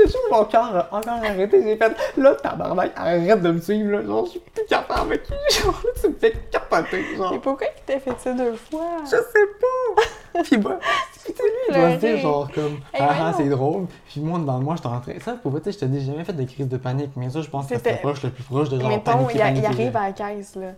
Toujours 0.03 0.21
mon 0.31 0.45
cœur 0.45 0.75
a 0.75 0.95
encore 0.95 1.13
arrêté. 1.13 1.61
J'ai 1.63 1.75
fait, 1.75 1.95
là, 2.17 2.35
tabarnak, 2.35 2.91
arrête 2.95 3.41
de 3.41 3.51
me 3.51 3.59
suivre, 3.59 3.91
là. 3.91 4.05
Genre, 4.05 4.25
je 4.25 4.31
suis 4.31 4.39
plus 4.39 4.65
capable 4.69 5.11
avec 5.13 5.21
Genre, 5.63 5.81
là, 5.83 5.89
tu 6.01 6.07
me 6.07 6.13
fais 6.13 6.33
capoter, 6.51 7.15
genre. 7.17 7.33
Et 7.33 7.39
pourquoi 7.39 7.67
il 7.67 7.83
t'a 7.85 7.99
fait 7.99 8.19
ça 8.19 8.33
deux 8.33 8.53
fois? 8.55 8.97
Je 9.03 9.09
sais 9.09 9.17
pas. 9.59 10.41
Puis 10.43 10.57
moi, 10.57 10.79
tu 11.25 11.33
sais, 11.33 11.43
lui, 11.43 11.49
il 11.69 11.73
doit 11.75 11.91
se 11.91 11.97
dire 11.97 12.17
genre 12.19 12.51
comme 12.53 12.77
Eh, 12.93 12.97
ah 12.99 13.09
ah, 13.19 13.33
c'est 13.35 13.49
drôle. 13.49 13.87
Puis 14.07 14.21
moi 14.21 14.39
dans 14.39 14.59
moi, 14.59 14.75
je 14.75 14.81
suis 14.81 14.89
en 14.89 14.99
train. 14.99 15.13
Ça 15.19 15.33
pour 15.33 15.51
vrai, 15.51 15.61
tu 15.61 15.71
sais, 15.71 15.79
je 15.79 15.85
te 15.85 15.85
dis, 15.85 15.99
j'ai 15.99 16.11
jamais 16.11 16.23
fait 16.23 16.33
de 16.33 16.43
crise 16.43 16.67
de 16.67 16.77
panique, 16.77 17.11
mais 17.15 17.29
ça 17.29 17.41
je 17.41 17.49
pense 17.49 17.67
que 17.67 17.75
C'était- 17.75 17.93
c'est 17.93 18.01
proche 18.01 18.23
le 18.23 18.29
plus 18.29 18.43
proche 18.43 18.69
de 18.69 18.79
genre 18.79 18.89
Mettons, 18.89 19.11
paniquer, 19.25 19.43
il, 19.55 19.65
arrive 19.65 19.97
à 19.97 20.07
la 20.07 20.11
caisse, 20.13 20.55
là. 20.55 20.73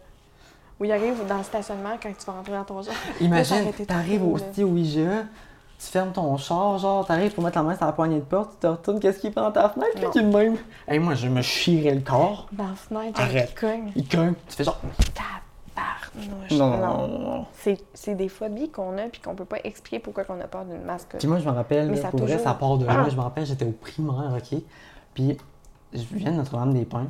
Ou 0.79 0.85
il 0.85 0.91
arrive 0.91 1.25
dans 1.27 1.37
le 1.37 1.43
stationnement 1.43 1.97
quand 2.01 2.09
tu 2.17 2.25
vas 2.25 2.33
rentrer 2.33 2.53
dans 2.53 2.63
ton 2.63 2.81
genre. 2.81 2.93
Imagine, 3.19 3.71
t'arrives 3.85 4.05
crier, 4.05 4.19
au 4.19 4.37
là. 4.37 4.43
style 4.51 4.65
au 4.65 4.75
IGA, 4.75 5.25
tu 5.83 5.87
fermes 5.87 6.11
ton 6.11 6.37
char, 6.37 6.77
genre 6.77 7.05
t'arrives 7.05 7.33
pour 7.33 7.43
mettre 7.43 7.57
la 7.57 7.63
main 7.63 7.75
sur 7.75 7.85
la 7.85 7.91
poignée 7.91 8.17
de 8.19 8.25
porte, 8.25 8.51
tu 8.53 8.57
te 8.59 8.67
retournes, 8.67 8.99
qu'est-ce 8.99 9.19
qu'il 9.19 9.31
fait 9.33 9.39
dans 9.41 9.51
ta 9.51 9.67
fenêtre, 9.69 9.93
puis 9.95 10.09
qu'il 10.11 10.27
même. 10.27 10.57
Hey, 10.87 10.99
moi 10.99 11.15
je 11.15 11.27
me 11.27 11.41
chierais 11.41 11.95
le 11.95 12.01
corps. 12.01 12.47
Dans 12.51 12.67
la 12.67 12.75
fenêtre, 12.75 13.19
Arrête. 13.19 13.49
qui 13.49 13.55
cogne. 13.55 13.91
Il 13.95 14.07
cogne, 14.07 14.33
tu 14.47 14.55
fais 14.57 14.63
genre 14.63 14.79
Tabarnouche. 15.75 16.51
non, 16.51 16.77
non, 16.77 17.07
non, 17.07 17.19
non. 17.19 17.45
C'est 17.93 18.15
des 18.15 18.29
phobies 18.29 18.69
qu'on 18.69 18.97
a 18.97 19.03
puis 19.03 19.21
qu'on 19.21 19.35
peut 19.35 19.45
pas 19.45 19.57
expliquer 19.63 19.99
pourquoi 19.99 20.23
on 20.29 20.39
a 20.39 20.45
peur 20.47 20.65
d'une 20.65 20.83
mascotte. 20.83 21.19
Puis 21.19 21.27
moi, 21.27 21.39
je 21.39 21.45
me 21.49 21.51
rappelle, 21.55 21.89
Mais 21.89 21.95
là, 21.95 22.01
ça 22.03 22.09
pour 22.09 22.19
vrai, 22.21 22.31
toujours- 22.33 22.43
ça 22.43 22.53
part 22.53 22.77
de 22.77 22.85
là. 22.85 23.03
Ah. 23.05 23.09
Je 23.09 23.15
me 23.15 23.21
rappelle, 23.21 23.45
j'étais 23.45 23.65
au 23.65 23.71
primaire, 23.71 24.33
OK? 24.37 24.59
Puis, 25.13 25.37
je 25.93 26.03
viens 26.13 26.31
de 26.31 26.37
Notre-Dame-des-Pins, 26.37 27.07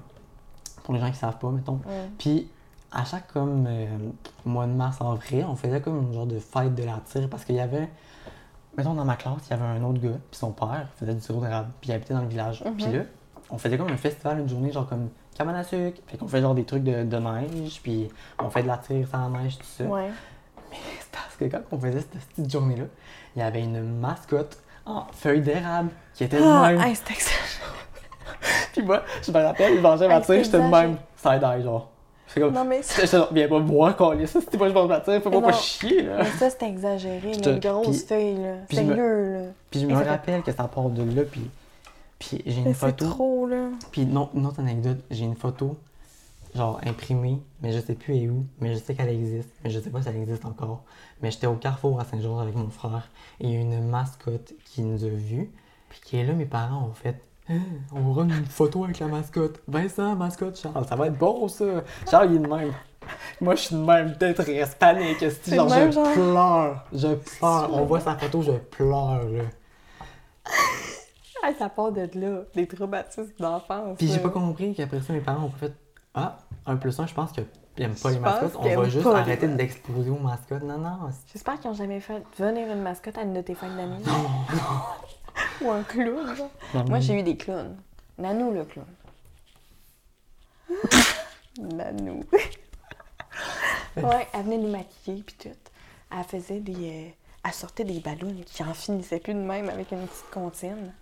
pour 0.83 0.93
les 0.93 0.99
gens 0.99 1.11
qui 1.11 1.17
savent 1.17 1.37
pas, 1.37 1.49
mettons. 1.49 1.79
Ouais. 1.85 2.09
Puis, 2.17 2.49
à 2.91 3.03
chaque 3.05 3.31
comme 3.31 3.65
euh, 3.69 3.85
mois 4.45 4.65
de 4.65 4.71
mars, 4.73 4.97
avril, 5.01 5.45
on 5.49 5.55
faisait 5.55 5.81
comme 5.81 6.01
une 6.03 6.13
genre 6.13 6.25
de 6.25 6.39
fête 6.39 6.75
de 6.75 6.83
la 6.83 6.99
tire 7.05 7.27
parce 7.29 7.45
qu'il 7.45 7.55
y 7.55 7.59
avait, 7.59 7.89
mettons, 8.77 8.93
dans 8.93 9.05
ma 9.05 9.15
classe, 9.15 9.41
il 9.47 9.51
y 9.51 9.53
avait 9.53 9.63
un 9.65 9.83
autre 9.83 9.99
gars, 10.01 10.09
puis 10.29 10.37
son 10.39 10.51
père 10.51 10.87
faisait 10.97 11.13
du 11.13 11.21
sirop 11.21 11.41
d'érable, 11.41 11.69
puis 11.81 11.89
il 11.89 11.93
habitait 11.93 12.13
dans 12.13 12.21
le 12.21 12.27
village. 12.27 12.63
Mhm. 12.65 12.75
Puis 12.75 12.85
là, 12.91 12.99
on 13.49 13.57
faisait 13.57 13.77
comme 13.77 13.89
un 13.91 13.97
festival 13.97 14.39
une 14.39 14.49
journée, 14.49 14.71
genre 14.71 14.87
comme 14.87 15.09
cabane 15.35 15.55
à 15.55 15.63
sucre, 15.63 15.99
fait 16.07 16.17
qu'on 16.17 16.27
fait 16.27 16.41
genre 16.41 16.55
des 16.55 16.63
trucs 16.65 16.83
de, 16.83 17.03
de 17.03 17.17
neige, 17.17 17.79
puis 17.83 18.09
on 18.39 18.49
fait 18.49 18.63
de 18.63 18.67
la 18.67 18.77
tire 18.77 19.07
sans 19.07 19.29
neige, 19.29 19.57
tout 19.57 19.65
ça. 19.65 19.83
Ouais. 19.85 20.09
Mais 20.69 20.77
c'est 20.99 21.11
parce 21.11 21.35
que 21.37 21.45
quand 21.45 21.61
on 21.71 21.79
faisait 21.79 21.99
cette 21.99 22.11
petite 22.11 22.51
journée-là, 22.51 22.85
il 23.35 23.39
y 23.39 23.41
avait 23.41 23.63
une 23.63 23.99
mascotte 23.99 24.57
en 24.85 25.05
feuille 25.11 25.41
d'érable 25.41 25.89
qui 26.13 26.23
était 26.23 26.39
de 26.39 26.43
Ah, 26.45 26.69
même. 26.71 26.81
hey, 26.81 26.95
c'est 26.95 27.11
exagéré. 27.11 27.37
Puis 28.73 28.81
moi, 28.83 29.03
je 29.21 29.31
me 29.31 29.37
rappelle, 29.39 29.75
je 29.77 29.81
mangeais 29.81 30.07
ma 30.07 30.21
tire, 30.21 30.43
j'étais 30.43 30.57
de 30.59 30.63
même. 30.63 30.97
Side-eye, 31.17 31.61
genre. 31.63 31.89
C'est 32.33 32.39
comme. 32.39 32.53
Non, 32.53 32.63
mais 32.65 32.81
genre, 33.11 33.29
viens 33.33 33.47
pas 33.47 33.59
me 33.59 33.65
voir, 33.67 33.95
coller 33.95 34.27
ça. 34.27 34.39
Si 34.41 34.57
moi 34.57 34.69
je 34.69 34.73
mange 34.73 34.87
ma 34.89 34.99
tire, 35.01 35.21
fais-moi 35.21 35.41
pas 35.41 35.53
chier, 35.53 36.03
là. 36.03 36.19
Mais 36.23 36.29
ça, 36.31 36.49
c'était 36.49 36.67
exagéré, 36.69 37.33
Je 37.33 37.49
une 37.49 37.59
grosse 37.59 38.03
feuille, 38.05 38.35
là. 38.35 38.53
puis 38.67 38.77
je 38.77 38.81
me- 38.83 38.87
Sérieux, 38.89 39.33
là. 39.33 39.39
Puis 39.69 39.79
je 39.81 39.85
me 39.87 39.93
rappelle 39.95 40.41
que 40.43 40.51
ça 40.51 40.63
part 40.67 40.89
de 40.89 41.03
là, 41.03 41.23
puis. 41.29 41.41
Puis 42.19 42.41
j'ai 42.45 42.59
une 42.59 42.65
c'est 42.67 42.73
photo. 42.73 43.05
trop, 43.09 43.47
là. 43.47 43.69
Puis 43.91 44.05
non, 44.05 44.29
une 44.35 44.45
autre 44.45 44.59
anecdote, 44.59 44.99
j'ai 45.09 45.25
une 45.25 45.35
photo, 45.35 45.75
genre 46.55 46.79
imprimée, 46.85 47.39
mais 47.61 47.71
je 47.73 47.79
sais 47.79 47.95
plus 47.95 48.15
elle 48.15 48.23
est 48.23 48.29
où, 48.29 48.45
mais 48.59 48.73
je 48.75 48.79
sais 48.79 48.93
qu'elle 48.93 49.09
existe, 49.09 49.49
mais 49.63 49.69
je 49.71 49.79
sais 49.79 49.89
pas 49.89 50.01
si 50.03 50.09
elle 50.09 50.17
existe 50.17 50.45
encore. 50.45 50.83
Mais 51.21 51.31
j'étais 51.31 51.47
au 51.47 51.55
Carrefour 51.55 51.99
à 51.99 52.05
Saint-Georges 52.05 52.41
avec 52.43 52.55
mon 52.55 52.69
frère, 52.69 53.09
et 53.39 53.47
il 53.47 53.53
y 53.53 53.57
a 53.57 53.59
une 53.61 53.87
mascotte 53.89 54.53
qui 54.65 54.81
nous 54.83 55.03
a 55.03 55.07
vus, 55.09 55.49
puis 55.89 55.99
qui 56.05 56.17
est 56.17 56.23
là, 56.23 56.33
mes 56.33 56.45
parents 56.45 56.85
ont 56.89 56.93
fait. 56.93 57.19
Hein, 57.51 57.59
on 57.93 57.99
va 57.99 58.21
rendre 58.21 58.33
une 58.35 58.45
photo 58.45 58.83
avec 58.83 58.99
la 58.99 59.07
mascotte. 59.07 59.61
Vincent, 59.67 60.15
mascotte, 60.15 60.57
Charles, 60.59 60.85
ça 60.87 60.95
va 60.95 61.07
être 61.07 61.17
bon 61.17 61.47
ça. 61.47 61.65
Charles, 62.09 62.29
il 62.31 62.35
est 62.37 62.39
de 62.39 62.47
même. 62.47 62.71
Moi, 63.41 63.55
je 63.55 63.61
suis 63.61 63.75
de 63.75 63.81
même, 63.81 64.15
peut-être 64.15 64.43
reste 64.43 64.77
panique. 64.77 65.23
Si, 65.41 65.55
genre, 65.55 65.69
même 65.69 65.91
je 65.91 65.95
genre. 65.95 66.13
pleure. 66.13 66.85
Je 66.93 67.15
pleure. 67.15 67.69
On 67.73 67.85
voit 67.85 67.99
sa 67.99 68.15
photo, 68.15 68.41
je 68.41 68.51
pleure, 68.51 69.23
là. 69.29 69.43
Ah, 71.43 71.49
ça 71.57 71.69
part 71.69 71.91
de 71.91 72.07
là, 72.13 72.43
des 72.53 72.67
traumatismes 72.67 73.31
d'enfance. 73.39 73.97
Puis 73.97 74.07
j'ai 74.07 74.19
pas 74.19 74.29
compris 74.29 74.75
qu'après 74.75 75.01
ça, 75.01 75.11
mes 75.11 75.21
parents 75.21 75.45
ont 75.45 75.49
fait 75.49 75.73
Ah, 76.13 76.37
un 76.67 76.75
plus 76.75 76.99
un, 76.99 77.07
je 77.07 77.15
pense 77.15 77.31
qu'ils 77.31 77.45
aiment 77.77 77.95
pas 77.95 78.11
les 78.11 78.19
mascottes. 78.19 78.55
On 78.59 78.75
va 78.75 78.87
juste 78.87 79.07
arrêter 79.07 79.47
d'exposer 79.47 80.11
aux 80.11 80.19
mascottes. 80.19 80.61
Non, 80.61 80.77
non. 80.77 81.09
J'espère 81.33 81.59
qu'ils 81.59 81.71
ont 81.71 81.73
jamais 81.73 81.99
fait 81.99 82.21
venir 82.37 82.71
une 82.71 82.83
mascotte 82.83 83.17
à 83.17 83.23
une 83.23 83.33
de 83.33 83.41
tes 83.41 83.55
fêtes 83.55 83.75
d'amis. 83.75 84.03
Ou 85.61 85.69
un 85.71 85.83
clown, 85.83 86.35
non, 86.73 86.85
Moi, 86.87 86.99
j'ai 86.99 87.19
eu 87.19 87.23
des 87.23 87.37
clowns. 87.37 87.75
Nanou, 88.17 88.51
le 88.51 88.65
clown. 88.65 88.85
Nanou. 91.59 92.23
ouais, 93.97 94.27
elle 94.33 94.43
venait 94.43 94.57
nous 94.57 94.71
maquiller, 94.71 95.23
puis 95.23 95.35
tout. 95.37 95.49
Elle 96.11 96.23
faisait 96.23 96.59
des... 96.59 96.73
euh, 96.73 97.09
Elle 97.43 97.53
sortait 97.53 97.83
des 97.83 97.99
ballons 97.99 98.33
qui 98.45 98.63
en 98.63 98.73
finissaient 98.73 99.19
plus 99.19 99.33
de 99.33 99.39
même 99.39 99.69
avec 99.69 99.91
une 99.91 100.05
petite 100.07 100.29
comptine. 100.31 100.93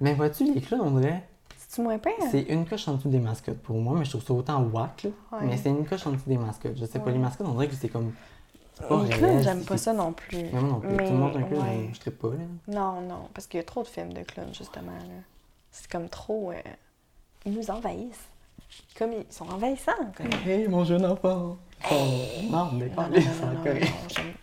Mais 0.00 0.14
vois-tu, 0.14 0.52
les 0.52 0.60
clowns, 0.60 0.80
on 0.80 0.98
dirait, 1.00 1.22
C'est-tu 1.56 1.82
moins 1.82 1.98
pire? 1.98 2.12
c'est 2.30 2.42
une 2.42 2.66
coche 2.66 2.86
en 2.88 2.94
dessous 2.94 3.08
des 3.08 3.20
mascottes 3.20 3.60
pour 3.62 3.76
moi, 3.76 3.96
mais 3.98 4.04
je 4.04 4.10
trouve 4.10 4.24
ça 4.24 4.32
autant 4.34 4.62
whack, 4.62 5.04
là. 5.04 5.10
Ouais. 5.32 5.46
Mais 5.46 5.56
c'est 5.56 5.70
une 5.70 5.86
coche 5.86 6.06
en 6.06 6.12
dessous 6.12 6.28
des 6.28 6.38
mascottes. 6.38 6.76
Je 6.76 6.84
sais 6.84 6.98
pas, 6.98 7.10
les 7.10 7.18
mascottes, 7.18 7.46
on 7.46 7.52
dirait 7.54 7.68
que 7.68 7.74
c'est 7.74 7.88
comme. 7.88 8.12
Clowns, 8.82 9.06
réel, 9.08 9.42
j'aime 9.42 9.64
pas 9.64 9.76
ça 9.76 9.92
non 9.92 10.12
plus. 10.12 10.42
Non 10.52 10.80
plus. 10.80 10.88
Mais, 10.90 11.06
Tout 11.06 11.12
le 11.12 11.18
monde 11.18 11.44
je 11.92 12.00
trippe 12.00 12.18
pas, 12.18 12.28
là. 12.28 12.44
Non, 12.68 13.00
non, 13.00 13.28
parce 13.32 13.46
qu'il 13.46 13.58
y 13.58 13.60
a 13.60 13.64
trop 13.64 13.82
de 13.82 13.88
films 13.88 14.12
de 14.12 14.22
clowns, 14.22 14.54
justement. 14.54 14.92
là. 14.92 15.14
C'est 15.70 15.90
comme 15.90 16.08
trop... 16.08 16.50
euh, 16.52 16.56
Ils 17.46 17.52
nous 17.52 17.70
envahissent. 17.70 18.28
Comme 18.98 19.12
ils 19.12 19.26
sont 19.30 19.48
envahissants. 19.50 19.92
Comme... 20.16 20.28
Hey, 20.46 20.66
mon 20.68 20.84
jeune 20.84 21.04
enfant. 21.06 21.56
Oh, 21.90 21.94
non, 22.50 22.70
mais 22.72 22.86
Non, 22.88 22.94
pas 22.94 23.08
non, 23.08 23.16
non, 23.16 23.20
non, 23.20 23.52
non, 23.52 23.74
non, 23.74 23.80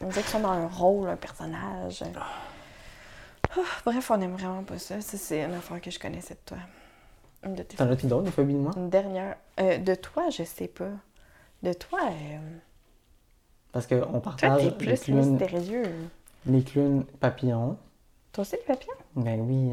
On 0.01 0.07
dirait 0.07 0.21
qu'ils 0.21 0.23
sont 0.31 0.39
dans 0.39 0.49
un 0.51 0.67
rôle, 0.67 1.09
un 1.09 1.15
personnage. 1.17 2.03
Ah, 2.15 3.59
bref, 3.85 4.11
on 4.11 4.17
n'aime 4.17 4.35
vraiment 4.35 4.63
pas 4.63 4.77
ça. 4.79 5.01
Ça, 5.01 5.17
c'est 5.17 5.43
une 5.43 5.53
affaire 5.55 5.81
que 5.81 5.91
je 5.91 5.99
connaissais 5.99 6.35
de 6.35 6.39
toi. 6.45 6.57
Une 7.43 7.55
de 7.55 7.63
tes 7.63 7.75
T'en 7.75 7.89
as-tu 7.89 8.05
d'autres, 8.07 8.23
des 8.25 8.31
phobies 8.31 8.53
de 8.53 8.59
moi? 8.59 8.71
Une 8.77 8.89
dernière. 8.89 9.35
Euh, 9.59 9.77
de 9.77 9.95
toi, 9.95 10.29
je 10.29 10.43
sais 10.43 10.67
pas. 10.67 10.91
De 11.63 11.73
toi, 11.73 11.99
euh, 12.03 12.37
Parce 13.71 13.87
qu'on 13.87 13.99
toi, 14.01 14.19
partage 14.21 14.63
les 14.63 14.71
plus 14.71 14.99
clowns, 15.01 15.31
mystérieux. 15.39 15.83
les 16.45 16.61
clowns 16.63 17.03
papillons. 17.19 17.77
Toi 18.33 18.41
aussi, 18.43 18.55
le 18.55 18.65
papillon? 18.73 18.93
Ben 19.15 19.39
oui. 19.41 19.71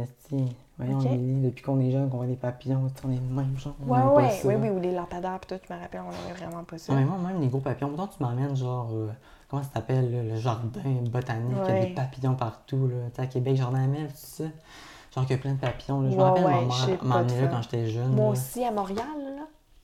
Voyons. 0.78 0.98
Lily, 1.00 1.40
depuis 1.42 1.62
qu'on 1.62 1.80
est 1.80 1.90
jeune, 1.90 2.08
qu'on 2.08 2.18
voit 2.18 2.26
des 2.26 2.36
papillons, 2.36 2.88
on 3.04 3.10
est 3.10 3.14
le 3.16 3.20
même 3.34 3.58
genre. 3.58 3.74
on 3.84 3.92
Ouais, 3.92 3.98
pas 4.00 4.14
ouais, 4.14 4.30
ça. 4.30 4.46
oui, 4.48 4.54
oui, 4.60 4.68
ou 4.70 4.78
les 4.80 4.92
lampadaires, 4.92 5.40
pis 5.40 5.48
tout, 5.48 5.60
je 5.68 5.74
me 5.74 5.80
rappelle, 5.80 6.02
on 6.06 6.10
n'aimait 6.10 6.38
vraiment 6.38 6.62
pas 6.62 6.78
ça. 6.78 6.92
Ouais, 6.92 7.00
mais 7.00 7.04
moi, 7.04 7.18
même 7.18 7.40
les 7.40 7.48
gros 7.48 7.58
papillons, 7.58 7.88
pourtant 7.88 8.06
tu 8.16 8.22
m'amènes 8.22 8.56
genre, 8.56 8.88
euh, 8.92 9.08
comment 9.48 9.62
ça 9.64 9.70
s'appelle, 9.74 10.28
le 10.28 10.36
jardin 10.36 10.80
botanique, 11.10 11.56
il 11.68 11.74
y 11.74 11.78
a 11.78 11.84
des 11.86 11.94
papillons 11.94 12.34
partout, 12.36 12.86
là. 12.86 12.94
Tu 13.10 13.16
sais, 13.16 13.22
à 13.22 13.26
Québec, 13.26 13.56
Jardin 13.56 13.82
Amel, 13.84 14.06
tu 14.08 14.12
sais. 14.16 14.50
Genre 15.14 15.26
qu'il 15.26 15.34
y 15.36 15.38
a 15.38 15.42
plein 15.42 15.54
de 15.54 15.58
papillons, 15.58 16.00
là. 16.02 16.10
Je 16.10 16.14
me 16.16 16.20
Ouais, 16.20 16.28
rappelle, 16.28 16.44
ouais, 16.44 16.50
ma 16.52 16.60
mère 16.86 17.02
m'a 17.02 17.22
là 17.22 17.28
ça. 17.28 17.46
quand 17.48 17.62
j'étais 17.62 17.86
jeune. 17.88 18.12
Moi 18.14 18.26
là. 18.26 18.30
aussi, 18.30 18.64
à 18.64 18.70
Montréal. 18.70 19.06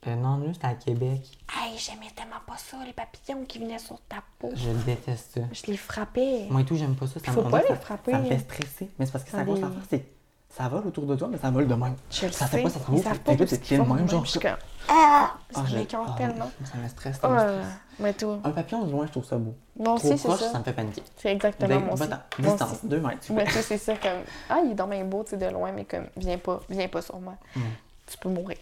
Euh, 0.07 0.17
non, 0.17 0.37
nous, 0.37 0.53
c'était 0.53 0.67
à 0.67 0.75
Québec. 0.75 1.21
Hey, 1.57 1.79
j'aimais 1.79 2.11
tellement 2.15 2.41
pas 2.47 2.57
ça, 2.59 2.77
les 2.85 2.93
papillons 2.93 3.45
qui 3.47 3.59
venaient 3.59 3.79
sur 3.79 3.99
ta 4.03 4.17
peau. 4.39 4.51
Je 4.55 4.69
déteste 4.85 5.35
ça. 5.35 5.41
Je 5.53 5.71
les 5.71 5.77
frappais. 5.79 6.47
Moi 6.51 6.61
et 6.61 6.65
tout, 6.65 6.77
j'aime 6.77 6.95
pas 6.95 7.07
ça. 7.07 7.21
ça 7.25 7.33
Faut 7.33 7.43
me- 7.43 7.51
pas 7.51 7.63
les 7.63 7.69
ça- 7.69 7.77
frapper. 7.77 8.13
Ça 8.13 8.19
me 8.19 8.27
fait 8.27 8.39
stresser. 8.39 8.91
Mais 8.99 9.07
c'est 9.07 9.13
parce 9.13 9.25
que 9.25 9.31
ça 9.31 9.39
ça 9.39 9.45
va, 9.45 9.55
c'est. 9.89 10.05
Ça 10.51 10.69
vole 10.69 10.87
autour 10.87 11.05
de 11.07 11.17
toi, 11.17 11.27
mais 11.29 11.37
ça 11.39 11.51
vole 11.51 11.67
de 11.67 11.75
même. 11.75 11.97
Je 12.13 12.29
Ça 12.29 12.47
fait 12.47 12.63
pas, 12.63 12.71
ça 12.71 12.79
fait 12.79 12.97
savent 12.99 13.19
Fait 13.25 13.37
que 13.37 13.45
t'es 13.57 13.77
de 13.77 13.83
même, 13.83 14.09
genre, 14.09 14.25
Je 14.25 14.31
suis 14.31 14.39
ça- 14.41 14.51
comme... 14.51 14.59
Ah! 14.89 15.35
Ça 15.51 15.61
Ah, 15.65 15.67
je- 15.69 15.77
m'écoeure 15.79 16.07
ah, 16.09 16.15
tellement. 16.17 16.51
Ça 16.65 16.79
me 16.79 16.89
stresse, 16.89 17.19
ça 17.19 17.29
me 17.29 17.39
stresse. 17.39 17.67
Mais 17.99 18.15
Un 18.45 18.51
papillon, 18.51 18.85
de 18.85 18.93
loin, 18.93 19.07
je 19.07 19.11
trouve 19.11 19.25
ça 19.25 19.37
beau. 19.37 19.55
Trop 19.83 19.95
aussi, 19.95 20.17
c'est 20.19 20.29
proche, 20.29 20.39
ça. 20.41 20.53
ça 20.53 20.59
me 20.61 20.65
fait 20.65 20.73
paniquer. 20.73 21.03
C'est 21.17 21.33
exactement 21.33 21.93
aussi. 21.93 22.03
va-t'en. 22.07 22.23
Moi 22.39 22.51
Distance, 22.51 22.85
deux 22.85 23.01
mètres. 23.01 23.27
Mais 23.33 23.45
toi, 23.47 23.63
c'est 23.63 23.79
ça, 23.79 23.97
comme... 23.97 24.23
Ah, 24.49 24.61
il 24.65 24.71
est 24.73 24.75
dans 24.75 24.87
bien 24.87 25.05
beau, 25.05 25.25
tu 25.25 25.31
sais, 25.31 25.37
de 25.39 25.47
loin, 25.47 25.73
mais 25.73 25.87
comme, 25.87 26.07
viens 26.17 26.39
pas, 26.39 26.61
viens 26.71 26.87
pas 26.89 27.03
sur 27.03 27.19
moi. 27.19 27.35
Hmm. 27.57 27.61
Tu 28.07 28.17
peux 28.19 28.29
mourir. 28.29 28.59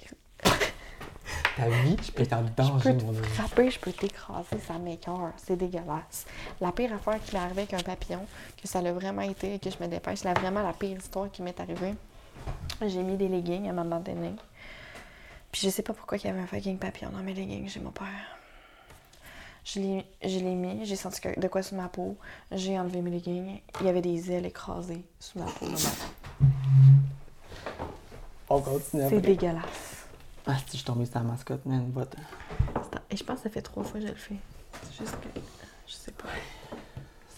Ta 1.56 1.68
vie, 1.68 1.96
je 2.02 2.10
peux 2.10 2.22
être 2.22 2.32
en 2.32 2.46
Je 2.46 2.52
danger, 2.52 2.94
peux 2.94 3.04
mon 3.04 3.12
te 3.12 3.22
frapper, 3.22 3.70
je 3.70 3.78
peux 3.78 3.92
t'écraser, 3.92 4.58
ça 4.66 4.78
m'écoeure. 4.78 5.32
C'est 5.36 5.56
dégueulasse. 5.56 6.24
La 6.60 6.72
pire 6.72 6.94
affaire 6.94 7.22
qui 7.22 7.34
m'est 7.34 7.42
arrivée 7.42 7.62
avec 7.62 7.74
un 7.74 7.82
papillon, 7.82 8.24
que 8.60 8.66
ça 8.66 8.80
l'a 8.80 8.92
vraiment 8.92 9.22
été, 9.22 9.58
que 9.58 9.68
je 9.70 9.76
me 9.82 9.88
dépêche, 9.88 10.20
c'est 10.20 10.38
vraiment 10.38 10.62
la 10.62 10.72
pire 10.72 10.96
histoire 10.96 11.30
qui 11.30 11.42
m'est 11.42 11.58
arrivée. 11.60 11.94
J'ai 12.80 13.02
mis 13.02 13.16
des 13.16 13.28
leggings 13.28 13.68
à 13.68 13.70
un 13.70 13.74
moment 13.74 14.00
donné. 14.00 14.32
Puis 15.50 15.62
je 15.62 15.68
sais 15.68 15.82
pas 15.82 15.92
pourquoi 15.92 16.16
il 16.16 16.24
y 16.24 16.28
avait 16.28 16.40
un 16.40 16.46
fucking 16.46 16.78
papillon 16.78 17.10
dans 17.10 17.22
mes 17.22 17.34
leggings, 17.34 17.68
j'ai 17.68 17.80
mon 17.80 17.90
père. 17.90 18.06
Je 19.64 19.78
l'ai 19.78 20.06
je 20.24 20.38
l'ai 20.38 20.54
mis, 20.54 20.84
j'ai 20.86 20.96
senti 20.96 21.20
de 21.36 21.48
quoi 21.48 21.62
sur 21.62 21.76
ma 21.76 21.88
peau. 21.88 22.16
J'ai 22.50 22.78
enlevé 22.78 23.02
mes 23.02 23.10
leggings. 23.10 23.60
Il 23.80 23.86
y 23.86 23.88
avait 23.90 24.00
des 24.00 24.32
ailes 24.32 24.46
écrasées 24.46 25.04
sous 25.20 25.38
ma 25.38 25.44
peau. 25.44 25.66
On 28.48 28.60
continue 28.60 29.02
C'est 29.08 29.20
dégueulasse. 29.20 29.91
Ah, 30.46 30.56
si 30.58 30.64
je 30.72 30.76
suis 30.78 30.84
tombé 30.84 31.04
sur 31.06 31.16
la 31.16 31.22
mascotte, 31.24 31.64
man, 31.66 31.90
va-t'en. 31.94 32.18
Et 33.10 33.16
je 33.16 33.22
pense 33.24 33.36
que 33.38 33.42
ça 33.44 33.50
fait 33.50 33.62
trois 33.62 33.84
fois 33.84 34.00
que 34.00 34.06
je 34.06 34.12
le 34.12 34.18
fais. 34.18 34.36
C'est 34.82 34.98
juste 35.04 35.16
que. 35.20 35.40
Je 35.86 35.92
sais 35.92 36.12
pas. 36.12 36.28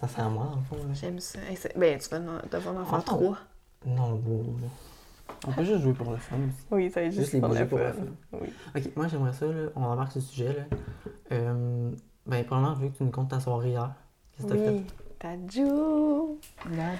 Ça, 0.00 0.08
c'est 0.08 0.20
à 0.20 0.28
moi, 0.28 0.52
le 0.56 0.62
fond, 0.62 0.82
là. 0.86 0.94
J'aime 0.94 1.20
ça. 1.20 1.38
Et 1.50 1.56
c'est- 1.56 1.76
ben, 1.78 1.98
tu 1.98 2.08
vas 2.08 2.18
en- 2.18 2.46
devoir 2.50 2.76
en 2.76 2.84
faire 2.84 3.04
trois. 3.04 3.38
Non, 3.86 4.14
beau, 4.14 4.56
là. 4.60 4.68
On 5.46 5.52
peut 5.52 5.64
juste 5.64 5.80
jouer 5.82 5.92
pour 5.92 6.10
le 6.10 6.16
fun 6.16 6.36
aussi. 6.36 6.66
Oui, 6.70 6.90
ça 6.90 7.00
va 7.00 7.06
être 7.06 7.12
Juste 7.12 7.32
les 7.32 7.40
bouger 7.40 7.64
pour 7.66 7.78
le 7.78 7.92
fun. 7.92 8.02
Oui. 8.32 8.48
Ok, 8.76 8.96
moi 8.96 9.08
j'aimerais 9.08 9.32
ça, 9.32 9.46
là, 9.46 9.68
on 9.76 9.84
embarque 9.84 10.12
ce 10.12 10.20
sujet, 10.20 10.52
là. 10.54 10.76
Euh, 11.32 11.90
ben, 12.26 12.44
premièrement, 12.44 12.74
je 12.76 12.80
veux 12.82 12.88
que 12.88 12.96
tu 12.96 13.04
nous 13.04 13.10
comptes 13.10 13.30
ta 13.30 13.40
soirée 13.40 13.70
hier. 13.70 13.90
Qu'est-ce 14.36 14.46
que 14.48 14.52
t'as 14.54 14.70
Oui, 14.70 14.86
Tadjou! 15.18 16.38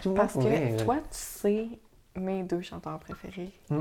fait? 0.03 0.15
Parce 0.15 0.35
que 0.35 0.83
toi, 0.85 0.97
tu 0.97 1.07
sais 1.11 1.69
mes 2.17 2.43
deux 2.43 2.61
chanteurs 2.63 2.99
préférés 2.99 3.53
Mm. 3.71 3.81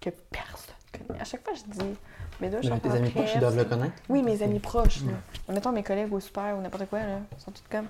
que 0.00 0.10
personne 0.30 0.74
À 1.18 1.24
chaque 1.24 1.44
fois, 1.44 1.52
je 1.54 1.70
dis 1.70 1.96
mes 2.40 2.48
deux 2.48 2.62
chanteurs 2.62 2.92
tes 2.92 2.98
amis 2.98 3.10
proches, 3.10 3.30
ils 3.34 3.40
doivent 3.40 3.56
le 3.56 3.64
connaître. 3.64 3.94
Oui, 4.08 4.22
mes 4.22 4.42
amis 4.42 4.60
proches. 4.60 5.02
Là. 5.02 5.12
Mm. 5.48 5.54
Mettons 5.54 5.72
mes 5.72 5.82
collègues 5.82 6.12
au 6.12 6.20
super 6.20 6.56
ou 6.56 6.60
n'importe 6.60 6.86
quoi, 6.86 7.00
là, 7.00 7.18
ils 7.36 7.42
sont 7.42 7.50
tous 7.50 7.62
comme. 7.70 7.86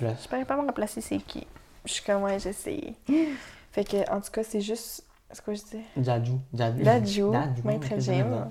Là, 0.00 0.14
Je 0.20 0.28
pourrais 0.28 0.44
pas 0.44 0.56
me 0.56 0.66
remplacer 0.66 1.00
c'est 1.00 1.18
qui? 1.18 1.46
Je 1.84 1.92
suis 1.92 2.04
comme, 2.04 2.22
ouais, 2.22 2.38
j'essaie. 2.38 2.94
fait 3.72 3.84
que, 3.84 4.10
en 4.10 4.20
tout 4.20 4.30
cas, 4.30 4.42
c'est 4.42 4.60
juste. 4.60 5.04
C'est 5.30 5.44
quoi 5.44 5.54
je 5.54 5.62
dis? 5.62 5.82
Dadju, 5.96 6.32
Dadju, 6.52 7.24
Maître 7.64 7.88
Jim, 7.98 8.48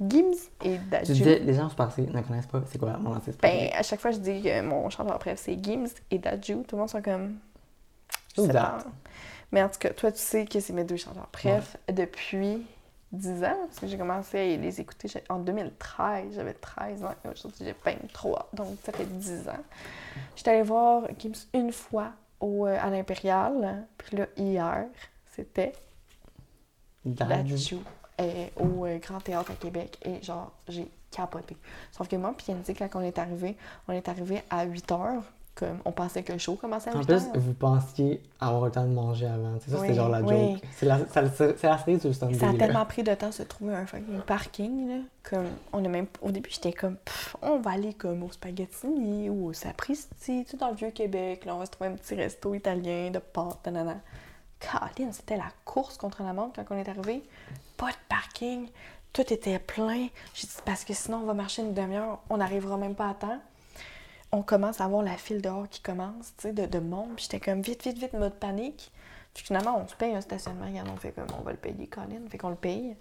Gims 0.00 0.34
et 0.64 0.78
Tu 0.78 0.88
Dadju. 0.90 1.12
disais, 1.12 1.38
les 1.40 1.54
gens 1.54 1.68
passés 1.70 2.02
ne 2.02 2.20
connaissent 2.20 2.46
pas 2.46 2.62
c'est 2.66 2.78
quoi 2.78 2.96
mon 2.98 3.14
ancien 3.16 3.32
Ben, 3.42 3.70
à 3.74 3.82
chaque 3.82 4.00
fois, 4.00 4.10
je 4.12 4.18
dis 4.18 4.42
que 4.42 4.60
mon 4.62 4.88
chanteur 4.90 5.18
préf, 5.18 5.38
c'est 5.38 5.58
Gims 5.62 5.88
et 6.10 6.18
Dadju. 6.18 6.62
Tout 6.62 6.76
le 6.76 6.78
monde 6.78 6.88
sont 6.88 7.02
comme. 7.02 7.36
Mais 9.52 9.62
en 9.62 9.68
tout 9.68 9.78
cas, 9.78 9.90
toi, 9.90 10.12
tu 10.12 10.18
sais 10.18 10.44
que 10.44 10.60
c'est 10.60 10.72
mes 10.72 10.84
deux 10.84 10.96
chanteurs 10.96 11.28
préf 11.28 11.76
depuis 11.92 12.66
10 13.12 13.44
ans, 13.44 13.56
parce 13.66 13.78
que 13.80 13.86
j'ai 13.86 13.96
commencé 13.96 14.54
à 14.54 14.56
les 14.56 14.80
écouter 14.80 15.08
en 15.28 15.38
2013. 15.38 16.34
J'avais 16.34 16.54
13 16.54 17.04
ans 17.04 17.14
et 17.24 17.28
aujourd'hui, 17.28 17.64
j'ai 17.64 17.74
23. 17.84 18.50
Donc, 18.52 18.76
ça 18.82 18.92
fait 18.92 19.06
10 19.06 19.48
ans. 19.48 19.64
J'étais 20.34 20.50
allée 20.50 20.62
voir 20.62 21.04
Gims 21.18 21.46
une 21.54 21.72
fois 21.72 22.12
au, 22.40 22.66
euh, 22.66 22.76
à 22.80 22.90
l'Impérial. 22.90 23.86
Puis 23.96 24.16
là, 24.16 24.26
hier, 24.36 24.86
c'était 25.34 25.72
euh, 28.20 28.46
au 28.56 28.86
euh, 28.86 28.98
Grand 28.98 29.20
Théâtre 29.20 29.52
à 29.52 29.54
Québec. 29.54 29.98
Et 30.04 30.22
genre, 30.22 30.52
j'ai 30.68 30.90
capoté. 31.10 31.56
Sauf 31.92 32.08
que 32.08 32.16
moi, 32.16 32.34
puis 32.36 32.46
Yannick, 32.48 32.78
quand 32.78 33.00
on 33.00 33.02
est 33.02 33.18
arrivé, 33.18 33.56
on 33.88 33.92
est 33.92 34.08
arrivé 34.08 34.42
à 34.50 34.64
8 34.64 34.92
heures. 34.92 35.22
Comme, 35.56 35.78
on 35.86 35.90
pensait 35.90 36.22
que 36.22 36.34
le 36.34 36.38
show 36.38 36.54
commençait 36.54 36.90
à 36.90 36.94
En 36.94 36.98
8 36.98 37.06
plus, 37.06 37.22
vous 37.34 37.54
pensiez 37.54 38.22
avoir 38.38 38.66
le 38.66 38.70
temps 38.70 38.84
de 38.84 38.90
manger 38.92 39.26
avant. 39.26 39.54
C'est 39.60 39.70
ça, 39.70 39.78
c'était 39.78 39.88
Oui, 39.88 39.94
genre 39.96 40.10
la 40.10 40.20
oui. 40.20 40.52
joke. 40.52 40.62
C'est 40.76 40.84
la, 40.84 40.98
ça- 41.06 41.22
c'est 41.56 41.62
la 41.66 41.78
cerise 41.78 42.00
sur 42.00 42.10
le 42.10 42.34
Ça 42.34 42.50
a 42.50 42.52
tellement 42.52 42.84
pris 42.84 43.02
de 43.02 43.14
temps 43.14 43.28
de 43.28 43.32
se 43.32 43.42
trouver 43.42 43.74
un 43.74 43.86
fucking 43.86 44.20
parking, 44.26 44.88
là. 44.88 45.02
Comme, 45.22 45.46
on 45.72 45.82
a 45.82 45.88
même... 45.88 46.08
Au 46.20 46.30
début, 46.30 46.50
j'étais 46.52 46.74
comme, 46.74 46.96
Pff, 46.96 47.36
on 47.40 47.58
va 47.58 47.70
aller 47.70 47.94
comme 47.94 48.22
au 48.22 48.30
Spaghettini 48.30 49.30
ou 49.30 49.46
au 49.46 49.52
Sapristi, 49.54 50.44
sais, 50.46 50.56
dans 50.58 50.68
le 50.68 50.76
Vieux-Québec, 50.76 51.46
là, 51.46 51.54
on 51.54 51.58
va 51.58 51.64
se 51.66 51.70
trouver 51.70 51.88
un 51.90 51.94
petit 51.94 52.14
resto 52.14 52.52
italien 52.54 53.10
de 53.10 53.18
pâtes, 53.18 53.64
nanana. 53.64 53.96
Caroline, 54.60 55.12
c'était 55.12 55.36
la 55.38 55.48
course 55.64 55.96
contre 55.96 56.22
la 56.22 56.32
montre 56.34 56.62
quand 56.62 56.74
on 56.74 56.78
est 56.78 56.88
arrivé. 56.88 57.22
Pas 57.78 57.88
de 57.90 57.96
parking, 58.10 58.68
tout 59.14 59.32
était 59.32 59.58
plein. 59.58 60.08
J'ai 60.34 60.46
dit, 60.46 60.54
parce 60.66 60.84
que 60.84 60.92
sinon, 60.92 61.18
on 61.22 61.26
va 61.26 61.32
marcher 61.34 61.62
une 61.62 61.72
demi-heure, 61.72 62.18
on 62.28 62.36
n'arrivera 62.36 62.76
même 62.76 62.94
pas 62.94 63.08
à 63.08 63.14
temps. 63.14 63.38
On 64.36 64.42
commence 64.42 64.80
à 64.80 64.86
voir 64.88 65.02
la 65.02 65.16
file 65.16 65.40
dehors 65.40 65.66
qui 65.68 65.80
commence, 65.80 66.34
tu 66.36 66.48
sais, 66.48 66.52
de, 66.52 66.66
de 66.66 66.78
monde. 66.78 67.14
Puis 67.16 67.24
j'étais 67.30 67.40
comme, 67.40 67.62
vite, 67.62 67.82
vite, 67.84 67.96
vite, 67.98 68.12
mode 68.12 68.34
panique. 68.34 68.92
Puis 69.32 69.44
finalement, 69.44 69.78
on 69.82 69.88
se 69.88 69.94
paye 69.94 70.14
un 70.14 70.20
stationnement. 70.20 70.66
Regarde, 70.66 70.88
on 70.92 70.96
fait 70.96 71.12
comme, 71.12 71.26
on 71.38 71.42
va 71.42 71.52
le 71.52 71.56
payer, 71.56 71.86
Colin. 71.86 72.20
Fait 72.28 72.38
qu'on 72.38 72.50
le 72.50 72.54
paye. 72.56 72.96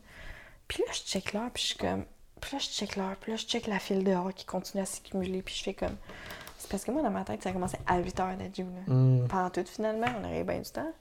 Puis 0.68 0.80
là, 0.86 0.92
je 0.94 1.00
check 1.00 1.34
l'heure, 1.34 1.50
puis 1.54 1.62
je 1.64 1.68
suis 1.70 1.78
comme. 1.78 2.06
Puis 2.42 2.54
là, 2.54 2.60
je 2.60 2.68
check 2.68 2.96
l'heure, 2.96 3.16
puis 3.20 3.32
là, 3.32 3.38
je 3.38 3.46
check 3.46 3.68
la 3.68 3.80
file 3.80 4.04
dehors 4.04 4.34
qui 4.34 4.46
continue 4.46 4.82
à 4.84 4.86
s'accumuler, 4.86 5.42
puis 5.42 5.56
je 5.56 5.64
fais 5.64 5.74
comme. 5.74 5.96
C'est 6.58 6.70
parce 6.70 6.84
que 6.86 6.92
moi, 6.92 7.02
dans 7.02 7.12
ma 7.12 7.24
tête, 7.24 7.44
ça 7.44 7.50
a 7.50 7.52
commencé 7.54 7.78
à 7.86 7.98
8 8.00 8.18
h 8.18 8.38
d'être 8.38 8.58
là. 8.58 8.64
Hmm. 8.88 9.28
Pendant 9.28 9.50
tout, 9.50 9.64
finalement, 9.66 10.08
on 10.22 10.26
aurait 10.26 10.44
bien 10.44 10.60
du 10.60 10.70
temps. 10.70 10.92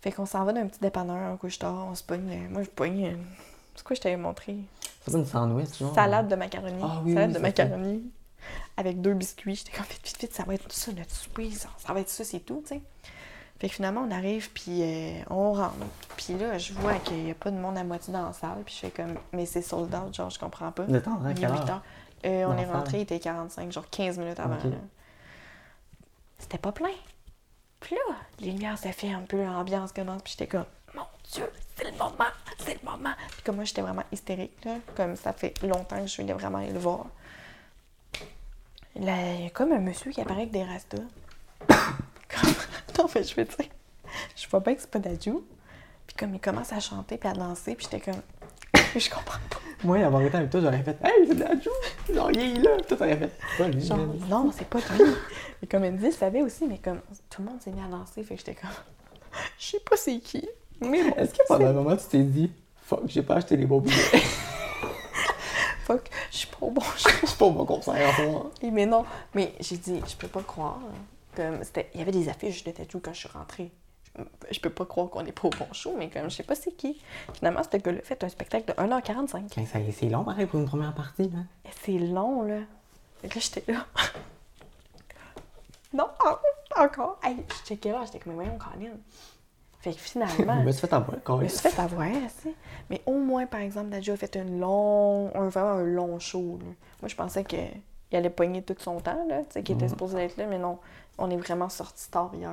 Fait 0.00 0.10
qu'on 0.12 0.26
s'en 0.26 0.44
va 0.44 0.52
d'un 0.52 0.66
petit 0.66 0.80
dépanneur, 0.80 1.16
un 1.16 1.36
couche 1.36 1.58
tard, 1.58 1.86
on 1.90 1.94
se 1.94 2.02
pogne. 2.02 2.28
euh, 2.30 2.48
Moi, 2.50 2.62
je 2.62 2.70
pogne. 2.70 3.06
euh, 3.06 3.16
C'est 3.74 3.84
quoi 3.84 3.94
je 3.96 4.00
t'avais 4.00 4.16
montré? 4.16 4.56
C'est 5.04 5.12
pas 5.12 5.18
une 5.18 5.26
sandwich, 5.26 5.78
genre. 5.78 5.94
Salade 5.94 6.28
de 6.28 6.34
macaroni. 6.34 6.80
Ah 6.82 7.00
oui, 7.04 7.12
Salade 7.14 7.28
oui, 7.30 7.34
de 7.34 7.38
macaroni. 7.40 8.12
Avec 8.76 9.00
deux 9.00 9.14
biscuits. 9.14 9.54
J'étais 9.56 9.72
comme, 9.72 9.86
vite, 9.86 10.00
vite, 10.06 10.20
vite, 10.20 10.34
ça 10.34 10.42
va 10.44 10.54
être 10.54 10.72
ça, 10.72 10.92
notre 10.92 11.10
souper. 11.14 11.50
Ça, 11.50 11.68
ça 11.78 11.92
va 11.92 12.00
être 12.00 12.08
ça, 12.08 12.24
c'est 12.24 12.40
tout, 12.40 12.62
tu 12.66 12.74
sais. 12.74 12.82
Fait 13.60 13.68
que 13.68 13.74
finalement, 13.76 14.02
on 14.06 14.10
arrive, 14.10 14.50
puis 14.50 14.82
euh, 14.82 15.22
on 15.30 15.52
rentre. 15.52 15.74
Puis 16.16 16.34
là, 16.34 16.58
je 16.58 16.72
vois 16.74 16.94
qu'il 16.96 17.24
n'y 17.24 17.30
a 17.30 17.34
pas 17.34 17.50
de 17.52 17.56
monde 17.56 17.78
à 17.78 17.84
moitié 17.84 18.12
dans 18.12 18.26
la 18.26 18.32
salle. 18.32 18.62
Puis 18.66 18.74
je 18.74 18.80
fais 18.80 18.90
comme, 18.90 19.14
mais 19.32 19.46
c'est 19.46 19.62
sold 19.62 19.94
out, 19.94 20.12
genre, 20.14 20.28
je 20.30 20.38
comprends 20.38 20.72
pas. 20.72 20.84
Train 20.84 21.24
à 21.24 21.30
Il 21.30 21.38
est 21.38 21.40
quelle 21.40 21.50
8 21.52 21.58
heure? 21.58 21.70
heures. 21.70 21.82
Euh, 22.26 22.44
on 22.48 22.56
est 22.58 22.64
rentré, 22.64 22.98
il 22.98 23.02
était 23.02 23.20
45, 23.20 23.70
genre 23.70 23.88
15 23.90 24.18
minutes 24.18 24.40
avant. 24.40 24.58
C'était 26.38 26.58
pas 26.58 26.72
plein. 26.72 26.90
Puis 27.80 27.94
là, 27.94 28.14
les 28.40 28.50
lumières 28.52 28.78
fait 28.78 29.12
un 29.12 29.20
peu 29.20 29.42
l'ambiance 29.44 29.92
commence, 29.92 30.22
puis 30.22 30.32
j'étais 30.32 30.46
comme, 30.46 30.64
mon 30.94 31.02
Dieu, 31.32 31.44
c'est 31.76 31.84
le 31.84 31.92
moment, 31.98 32.30
c'est 32.58 32.82
le 32.82 32.90
moment. 32.90 33.12
Puis 33.30 33.42
comme 33.44 33.56
moi, 33.56 33.64
j'étais 33.64 33.82
vraiment 33.82 34.04
hystérique, 34.10 34.64
là. 34.64 34.76
Comme 34.96 35.16
ça 35.16 35.32
fait 35.32 35.60
longtemps 35.62 36.00
que 36.00 36.06
je 36.06 36.20
voulais 36.20 36.32
vraiment 36.34 36.58
aller 36.58 36.72
le 36.72 36.78
voir. 36.78 37.06
Là, 38.96 39.34
il 39.34 39.44
y 39.44 39.46
a 39.46 39.50
comme 39.50 39.72
un 39.72 39.80
monsieur 39.80 40.12
qui 40.12 40.20
apparaît 40.20 40.42
avec 40.42 40.52
des 40.52 40.62
rastas. 40.62 40.98
comme... 41.68 42.54
Non, 42.98 43.08
mais 43.14 43.24
je 43.24 43.34
veux 43.34 43.44
dire, 43.44 43.68
je 44.36 44.48
vois 44.48 44.60
bien 44.60 44.74
que 44.74 44.80
c'est 44.80 44.90
pas 44.90 45.00
d'adieu. 45.00 45.44
Puis 46.06 46.16
comme 46.16 46.34
il 46.34 46.40
commence 46.40 46.72
à 46.72 46.80
chanter 46.80 47.16
puis 47.16 47.28
à 47.28 47.32
danser, 47.32 47.74
puis 47.74 47.88
j'étais 47.90 48.00
comme, 48.12 48.20
je 48.96 49.10
comprends 49.10 49.38
pas. 49.50 49.58
Moi, 49.82 49.98
avoir 49.98 50.22
été 50.22 50.36
avec 50.36 50.50
toi, 50.50 50.60
j'aurais 50.60 50.82
fait 50.82 50.96
Hey, 51.02 51.26
c'est 51.26 51.62
joue! 51.62 52.14
Genre, 52.14 52.30
il 52.30 52.40
est 52.40 52.62
là! 52.62 52.70
Puis 52.78 52.86
toi, 52.86 52.96
t'aurais 52.96 53.16
fait 53.16 53.30
C'est 53.50 53.64
pas 53.64 53.68
lui, 53.68 53.84
Genre, 53.84 53.98
non, 54.28 54.52
c'est 54.52 54.68
pas 54.68 54.78
lui. 54.78 55.10
Et 55.62 55.66
comme 55.66 55.84
elle 55.84 55.94
me 55.94 55.98
dit, 55.98 56.06
je 56.12 56.16
savais 56.16 56.42
aussi, 56.42 56.66
mais 56.66 56.78
comme 56.78 57.00
tout 57.28 57.42
le 57.42 57.50
monde 57.50 57.60
s'est 57.60 57.72
mis 57.72 57.82
à 57.82 57.88
danser, 57.88 58.22
fait 58.22 58.34
que 58.34 58.40
j'étais 58.40 58.54
comme, 58.54 58.70
je 59.58 59.66
sais 59.66 59.80
pas 59.80 59.96
c'est 59.96 60.18
qui. 60.20 60.48
Mais 60.80 61.02
bon, 61.02 61.16
Est-ce 61.16 61.34
que 61.34 61.42
pendant 61.48 61.66
un 61.66 61.72
moment, 61.72 61.96
tu 61.96 62.04
t'es 62.06 62.22
dit 62.22 62.50
Fuck, 62.82 63.02
j'ai 63.06 63.22
pas 63.22 63.36
acheté 63.36 63.56
les 63.56 63.66
bons 63.66 63.80
billets? 63.80 63.94
fuck, 65.96 66.10
je 66.30 66.36
suis 66.38 66.46
pas 66.48 66.58
au 66.66 66.70
bon. 66.70 66.82
Je 66.96 67.26
suis 67.26 67.36
pas 67.36 67.44
au 67.46 67.50
bon 67.50 67.64
concert 67.64 68.08
en 68.08 68.12
ce 68.16 68.22
moment. 68.22 68.50
Mais 68.72 68.86
non, 68.86 69.04
mais 69.34 69.54
j'ai 69.60 69.76
dit, 69.76 70.00
je 70.06 70.16
peux 70.16 70.28
pas 70.28 70.42
croire. 70.42 70.78
Comme 71.36 71.62
c'était, 71.64 71.90
il 71.94 71.98
y 72.00 72.02
avait 72.02 72.12
des 72.12 72.28
affiches 72.28 72.62
de 72.64 72.70
tattoo 72.70 73.00
quand 73.02 73.12
je 73.12 73.18
suis 73.20 73.28
rentrée. 73.28 73.72
Je, 74.16 74.22
je 74.52 74.60
peux 74.60 74.70
pas 74.70 74.84
croire 74.86 75.08
qu'on 75.10 75.26
est 75.26 75.32
pas 75.32 75.48
au 75.48 75.50
bon 75.50 75.66
show, 75.72 75.94
mais 75.98 76.08
comme 76.08 76.30
je 76.30 76.36
sais 76.36 76.42
pas 76.44 76.54
c'est 76.54 76.72
qui. 76.76 77.00
Finalement, 77.34 77.62
ce 77.64 77.76
gars-là 77.76 78.00
fait 78.02 78.22
un 78.22 78.28
spectacle 78.28 78.66
de 78.66 78.72
1h45. 78.80 79.54
Ben, 79.56 79.66
ça- 79.66 79.78
C'est 79.92 80.08
long, 80.08 80.22
pareil, 80.24 80.46
pour 80.46 80.60
une 80.60 80.66
première 80.68 80.94
partie, 80.94 81.24
là. 81.28 81.40
Et 81.64 81.70
c'est 81.84 81.98
long, 81.98 82.42
là. 82.42 82.58
Fait 83.20 83.28
que 83.28 83.34
là, 83.34 83.40
j'étais 83.40 83.72
là. 83.72 83.86
non, 85.92 86.06
en- 86.24 86.82
encore. 86.84 87.18
Hey, 87.22 87.36
je 87.48 87.66
checkais 87.68 87.90
là, 87.92 88.02
j'étais 88.04 88.18
comme, 88.20 88.34
mais 88.34 88.44
voyons, 88.44 88.58
Colin. 88.58 88.90
Fait 89.84 89.92
que 89.92 89.98
finalement, 90.00 90.62
me 90.62 90.72
suis 90.72 90.80
fait 90.80 90.94
avoir, 90.94 91.18
quand 91.22 91.36
me 91.36 91.46
suis 91.46 91.68
fait 91.68 91.78
avoir, 91.78 92.08
tu 92.08 92.14
sais? 92.42 92.54
Mais 92.88 93.02
au 93.04 93.18
moins, 93.18 93.44
par 93.44 93.60
exemple, 93.60 93.90
Dadju 93.90 94.12
a 94.12 94.16
fait 94.16 94.34
un 94.36 94.44
long, 94.44 95.30
un, 95.34 95.48
vraiment 95.50 95.72
un 95.72 95.84
long 95.84 96.18
show. 96.18 96.58
là. 96.58 96.66
Moi, 97.02 97.08
je 97.08 97.14
pensais 97.14 97.44
qu'il 97.44 97.68
allait 98.12 98.30
pogner 98.30 98.62
tout 98.62 98.74
son 98.78 98.98
temps, 99.00 99.26
là, 99.28 99.40
tu 99.40 99.44
sais, 99.50 99.62
qu'il 99.62 99.74
était 99.76 99.88
supposé 99.88 100.20
être 100.20 100.38
là, 100.38 100.46
mais 100.46 100.56
non, 100.56 100.78
on 101.18 101.30
est 101.30 101.36
vraiment 101.36 101.68
sorti 101.68 102.10
tard 102.10 102.30
hier. 102.34 102.50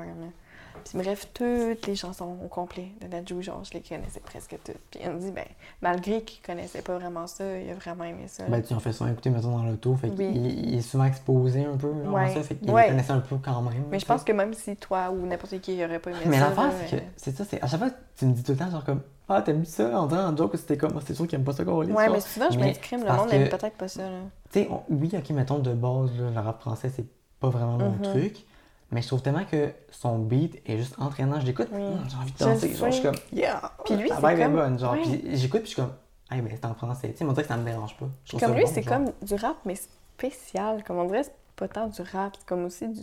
Puis 0.84 0.97
bref, 0.97 1.28
toutes 1.34 1.88
les 1.88 1.95
chansons 1.95 2.36
au 2.43 2.47
complet 2.47 2.88
de 3.01 3.07
Dadju, 3.07 3.41
genre, 3.41 3.63
je 3.63 3.74
les 3.74 3.82
connaissais 3.82 4.19
presque 4.19 4.55
toutes. 4.65 4.78
Puis 4.89 4.99
elle 5.03 5.13
me 5.13 5.19
dit, 5.19 5.32
ben, 5.32 5.45
malgré 5.82 6.22
qu'il 6.24 6.41
connaissait 6.41 6.82
pas 6.82 6.97
vraiment 6.97 7.28
ça, 7.28 7.43
il 7.59 7.69
a 7.69 7.76
vraiment 7.76 8.03
aimé 8.03 8.24
ça. 8.28 8.43
là. 8.43 8.49
Ben, 8.49 8.61
tu 8.61 8.74
en 8.74 8.80
fais 8.80 8.91
souvent 8.91 9.09
écouter, 9.11 9.30
mettons, 9.30 9.57
dans 9.57 9.63
l'auto. 9.63 9.95
Fait 9.95 10.09
Oui. 10.09 10.32
qu'il 10.34 10.69
il 10.69 10.76
est 10.78 10.82
souvent 10.82 11.05
exposé 11.05 11.65
un 11.65 11.78
peu, 11.78 11.91
genre, 12.03 12.13
Ouais. 12.13 12.34
ça. 12.34 12.41
Fait 12.43 12.55
qu'il 12.55 12.72
Ouais. 12.72 12.88
connaissait 12.88 13.11
un 13.11 13.19
peu 13.19 13.38
quand 13.38 13.61
même. 13.61 13.84
mais 13.89 13.99
je 13.99 14.05
pense 14.05 14.24
que 14.24 14.32
même 14.32 14.53
si 14.53 14.76
toi 14.76 15.09
ou 15.11 15.26
n'importe 15.26 15.59
qui 15.61 15.84
aurait 15.84 15.99
pas 15.99 16.11
aimé 16.11 16.19
Mais 16.26 16.39
ça. 16.39 16.49
l'affaire, 16.49 16.65
là, 16.67 16.72
c'est 16.89 16.97
que, 16.97 17.03
c'est 17.17 17.36
ça, 17.38 17.45
c'est 17.45 17.61
à 17.61 17.67
chaque 17.67 17.80
fois, 17.80 17.89
tu 18.17 18.26
me 18.26 18.34
dis 18.34 18.43
tout 18.43 18.51
le 18.53 18.57
temps, 18.57 18.69
genre 18.72 18.84
comme, 18.84 19.01
ah, 19.30 19.41
t'aimes 19.41 19.65
ça, 19.65 19.99
en 20.01 20.07
disant 20.07 20.34
en 20.34 20.36
joke 20.36 20.51
que 20.53 20.57
c'était 20.57 20.78
comme, 20.78 20.93
Ah, 20.97 21.01
c'est 21.05 21.13
sûr 21.13 21.26
qu'ils 21.28 21.36
aiment 21.38 21.45
pas 21.45 21.53
ça 21.53 21.63
qu'on 21.63 21.82
lit. 21.82 21.91
Ouais, 21.93 22.09
mais 22.09 22.19
souvent, 22.19 22.47
je 22.49 22.57
Mais 22.57 22.65
m'exprime, 22.65 23.03
le 23.05 23.13
monde 23.13 23.30
n'aime 23.30 23.47
que- 23.49 23.55
peut-être 23.55 23.78
pas 23.78 23.88
ça. 23.88 24.03
Là. 24.03 24.19
Tu 24.51 24.59
sais, 24.61 24.67
on- 24.69 24.82
oui, 24.89 25.09
ok, 25.13 25.30
mettons, 25.30 25.59
de 25.59 25.74
base, 25.74 26.09
là, 26.19 26.30
le 26.34 26.39
rap 26.39 26.59
français, 26.59 26.91
c'est 26.93 27.05
pas 27.39 27.49
vraiment 27.49 27.78
mon 27.78 27.91
Mhm. 27.91 28.01
truc. 28.01 28.45
Mais 28.91 29.01
je 29.01 29.07
trouve 29.07 29.21
tellement 29.21 29.45
que 29.45 29.71
son 29.89 30.19
beat 30.19 30.61
est 30.65 30.77
juste 30.77 30.95
entraînant. 30.99 31.39
Je 31.39 31.45
l'écoute, 31.45 31.69
j'ai 31.71 31.77
envie 32.17 32.31
de 32.31 32.37
danser. 32.37 32.73
Genre, 32.75 32.87
je 32.89 32.93
suis 32.95 33.03
comme, 33.03 33.15
yeah! 33.31 33.61
Puis 33.85 33.95
lui, 33.95 34.09
c'est 34.09 34.15
comme- 34.21 34.53
bonne. 34.55 34.79
Genre, 34.79 34.93
Ouais. 34.93 35.01
puis 35.01 35.21
j'écoute, 35.37 35.61
puis 35.61 35.69
je 35.69 35.73
suis 35.75 35.81
comme, 35.81 35.93
hey, 36.29 36.41
ben 36.41 36.51
c'est 36.53 36.65
en 36.65 36.73
français. 36.75 37.09
Tu 37.11 37.17
sais, 37.19 37.23
on 37.23 37.29
dirait 37.29 37.43
que 37.43 37.47
ça 37.47 37.57
me 37.57 37.63
dérange 37.65 37.95
pas. 37.97 38.07
Je 38.25 38.31
Comme 38.31 38.39
ça 38.41 38.47
lui, 38.49 38.63
bon, 38.63 38.71
c'est 38.73 38.83
comme 38.83 39.05
du 39.21 39.35
rap, 39.35 39.55
mais 39.65 39.75
spécial. 39.75 40.83
Comme 40.83 40.97
on 40.97 41.05
dirait, 41.05 41.23
c'est 41.23 41.33
pas 41.55 41.67
tant 41.67 41.87
du 41.87 42.01
rap, 42.01 42.33
c'est 42.37 42.45
comme 42.45 42.65
aussi 42.65 42.87
du 42.89 43.01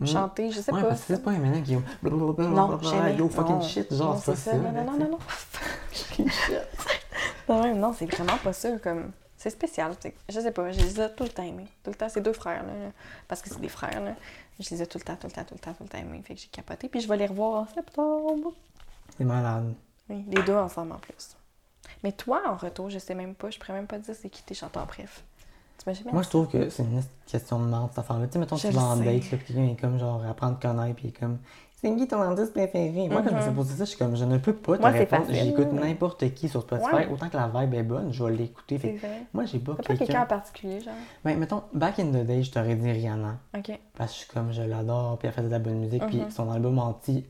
Mhm. 0.00 0.06
chanter, 0.08 0.50
je 0.50 0.60
sais 0.60 0.72
Ouais, 0.72 0.82
pas. 0.82 0.88
parce 0.88 1.00
que 1.02 1.14
c'est 1.14 1.22
pas 1.22 1.30
un 1.30 1.38
ménage 1.38 1.62
qui 1.64 1.74
est 1.74 1.78
blablabla, 2.02 2.48
Non, 2.48 2.78
yo 3.16 3.28
fucking 3.28 3.54
Non. 3.56 3.60
shit, 3.60 3.94
genre, 3.94 4.14
Non, 4.14 4.20
c'est 4.20 4.36
ça. 4.36 4.54
Non, 4.56 4.72
non, 4.72 4.84
non, 4.84 4.98
non, 4.98 5.10
non. 5.10 5.18
Fucking 5.92 6.28
shit. 6.30 6.60
non, 7.48 7.62
non, 7.62 7.74
non, 7.76 7.92
c'est 7.92 8.06
vraiment 8.06 8.36
pas 8.42 8.52
ça. 8.52 8.70
Comme... 8.78 9.10
C'est 9.36 9.50
spécial. 9.50 9.92
Je 10.30 10.40
sais 10.40 10.50
pas, 10.52 10.72
je 10.72 10.80
les 10.80 11.00
ai 11.00 11.08
tout 11.14 11.24
le 11.24 11.28
temps 11.28 11.42
aimés. 11.42 11.66
Tout 11.82 11.90
le 11.90 11.96
temps, 11.96 12.08
c'est 12.08 12.22
deux 12.22 12.32
frères, 12.32 12.62
là. 12.64 12.72
Parce 13.28 13.42
que 13.42 13.50
c'est 13.50 13.60
des 13.60 13.68
frères, 13.68 14.00
là. 14.00 14.12
Je 14.60 14.70
les 14.70 14.82
ai 14.82 14.86
tout 14.86 14.98
le 14.98 15.04
temps, 15.04 15.16
tout 15.16 15.26
le 15.26 15.32
temps, 15.32 15.44
tout 15.44 15.54
le 15.54 15.60
temps, 15.60 15.72
tout 15.74 15.82
le 15.82 15.88
temps 15.88 15.98
aimés. 15.98 16.22
Fait 16.24 16.34
que 16.34 16.40
j'ai 16.40 16.48
capoté. 16.48 16.88
Puis 16.88 17.00
je 17.00 17.08
vais 17.08 17.16
les 17.16 17.26
revoir 17.26 17.62
en 17.62 17.66
septembre. 17.66 18.52
C'est 19.16 19.24
malade. 19.24 19.74
Oui, 20.08 20.24
les 20.28 20.42
deux 20.42 20.54
ensemble 20.54 20.92
en 20.92 20.98
plus. 20.98 21.36
Mais 22.02 22.12
toi, 22.12 22.42
en 22.46 22.56
retour, 22.56 22.90
je 22.90 22.98
sais 22.98 23.14
même 23.14 23.34
pas, 23.34 23.50
je 23.50 23.58
pourrais 23.58 23.72
même 23.72 23.86
pas 23.86 23.98
te 23.98 24.04
dire 24.04 24.14
c'est 24.14 24.28
qui 24.28 24.42
tes 24.42 24.54
chanteurs 24.54 24.86
préf. 24.86 25.24
Tu 25.78 25.88
m'as 25.88 25.94
jamais 25.94 26.12
Moi, 26.12 26.22
je 26.22 26.28
trouve 26.28 26.48
que 26.48 26.68
c'est 26.70 26.82
une 26.82 27.02
question 27.26 27.58
de 27.58 27.66
merde, 27.66 27.88
cette 27.90 27.98
affaire-là. 27.98 28.26
Tu 28.26 28.34
sais, 28.34 28.38
mettons, 28.38 28.56
Je 28.56 28.68
tu 28.68 28.74
vas 28.74 28.82
en 28.82 28.96
date, 28.96 29.06
là, 29.06 29.38
puis 29.38 29.38
quelqu'un 29.38 29.68
est 29.68 29.80
comme, 29.80 29.98
genre, 29.98 30.24
apprendre 30.24 30.54
à 30.54 30.56
te 30.56 30.66
connaître, 30.66 30.94
puis 30.96 31.06
il 31.06 31.08
est 31.08 31.18
comme, 31.18 31.38
c'est 31.90 31.96
qui 31.96 32.08
ton 32.08 32.20
artiste 32.22 32.52
préféré? 32.52 33.08
Moi, 33.08 33.22
quand 33.22 33.30
je 33.30 33.34
me 33.34 33.40
suis 33.42 33.50
posé 33.52 33.74
ça, 33.74 33.84
je 33.84 33.88
suis 33.90 33.98
comme, 33.98 34.16
je 34.16 34.24
ne 34.24 34.38
peux 34.38 34.52
pas 34.54 34.76
te 34.76 34.80
Moi, 34.80 34.90
répondre. 34.90 35.26
J'écoute 35.30 35.72
n'importe 35.72 36.32
qui 36.34 36.48
sur 36.48 36.62
Spotify, 36.62 36.94
Ouais. 36.94 37.08
autant 37.12 37.28
que 37.28 37.36
la 37.36 37.48
vibe 37.48 37.74
est 37.74 37.82
bonne, 37.82 38.12
je 38.12 38.24
vais 38.24 38.32
l'écouter. 38.32 38.78
Fait. 38.78 38.98
Moi, 39.32 39.44
j'ai 39.44 39.58
pas 39.58 39.74
quelqu'un 39.76 39.96
quelqu'un. 40.04 40.22
en 40.22 40.26
particulier, 40.26 40.80
genre? 40.80 40.94
Ben, 41.24 41.38
mettons, 41.38 41.62
back 41.72 41.98
in 41.98 42.06
the 42.06 42.24
day, 42.24 42.42
je 42.42 42.50
t'aurais 42.50 42.74
dit 42.76 42.90
Rihanna. 42.90 43.38
Ok. 43.56 43.78
Parce 43.96 44.12
que 44.12 44.18
je 44.18 44.24
suis 44.24 44.32
comme, 44.32 44.52
je 44.52 44.62
l'adore, 44.62 45.18
puis 45.18 45.28
elle 45.28 45.34
fait 45.34 45.42
de 45.42 45.48
la 45.48 45.58
bonne 45.58 45.78
musique, 45.78 46.06
puis 46.06 46.18
Mhm. 46.20 46.30
son 46.30 46.50
album 46.50 46.78
anti 46.78 47.24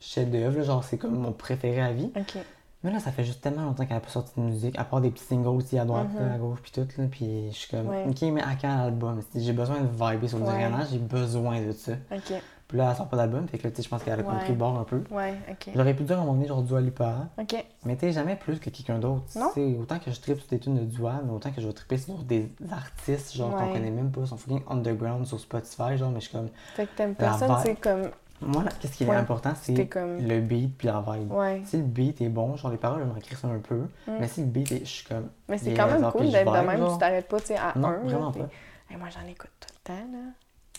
chef-d'œuvre, 0.00 0.62
genre, 0.62 0.84
c'est 0.84 0.98
comme 0.98 1.18
mon 1.18 1.32
préféré 1.32 1.80
à 1.80 1.92
vie. 1.92 2.10
Ok. 2.16 2.36
Mais 2.84 2.92
là, 2.92 3.00
ça 3.00 3.10
fait 3.10 3.24
juste 3.24 3.40
tellement 3.40 3.62
longtemps 3.64 3.84
qu'elle 3.84 3.96
n'a 3.96 4.00
pas 4.00 4.08
sorti 4.08 4.30
de 4.36 4.44
musique, 4.44 4.78
à 4.78 4.84
part 4.84 5.00
des 5.00 5.10
petits 5.10 5.24
singles 5.24 5.48
aussi 5.48 5.76
à 5.80 5.84
droite, 5.84 6.06
Mhm. 6.14 6.28
là, 6.28 6.34
à 6.34 6.38
gauche, 6.38 6.60
puis 6.62 6.70
tout, 6.70 6.86
là, 6.96 7.04
puis 7.10 7.50
je 7.50 7.56
suis 7.56 7.68
comme, 7.76 7.88
Ouais. 7.88 8.04
ok, 8.08 8.22
mais 8.32 8.40
à 8.40 8.54
quand 8.60 8.68
l'album? 8.84 9.20
J'ai 9.34 9.52
besoin 9.52 9.80
de 9.80 9.88
vibrer 9.88 10.28
sur 10.28 10.38
du. 10.38 10.44
Rihanna, 10.48 10.84
j'ai 10.90 10.98
besoin 10.98 11.60
de 11.60 11.72
ça. 11.72 11.92
Ok. 12.12 12.40
Puis 12.68 12.76
là, 12.76 12.90
elle 12.90 12.96
sort 12.96 13.08
pas 13.08 13.16
d'album, 13.16 13.48
fait 13.48 13.56
que 13.56 13.66
là, 13.66 13.72
je 13.76 13.88
pense 13.88 14.02
qu'elle 14.02 14.12
a 14.12 14.16
Ouais. 14.18 14.22
compris 14.24 14.50
le 14.50 14.54
bord 14.58 14.78
un 14.78 14.84
peu. 14.84 15.02
Ouais, 15.10 15.34
ok. 15.50 15.70
J'aurais 15.74 15.94
pu 15.94 16.02
dire 16.02 16.16
à 16.18 16.20
un 16.20 16.24
moment 16.24 16.34
donné, 16.34 16.46
genre 16.48 16.60
Dua 16.62 16.82
Lipa, 16.82 17.28
Ok. 17.40 17.64
mais 17.86 17.96
t'es 17.96 18.12
jamais 18.12 18.36
plus 18.36 18.60
que 18.60 18.68
quelqu'un 18.68 18.98
d'autre. 18.98 19.24
Non. 19.36 19.50
Autant 19.80 19.98
que 19.98 20.10
je 20.10 20.20
tripe 20.20 20.38
sur 20.38 20.48
des 20.50 20.58
tunes 20.58 20.74
de 20.74 20.84
Dua, 20.84 21.20
mais 21.24 21.32
autant 21.32 21.50
que 21.50 21.62
je 21.62 21.66
vais 21.66 21.72
tripper 21.72 21.96
sur 21.96 22.18
des 22.24 22.52
artistes, 22.70 23.34
genre, 23.34 23.56
qu'on 23.56 23.72
connaît 23.72 23.90
même 23.90 24.10
pas, 24.10 24.26
sont 24.26 24.36
fucking 24.36 24.62
underground 24.68 25.26
sur 25.26 25.40
Spotify, 25.40 25.96
genre, 25.96 26.10
mais 26.10 26.20
je 26.20 26.28
suis 26.28 26.36
comme, 26.36 26.50
Fait 26.74 26.84
que 26.86 26.94
t'aimes 26.94 27.14
personne, 27.14 27.50
c'est 27.62 27.80
comme. 27.80 28.10
moi, 28.42 28.64
qu'est-ce 28.80 28.92
qui 28.98 29.04
est 29.04 29.08
Ouais. 29.08 29.16
important, 29.16 29.52
c'est 29.60 29.86
comme- 29.86 30.18
le 30.18 30.40
beat 30.40 30.76
puis 30.76 30.88
la 30.88 31.00
vibe. 31.00 31.32
Ouais. 31.32 31.62
Si 31.64 31.78
le 31.78 31.84
beat 31.84 32.20
est 32.20 32.28
bon, 32.28 32.54
genre 32.56 32.70
les 32.70 32.76
paroles, 32.76 33.00
je 33.00 33.06
m'en 33.06 33.16
écris 33.16 33.34
ça 33.34 33.48
un 33.48 33.60
peu, 33.60 33.76
Mm. 34.06 34.12
mais 34.20 34.28
si 34.28 34.40
le 34.42 34.46
beat 34.46 34.70
est, 34.72 34.80
je 34.80 34.90
suis 34.90 35.06
comme, 35.08 35.30
Mais 35.48 35.56
c'est 35.56 35.72
quand 35.72 35.86
même 35.86 36.02
cool 36.12 36.30
d'être 36.30 36.52
de 36.52 36.66
même, 36.66 36.78
genre. 36.78 36.92
tu 36.92 36.98
t'arrêtes 36.98 37.28
pas, 37.28 37.40
tu 37.40 37.46
sais, 37.46 37.56
à 37.56 37.72
Non, 37.76 37.88
un. 37.88 37.96
vraiment 38.00 38.30
pas. 38.30 38.46
Hey, 38.90 38.98
moi, 38.98 39.08
j'en 39.08 39.26
écoute 39.26 39.50
tout 39.58 39.68
le 39.72 39.94
temps, 39.94 40.06
là. 40.12 40.18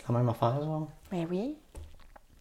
La 0.08 0.18
même 0.18 0.30
affaire, 0.30 0.62
genre. 0.64 0.88
Mais 1.12 1.28
oui. 1.30 1.56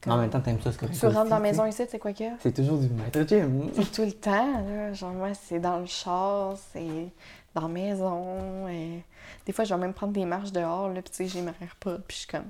Mais 0.07 0.13
en 0.13 0.19
même 0.19 0.31
temps, 0.31 0.41
t'aimes 0.41 0.61
ça, 0.61 0.71
c'est 0.71 0.79
correct 0.79 0.97
Tu 0.99 1.07
rentres 1.07 1.19
aussi, 1.19 1.29
dans 1.31 1.37
la 1.37 1.37
tu 1.37 1.43
maison 1.43 1.67
ici, 1.67 1.83
c'est 1.89 1.99
quoi 1.99 2.13
qu'il 2.13 2.27
y 2.27 2.29
a? 2.29 2.33
C'est 2.41 2.53
toujours 2.53 2.79
du 2.79 2.89
maître 2.89 3.21
gym. 3.27 3.71
C'est 3.75 3.91
tout 3.93 4.05
le 4.05 4.13
temps, 4.13 4.63
là. 4.63 4.93
Genre, 4.93 5.13
moi, 5.13 5.35
c'est 5.35 5.59
dans 5.59 5.79
le 5.81 5.87
char, 5.87 6.55
c'est 6.73 7.09
dans 7.55 7.63
la 7.63 7.69
maison. 7.69 8.69
Et... 8.69 9.03
Des 9.45 9.53
fois, 9.53 9.65
je 9.65 9.75
vais 9.75 9.81
même 9.81 9.93
prendre 9.95 10.13
des 10.13 10.25
marches 10.25 10.53
dehors, 10.53 10.89
là, 10.89 11.03
puis 11.03 11.11
tu 11.11 11.17
sais, 11.17 11.27
j'ai 11.29 11.43
ma 11.43 11.53
AirPod, 11.61 12.03
puis 12.07 12.15
je 12.17 12.21
suis 12.21 12.29
comme. 12.29 12.49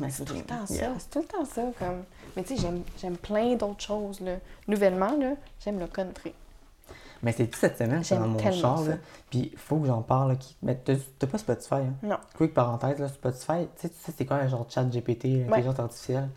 Mais 0.00 0.10
C'est 0.10 0.24
tout 0.24 0.34
le 0.34 0.42
temps 0.42 0.64
Yeah. 0.70 0.94
ça. 0.94 0.94
C'est 0.98 1.10
tout 1.10 1.18
le 1.20 1.26
temps 1.26 1.44
ça. 1.44 1.62
Comme... 1.78 2.02
Mais 2.36 2.42
tu 2.42 2.56
sais, 2.56 2.62
j'aime, 2.62 2.82
j'aime 2.98 3.16
plein 3.16 3.54
d'autres 3.54 3.82
choses. 3.82 4.20
Là. 4.20 4.36
Nouvellement, 4.66 5.16
là, 5.18 5.34
j'aime 5.62 5.78
le 5.78 5.86
country. 5.86 6.32
Mais 7.26 7.32
c'est 7.32 7.48
tout 7.48 7.58
cette 7.58 7.76
semaine, 7.76 8.02
c'est 8.04 8.16
dans 8.16 8.28
mon 8.28 8.38
char, 8.52 8.78
ça. 8.78 8.88
là. 8.90 8.96
Puis 9.30 9.52
faut 9.56 9.76
que 9.78 9.86
j'en 9.86 10.00
parle, 10.00 10.28
là. 10.30 10.36
qui- 10.36 10.56
Mais 10.62 10.76
t'as 10.76 11.26
pas 11.26 11.38
Spotify, 11.38 11.74
hein? 11.74 11.94
Non. 12.02 12.16
Quick 12.36 12.54
parenthèse, 12.54 13.00
là, 13.00 13.08
Spotify, 13.08 13.66
tu 13.76 13.82
sais, 13.82 13.88
tu 13.88 13.94
sais, 13.98 14.12
c'est 14.16 14.24
quoi, 14.24 14.46
genre 14.46 14.64
chat 14.70 14.84
GPT, 14.84 15.44
l'intelligence 15.48 15.80
artificielle? 15.80 16.28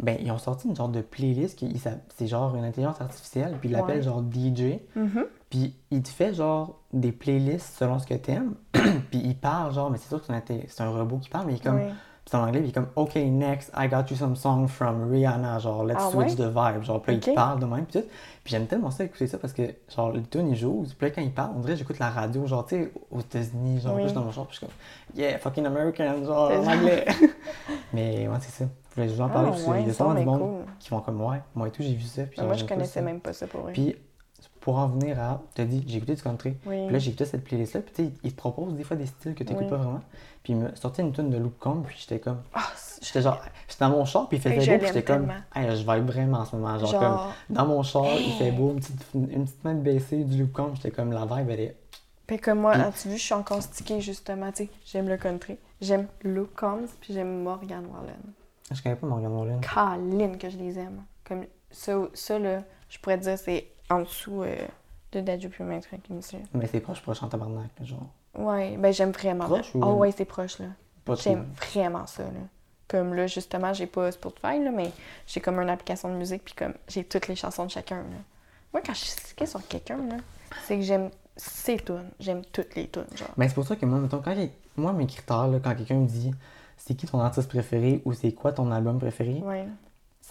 Ben, 0.00 0.16
ils 0.20 0.32
ont 0.32 0.38
sorti 0.38 0.66
une 0.66 0.74
genre 0.74 0.88
de 0.88 1.00
playlist, 1.00 1.56
qui, 1.58 1.66
il 1.66 1.78
c'est 1.78 2.26
genre 2.26 2.56
une 2.56 2.64
intelligence 2.64 3.00
artificielle, 3.00 3.56
puis 3.60 3.68
ils 3.68 3.72
l'appellent 3.72 3.98
Ouais. 3.98 4.02
genre 4.02 4.22
DJ, 4.22 4.80
Mhm. 4.96 5.26
puis 5.48 5.76
il 5.92 6.02
te 6.02 6.08
fait 6.08 6.34
genre 6.34 6.80
des 6.92 7.12
playlists 7.12 7.76
selon 7.78 8.00
ce 8.00 8.06
que 8.06 8.14
t'aimes, 8.14 8.54
puis 8.72 9.20
il 9.22 9.36
parle 9.36 9.72
genre, 9.72 9.90
mais 9.90 9.98
c'est 9.98 10.08
sûr 10.08 10.20
que 10.20 10.26
c'est 10.26 10.80
un, 10.82 10.86
un 10.86 10.90
robot 10.90 11.18
qui 11.18 11.28
parle, 11.28 11.46
mais 11.46 11.52
il 11.52 11.56
est 11.56 11.62
comme. 11.62 11.78
C'est 12.24 12.36
en 12.36 12.42
anglais, 12.46 12.60
puis 12.60 12.68
il 12.68 12.70
est 12.70 12.74
comme, 12.74 12.88
OK, 12.96 13.14
next, 13.16 13.70
I 13.76 13.88
got 13.88 14.04
you 14.10 14.16
some 14.16 14.36
song 14.36 14.66
from 14.68 15.10
Rihanna, 15.10 15.58
genre, 15.58 15.84
let's 15.84 15.98
Ah 16.00 16.10
switch 16.10 16.30
ouais? 16.30 16.36
the 16.36 16.48
vibe, 16.48 16.82
genre, 16.84 17.02
puis 17.02 17.16
là, 17.16 17.20
il 17.26 17.34
parle 17.34 17.60
de 17.60 17.66
même, 17.66 17.84
puis 17.84 18.00
tout. 18.00 18.06
Puis 18.44 18.50
j'aime 18.52 18.66
tellement 18.66 18.90
ça 18.90 19.04
écouter 19.04 19.26
ça 19.26 19.38
parce 19.38 19.52
que, 19.52 19.62
genre, 19.94 20.10
le 20.12 20.22
tune 20.22 20.48
il 20.48 20.56
joue, 20.56 20.84
puis 20.98 21.08
là, 21.08 21.12
quand 21.14 21.22
il 21.22 21.32
parle, 21.32 21.50
on 21.56 21.60
dirait 21.60 21.76
j'écoute 21.76 21.98
la 21.98 22.10
radio, 22.10 22.46
genre, 22.46 22.64
tu 22.66 22.76
sais, 22.76 22.92
aux 23.10 23.20
États-Unis, 23.20 23.80
genre, 23.80 23.94
Oui. 23.94 24.02
puis 24.02 24.04
je 24.04 24.08
suis 24.08 24.14
dans 24.14 24.24
mon 24.24 24.32
char, 24.32 24.46
puis 24.46 24.54
je 24.54 24.58
suis 24.58 24.66
comme, 24.66 25.20
yeah, 25.20 25.38
fucking 25.38 25.66
American, 25.66 26.24
genre, 26.24 26.50
en 26.52 26.66
anglais. 26.66 27.06
mais 27.92 28.28
ouais, 28.28 28.36
c'est 28.40 28.64
ça. 28.64 28.70
Je 28.90 28.94
voulais 28.96 29.08
juste 29.08 29.20
en 29.20 29.26
Ah, 29.26 29.28
parler 29.30 29.48
parce 29.50 29.62
qu'il 29.62 29.72
y 29.72 29.78
a 29.84 29.86
ça, 29.88 29.92
sûrement 29.94 30.14
du 30.14 30.24
monde 30.24 30.40
cool. 30.40 30.64
qui 30.78 30.88
font 30.88 31.00
comme, 31.00 31.20
ouais, 31.22 31.40
moi 31.54 31.68
et 31.68 31.70
tout, 31.70 31.82
j'ai 31.82 31.94
vu 31.94 32.02
ça. 32.02 32.22
Puis 32.24 32.40
moi, 32.40 32.50
genre, 32.54 32.58
je 32.58 32.64
connaissais 32.66 33.00
ça. 33.00 33.02
même 33.02 33.20
pas 33.20 33.32
ça 33.32 33.46
pour. 33.46 33.62
Puis, 33.66 33.96
pour 34.62 34.78
en 34.78 34.86
venir 34.88 35.20
à, 35.20 35.42
t'as 35.54 35.64
dit, 35.64 35.84
j'ai 35.86 35.98
écouté 35.98 36.14
du 36.14 36.22
country. 36.22 36.54
oui. 36.66 36.84
Puis 36.86 36.92
là, 36.92 36.98
j'ai 36.98 37.10
écouté 37.10 37.24
cette 37.26 37.44
playlist-là, 37.44 37.80
puis 37.82 37.92
tu 37.94 38.04
sais, 38.04 38.12
il 38.24 38.32
te 38.32 38.36
propose 38.36 38.74
des 38.74 38.84
fois 38.84 38.96
des 38.96 39.06
styles 39.06 39.34
que 39.34 39.44
tu 39.44 39.50
n'écoutes 39.52 39.64
Oui. 39.64 39.70
pas 39.70 39.76
vraiment. 39.76 40.00
Puis 40.42 40.54
il 40.54 40.58
m'a 40.60 40.74
sorti 40.76 41.00
une 41.02 41.12
tune 41.12 41.30
de 41.30 41.36
Loop 41.36 41.58
Combe, 41.58 41.84
puis 41.84 41.96
j'étais 42.00 42.18
comme, 42.20 42.40
Ah, 42.54 42.62
c'est- 42.74 43.04
J'étais 43.04 43.22
genre, 43.22 43.40
j'étais 43.68 43.84
dans 43.84 43.90
mon 43.90 44.04
char, 44.04 44.28
puis 44.28 44.38
il 44.38 44.40
faisait 44.40 44.54
beau, 44.56 44.78
puis 44.78 44.86
j'étais 44.86 45.02
comme, 45.02 45.32
hey, 45.56 45.76
je 45.76 45.82
vibe 45.82 46.06
vraiment 46.06 46.38
en 46.38 46.44
ce 46.44 46.54
moment. 46.56 46.78
Genre, 46.78 46.88
Genre- 46.90 47.34
comme, 47.48 47.56
dans 47.56 47.66
mon 47.66 47.82
char, 47.82 48.06
il 48.18 48.32
fait 48.38 48.52
beau, 48.52 48.70
une 48.70 48.76
petite, 48.78 49.04
une 49.14 49.44
petite 49.44 49.64
main 49.64 49.74
baissée, 49.74 50.22
du 50.24 50.38
loop 50.38 50.52
comb, 50.52 50.70
j'étais 50.76 50.92
comme, 50.92 51.12
la 51.12 51.26
vibe, 51.26 51.50
elle 51.50 51.60
est. 51.60 51.76
Puis 52.28 52.38
comme 52.38 52.60
moi, 52.60 52.72
Puis- 52.74 52.80
as-tu 52.82 53.08
vu, 53.08 53.16
je 53.18 53.22
suis 53.22 53.34
encore 53.34 53.60
stickée 53.60 54.00
justement. 54.00 54.52
Tu 54.52 54.64
sais, 54.64 54.70
j'aime 54.86 55.08
le 55.08 55.16
country, 55.16 55.58
j'aime 55.80 56.06
Luke 56.22 56.54
Combs, 56.54 56.86
puis 57.00 57.12
j'aime 57.12 57.42
Morgan 57.42 57.84
Wallen. 57.92 58.22
Je 58.70 58.80
connais 58.80 58.94
pas 58.94 59.06
Morgan 59.08 59.32
Wallen. 59.32 59.60
Caline 59.60 60.38
que 60.38 60.48
je 60.48 60.56
les 60.56 60.78
aime. 60.78 61.02
Comme 61.24 61.44
ça, 61.72 61.98
ça 62.14 62.38
là, 62.38 62.60
je 62.88 62.98
pourrais 63.00 63.18
te 63.18 63.24
dire, 63.24 63.36
c'est 63.38 63.66
en 63.92 64.00
dessous 64.00 64.42
euh, 64.42 64.56
de 65.12 65.20
Dadju 65.20 65.48
puis 65.48 65.64
Maître 65.64 65.88
qui 66.02 66.12
me 66.12 66.20
suit. 66.20 66.38
Mais 66.54 66.66
c'est 66.66 66.80
proche, 66.80 67.02
proche 67.02 67.22
en 67.22 67.28
tabarnak, 67.28 67.70
genre. 67.82 68.06
Ouais, 68.36 68.76
ben 68.78 68.92
j'aime 68.92 69.10
vraiment. 69.10 69.44
Proche 69.44 69.74
ou- 69.74 69.80
Oh 69.84 69.92
ouais, 69.94 70.12
c'est 70.12 70.24
proche 70.24 70.58
là. 70.58 70.66
J'aime 71.22 71.46
vraiment 71.72 72.06
ça 72.06 72.22
là. 72.24 72.30
Comme 72.88 73.14
là, 73.14 73.26
justement, 73.26 73.72
j'ai 73.72 73.86
pas 73.86 74.10
Spotify 74.12 74.58
là, 74.62 74.70
mais 74.70 74.90
j'ai 75.26 75.40
comme 75.40 75.58
une 75.60 75.70
application 75.70 76.08
de 76.10 76.14
musique, 76.14 76.44
puis 76.44 76.54
comme 76.54 76.74
j'ai 76.88 77.04
toutes 77.04 77.28
les 77.28 77.36
chansons 77.36 77.64
de 77.66 77.70
chacun 77.70 77.96
là. 77.96 78.16
Moi, 78.72 78.82
quand 78.84 78.94
je 78.94 79.00
suis 79.00 79.46
sur 79.46 79.66
quelqu'un 79.68 79.98
là, 80.08 80.16
c'est 80.64 80.76
que 80.76 80.82
j'aime 80.82 81.10
ses 81.36 81.76
tunes. 81.78 82.08
J'aime 82.20 82.42
toutes 82.52 82.74
les 82.74 82.88
tunes, 82.88 83.04
genre. 83.14 83.28
Mais 83.36 83.48
c'est 83.48 83.54
pour 83.54 83.66
ça 83.66 83.76
que 83.76 83.84
moi, 83.86 83.98
mettons, 83.98 84.20
quand 84.22 84.34
moi, 84.76 84.92
mes 84.92 85.06
critères, 85.06 85.48
là, 85.48 85.58
quand 85.62 85.74
quelqu'un 85.74 85.96
me 85.96 86.06
dit, 86.06 86.32
c'est 86.76 86.94
qui 86.94 87.06
ton 87.06 87.20
artiste 87.20 87.48
préféré 87.48 88.00
ou 88.04 88.12
c'est 88.14 88.32
quoi 88.32 88.52
ton 88.52 88.70
album 88.70 88.98
préféré, 88.98 89.40
Ouais. 89.44 89.66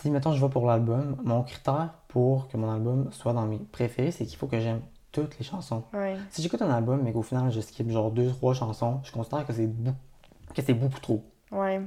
Si, 0.01 0.09
mettons, 0.11 0.33
je 0.33 0.43
vais 0.43 0.49
pour 0.51 0.65
l'album, 0.65 1.15
mon 1.23 1.43
critère 1.43 1.89
pour 2.07 2.47
que 2.47 2.57
mon 2.57 2.71
album 2.71 3.09
soit 3.11 3.33
dans 3.33 3.45
mes 3.45 3.57
préférés, 3.59 4.11
c'est 4.11 4.25
qu'il 4.25 4.37
faut 4.37 4.47
que 4.47 4.59
j'aime 4.59 4.81
toutes 5.11 5.37
les 5.39 5.45
chansons. 5.45 5.83
Ouais. 5.93 6.17
Si 6.29 6.41
j'écoute 6.41 6.61
un 6.61 6.69
album, 6.71 7.01
mais 7.03 7.11
qu'au 7.13 7.21
final, 7.21 7.51
je 7.51 7.59
skip 7.61 7.89
genre 7.89 8.11
deux, 8.11 8.29
trois 8.31 8.53
chansons, 8.53 8.99
je 9.03 9.11
considère 9.11 9.45
que 9.45 9.53
c'est 9.53 9.67
beaucoup, 9.67 9.97
que 10.55 10.61
c'est 10.61 10.73
beaucoup 10.73 10.99
trop. 10.99 11.23
Ouais. 11.51 11.81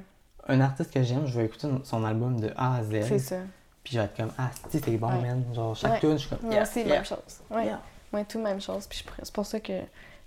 un 0.46 0.60
artiste 0.60 0.92
que 0.92 1.02
j'aime, 1.02 1.26
je 1.26 1.38
vais 1.38 1.46
écouter 1.46 1.68
son 1.84 2.04
album 2.04 2.38
de 2.38 2.50
A 2.56 2.76
à 2.76 2.82
Z. 2.84 3.02
C'est 3.04 3.18
ça. 3.18 3.36
Puis 3.82 3.94
je 3.94 3.98
vais 3.98 4.04
être 4.04 4.14
comme, 4.16 4.30
ah, 4.36 4.50
si, 4.68 4.78
c'est 4.78 4.96
bon, 4.98 5.08
Ouais. 5.08 5.22
man. 5.22 5.42
Genre, 5.54 5.74
chaque 5.74 5.92
Ouais. 5.92 6.00
tune, 6.00 6.12
je 6.12 6.26
suis 6.26 6.36
comme, 6.36 6.52
yeah, 6.52 6.62
aussi, 6.62 6.80
yeah, 6.80 6.88
même 6.96 7.04
chose. 7.06 7.40
Ouais. 7.50 7.64
yeah. 7.66 7.80
Moi, 8.12 8.24
tout 8.24 8.38
même 8.38 8.60
chose. 8.60 8.86
Puis 8.86 9.02
je 9.06 9.10
c'est 9.24 9.32
pour 9.34 9.46
ça 9.46 9.58
que 9.60 9.72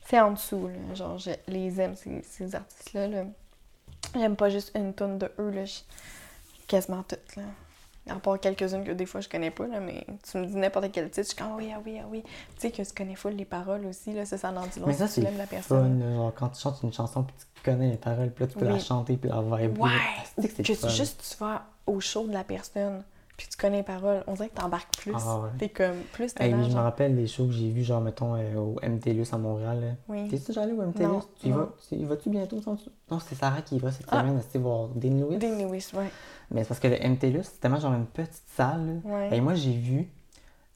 c'est 0.03 0.19
en 0.19 0.31
dessous, 0.31 0.67
là. 0.69 0.95
Genre, 0.95 1.17
je 1.19 1.29
les 1.47 1.79
aime, 1.79 1.95
ces, 1.95 2.23
ces 2.23 2.55
artistes-là. 2.55 3.07
Là. 3.07 3.23
J'aime 4.15 4.35
pas 4.35 4.49
juste 4.49 4.71
une 4.75 4.91
tonne 4.93 5.19
de 5.19 5.31
eux, 5.39 5.51
là. 5.51 5.65
je- 5.65 5.81
Quasiment 6.67 7.03
toutes, 7.03 7.35
là. 7.37 7.43
À 8.09 8.15
part 8.15 8.39
quelques-unes 8.39 8.83
que 8.83 8.91
des 8.91 9.05
fois 9.05 9.21
je 9.21 9.29
connais 9.29 9.51
pas, 9.51 9.67
là, 9.67 9.79
mais 9.79 10.05
tu 10.29 10.37
me 10.37 10.45
dis 10.45 10.55
n'importe 10.55 10.91
quel 10.91 11.05
titre, 11.09 11.23
je 11.23 11.27
suis 11.29 11.35
comme 11.35 11.47
ah 11.51 11.55
oui, 11.57 11.71
ah 11.75 11.79
oui, 11.85 11.99
ah 12.01 12.05
oui. 12.09 12.23
Tu 12.23 12.31
sais 12.59 12.71
que 12.71 12.81
tu 12.81 12.93
connais 12.93 13.15
full 13.15 13.33
les 13.33 13.45
paroles 13.45 13.85
aussi, 13.85 14.13
là, 14.13 14.25
ça, 14.25 14.37
ça 14.37 14.49
en 14.51 14.65
dit 14.67 14.79
long 14.79 14.87
Mais 14.87 14.93
ça, 14.93 15.07
c'est 15.07 15.21
la 15.21 15.45
personne. 15.47 15.99
là, 15.99 16.15
genre, 16.15 16.33
quand 16.35 16.49
tu 16.49 16.61
chantes 16.61 16.79
une 16.83 16.93
chanson, 16.93 17.23
puis 17.23 17.35
tu 17.37 17.61
connais 17.63 17.91
les 17.91 17.97
paroles, 17.97 18.31
puis 18.31 18.45
là, 18.45 18.51
tu 18.51 18.57
peux 18.57 18.65
la 18.65 18.79
chanter, 18.79 19.17
puis 19.17 19.29
la 19.29 19.41
vibe. 19.41 19.77
Ouais! 19.79 19.89
C'est 20.39 20.47
que 20.47 20.53
c'est 20.55 20.63
Que 20.63 20.73
fun. 20.75 20.89
juste 20.89 21.23
tu 21.31 21.37
vas 21.43 21.65
au 21.85 21.99
show 21.99 22.27
de 22.27 22.33
la 22.33 22.43
personne, 22.43 23.03
puis 23.37 23.47
tu 23.47 23.55
connais 23.57 23.77
les 23.77 23.83
paroles, 23.83 24.23
on 24.27 24.33
dirait 24.33 24.49
que 24.49 24.55
t'embarques 24.59 24.97
plus. 24.97 25.13
Ah 25.15 25.39
ouais. 25.39 25.49
T'es 25.59 25.69
comme 25.69 25.95
plus 26.11 26.33
Hey, 26.39 26.51
dedans, 26.51 26.63
oui, 26.63 26.69
je 26.71 26.75
me 26.75 26.81
rappelle 26.81 27.15
des 27.15 27.27
shows 27.27 27.45
que 27.45 27.51
j'ai 27.53 27.69
vus, 27.69 27.83
genre, 27.83 28.01
mettons, 28.01 28.35
euh, 28.35 28.55
au 28.55 28.75
MTLUS 28.81 29.27
à 29.31 29.37
Montréal. 29.37 29.79
là. 29.79 29.87
Oui. 30.09 30.27
T'es-tu 30.27 30.47
déjà 30.47 30.63
allé 30.63 30.73
au 30.73 30.81
MTLUS? 30.81 31.03
Non, 31.07 31.21
Tu 31.39 31.47
y 31.47 31.49
non. 31.51 31.57
vas? 31.57 31.69
Tu 31.87 31.95
y 31.95 32.03
vas-tu 32.05 32.29
bientôt? 32.29 32.59
toi? 32.59 32.75
Non, 33.11 33.19
c'est 33.19 33.35
Sarah 33.35 33.61
qui 33.61 33.75
y 33.75 33.79
va 33.79 33.91
cette 33.91 34.07
Ah. 34.09 34.19
semaine, 34.21 34.41
voir 34.55 34.87
Dean 34.89 35.19
Lewis. 35.19 35.37
Dean 35.37 35.55
Lewis, 35.57 35.87
ouais. 35.93 36.09
Mais 36.51 36.63
c'est 36.63 36.67
parce 36.69 36.79
que 36.79 36.87
le 36.87 36.97
MTLUS, 36.97 37.43
c'est 37.43 37.59
tellement 37.59 37.79
genre 37.79 37.93
une 37.93 38.05
petite 38.07 38.43
salle. 38.55 39.01
là. 39.05 39.11
Ouais. 39.13 39.37
Et 39.37 39.41
moi, 39.41 39.53
j'ai 39.53 39.73
vu 39.73 40.09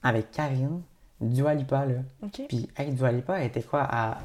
avec 0.04 0.30
Karine, 0.32 0.82
Dua 1.20 1.54
Lipa, 1.56 1.86
là. 1.86 1.96
Ok. 2.24 2.42
Puis, 2.48 2.70
hey, 2.78 2.92
Dua 2.94 3.12
Lipa, 3.12 3.40
elle 3.40 3.48
était 3.48 3.64
quoi 3.64 3.82
à. 3.90 4.18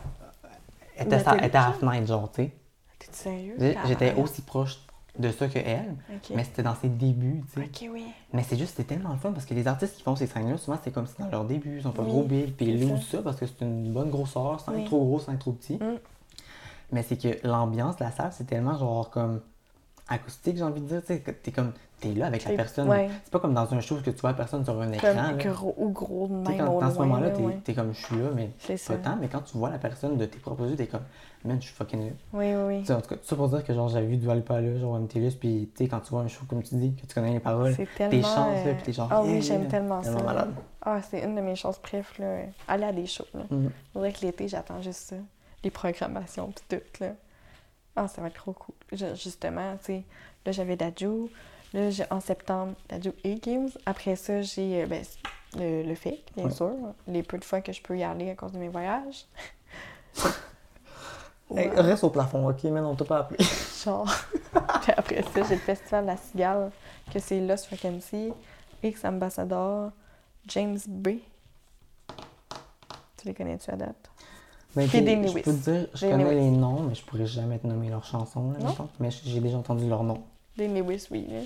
Elle 0.98 1.06
était, 1.06 1.20
sa- 1.20 1.36
elle 1.36 1.44
était 1.44 1.56
à 1.56 1.60
la 1.60 1.66
genre? 1.68 1.74
fenêtre, 1.76 2.06
genre, 2.06 2.32
tu 2.32 2.42
sais. 2.44 2.52
T'es 2.98 3.08
sérieux? 3.12 3.56
J'étais 3.86 4.14
aussi 4.14 4.40
proche 4.42 4.78
de 5.18 5.30
ça 5.30 5.48
que 5.48 5.58
elle, 5.58 5.94
mais 6.34 6.44
c'était 6.44 6.62
dans 6.62 6.74
ses 6.74 6.88
débuts, 6.88 7.42
tu 7.52 7.60
sais. 7.60 7.66
Ok, 7.66 7.90
oui. 7.92 8.04
Mais 8.32 8.42
c'est 8.42 8.56
juste, 8.56 8.76
c'était 8.76 8.94
tellement 8.94 9.12
le 9.12 9.18
fun 9.18 9.32
parce 9.32 9.46
que 9.46 9.54
les 9.54 9.66
artistes 9.66 9.96
qui 9.96 10.02
font 10.02 10.16
ces 10.16 10.26
scènes-là, 10.26 10.58
souvent, 10.58 10.78
c'est 10.82 10.90
comme 10.90 11.06
si 11.06 11.14
dans 11.18 11.28
leur 11.28 11.44
début, 11.44 11.76
ils 11.76 11.82
sont 11.82 11.92
pas 11.92 12.02
Oui, 12.02 12.08
trop 12.08 12.22
big, 12.24 12.54
puis 12.54 12.66
ils 12.66 12.78
c'est 12.78 12.84
louent 12.86 13.00
ça 13.00 13.22
parce 13.22 13.36
que 13.38 13.46
c'est 13.46 13.62
une 13.62 13.92
bonne 13.92 14.10
grosseur, 14.10 14.60
sans 14.60 14.72
Oui. 14.72 14.80
être 14.80 14.86
trop 14.86 15.04
gros, 15.04 15.18
sans 15.18 15.32
être 15.32 15.38
trop 15.40 15.52
petit. 15.52 15.76
Mm. 15.76 15.98
Mais 16.92 17.02
c'est 17.02 17.16
que 17.16 17.46
l'ambiance 17.46 17.96
de 17.96 18.04
la 18.04 18.10
salle, 18.12 18.32
c'est 18.32 18.44
tellement 18.46 18.78
genre 18.78 19.10
comme 19.10 19.40
acoustique, 20.08 20.56
j'ai 20.56 20.62
envie 20.62 20.80
de 20.80 20.86
dire, 20.86 21.00
tu 21.00 21.08
sais, 21.08 21.20
que 21.20 21.30
t'es 21.32 21.50
comme, 21.52 21.72
t'es 22.00 22.12
là 22.12 22.26
avec 22.26 22.44
la 22.44 22.52
personne. 22.54 22.88
ouais. 22.88 23.08
C'est 23.24 23.32
pas 23.32 23.38
comme 23.40 23.54
dans 23.54 23.72
un 23.72 23.80
show 23.80 23.96
que 24.04 24.10
tu 24.10 24.20
vois 24.20 24.30
la 24.30 24.36
personne 24.36 24.64
sur 24.64 24.80
un 24.80 24.92
écran. 24.92 25.08
Comme 25.14 25.38
gros 25.52 25.74
ou 25.78 25.88
gros 25.90 26.28
de 26.28 26.34
même 26.34 26.58
quand, 26.58 26.74
au 26.76 26.80
dans 26.80 26.90
ce 26.90 26.98
moment-là, 26.98 27.28
là, 27.28 27.32
t'es 27.32 27.42
ouais. 27.42 27.74
comme, 27.74 27.94
je 27.94 28.04
suis 28.06 28.16
là, 28.16 28.28
mais 28.34 28.50
pas 28.86 28.96
tant. 28.96 29.16
Mais 29.16 29.28
quand 29.28 29.40
tu 29.40 29.56
vois 29.56 29.70
la 29.70 29.78
personne 29.78 30.16
de 30.16 30.26
tes 30.26 30.38
proposés, 30.38 30.76
t'es 30.76 30.86
comme, 30.86 31.04
man, 31.44 31.56
je 31.60 31.66
suis 31.66 31.74
fucking 31.74 32.00
là. 32.06 32.12
Oui, 32.34 32.54
oui, 32.54 32.62
oui. 32.86 32.92
En 32.92 33.00
tout 33.00 33.08
cas, 33.08 33.16
tout 33.16 33.24
ça 33.24 33.36
pour 33.36 33.48
dire 33.48 33.64
que 33.64 33.72
genre 33.72 33.88
j'avais 33.88 34.06
vu 34.06 34.16
Dua 34.18 34.34
Lipa 34.34 34.60
là, 34.60 34.78
genre 34.78 34.98
MTLUS, 34.98 35.32
puis 35.40 35.70
tu 35.74 35.84
sais, 35.84 35.88
quand 35.88 36.00
tu 36.00 36.10
vois 36.10 36.20
un 36.22 36.28
show 36.28 36.44
comme 36.48 36.62
tu 36.62 36.74
dis, 36.74 36.94
que 36.94 37.06
tu 37.06 37.14
connais 37.14 37.32
les 37.32 37.40
paroles, 37.40 37.74
C'est 37.74 37.86
t'es 37.86 38.08
tellement... 38.10 38.22
chances 38.22 38.36
là, 38.64 38.66
euh, 38.70 38.74
puis 38.74 38.82
t'es 38.84 38.92
genre, 38.92 39.08
Ah 39.10 39.22
yeah, 39.24 39.32
oui, 39.32 39.42
j'aime 39.42 39.68
tellement 39.68 40.02
ça. 40.02 40.10
Malade. 40.22 40.52
Ah, 40.82 41.00
c'est 41.02 41.22
une 41.24 41.34
de 41.34 41.40
mes 41.40 41.56
choses 41.56 41.78
préf, 41.78 42.18
là. 42.18 42.40
Aller 42.68 42.84
à 42.84 42.92
des 42.92 43.06
shows, 43.06 43.24
là. 43.34 43.42
Dirait 43.94 44.12
que 44.12 44.20
l'été, 44.20 44.48
j'attends 44.48 44.80
juste 44.82 45.00
ça. 45.08 45.16
Les 45.64 45.70
programmations, 45.70 46.52
puis 46.54 46.78
tout, 46.78 47.02
là. 47.04 47.12
Ah, 47.96 48.06
ça 48.08 48.20
va 48.20 48.28
être 48.28 48.34
trop 48.34 48.52
cool. 48.52 48.74
Je- 48.92 49.14
justement, 49.14 49.72
tu 49.78 49.84
sais, 49.86 50.04
là, 50.44 50.52
j'avais 50.52 50.76
Dadju. 50.76 51.28
Là, 51.74 51.90
j'ai- 51.90 52.04
en 52.10 52.20
septembre, 52.20 52.74
Dadju 52.88 53.12
et 53.24 53.34
Games. 53.36 53.68
Après 53.86 54.16
ça, 54.16 54.40
j'ai 54.42 54.82
euh, 54.82 54.86
ben, 54.86 55.02
le, 55.56 55.82
le 55.82 55.94
fake, 55.94 56.24
bien 56.36 56.44
Ouais. 56.46 56.50
sûr. 56.50 56.72
Les 57.06 57.22
peu 57.22 57.38
de 57.38 57.44
fois 57.44 57.60
que 57.60 57.72
je 57.72 57.82
peux 57.82 57.96
y 57.98 58.02
aller 58.04 58.30
à 58.30 58.34
cause 58.34 58.52
de 58.52 58.58
mes 58.58 58.68
voyages. 58.68 59.26
Hey, 61.54 61.68
reste 61.68 62.02
au 62.02 62.10
plafond, 62.10 62.48
ok, 62.50 62.64
mais 62.64 62.80
on 62.80 62.96
t'a 62.96 63.04
pas 63.04 63.18
appelé. 63.18 63.38
Genre. 63.84 64.12
Puis 64.82 64.92
après 64.96 65.22
ça, 65.22 65.42
j'ai 65.48 65.54
le 65.54 65.60
festival 65.60 66.02
de 66.02 66.08
la 66.08 66.16
Cigale, 66.16 66.72
que 67.12 67.20
c'est 67.20 67.38
Lost 67.40 67.66
Frequency, 67.66 68.32
X 68.82 69.04
Ambassador, 69.04 69.92
James 70.48 70.78
B. 70.88 71.08
Tu 73.16 73.26
les 73.28 73.32
connais-tu 73.34 73.70
à 73.70 73.76
date? 73.76 74.10
Ben, 74.74 74.88
Puis 74.88 74.98
je 74.98 75.32
peux 75.34 75.40
te 75.42 75.50
dire, 75.50 75.86
je 75.94 76.06
connais 76.08 76.24
Lewis. 76.24 76.34
les 76.34 76.50
noms, 76.50 76.80
mais 76.82 76.96
je 76.96 77.04
pourrais 77.04 77.26
jamais 77.26 77.60
te 77.60 77.66
nommer 77.68 77.90
leurs 77.90 78.04
chansons, 78.04 78.50
là. 78.58 78.68
Mais 78.98 79.10
j'ai 79.12 79.38
déjà 79.40 79.56
entendu 79.58 79.88
leurs 79.88 80.02
noms. 80.02 80.24
Dean 80.56 80.74
Lewis, 80.74 81.06
oui. 81.10 81.26
là. 81.30 81.40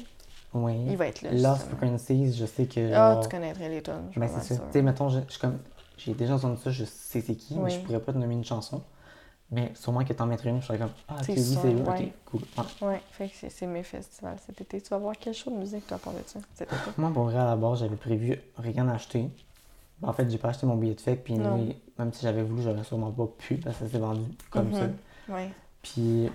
Oui. 0.52 0.74
Il 0.88 0.96
va 0.96 1.06
être 1.06 1.22
là. 1.22 1.30
Lost. 1.32 1.68
Frequencies, 1.68 2.32
je 2.34 2.44
sais 2.46 2.66
que. 2.66 2.92
Ah, 2.92 3.14
genre- 3.14 3.22
tu 3.22 3.28
connaîtrais 3.28 3.68
les 3.68 3.82
tonnes, 3.82 4.10
Ben, 4.16 4.28
c'est 4.28 4.54
ça. 4.54 4.60
Tu 4.66 4.72
sais, 4.72 4.82
mettons, 4.82 5.08
je, 5.08 5.20
je 5.26 5.32
suis 5.32 5.40
comme. 5.40 5.58
J'ai 5.96 6.14
déjà 6.14 6.34
entendu 6.34 6.56
ça, 6.60 6.70
je 6.70 6.84
sais 6.84 7.20
c'est 7.20 7.34
qui, 7.34 7.58
mais 7.58 7.70
je 7.70 7.80
pourrais 7.80 8.00
pas 8.00 8.12
te 8.12 8.18
nommer 8.18 8.34
une 8.34 8.44
chanson. 8.44 8.82
Mais 9.52 9.72
sûrement 9.74 10.04
que 10.04 10.12
t'en 10.12 10.26
mettrais 10.26 10.50
une, 10.50 10.60
je 10.62 10.66
serais 10.66 10.78
comme, 10.78 10.92
ah, 11.08 11.16
C'est 11.24 11.32
oui, 11.32 11.58
c'est 11.60 11.74
ouais. 11.74 11.80
ok, 11.82 12.12
cool. 12.24 12.40
Ouais. 12.82 12.88
Ouais, 12.88 13.00
fait 13.10 13.28
que 13.28 13.50
c'est- 13.50 13.66
mes 13.66 13.82
festivals 13.82 14.36
cet 14.46 14.60
été. 14.60 14.80
Tu 14.80 14.88
vas 14.90 14.98
voir 14.98 15.14
quel 15.20 15.34
show 15.34 15.50
de 15.50 15.56
musique, 15.56 15.86
toi, 15.88 15.96
à 15.96 16.00
part 16.00 16.12
de 16.14 16.20
ça, 16.24 16.38
cet 16.54 16.68
été? 16.72 16.76
Moi, 16.98 17.10
pour 17.12 17.24
vrai, 17.24 17.36
à 17.38 17.44
la 17.44 17.56
base, 17.56 17.80
j'avais 17.80 17.96
prévu 17.96 18.38
rien 18.56 18.88
acheter. 18.88 19.28
Ben, 20.00 20.08
en 20.08 20.12
fait, 20.12 20.30
j'ai 20.30 20.38
pas 20.38 20.48
acheté 20.50 20.66
mon 20.66 20.76
billet 20.76 20.94
de 20.94 21.00
fête, 21.00 21.22
puis 21.24 21.34
même 21.36 22.12
si 22.12 22.22
j'avais 22.22 22.42
voulu, 22.44 22.62
j'aurais 22.62 22.84
sûrement 22.84 23.10
pas 23.10 23.26
pu, 23.38 23.56
parce 23.56 23.76
que 23.76 23.84
ça 23.86 23.90
s'est 23.90 23.98
vendu 23.98 24.22
comme 24.50 24.72
ça. 24.72 24.88
Ouais. 25.28 25.50
Puis, 25.82 26.30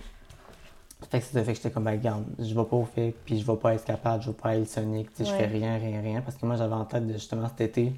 fait 1.09 1.19
que 1.19 1.25
ça, 1.25 1.43
fait 1.43 1.51
que 1.51 1.57
j'étais 1.57 1.71
comme, 1.71 1.83
ben, 1.85 1.91
regarde, 1.91 2.23
je 2.39 2.53
vais 2.53 2.63
pas 2.63 2.75
au 2.75 2.85
fait, 2.85 3.13
puis 3.25 3.39
je 3.39 3.45
vais 3.45 3.55
pas 3.57 3.69
à 3.69 3.73
Escapade, 3.75 4.21
je 4.21 4.27
vais 4.29 4.35
pas 4.35 4.49
à 4.49 4.55
El 4.55 4.67
Sonic, 4.67 5.13
tu 5.13 5.23
sais, 5.23 5.29
je 5.31 5.35
fais 5.35 5.45
rien, 5.45 5.77
rien, 5.77 6.01
rien, 6.01 6.21
parce 6.21 6.37
que 6.37 6.45
moi, 6.45 6.55
j'avais 6.55 6.73
en 6.73 6.85
tête 6.85 7.05
de 7.07 7.13
justement 7.13 7.47
cet 7.49 7.61
été 7.61 7.93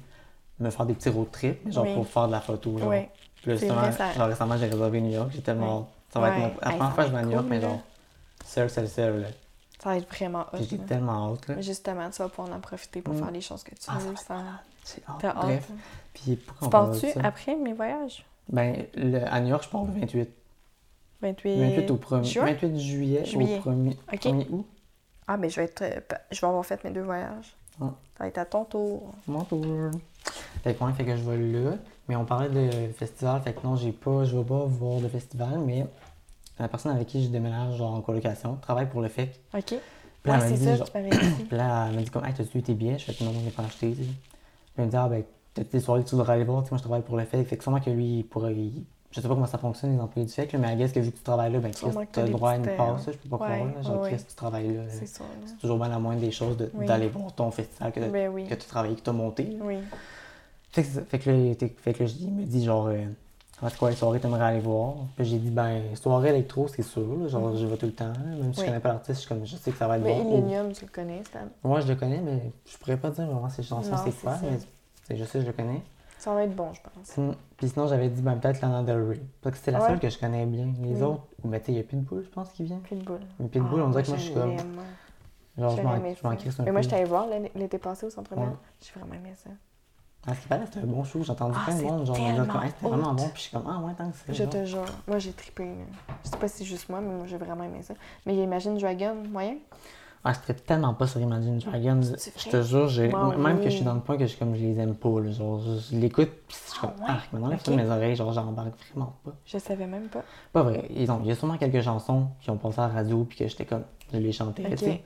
me 0.60 0.70
faire 0.70 0.86
des 0.86 0.94
petits 0.94 1.08
road 1.08 1.30
trips, 1.30 1.70
genre 1.70 1.84
Oui. 1.84 1.94
pour 1.94 2.06
faire 2.06 2.26
de 2.26 2.32
la 2.32 2.40
photo, 2.40 2.76
genre. 2.78 2.88
Ouais. 2.88 3.10
Puis 3.36 3.50
là, 3.50 3.56
justement, 3.56 3.92
ça- 3.92 4.12
genre 4.12 4.26
récemment, 4.28 4.56
j'ai 4.56 4.66
réservé 4.66 5.00
New 5.00 5.12
York, 5.12 5.30
j'ai 5.32 5.40
tellement. 5.42 5.88
Ça 6.12 6.20
va 6.20 6.28
être 6.30 6.38
mon... 6.38 6.42
la 6.46 6.50
première 6.70 6.78
ça 6.78 6.90
fois 6.90 7.04
que 7.04 7.10
je 7.10 7.14
va 7.14 7.18
vais 7.18 7.18
à 7.18 7.20
être 7.20 7.26
New 7.28 7.34
York, 7.34 7.46
mais 7.48 7.60
genre, 7.60 7.80
Seul, 8.44 8.70
seul, 8.70 8.88
seul, 8.88 9.20
là. 9.22 9.28
Ça 9.82 9.90
va 9.90 9.96
être 9.98 10.08
vraiment 10.08 10.46
hot. 10.52 10.56
J'ai 10.68 10.78
tellement 10.78 11.32
hâte, 11.34 11.48
là. 11.48 11.60
Justement, 11.60 12.08
tu 12.10 12.20
vas 12.22 12.28
pouvoir 12.28 12.56
en 12.56 12.60
profiter 12.60 13.02
pour 13.02 13.14
Mm. 13.14 13.18
faire 13.18 13.30
les 13.30 13.40
choses 13.40 13.62
que 13.62 13.70
tu 13.74 13.82
Ah, 13.88 13.92
ça 14.00 14.06
veux. 14.06 14.12
être 14.12 14.20
sans- 14.20 14.42
J'ai 14.86 15.02
hâte. 15.28 15.36
Bref. 15.36 15.68
hein. 15.70 15.74
Puis 16.14 16.36
pourquoi 16.36 16.66
Tu 16.66 16.70
pars-tu 16.70 17.10
ça? 17.12 17.20
après 17.26 17.54
mes 17.56 17.74
voyages? 17.74 18.24
Ben, 18.48 18.86
le- 18.96 19.22
à 19.32 19.40
New 19.40 19.48
York, 19.48 19.62
je 19.64 19.68
pars 19.68 19.84
le 19.84 19.92
28. 19.92 20.28
28... 21.22 21.56
28 21.60 21.90
au 21.90 21.96
1er. 21.96 22.24
juin? 22.24 22.44
28 22.46 22.78
juillet, 22.78 23.24
Juillet. 23.24 23.60
au 23.64 23.70
1er, 23.70 23.96
Ok. 24.12 24.20
1er 24.24 24.46
août. 24.50 24.66
Ah, 25.26 25.36
mais 25.36 25.50
je 25.50 25.56
vais 25.56 25.64
être... 25.64 25.82
euh, 25.82 26.00
Je 26.30 26.40
vais 26.40 26.46
avoir 26.46 26.64
fait 26.64 26.82
mes 26.84 26.90
deux 26.90 27.02
voyages. 27.02 27.54
Ça 27.78 27.84
va 28.20 28.26
être 28.28 28.38
à 28.38 28.44
ton 28.44 28.64
tour. 28.64 29.12
Mon 29.26 29.44
tour. 29.44 29.64
Fait 30.64 30.74
que, 30.74 30.84
ouais, 30.84 30.92
fait 30.92 31.04
que 31.04 31.16
je 31.16 31.22
vais 31.22 31.36
là. 31.36 31.76
Mais 32.08 32.16
on 32.16 32.24
parlait 32.24 32.48
de 32.48 32.92
festival, 32.92 33.40
fait 33.42 33.52
que 33.52 33.64
non, 33.64 33.76
j'ai 33.76 33.92
pas, 33.92 34.24
je 34.24 34.36
vais 34.36 34.44
pas 34.44 34.64
voir 34.64 35.00
de 35.00 35.08
festival, 35.08 35.58
mais 35.64 35.86
la 36.58 36.66
personne 36.68 36.92
avec 36.96 37.06
qui 37.06 37.22
je 37.22 37.28
déménage 37.28 37.76
genre 37.76 37.94
en 37.94 38.00
colocation 38.00 38.56
travaille 38.56 38.88
pour 38.88 39.00
le 39.02 39.08
FEC. 39.08 39.38
OK? 39.54 39.64
Puis 39.64 39.78
Ouais, 40.32 40.40
c'est 40.40 40.54
dit, 40.54 40.64
ça, 40.64 40.76
genre- 40.76 40.90
tu. 40.90 41.00
Puis 41.48 41.56
là, 41.56 41.86
elle 41.88 41.94
m'a 41.96 42.02
dit 42.02 42.10
comme, 42.10 42.24
hey, 42.24 42.32
t'as-tu 42.34 42.58
eu 42.58 42.62
tes 42.62 42.74
billets? 42.74 42.98
Je 42.98 43.04
fais 43.04 43.14
que 43.14 43.22
non, 43.24 43.32
je 43.32 43.38
n'ai 43.44 43.50
pas 43.50 43.62
acheté. 43.62 43.90
Puis 43.92 44.06
elle 44.78 44.86
me 44.86 44.90
dit, 44.90 44.96
ah, 44.96 45.08
ben, 45.08 45.22
des 45.70 45.80
soirées 45.80 46.02
que 46.02 46.08
tu 46.08 46.16
voudrais 46.16 46.32
aller 46.34 46.44
voir? 46.44 46.62
Tu 46.62 46.68
sais, 46.68 46.72
moi, 46.72 46.78
je 46.78 46.82
travaille 46.82 47.02
pour 47.02 47.16
le 47.16 47.24
FEC. 47.24 47.46
Fait 47.46 47.56
que 47.56 47.62
sûrement 47.62 47.80
que 47.80 47.90
lui, 47.90 48.18
il 48.20 48.24
pourrait. 48.24 48.54
il- 48.54 48.84
Je 49.18 49.22
sais 49.22 49.28
pas 49.28 49.34
comment 49.34 49.46
ça 49.48 49.58
fonctionne, 49.58 49.94
les 49.96 50.00
employés 50.00 50.28
du 50.28 50.40
là, 50.40 50.46
mais 50.60 50.68
à 50.68 50.76
guess 50.76 50.92
que 50.92 51.00
vu 51.00 51.10
que 51.10 51.16
tu 51.16 51.24
travailles 51.24 51.52
là, 51.52 51.58
ben, 51.58 51.72
Chris, 51.72 51.88
le 51.90 52.22
des 52.24 52.30
droit 52.30 52.50
à 52.50 52.56
une 52.56 52.62
passe, 52.62 52.78
euh, 52.78 53.06
là, 53.10 53.12
je 53.12 53.12
peux 53.18 53.28
pas 53.28 53.36
croire. 53.36 53.82
Genre, 53.82 54.00
ouais, 54.02 54.10
Chris, 54.12 54.24
tu 54.28 54.34
travailles 54.36 54.76
là. 54.76 54.82
C'est 54.90 55.06
ça, 55.08 55.24
là. 55.24 55.28
C'est 55.44 55.56
toujours 55.58 55.76
bien 55.78 55.88
la 55.88 55.98
moindre 55.98 56.20
des 56.20 56.30
choses 56.30 56.56
de- 56.56 56.70
Oui. 56.74 56.86
d'aller 56.86 57.08
voir 57.08 57.32
ton 57.32 57.50
festival 57.50 57.90
que, 57.90 57.98
Ben 58.08 58.28
oui. 58.32 58.46
que 58.46 58.54
tu 58.54 58.66
travailles, 58.68 58.94
que 58.94 59.00
tu 59.00 59.10
as 59.10 59.12
monté. 59.12 59.56
Oui. 59.60 59.78
Fait 60.70 60.84
que, 60.84 60.88
fait 60.88 61.18
que 61.18 61.30
là, 61.30 61.36
il 61.36 61.50
était- 61.50 61.74
fait 61.76 61.94
que 61.94 62.04
là, 62.04 62.10
il 62.20 62.30
me 62.32 62.44
dit 62.44 62.64
genre, 62.64 62.86
euh, 62.86 63.04
Ah, 63.60 63.70
quoi 63.76 63.90
les 63.90 63.96
soirées 63.96 64.20
t'aimerais 64.20 64.44
aller 64.44 64.60
voir? 64.60 64.94
Puis 65.16 65.24
j'ai 65.24 65.38
dit, 65.38 65.50
ben, 65.50 65.80
soirée 65.96 66.28
électro, 66.28 66.68
c'est 66.68 66.84
sûr, 66.84 67.02
là, 67.20 67.26
genre, 67.26 67.56
j'y 67.56 67.66
vais 67.66 67.76
tout 67.76 67.86
le 67.86 67.92
temps, 67.92 68.12
même 68.12 68.54
si 68.54 68.60
Oui. 68.60 68.66
je 68.66 68.70
connais 68.70 68.78
pas 68.78 68.90
l'artiste, 68.90 69.24
je, 69.24 69.28
comme, 69.28 69.44
je 69.44 69.56
sais 69.56 69.72
que 69.72 69.76
ça 69.78 69.88
va 69.88 69.98
être 69.98 70.04
Mais 70.04 70.22
bon. 70.22 70.38
Illenium, 70.38 70.72
tu 70.72 70.84
le 70.84 70.90
connais, 70.92 71.24
Stan? 71.24 71.40
Moi, 71.64 71.80
je 71.80 71.88
le 71.88 71.96
connais, 71.96 72.20
mais 72.20 72.52
je 72.70 72.78
pourrais 72.78 72.96
pas 72.98 73.10
dire 73.10 73.26
vraiment 73.26 73.48
ces 73.48 73.64
chansons, 73.64 73.90
Non, 73.90 73.96
c'est 74.04 74.12
quoi, 74.22 74.36
mais 75.10 75.16
je 75.16 75.24
sais, 75.24 75.40
je 75.40 75.46
le 75.46 75.52
connais. 75.52 75.82
Ça 76.18 76.34
va 76.34 76.42
être 76.44 76.54
bon, 76.54 76.72
je 76.72 76.80
pense. 76.82 76.92
Sinon- 77.04 77.34
Puis 77.56 77.68
sinon, 77.68 77.86
j'avais 77.86 78.08
dit, 78.08 78.22
ben, 78.22 78.36
peut-être 78.36 78.60
Lana 78.60 78.82
Del 78.82 79.02
Rey. 79.08 79.20
Parce 79.40 79.56
que 79.58 79.64
c'est 79.64 79.70
la 79.70 79.80
Ouais. 79.80 79.86
seule 79.88 80.00
que 80.00 80.08
je 80.10 80.18
connais 80.18 80.46
bien. 80.46 80.72
Les 80.82 80.94
Mm. 81.00 81.02
autres, 81.04 81.22
ben, 81.44 81.60
il 81.68 81.74
y 81.74 81.78
a 81.78 81.82
Pitbull, 81.84 82.24
je 82.24 82.28
pense, 82.28 82.50
qui 82.50 82.64
vient. 82.64 82.78
Pitbull. 82.78 83.20
Mais 83.38 83.48
Pitbull, 83.48 83.80
Ah, 83.80 83.84
on 83.86 83.90
dirait 83.90 84.02
que 84.02 84.08
moi, 84.08 84.16
je 84.18 84.22
suis 84.24 84.34
comme, 84.34 84.56
genre, 85.56 85.76
je 85.76 85.82
m'en 86.26 86.36
crisse 86.36 86.58
un 86.60 86.64
Mais 86.64 86.72
moi, 86.72 86.80
j'étais 86.82 86.96
allée 86.96 87.04
voir 87.04 87.26
l'été 87.54 87.78
passé 87.78 88.06
au 88.06 88.10
centre 88.10 88.32
Ouais. 88.36 88.44
Bell. 88.44 88.54
J'ai 88.80 88.98
vraiment 88.98 89.14
aimé 89.14 89.32
ça. 89.36 89.50
À 90.26 90.34
ce 90.34 90.40
qui 90.42 90.48
paraît, 90.48 90.66
c'était 90.66 90.80
un 90.80 90.86
bon 90.88 91.04
show, 91.04 91.22
j'ai 91.22 91.30
entendu 91.30 91.54
Ah, 91.56 91.64
plein 91.64 91.74
de 91.74 91.78
c'est 91.80 91.86
monde, 91.86 92.04
genre, 92.06 92.16
c'était 92.16 92.86
vraiment 92.88 93.14
bon, 93.14 93.28
puis 93.28 93.32
je 93.36 93.40
suis 93.42 93.52
comme, 93.56 93.66
ah 93.68 93.78
ouais, 93.86 93.92
tant 93.96 94.10
que 94.10 94.16
c'est. 94.26 94.34
Je 94.34 94.44
te 94.44 94.64
jure. 94.64 94.84
Moi, 95.06 95.18
j'ai 95.20 95.32
trippé. 95.32 95.68
Je 96.24 96.30
sais 96.30 96.36
pas 96.36 96.48
si 96.48 96.58
c'est 96.58 96.64
juste 96.64 96.88
moi, 96.88 97.00
mais 97.00 97.14
moi, 97.14 97.26
j'ai 97.26 97.36
vraiment 97.38 97.62
aimé 97.64 97.82
ça. 97.82 97.94
Mais 98.26 98.34
Imagine 98.36 98.76
Dragon, 98.76 99.14
moyen? 99.30 99.56
Ah, 100.30 100.52
tellement 100.66 100.92
pas 100.94 101.06
sur 101.06 101.20
Imagine 101.20 101.58
Dragons. 101.58 102.00
Je 102.02 102.50
te 102.50 102.62
jure, 102.62 102.88
j'ai... 102.88 103.08
Wow, 103.08 103.36
même 103.38 103.58
que 103.60 103.70
je 103.70 103.76
suis 103.76 103.84
dans 103.84 103.94
le 103.94 104.00
point 104.00 104.16
que 104.18 104.26
je, 104.26 104.36
comme, 104.36 104.54
je 104.54 104.60
les 104.60 104.78
aime 104.78 104.94
pas. 104.94 105.20
Là, 105.20 105.30
genre, 105.30 105.60
je, 105.60 105.96
l'écoute, 105.96 106.30
puis 106.46 106.56
je 106.66 106.70
suis 106.72 106.80
comme, 106.80 106.90
Ah 107.06 107.12
ouais? 107.32 107.40
ah, 107.44 107.48
Ok. 107.54 107.64
de 107.64 107.72
mes 107.74 107.88
oreilles, 107.88 108.14
genre, 108.16 108.32
j'embarque 108.32 108.74
vraiment 108.92 109.16
pas. 109.24 109.32
Je 109.46 109.58
savais 109.58 109.86
même 109.86 110.08
pas. 110.08 110.22
Pas 110.52 110.62
vrai. 110.62 110.86
Ils 110.90 111.10
ont, 111.10 111.20
il 111.22 111.28
y 111.28 111.32
a 111.32 111.34
sûrement 111.34 111.56
quelques 111.56 111.80
chansons 111.82 112.28
qui 112.40 112.50
ont 112.50 112.56
passé 112.58 112.80
à 112.80 112.88
la 112.88 112.94
radio, 112.94 113.24
puis 113.24 113.38
que 113.38 113.48
j'étais 113.48 113.64
comme, 113.64 113.84
je 114.12 114.18
les 114.18 114.32
chantais, 114.32 114.68
tu 114.70 114.84
sais. 114.84 115.02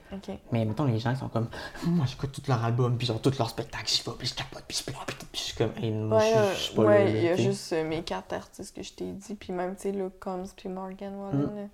Mais 0.51 0.65
mettons, 0.65 0.85
les 0.85 0.99
gens 0.99 1.13
qui 1.13 1.19
sont 1.19 1.29
comme, 1.29 1.47
moi, 1.85 2.05
j'écoute 2.05 2.31
tout 2.33 2.41
leur 2.47 2.63
album, 2.63 2.97
puis 2.97 3.07
genre, 3.07 3.21
tout 3.21 3.31
leur 3.39 3.49
spectacle, 3.49 3.87
j'y 3.87 4.03
vais, 4.03 4.11
puis 4.17 4.27
je 4.27 4.33
capote, 4.35 4.63
puis 4.67 4.77
je 4.77 4.83
pleure, 4.91 5.05
puis 5.05 5.15
je 5.33 5.39
suis 5.39 5.55
comme, 5.57 5.71
hey, 5.81 5.91
moi, 5.91 6.17
Ouais, 6.17 6.31
je- 6.53 6.59
suis 6.59 6.75
pas 6.75 6.81
ouais, 6.83 7.11
il 7.11 7.23
y 7.23 7.27
a 7.29 7.35
juste 7.37 7.71
euh, 7.73 7.87
mes 7.87 8.01
quatre 8.03 8.33
artistes 8.33 8.75
que 8.75 8.83
je 8.83 8.91
t'ai 8.93 9.11
dit, 9.11 9.35
puis 9.35 9.53
même, 9.53 9.75
tu 9.75 9.83
sais, 9.83 9.91
Luke 9.91 10.19
Combs 10.19 10.47
puis 10.55 10.67
Morgan 10.69 11.13
Wallen, 11.15 11.39
Mm. 11.65 11.69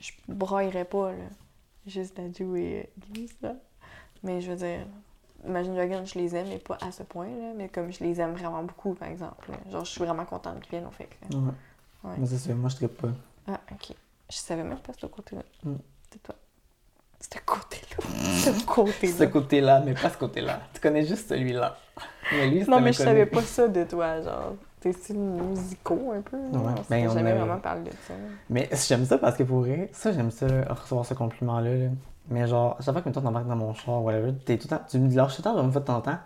je 0.00 0.12
braillerais 0.28 0.84
pas, 0.86 1.12
là. 1.12 1.24
Juste 1.86 2.18
à 2.18 2.22
jouer 2.32 2.90
ça. 3.40 3.54
Mais 4.22 4.40
je 4.40 4.50
veux 4.50 4.56
dire, 4.56 4.86
Imagine 5.46 5.74
Dragons, 5.74 6.04
je 6.04 6.18
les 6.18 6.34
aime, 6.34 6.48
mais 6.48 6.58
pas 6.58 6.78
à 6.80 6.90
ce 6.90 7.02
point, 7.02 7.26
là. 7.26 7.52
Mais 7.54 7.68
comme 7.68 7.92
je 7.92 8.02
les 8.02 8.20
aime 8.20 8.32
vraiment 8.32 8.62
beaucoup, 8.62 8.94
par 8.94 9.08
exemple. 9.08 9.50
là. 9.50 9.58
Genre, 9.70 9.84
je 9.84 9.90
suis 9.90 10.00
vraiment 10.00 10.24
contente 10.24 10.60
qu'ils 10.60 10.70
viennent 10.70 10.86
au 10.86 10.90
fait. 10.90 11.08
là. 11.30 11.36
Ouais. 11.36 11.44
Ouais. 12.04 12.14
Mais 12.18 12.26
c'est 12.26 12.38
ça, 12.38 12.54
moi, 12.54 12.70
je 12.70 12.76
trippe 12.76 12.96
pas. 13.00 13.08
Ah, 13.46 13.60
ok. 13.72 13.94
Je 14.30 14.36
savais 14.36 14.64
même 14.64 14.78
pas 14.78 14.92
ce 14.98 15.06
côté-là. 15.06 15.42
Mm. 15.62 15.74
C'est 16.10 16.22
toi. 16.22 16.34
Ce 17.20 17.38
côté-là. 17.44 17.96
ce 18.60 18.64
côté-là. 18.64 19.12
Ce 19.12 19.24
côté-là, 19.24 19.80
mais 19.80 19.94
pas 19.94 20.10
ce 20.10 20.18
côté-là. 20.18 20.60
Tu 20.72 20.80
connais 20.80 21.04
juste 21.06 21.28
celui-là. 21.28 21.78
Mais 22.32 22.48
lui, 22.48 22.64
c'est 22.64 22.70
Non, 22.70 22.80
mais 22.80 22.92
je 22.92 22.98
savais 22.98 23.26
pas 23.26 23.42
ça 23.42 23.68
de 23.68 23.84
toi, 23.84 24.22
genre. 24.22 24.54
Tes 24.84 24.92
styles 24.92 25.18
musicaux 25.18 26.12
un 26.14 26.20
peu. 26.20 26.36
Ouais, 26.36 26.44
on 26.52 26.74
ben, 26.90 27.08
on 27.08 27.14
jamais 27.14 27.30
a- 27.30 27.34
vraiment 27.36 27.58
parlé 27.58 27.84
de 27.84 27.90
ça. 28.06 28.12
Mais 28.50 28.68
j'aime 28.86 29.06
ça 29.06 29.16
parce 29.16 29.34
que 29.34 29.42
pour 29.42 29.60
vrai, 29.60 29.88
ça, 29.94 30.12
j'aime 30.12 30.30
ça, 30.30 30.46
là, 30.46 30.66
recevoir 30.74 31.06
ce 31.06 31.14
compliment-là. 31.14 31.74
là. 31.74 31.88
Mais 32.28 32.46
genre, 32.46 32.76
à 32.78 32.82
chaque 32.82 32.92
fois 32.92 33.00
que 33.02 33.08
toi 33.08 33.22
t'embarques 33.22 33.48
dans 33.48 33.56
mon 33.56 33.72
char, 33.72 34.02
whatever, 34.02 34.34
t'es 34.44 34.58
tout 34.58 34.68
le 34.70 34.76
temps, 34.76 34.82
tu 34.86 34.98
me 34.98 35.14
lâches 35.14 35.36
tout 35.36 35.42
le 35.42 35.44
temps, 35.44 35.62
une 35.62 35.72
fois 35.72 35.80
de 35.80 35.86
temps 35.86 35.96
en 35.96 36.00
temps, 36.02 36.18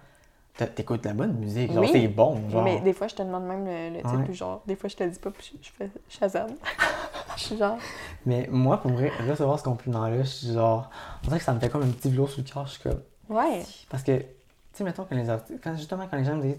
t'écoutes 0.74 1.04
la 1.04 1.12
bonne 1.14 1.34
musique. 1.34 1.72
Genre, 1.72 1.82
Oui. 1.84 1.90
c'est 1.92 2.08
bon. 2.08 2.48
Genre. 2.50 2.64
Mais 2.64 2.80
des 2.80 2.92
fois, 2.92 3.06
je 3.06 3.14
te 3.14 3.22
demande 3.22 3.44
même 3.46 3.64
le, 3.64 3.90
le 3.90 3.96
titre, 3.98 4.16
Ouais. 4.16 4.24
puis 4.24 4.34
genre, 4.34 4.60
des 4.66 4.74
fois, 4.74 4.88
je 4.88 4.96
te 4.96 5.04
le 5.04 5.10
dis 5.10 5.18
pas, 5.20 5.30
puis 5.30 5.52
je, 5.62 5.68
je 5.68 5.72
fais 5.72 5.88
Shazam. 6.08 6.48
je 7.36 7.42
suis 7.44 7.56
genre, 7.56 7.78
Mais 8.26 8.48
moi, 8.50 8.78
pour 8.80 8.90
vrai, 8.90 9.12
recevoir 9.28 9.56
ce 9.60 9.64
compliment-là, 9.64 10.18
je 10.24 10.28
suis 10.28 10.52
genre. 10.52 10.90
On 11.22 11.28
dirait 11.28 11.38
que 11.38 11.44
ça 11.44 11.52
me 11.52 11.60
fait 11.60 11.68
comme 11.68 11.82
un 11.84 11.90
petit 11.90 12.10
velours 12.10 12.28
sur 12.30 12.42
le 12.42 12.48
cœur. 12.52 12.66
Je 12.66 12.72
suis 12.72 12.82
comme. 12.82 13.00
ouais. 13.28 13.62
Parce 13.88 14.02
que, 14.02 14.18
tu 14.18 14.24
sais, 14.72 14.82
mettons, 14.84 15.04
quand 15.08 15.14
les 15.14 15.30
artistes. 15.30 15.60
Quand, 15.62 15.76
justement, 15.76 16.08
quand 16.10 16.16
les 16.16 16.24
gens 16.24 16.34
me 16.34 16.42
disent 16.42 16.58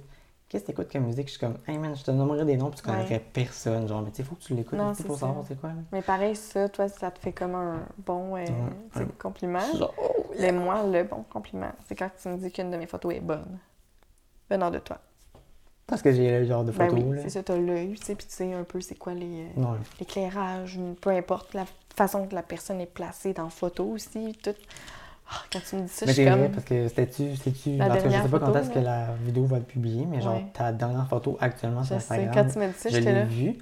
Qu'est-ce 0.50 0.64
que 0.64 0.68
t'écoutes 0.68 0.92
comme 0.92 1.04
musique, 1.04 1.28
je 1.28 1.34
suis 1.34 1.40
comme 1.40 1.58
Hey 1.68 1.78
man, 1.78 1.96
je 1.96 2.04
te 2.04 2.10
nommerai 2.10 2.44
des 2.44 2.58
noms, 2.58 2.72
puis 2.72 2.82
tu 2.82 2.90
Ouais. 2.90 3.20
personne. 3.20 3.88
Genre, 3.88 4.02
mais 4.02 4.10
tu 4.10 4.18
sais, 4.18 4.24
faut 4.24 4.34
que 4.36 4.42
tu 4.42 4.56
l'écoutes 4.56 4.80
c'est 4.96 5.06
pour 5.06 5.16
ça. 5.16 5.28
savoir 5.28 5.46
c'est 5.48 5.60
quoi. 5.60 5.70
là. 5.70 5.76
Mais 5.92 6.02
pareil, 6.02 6.36
ça, 6.36 6.68
toi, 6.70 6.88
ça 6.90 7.12
te 7.12 7.20
fait 7.20 7.32
comme 7.34 7.54
un 7.54 7.86
bon 8.00 8.36
euh, 8.36 8.46
Ouais. 8.96 9.06
compliment. 9.20 9.60
Genre, 9.78 9.94
oh, 10.02 10.26
Mais 10.40 10.52
moi, 10.52 10.84
le 10.84 11.04
bon 11.04 11.24
compliment, 11.32 11.72
c'est 11.88 11.96
quand 11.96 12.10
tu 12.20 12.30
me 12.30 12.38
dis 12.38 12.52
qu'une 12.52 12.72
de 12.72 12.78
mes 12.78 12.88
photos 12.88 13.14
est 13.14 13.20
bonne. 13.20 13.60
Venant 14.50 14.72
de 14.72 14.80
toi. 14.80 14.98
Parce 15.86 16.02
que 16.02 16.12
j'ai 16.12 16.40
le 16.40 16.46
genre 16.46 16.64
de 16.64 16.72
Ben 16.72 16.90
photos. 16.90 17.04
oui, 17.06 17.16
là. 17.16 17.22
c'est 17.24 17.30
ça, 17.30 17.44
t'as 17.44 17.56
l'œil, 17.58 17.94
tu 17.94 18.04
sais, 18.04 18.16
puis 18.16 18.26
tu 18.28 18.34
sais 18.34 18.54
un 18.54 18.64
peu 18.64 18.82
c'est 18.82 18.96
quoi 18.96 19.14
les, 19.14 19.48
euh, 19.58 19.76
l'éclairage, 20.00 20.80
peu 21.02 21.10
importe 21.12 21.54
la 21.54 21.66
façon 21.96 22.28
que 22.28 22.34
la 22.36 22.44
personne 22.44 22.80
est 22.82 22.86
placée 22.92 23.34
dans 23.34 23.46
la 23.46 23.50
photo 23.50 23.86
aussi, 23.86 24.36
tout. 24.44 24.56
Ah, 25.32 25.44
quand 25.52 25.60
tu 25.68 25.76
me 25.76 25.82
dis 25.84 25.90
ça, 25.90 26.06
Mais 26.08 26.12
je 26.14 26.22
suis 26.22 26.30
comme... 26.30 26.40
vrai, 26.40 26.50
parce 26.50 26.64
que 26.66 26.88
c'était-tu. 26.88 27.36
c'était-tu 27.36 27.78
La 27.78 27.86
en 27.86 27.88
tout 27.98 28.04
cas, 28.04 28.10
je 28.10 28.24
sais 28.24 28.30
pas 28.30 28.40
quand 28.40 28.56
est-ce 28.56 28.70
que 28.72 28.80
la 28.80 29.14
vidéo 29.22 29.46
va 29.46 29.58
être 29.58 29.68
publiée, 29.68 30.06
mais 30.06 30.22
genre, 30.22 30.36
Ouais. 30.36 30.46
ta 30.54 30.72
dernière 30.72 31.08
photo 31.08 31.38
actuellement 31.40 31.84
sur 31.84 31.96
Je 32.00 32.02
sais, 32.04 32.14
Instagram. 32.16 32.34
quand 32.48 32.52
tu 32.52 32.60
m'as 32.60 32.68
dit 32.68 32.74
ça, 32.74 32.90
je 32.90 32.96
j'étais 32.96 33.14
l'ai 33.14 33.20
là. 33.20 33.26
vue. 33.26 33.58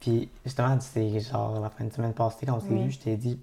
Puis 0.00 0.28
justement, 0.44 0.78
c'est 0.80 1.20
genre 1.20 1.60
la 1.60 1.70
fin 1.70 1.84
de 1.84 1.92
semaine 1.92 2.12
passée, 2.12 2.44
quand 2.44 2.56
on 2.56 2.60
s'est 2.60 2.66
Oui. 2.70 2.84
vu, 2.86 2.90
je 2.90 2.98
t'ai 2.98 3.16
dit, 3.16 3.38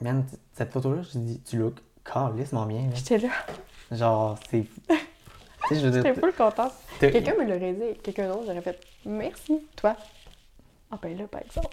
man, 0.00 0.24
cette 0.54 0.72
photo-là, 0.72 1.02
je 1.02 1.10
t'ai 1.10 1.18
dit, 1.18 1.40
tu 1.42 1.58
look 1.58 1.74
calissement 2.04 2.64
bien. 2.66 2.88
J'étais 2.94 3.18
là. 3.18 3.28
Genre, 3.90 4.38
c'est. 4.50 4.64
tu 4.88 4.94
sais, 5.68 5.74
je 5.80 5.86
veux 5.86 5.92
J'étais 5.92 6.12
dire. 6.12 6.20
full 6.20 6.32
contente. 6.32 6.72
Quelqu'un 6.98 7.34
me 7.34 7.44
l'aurait 7.44 7.74
dit, 7.74 7.98
quelqu'un 8.02 8.28
d'autre, 8.28 8.44
j'aurais 8.46 8.62
fait 8.62 8.80
merci, 9.04 9.60
toi. 9.76 9.94
Ah 10.90 10.98
ben 11.02 11.16
là, 11.18 11.24
par 11.26 11.42
exemple. 11.42 11.68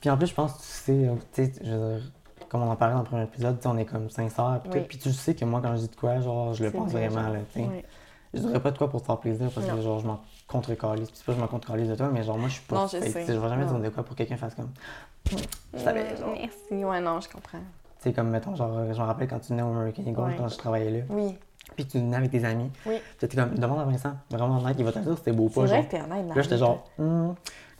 Puis 0.00 0.08
en 0.08 0.16
plus, 0.16 0.28
je 0.28 0.34
pense 0.34 0.52
que 0.52 0.58
tu 0.58 0.64
sais, 0.64 1.10
tu 1.34 1.44
sais, 1.44 1.52
je 1.64 1.70
veux 1.72 1.98
dire, 1.98 2.12
comme 2.50 2.62
on 2.62 2.70
en 2.70 2.76
parlait 2.76 2.94
dans 2.94 3.00
le 3.00 3.06
premier 3.06 3.22
épisode, 3.22 3.58
tu 3.60 3.66
on 3.68 3.78
est 3.78 3.84
comme 3.86 4.10
sincère. 4.10 4.60
Puis, 4.64 4.80
Oui. 4.80 4.86
puis 4.88 4.98
tu 4.98 5.12
sais 5.12 5.34
que 5.34 5.44
moi, 5.44 5.60
quand 5.62 5.74
je 5.76 5.82
dis 5.82 5.88
de 5.88 5.96
quoi, 5.96 6.20
genre, 6.20 6.52
je 6.52 6.64
le 6.64 6.70
C'est 6.70 6.76
pense 6.76 6.90
vrai, 6.92 7.08
vraiment, 7.08 7.24
genre. 7.28 7.34
là, 7.34 7.40
tu. 7.52 7.60
Ouais. 7.60 7.84
Je 8.34 8.38
dirais 8.40 8.60
pas 8.60 8.70
de 8.70 8.78
quoi 8.78 8.88
pour 8.88 9.00
te 9.00 9.06
faire 9.06 9.18
plaisir 9.18 9.50
parce 9.52 9.66
que 9.66 9.80
genre 9.80 9.98
je 9.98 10.06
m'en 10.06 10.20
contre-calise. 10.46 11.08
Puis 11.08 11.16
c'est 11.18 11.26
pas 11.26 11.32
je 11.32 11.40
m'en 11.40 11.48
contre-calise 11.48 11.88
de 11.88 11.94
toi, 11.96 12.10
mais 12.12 12.22
genre 12.22 12.38
moi 12.38 12.48
je 12.48 12.54
suis 12.54 12.62
pas 12.62 12.76
Non, 12.76 12.86
je 12.86 12.98
fake, 12.98 13.08
sais. 13.12 13.24
tu 13.26 13.32
Je 13.32 13.38
vais 13.38 13.48
jamais 13.48 13.64
Non. 13.64 13.72
dire 13.72 13.80
de 13.80 13.88
quoi 13.88 14.02
pour 14.04 14.14
que 14.14 14.18
quelqu'un 14.18 14.36
fasse 14.36 14.54
comme. 14.54 14.70
Je 15.74 15.78
savais, 15.78 16.04
Mm, 16.12 16.16
genre. 16.16 16.34
Merci, 16.38 16.84
ouais, 16.84 17.00
non, 17.00 17.20
je 17.20 17.28
comprends. 17.28 17.58
Tu 17.58 18.04
sais, 18.04 18.12
comme 18.12 18.28
mettons, 18.30 18.54
genre, 18.54 18.70
je 18.92 18.98
me 19.00 19.04
rappelle 19.04 19.26
quand 19.28 19.40
tu 19.40 19.48
venais 19.48 19.62
au 19.62 19.68
American 19.68 20.02
Eagle, 20.06 20.20
Ouais. 20.20 20.34
quand 20.38 20.48
je 20.48 20.56
travaillais 20.58 20.90
là. 20.90 21.04
Oui, 21.10 21.36
Puis 21.76 21.86
tu 21.86 21.98
venais 21.98 22.16
avec 22.16 22.30
tes 22.30 22.44
amis. 22.44 22.70
Oui. 22.86 22.96
Puis 22.98 23.16
t'étais 23.18 23.36
comme, 23.36 23.54
demande 23.58 23.80
à 23.80 23.84
Vincent, 23.84 24.12
vraiment 24.30 24.58
honnête, 24.58 24.76
il 24.78 24.84
va 24.84 24.92
te 24.92 24.98
dire 25.00 25.12
si 25.12 25.18
c'était 25.18 25.32
beau 25.32 25.44
ou 25.44 25.48
c'est 25.48 25.54
pas. 25.54 25.60
vrai 25.66 25.76
Genre. 25.76 25.84
que 25.86 25.90
t'es 25.90 26.00
honnête. 26.02 26.34
Là 26.36 26.42
j'étais 26.42 26.56
genre, 26.56 26.84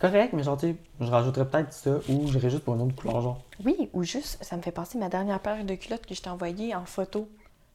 correct, 0.00 0.32
mais 0.32 0.42
genre, 0.42 0.56
tu 0.56 0.76
je 1.00 1.06
rajouterais 1.06 1.48
peut-être 1.48 1.72
ça 1.72 1.98
ou 2.08 2.26
j'irais 2.26 2.50
juste 2.50 2.64
pour 2.64 2.74
une 2.74 2.82
autre 2.82 2.96
couleur, 2.96 3.20
genre. 3.20 3.42
Oui, 3.64 3.90
ou 3.92 4.02
juste, 4.02 4.42
ça 4.42 4.56
me 4.56 4.62
fait 4.62 4.72
penser 4.72 4.98
à 4.98 5.00
ma 5.00 5.08
dernière 5.08 5.40
paire 5.40 5.64
de 5.64 5.74
culottes 5.74 6.06
que 6.06 6.14
je 6.14 6.22
t'ai 6.22 6.30
envoyée 6.30 6.74
en 6.74 6.84
photo. 6.84 7.28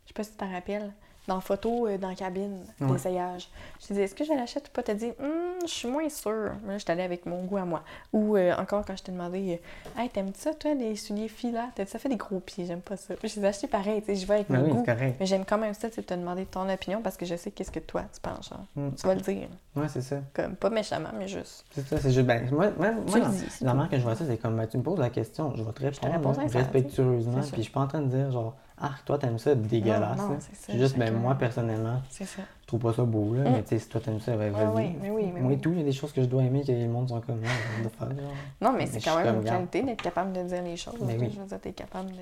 Je 0.03 0.10
sais 0.10 0.14
pas 0.14 0.23
si 0.23 0.31
tu 0.31 0.38
t'en 0.38 0.52
rappelles. 0.52 0.91
Dans 1.27 1.35
photo, 1.41 1.88
euh, 1.88 1.97
dans 1.97 2.10
la 2.10 2.15
cabine 2.15 2.60
Ouais. 2.80 2.91
d'essayage. 2.91 3.49
Je 3.80 3.88
te 3.88 3.93
disais, 3.93 4.03
est-ce 4.03 4.14
que 4.15 4.23
je 4.23 4.34
l'achète 4.34 4.68
ou 4.68 4.72
pas? 4.72 4.84
T'as 4.84 4.93
dit, 4.93 5.11
Hum, 5.19 5.31
je 5.64 5.72
suis 5.72 5.88
moins 5.88 6.07
sûre. 6.10 6.52
Là, 6.68 6.73
je 6.73 6.77
suis 6.80 6.91
allée 6.91 7.02
avec 7.02 7.26
mon 7.26 7.43
goût 7.45 7.57
à 7.57 7.65
moi. 7.65 7.81
Ou 8.14 8.35
euh, 8.38 8.53
encore, 8.57 8.85
quand 8.85 8.95
je 8.95 9.03
t'ai 9.03 9.11
demandé, 9.11 9.60
euh, 9.97 10.02
hey, 10.02 10.10
t'aimes 10.10 10.34
ça, 10.35 10.53
toi, 10.53 10.73
les 10.76 10.95
souliers 10.95 11.27
filats? 11.27 11.69
T'as 11.73 11.85
dit, 11.85 11.89
ça 11.89 11.97
fait 11.97 12.10
des 12.10 12.15
gros 12.15 12.39
pieds, 12.39 12.65
j'aime 12.65 12.81
pas 12.81 12.95
ça. 12.97 13.15
Je 13.23 13.27
les 13.39 13.43
ai 13.43 13.47
achetés 13.47 13.68
pareil, 13.68 14.02
tu 14.02 14.07
sais, 14.07 14.15
je 14.15 14.27
vais 14.27 14.35
avec 14.35 14.49
Mais 14.49 14.60
mon 14.60 14.65
oui, 14.65 14.72
goût. 14.72 14.84
correct. 14.84 15.15
Mais 15.19 15.26
j'aime 15.26 15.45
quand 15.45 15.57
même 15.57 15.73
ça, 15.73 15.89
tu 15.89 16.03
te 16.03 16.14
demander 16.14 16.45
ton 16.45 16.69
opinion 16.69 17.02
parce 17.02 17.18
que 17.18 17.26
je 17.26 17.35
sais 17.35 17.49
qu'est-ce 17.49 17.72
que 17.72 17.80
toi, 17.80 18.03
tu 18.14 18.19
penses. 18.22 18.52
Hmm. 18.76 18.89
Tu 18.95 19.07
vas 19.07 19.15
le 19.15 19.22
dire. 19.22 19.47
Ouais, 19.76 19.88
c'est 19.89 20.02
ça. 20.02 20.18
Comme, 20.34 20.56
pas 20.56 20.69
méchamment, 20.69 21.10
mais 21.18 21.27
juste. 21.27 21.65
C'est 21.72 21.88
ça, 21.88 21.97
c'est 21.99 22.11
juste, 22.11 22.27
ben, 22.27 22.47
moi, 22.52 22.68
moi, 22.77 22.91
moi, 22.91 23.03
Tu 23.11 23.19
la- 23.19 23.27
dis, 23.30 23.64
manière 23.64 23.89
que 23.89 23.97
je 23.97 24.03
vois 24.03 24.15
ça, 24.15 24.26
c'est 24.27 24.38
comme, 24.38 24.56
ben, 24.57 24.68
tu 24.68 24.77
me 24.77 24.84
poses 24.84 24.99
la 24.99 25.10
question, 25.10 25.53
je 25.56 25.64
vais 25.64 25.72
te 25.72 25.80
te 25.80 26.06
répondre 26.06 26.38
réponds 26.38 26.47
respectueusement, 26.60 27.41
puis 27.41 27.52
je 27.57 27.61
suis 27.61 27.72
pas 27.72 27.81
en 27.81 27.88
train 27.88 28.02
de 28.02 28.07
dire, 28.07 28.31
genre, 28.31 28.56
ah, 28.77 28.91
toi, 29.06 29.18
t'aimes 29.18 29.39
ça, 29.39 29.56
dégueulasse. 29.56 30.18
Non, 30.18 30.30
non, 30.30 30.38
c'est 30.39 30.56
ça, 30.56 30.77
juste, 30.77 30.97
ben, 30.97 31.14
moi, 31.14 31.35
personnellement, 31.35 32.02
C'est 32.10 32.26
ça. 32.26 32.41
je 32.61 32.68
trouve 32.68 32.81
pas 32.81 32.93
ça 32.93 33.03
beau, 33.03 33.34
là. 33.34 33.49
Mm. 33.49 33.53
Mais 33.53 33.64
tu 33.64 33.69
sais, 33.69 33.80
si 33.80 33.88
toi, 33.88 34.02
t'aimes 34.02 34.19
ça, 34.19 34.35
ben, 34.35 34.52
vas-y. 34.52 34.68
oui, 34.76 34.95
mais 35.02 35.11
oui, 35.11 35.31
mais 35.34 35.39
Moi 35.39 35.53
et 35.53 35.57
tout, 35.60 35.72
il 35.72 35.77
y 35.77 35.81
a 35.81 35.85
des 35.85 35.93
choses 35.93 36.11
que 36.11 36.22
je 36.22 36.27
dois 36.27 36.43
aimer 36.43 36.64
que 36.64 36.73
le 36.73 36.88
monde 36.88 37.07
sont 37.07 37.22
comme, 37.22 37.41
ah, 37.45 37.84
de 37.84 37.89
faire, 37.89 38.10
genre. 38.10 38.34
Non, 38.60 38.73
mais 38.73 38.80
Mais 38.80 38.88
c'est 38.88 38.99
quand 38.99 39.18
même 39.18 39.38
une 39.38 39.43
qualité 39.43 39.84
d'être 39.84 40.02
capable 40.02 40.34
de 40.34 40.43
dire 40.43 40.61
les 40.61 40.76
choses. 40.76 40.99
Mais 41.02 41.18
oui. 41.18 41.31
Je 41.34 41.39
veux 41.39 41.47
dire, 41.47 41.60
t'es 41.61 41.72
capable 41.72 42.11
de. 42.11 42.18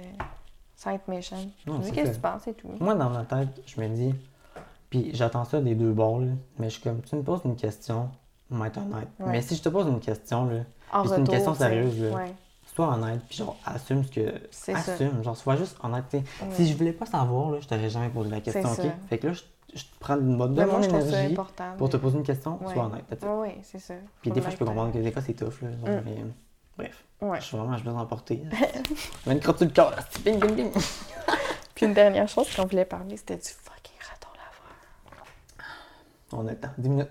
Sans 0.75 0.91
être 0.91 1.07
méchant. 1.07 1.37
Non, 1.65 1.79
tu 1.79 1.85
dis 1.85 1.91
qu'est-ce 1.91 2.09
que 2.11 2.15
tu 2.15 2.21
penses 2.21 2.47
et 2.47 2.53
tout. 2.53 2.69
Moi, 2.79 2.95
dans 2.95 3.09
ma 3.09 3.23
tête, 3.23 3.61
je 3.65 3.79
me 3.79 3.87
dis, 3.87 4.13
puis 4.89 5.11
j'attends 5.13 5.45
ça 5.45 5.61
des 5.61 5.75
deux 5.75 5.91
bords, 5.91 6.19
là, 6.19 6.31
mais 6.59 6.69
je 6.69 6.73
suis 6.73 6.83
comme, 6.83 7.01
tu 7.01 7.15
me 7.15 7.23
poses 7.23 7.41
une 7.45 7.55
question, 7.55 8.09
on 8.51 8.57
va 8.57 8.67
être 8.67 8.77
honnête. 8.77 9.07
Ouais. 9.19 9.31
Mais 9.31 9.41
si 9.41 9.55
je 9.55 9.61
te 9.61 9.69
pose 9.69 9.87
une 9.87 9.99
question, 9.99 10.45
là, 10.45 10.61
c'est 11.07 11.17
une 11.17 11.27
question 11.27 11.55
sérieuse, 11.55 11.99
là. 11.99 12.15
Ouais. 12.15 12.35
Sois 12.75 12.87
honnête, 12.87 13.21
puis 13.27 13.37
genre, 13.37 13.55
assume 13.65 14.03
ce 14.03 14.11
que. 14.11 14.33
C'est 14.51 14.73
ça. 14.75 14.93
Assume, 14.93 15.23
genre, 15.23 15.37
sois 15.37 15.55
juste 15.55 15.77
honnête. 15.83 16.05
Ouais. 16.13 16.23
Si 16.53 16.67
je 16.67 16.75
voulais 16.77 16.93
pas 16.93 17.05
savoir, 17.05 17.51
là, 17.51 17.59
je 17.59 17.67
t'aurais 17.67 17.89
jamais 17.89 18.09
posé 18.09 18.29
la 18.29 18.41
question, 18.41 18.63
ok? 18.69 18.75
ça. 18.77 18.83
Fait 19.09 19.17
que 19.19 19.27
là, 19.27 19.33
je, 19.33 19.41
je 19.75 19.83
te 19.83 19.99
prends 19.99 20.15
une 20.19 20.37
bonne 20.37 20.53
de 20.55 20.63
mon 20.63 20.81
énergie 20.81 21.35
pour 21.77 21.89
te 21.89 21.97
poser 21.97 22.17
une 22.17 22.23
question, 22.23 22.59
Ouais. 22.63 22.73
sois 22.73 22.85
honnête. 22.85 23.05
Oui, 23.23 23.29
oui, 23.41 23.49
c'est 23.63 23.79
ça. 23.79 23.93
Puis 24.21 24.31
des 24.31 24.41
fois, 24.41 24.49
je 24.51 24.57
peux 24.57 24.65
comprendre 24.65 24.91
que 24.93 24.97
des 24.99 25.11
fois, 25.11 25.21
c'est 25.21 25.33
tough, 25.33 25.61
là. 25.61 25.69
genre, 25.71 26.01
Mm. 26.01 26.03
mais, 26.05 26.15
bref, 26.77 27.03
Ouais. 27.21 27.39
je 27.39 27.45
suis 27.45 27.57
vraiment, 27.57 27.77
je 27.77 27.83
sens 27.83 28.01
emporté. 28.01 28.43
Je 28.51 29.29
vais 29.29 29.31
une 29.35 29.39
crotte 29.39 29.57
sur 29.57 29.67
le 29.67 29.71
cœur, 29.73 29.91
là. 29.91 29.97
Bing, 30.25 30.39
bing, 30.39 30.55
bing. 30.55 30.71
Puis 31.75 31.85
une 31.85 31.93
dernière 31.93 32.27
chose 32.27 32.53
qu'on 32.55 32.65
voulait 32.65 32.85
parler, 32.85 33.17
c'était 33.17 33.35
du 33.37 33.41
fucking 33.49 33.97
raton 34.09 34.29
laveur. 34.35 35.25
On 36.33 36.47
a 36.47 36.51
le 36.51 36.57
temps, 36.57 36.69
10 36.77 36.89
minutes. 36.89 37.09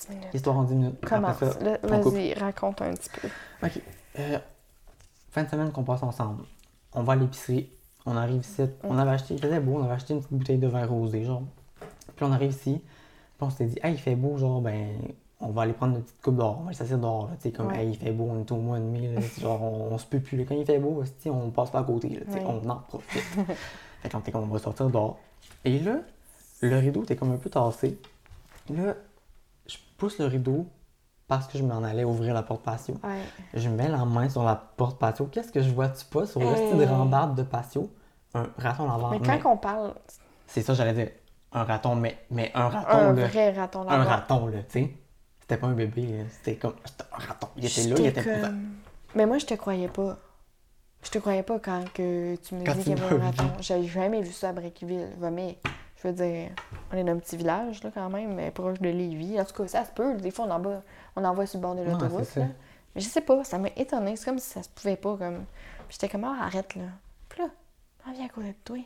10 0.00 0.08
minutes. 0.10 0.34
Histoire 0.34 0.56
en 0.58 0.62
10 0.64 0.74
minutes. 0.74 1.00
Commence. 1.06 1.36
Vas-y, 1.82 2.34
raconte 2.34 2.82
un 2.82 2.92
petit 2.94 3.10
peu. 3.20 3.28
Ok. 3.62 3.80
Euh, 4.18 4.38
fin 5.34 5.42
de 5.42 5.48
semaine 5.48 5.72
qu'on 5.72 5.82
passe 5.82 6.02
ensemble. 6.04 6.44
On 6.92 7.02
va 7.02 7.14
à 7.14 7.16
l'épicerie. 7.16 7.68
On 8.06 8.16
arrive 8.16 8.40
ici. 8.42 8.62
On 8.84 8.96
avait 8.96 9.10
acheté, 9.10 9.34
il 9.34 9.40
faisait 9.40 9.58
beau, 9.60 9.78
on 9.78 9.82
avait 9.84 9.94
acheté 9.94 10.14
une 10.14 10.20
petite 10.20 10.32
bouteille 10.32 10.58
de 10.58 10.68
vin 10.68 10.86
rosé, 10.86 11.24
genre. 11.24 11.42
Puis 12.14 12.24
on 12.24 12.30
arrive 12.32 12.50
ici. 12.50 12.74
Puis 12.80 13.40
on 13.46 13.50
s'était 13.50 13.66
dit, 13.66 13.78
hey, 13.82 13.94
il 13.94 13.98
fait 13.98 14.14
beau, 14.14 14.36
genre, 14.36 14.60
ben, 14.60 14.90
on 15.40 15.48
va 15.48 15.62
aller 15.62 15.72
prendre 15.72 15.96
une 15.96 16.02
petite 16.02 16.20
coupe 16.22 16.36
d'or. 16.36 16.58
On 16.58 16.62
va 16.62 16.66
aller 16.68 16.76
s'asseoir 16.76 17.00
dehors, 17.00 17.26
là. 17.26 17.32
Tu 17.36 17.42
sais, 17.42 17.52
comme, 17.52 17.66
Ouais. 17.68 17.84
hey, 17.84 17.90
il 17.90 17.96
fait 17.96 18.12
beau, 18.12 18.28
on 18.30 18.38
est 18.40 18.52
au 18.52 18.56
mois 18.56 18.78
de 18.78 18.84
mai, 18.84 19.12
là. 19.12 19.20
Genre, 19.40 19.60
on, 19.60 19.92
on 19.94 19.98
se 19.98 20.06
peut 20.06 20.20
plus, 20.20 20.36
là. 20.36 20.44
Quand 20.46 20.54
il 20.54 20.64
fait 20.64 20.78
beau, 20.78 21.02
on 21.26 21.50
passe 21.50 21.70
pas 21.70 21.80
à 21.80 21.84
côté, 21.84 22.10
là. 22.10 22.20
Tu 22.26 22.32
sais, 22.32 22.38
Ouais. 22.38 22.44
on 22.46 22.68
en 22.70 22.76
profite. 22.76 23.22
fait 24.02 24.08
qu'on 24.10 24.20
comme, 24.20 24.44
on 24.44 24.46
va 24.46 24.58
sortir 24.60 24.88
dehors. 24.88 25.18
Et 25.64 25.78
là, 25.80 25.96
le 26.60 26.78
rideau 26.78 27.02
était 27.02 27.16
comme 27.16 27.32
un 27.32 27.38
peu 27.38 27.50
tassé. 27.50 27.98
Là, 28.72 28.94
je 29.66 29.76
pousse 29.98 30.18
le 30.18 30.26
rideau 30.26 30.66
parce 31.28 31.46
que 31.46 31.58
je 31.58 31.62
m'en 31.64 31.82
allais 31.82 32.04
ouvrir 32.04 32.34
la 32.34 32.42
porte 32.42 32.62
patio. 32.62 32.94
Ouais. 33.02 33.20
Je 33.54 33.68
mets 33.68 33.88
la 33.88 34.04
main 34.04 34.28
sur 34.28 34.42
la 34.44 34.54
porte 34.54 34.98
patio. 34.98 35.26
Qu'est-ce 35.26 35.50
que 35.52 35.62
je 35.62 35.70
vois-tu 35.70 36.04
pas 36.06 36.26
sur 36.26 36.40
le 36.40 36.46
Hey. 36.46 36.66
style 36.68 36.78
de 36.78 36.84
rambarde 36.86 37.34
de 37.36 37.42
patio? 37.42 37.90
Un 38.34 38.46
raton 38.58 38.86
laveur. 38.88 39.10
Mais 39.10 39.18
Mais 39.20 39.38
quand 39.40 39.52
on 39.52 39.56
parle, 39.56 39.94
C'est 40.46 40.62
ça, 40.62 40.74
j'allais 40.74 40.92
dire. 40.92 41.10
Un 41.52 41.62
raton, 41.64 41.94
mais, 41.94 42.18
mais 42.30 42.50
un 42.54 42.68
raton, 42.68 42.96
un 42.98 43.12
là. 43.12 43.26
vrai 43.28 43.52
raton 43.52 43.82
Un 43.82 43.96
laveur. 43.98 44.06
raton, 44.08 44.46
là, 44.48 44.58
tu 44.64 44.64
sais. 44.80 44.94
C'était 45.40 45.56
pas 45.56 45.68
un 45.68 45.72
bébé. 45.74 46.24
C'était 46.30 46.56
comme. 46.56 46.74
C'était 46.84 47.04
un 47.12 47.26
raton. 47.26 47.48
Il 47.56 47.64
était 47.64 47.82
là, 47.84 47.96
il 47.98 48.06
était 48.06 48.24
comme... 48.24 48.70
Mais 49.14 49.26
moi, 49.26 49.38
je 49.38 49.46
te 49.46 49.54
croyais 49.54 49.88
pas. 49.88 50.18
Je 51.02 51.10
te 51.10 51.18
croyais 51.18 51.42
pas 51.42 51.58
quand 51.60 51.84
que 51.92 52.34
tu 52.36 52.54
me 52.56 52.64
Quand 52.64 52.74
dis 52.74 52.82
qu'il 52.84 52.98
y 52.98 53.00
avait 53.02 53.14
un 53.16 53.24
raton. 53.26 53.44
J'avais 53.60 53.86
jamais 53.86 54.22
vu 54.22 54.32
ça 54.32 54.48
à 54.48 54.52
Breckville. 54.52 55.10
Mais, 55.30 55.58
je 56.04 56.08
veux 56.08 56.14
dire, 56.14 56.50
on 56.92 56.96
est 56.96 57.04
dans 57.04 57.12
un 57.12 57.18
petit 57.18 57.36
village, 57.36 57.82
là, 57.82 57.90
quand 57.92 58.10
même, 58.10 58.34
mais 58.34 58.50
proche 58.50 58.78
de 58.78 58.90
Lévis. 58.90 59.40
En 59.40 59.44
tout 59.44 59.54
cas, 59.54 59.68
ça 59.68 59.84
se 59.84 59.90
peut. 59.90 60.14
Des 60.16 60.30
fois, 60.30 60.44
on 60.46 60.50
en, 60.50 60.60
va, 60.60 60.82
on 61.16 61.24
en 61.24 61.34
voit 61.34 61.46
sur 61.46 61.58
le 61.58 61.62
bord 61.62 61.74
de 61.74 61.82
l'autoroute. 61.82 62.28
Mais 62.36 63.00
je 63.00 63.08
sais 63.08 63.22
pas, 63.22 63.42
ça 63.42 63.58
m'a 63.58 63.68
étonnée. 63.76 64.14
C'est 64.16 64.26
comme 64.26 64.38
si 64.38 64.50
ça 64.50 64.62
se 64.62 64.68
pouvait 64.68 64.96
pas. 64.96 65.16
comme 65.16 65.44
Puis 65.88 65.98
j'étais 66.00 66.08
comme, 66.08 66.24
ah, 66.24 66.44
arrête, 66.44 66.74
là. 66.74 66.84
Puis 67.28 67.40
là, 67.40 67.48
on 68.06 68.12
vient 68.12 68.26
à 68.26 68.28
côté 68.28 68.48
de 68.48 68.56
toi. 68.64 68.76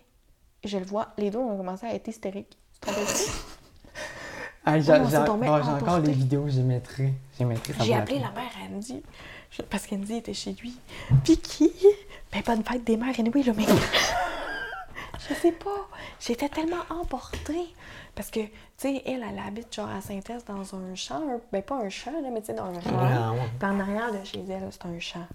Et 0.63 0.69
je 0.69 0.79
le 0.79 0.85
vois, 0.85 1.09
les 1.19 1.31
deux 1.31 1.39
ont 1.39 1.57
commencé 1.57 1.87
à 1.87 1.95
être 1.95 2.07
hystériques. 2.07 2.57
Tu 2.75 2.81
te 2.81 2.87
rappelles-tu? 2.87 3.31
Ah, 4.65 4.79
j'ai 4.79 4.93
encore 4.93 6.01
les 6.01 6.13
vidéos, 6.13 6.47
j'y 6.49 6.63
mettrai. 6.63 7.15
J'ai 7.81 7.95
appelé 7.95 8.19
la 8.19 8.31
mère 8.31 8.51
Andy. 8.71 9.03
Parce 9.71 9.87
qu'Andy 9.87 10.17
était 10.17 10.35
chez 10.35 10.53
lui. 10.53 10.79
Puis 11.25 11.39
qui? 11.39 11.73
Ben, 12.33 12.43
bonne 12.45 12.63
fête 12.63 12.85
des 12.85 12.97
mères, 12.97 13.19
anyway, 13.19 13.43
là, 13.43 13.53
mais. 13.57 13.65
Je 15.29 15.35
sais 15.35 15.53
pas. 15.53 15.89
J'étais 16.21 16.49
tellement 16.49 16.83
emportée. 16.91 17.67
Parce 18.15 18.31
que, 18.31 18.41
tu 18.41 18.51
sais, 18.79 19.03
elle, 19.07 19.25
elle 19.29 19.39
habite 19.39 19.73
genre 19.75 19.89
à 19.89 20.01
Saint-Est 20.01 20.47
dans 20.49 20.75
un 20.75 20.95
champ. 20.95 21.17
un- 21.17 21.41
Ben, 21.53 21.63
pas 21.63 21.77
un 21.77 21.89
champ, 21.89 22.11
là, 22.21 22.29
mais 22.33 22.41
tu 22.41 22.47
sais, 22.49 22.55
dans 22.55 22.65
un 22.67 22.81
champ. 22.81 22.91
Ah, 22.99 23.33
ouais. 23.33 23.49
Puis 23.59 23.69
en 23.69 23.79
arrière 23.81 24.13
de 24.13 24.25
chez 24.25 24.43
elle, 24.49 24.69
c'est 24.71 24.87
un 24.87 24.99
champ. 24.99 25.27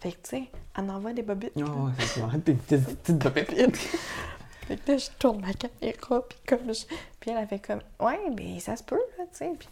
Fait 0.00 0.12
que, 0.12 0.16
tu 0.22 0.30
sais, 0.30 0.42
elle 0.78 0.90
envoie 0.90 1.12
des 1.12 1.22
bobites. 1.22 1.52
Ah, 1.56 1.60
ouais, 1.62 1.92
c'est 1.98 2.20
ça. 2.20 2.28
Tes 2.44 2.54
petites 2.54 3.28
pépites. 3.30 3.76
Fait 4.68 4.76
que 4.76 4.92
là, 4.92 4.98
je 4.98 5.08
tourne 5.18 5.40
ma 5.40 5.52
caméra, 5.52 6.22
puis 6.28 6.38
comme 6.46 6.72
je... 6.72 6.84
Puis 7.18 7.30
elle 7.32 7.38
a 7.38 7.46
fait 7.48 7.58
comme, 7.58 7.80
ouais, 7.98 8.20
mais 8.36 8.60
ça 8.60 8.76
se 8.76 8.84
peut, 8.84 9.00
là, 9.18 9.24
tu 9.32 9.38
sais. 9.38 9.50
Puis, 9.58 9.68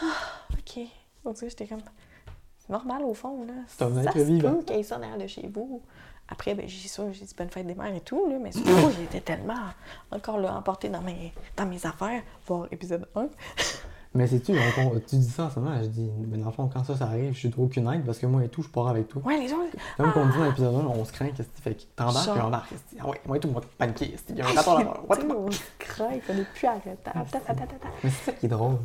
ah, 0.00 0.06
OK. 0.52 0.84
On 1.24 1.32
dirait 1.32 1.50
j'étais 1.50 1.66
comme, 1.66 1.82
c'est 2.66 2.72
normal 2.72 3.02
au 3.04 3.14
fond, 3.14 3.44
là. 3.46 3.54
C'est 3.66 3.82
un 3.84 3.94
ça 3.94 4.02
être 4.10 4.18
vivant. 4.18 4.54
qu'il 4.66 4.76
y 4.76 4.80
ait 4.80 4.82
ça 4.82 4.98
derrière 4.98 5.18
de 5.18 5.26
chez 5.26 5.48
vous. 5.52 5.82
Après, 6.28 6.54
ben, 6.54 6.66
j'ai 6.66 6.88
ça, 6.88 7.02
j'ai 7.12 7.24
dit 7.24 7.34
bonne 7.36 7.50
fête 7.50 7.66
des 7.66 7.74
mères 7.74 7.94
et 7.94 8.00
tout, 8.00 8.28
là, 8.30 8.36
mais 8.40 8.52
surtout, 8.52 8.70
j'étais 8.98 9.20
tellement 9.20 9.54
encore 10.10 10.38
là, 10.38 10.56
emportée 10.56 10.88
dans 10.88 11.02
mes, 11.02 11.32
dans 11.56 11.66
mes 11.66 11.84
affaires, 11.84 12.22
voir 12.46 12.66
épisode 12.70 13.06
1. 13.14 13.26
Mais 14.14 14.26
sais-tu, 14.26 14.52
on- 14.52 14.82
on- 14.88 15.00
tu 15.00 15.16
dis 15.16 15.30
ça 15.30 15.44
en 15.44 15.50
ce 15.50 15.58
moment, 15.58 15.74
je 15.82 15.86
dis, 15.86 16.10
mais 16.28 16.36
dans 16.36 16.44
le 16.44 16.52
fond, 16.52 16.68
quand 16.70 16.84
ça, 16.84 16.94
ça 16.94 17.06
arrive, 17.06 17.32
je 17.32 17.38
suis 17.38 17.50
trop 17.50 17.62
aucune 17.64 17.90
aide 17.90 18.04
parce 18.04 18.18
que 18.18 18.26
moi 18.26 18.44
et 18.44 18.48
tout, 18.50 18.62
je 18.62 18.68
pars 18.68 18.88
avec 18.88 19.08
toi. 19.08 19.22
Ouais, 19.24 19.38
les 19.38 19.50
autres. 19.54 19.74
Comme 19.96 20.12
qu'on 20.12 20.26
dit 20.26 20.36
dans 20.36 20.44
l'épisode 20.44 20.74
1, 20.74 20.78
on 20.80 21.02
se 21.06 21.12
craint, 21.12 21.30
qu'est-ce 21.30 21.48
que 21.48 21.56
tu 21.56 21.62
fais? 21.62 21.74
T'embarques, 21.96 22.30
puis 22.30 22.40
on 22.42 22.46
embarque. 22.48 22.74
Ah 23.00 23.08
ouais, 23.08 23.20
moi 23.24 23.38
et 23.38 23.40
tout, 23.40 23.50
on 23.56 23.58
te 23.60 23.64
paniquer. 23.78 24.14
Il 24.28 24.36
y 24.36 24.42
a 24.42 24.48
un 24.48 24.52
là-bas. 24.52 25.00
On 25.08 25.50
se 25.50 25.60
craint, 25.78 26.10
on 26.28 26.34
n'est 26.34 26.44
plus 26.44 26.66
arrêtable. 26.66 26.98
Ta, 27.30 27.40
ta, 27.40 27.54
ta, 27.54 27.54
ta, 27.54 27.66
ta. 27.66 27.88
Mais 28.04 28.10
c'est 28.10 28.24
ça 28.26 28.32
qui 28.32 28.44
est 28.44 28.48
drôle. 28.50 28.76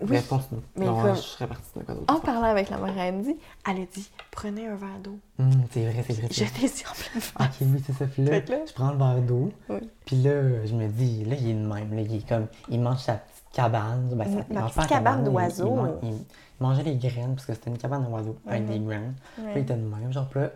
Oui. 0.00 0.06
Mais 0.10 0.22
continue. 0.22 0.60
Mais 0.76 0.86
non, 0.86 1.02
comme- 1.02 1.14
je 1.16 1.20
serais 1.20 1.46
partie 1.46 1.78
de 1.78 1.82
quoi 1.84 1.94
d'autre. 1.94 2.14
En 2.14 2.20
parlant 2.20 2.42
avec 2.44 2.70
la 2.70 2.78
mère 2.78 2.94
Andy, 2.96 3.36
elle 3.68 3.82
a 3.82 3.84
dit, 3.86 4.10
prenez 4.30 4.66
un 4.66 4.74
verre 4.76 4.98
d'eau. 5.02 5.18
Hum, 5.38 5.50
c'est 5.70 5.84
vrai, 5.84 6.04
c'est 6.06 6.14
vrai. 6.14 6.28
J'étais 6.30 6.66
ici 6.66 6.84
en 6.88 6.94
pleine 6.94 7.22
Ok, 7.48 7.54
oui, 7.60 7.82
c'est 7.86 7.92
ça. 7.92 8.06
Puis 8.06 8.24
là, 8.24 8.38
là- 8.40 8.64
je 8.66 8.72
prends 8.72 8.92
le 8.92 8.98
verre 8.98 9.22
d'eau. 9.22 9.52
Oui. 9.68 9.78
Puis 10.06 10.16
là, 10.22 10.64
je 10.64 10.74
me 10.74 10.88
dis, 10.88 11.24
là, 11.24 11.36
il 11.38 11.50
est 11.50 11.54
de 11.54 11.66
même. 11.66 11.94
Là, 11.94 12.00
il 12.00 12.14
est 12.16 12.28
comme, 12.28 12.46
il 12.70 12.80
mange 12.80 12.98
sa 12.98 13.14
petite 13.14 13.44
cabane. 13.52 14.08
Ben, 14.14 14.24
ça, 14.24 14.44
Ma 14.54 14.62
petite 14.68 14.86
cabane 14.88 15.24
d'oiseaux. 15.24 15.68
Il, 15.76 15.82
man- 15.82 15.98
il- 16.02 16.08
il 16.12 16.22
mangeait 16.60 16.82
les 16.82 16.96
graines 16.96 17.34
parce 17.34 17.46
que 17.46 17.54
c'était 17.54 17.70
une 17.70 17.78
cabane 17.78 18.04
d'oiseaux 18.08 18.36
avec 18.46 18.62
Mhm. 18.62 18.68
des 18.68 18.78
graines. 18.80 19.14
Puis 19.36 19.44
il 19.54 19.58
était 19.58 19.74
de 19.74 19.82
même. 19.84 20.12
Genre, 20.12 20.28
là, 20.34 20.50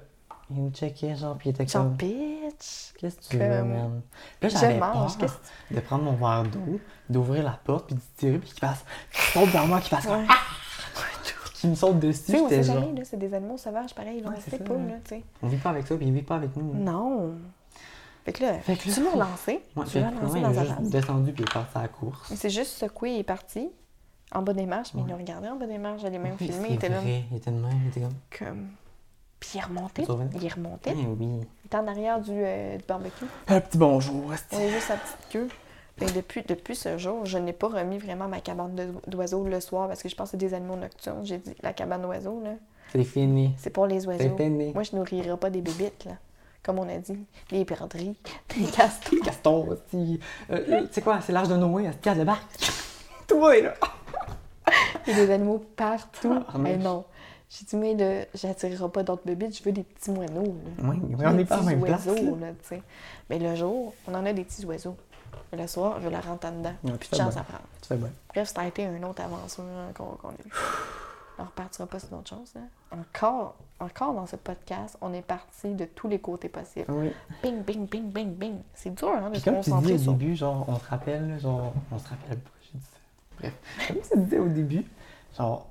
il 0.51 0.61
me 0.61 0.71
checkait, 0.71 1.17
genre, 1.17 1.37
puis 1.37 1.49
il 1.49 1.53
était 1.53 1.67
Genre, 1.67 1.83
comme, 1.85 1.93
bitch. 1.95 2.93
qu'est-ce 2.99 3.17
que 3.17 3.25
tu 3.31 3.37
veux, 3.39 3.63
man? 3.65 4.01
Puis 4.41 4.51
là, 4.51 4.59
j'avais 4.61 4.79
peur 4.79 5.17
de 5.71 5.81
prendre 5.81 6.05
mon 6.05 6.13
verre 6.13 6.45
d'eau, 6.45 6.81
d'ouvrir 7.09 7.43
la 7.45 7.59
porte, 7.65 7.87
puis 7.87 7.95
de 7.97 8.01
tirer, 8.17 8.39
puis 8.39 8.51
qu'il 8.51 8.59
fasse, 8.61 8.85
qu'il 9.13 9.33
tombe 9.41 9.49
vers 9.51 9.67
moi, 9.67 9.81
qu'il 9.81 9.91
fasse, 9.97 10.07
Ouais. 10.07 10.25
qu'il 11.55 11.71
me 11.71 11.75
saute 11.75 11.99
dessus. 11.99 12.23
Tu 12.27 12.33
sais, 12.33 12.41
on 12.41 12.49
J'étais 12.49 12.63
sait 12.63 12.73
genre, 12.73 12.83
jamais, 12.85 12.99
là, 12.99 13.05
c'est 13.05 13.17
des 13.19 13.35
animaux 13.35 13.57
sauvages, 13.59 13.95
pareil, 13.95 14.21
là, 14.21 14.31
Ouais, 14.31 14.41
sait 14.41 14.59
pas, 14.59 14.75
là, 14.75 14.95
tu 15.05 15.11
sais. 15.17 15.23
on 15.43 15.49
vit 15.49 15.57
pas 15.57 15.71
avec 15.71 15.87
ça, 15.87 15.97
puis 15.97 16.07
il 16.07 16.13
vit 16.13 16.23
pas 16.23 16.37
avec 16.37 16.57
nous. 16.57 16.75
Non. 16.75 17.35
Fait 18.25 18.33
que 18.33 18.43
là, 18.43 18.55
Fait 18.61 18.77
que 18.77 18.89
là- 18.89 18.95
tu 18.95 19.03
l'as 19.03 19.17
lancé, 19.17 19.63
Ouais, 19.77 19.85
tu 19.87 20.01
l'as 20.01 20.11
dans 20.11 20.51
il 20.51 20.55
sa 20.55 20.65
juste 20.65 20.81
descendu, 20.91 21.33
puis 21.33 21.43
il 21.45 21.49
est 21.49 21.53
parti 21.53 21.77
à 21.79 21.83
la 21.83 21.89
course. 21.89 22.29
Il 22.31 22.37
s'est 22.39 22.51
juste 22.51 22.73
secoué 22.79 23.13
et 23.17 23.19
est 23.19 23.23
parti, 23.23 23.69
en 24.33 24.43
bas 24.43 24.55
des 24.55 24.67
marches, 24.67 24.95
mais 24.95 25.03
il 25.03 25.09
l'a 25.09 25.17
regardé 25.17 25.49
en 25.49 25.57
bas 25.57 25.67
des 25.67 25.79
marches, 25.79 26.01
j'allais 26.03 26.19
même 26.19 26.37
Oui, 26.41 26.47
filmer, 26.49 26.69
il 26.71 26.75
était 26.77 26.89
là, 26.89 27.01
vrai, 27.01 27.25
il 27.31 27.37
était 27.37 27.51
de 27.51 27.57
même, 27.57 27.81
il 27.85 27.89
était 27.89 28.01
comme, 28.01 28.15
comme... 28.49 28.69
Puis 29.41 29.51
il 29.57 29.61
remontait, 29.63 30.05
Tu 30.05 30.11
revenais? 30.11 30.31
il 30.41 30.53
remontait, 30.53 30.95
eh 30.99 31.07
oui. 31.07 31.17
il 31.21 31.67
était 31.67 31.77
en 31.77 31.87
arrière 31.87 32.19
du, 32.19 32.31
euh, 32.33 32.79
du 32.79 32.85
barbecue, 32.89 33.27
Un 33.49 33.61
petit 33.61 33.77
bonjour, 33.77 34.25
on 34.29 34.33
esti. 34.33 34.55
avait 34.57 34.71
juste 34.71 34.87
sa 34.87 34.97
petite 34.97 35.29
queue. 35.31 35.49
Que 35.99 36.07
depuis, 36.13 36.43
depuis 36.47 36.75
ce 36.75 36.99
jour, 36.99 37.25
je 37.25 37.39
n'ai 37.39 37.53
pas 37.53 37.69
remis 37.69 37.99
vraiment 37.99 38.27
ma 38.27 38.41
cabane 38.41 38.75
d'oiseaux 39.07 39.45
le 39.45 39.61
soir, 39.61 39.87
parce 39.89 40.03
que 40.03 40.09
je 40.09 40.17
pense 40.17 40.29
que 40.29 40.31
c'est 40.33 40.37
des 40.49 40.53
animaux 40.55 40.75
nocturnes, 40.77 41.25
j'ai 41.25 41.39
dit, 41.39 41.55
la 41.63 41.73
cabane 41.73 42.03
d'oiseaux, 42.03 42.41
là, 42.43 42.51
C'est 42.93 43.05
fini. 43.05 43.55
c'est 43.59 43.71
pour 43.71 43.87
les 43.87 44.01
C'est 44.01 44.09
oiseaux. 44.09 44.37
fini. 44.37 44.73
Moi, 44.73 44.83
je 44.83 44.97
nourrirai 44.97 45.37
pas 45.37 45.51
des 45.51 45.61
bébites, 45.61 46.05
là. 46.05 46.13
Comme 46.65 46.79
on 46.81 46.89
a 46.89 46.97
dit, 46.99 47.19
des 47.51 47.65
perdrix, 47.65 48.17
des 48.57 48.65
castors. 48.65 49.21
Caston, 49.23 49.73
esti. 49.75 50.19
Euh, 50.51 50.65
euh, 50.69 50.81
tu 50.87 50.95
sais 50.95 51.03
quoi, 51.03 51.21
c'est 51.21 51.33
l'âge 51.33 51.49
de 51.49 51.57
Noé, 51.57 51.85
esti, 51.85 52.09
à 52.09 52.15
débarque. 52.17 52.43
Tout 53.29 53.49
est 53.51 53.63
là. 53.63 53.75
Il 55.07 55.13
y 55.17 55.21
a 55.21 55.27
des 55.27 55.33
animaux 55.33 55.63
partout. 55.77 56.43
Ah, 56.49 56.59
mais- 56.59 56.77
Mais 56.77 56.83
non. 56.83 57.05
J'ai 57.51 57.67
dit, 57.67 57.77
mais 57.77 57.95
là, 57.95 58.25
j'attirerai 58.35 58.89
pas 58.89 59.03
d'autres 59.05 59.23
bébites, 59.25 59.57
je 59.57 59.63
veux 59.63 59.71
des 59.71 59.85
petits 59.85 60.11
moineaux. 60.11 60.43
Là. 60.43 60.89
Oui, 60.91 60.97
on 61.25 61.33
n'est 61.35 61.45
pas 61.45 61.59
petits 61.59 61.67
même 61.67 61.83
place. 61.83 62.07
oiseaux, 62.07 62.37
là. 62.41 62.47
là, 62.49 62.53
tu 62.61 62.69
sais. 62.69 62.83
Mais 63.31 63.39
le 63.39 63.55
jour, 63.55 63.93
on 64.09 64.15
en 64.15 64.27
a 64.27 64.33
des 64.33 64.43
petits 64.43 64.65
oiseaux. 64.65 64.97
Le 65.53 65.67
soir, 65.67 66.01
je 66.01 66.09
la 66.09 66.21
rentre 66.21 66.47
en 66.47 66.53
dedans. 66.53 66.75
Ouais, 66.85 66.93
fais 67.01 67.17
chance 67.17 67.37
à 67.37 67.43
prendre. 67.43 67.65
Tu 67.83 67.89
fais 67.89 67.97
bien. 67.97 68.11
Bref, 68.29 68.53
ça 68.55 68.63
a 68.63 68.67
été 68.67 68.83
une 68.85 69.05
autre 69.05 69.23
aventure 69.23 69.65
hein, 69.65 69.93
qu'on 69.95 70.29
a 70.29 70.33
eue. 70.33 70.53
On 71.39 71.45
repartira 71.45 71.87
pas 71.87 71.99
sur 71.99 72.11
d'autres 72.11 72.31
choses. 72.31 72.55
Là. 72.55 72.61
Encore, 72.93 73.57
encore 73.81 74.15
dans 74.15 74.27
ce 74.27 74.37
podcast, 74.37 74.97
on 75.01 75.13
est 75.13 75.23
parti 75.23 75.75
de 75.75 75.85
tous 75.85 76.07
les 76.07 76.21
côtés 76.21 76.49
possibles. 76.49 76.87
Oui. 76.89 77.11
Bing, 77.43 77.63
bing, 77.63 77.87
bing, 77.89 78.11
bing, 78.11 78.35
bing. 78.35 78.59
C'est 78.75 78.95
dur, 78.95 79.09
hein, 79.09 79.27
de 79.27 79.31
Puis 79.31 79.41
se 79.41 79.45
comme 79.45 79.55
tu 79.57 79.65
dis 79.65 79.71
concentrer 79.71 79.95
au 79.95 79.99
sur... 79.99 80.13
début, 80.13 80.37
genre, 80.37 80.65
on 80.69 80.79
se 80.79 80.89
rappelle, 80.89 81.29
là, 81.29 81.39
genre, 81.39 81.73
on 81.91 81.99
se 81.99 82.09
rappelle 82.09 82.39
pas, 82.39 82.51
j'ai 82.63 82.79
dit 82.79 82.85
ça. 82.85 82.99
Bref. 83.39 83.53
Comme 83.89 83.97
tu 83.97 84.25
disais 84.25 84.39
au 84.39 84.49
début, 84.49 84.85
genre, 85.37 85.67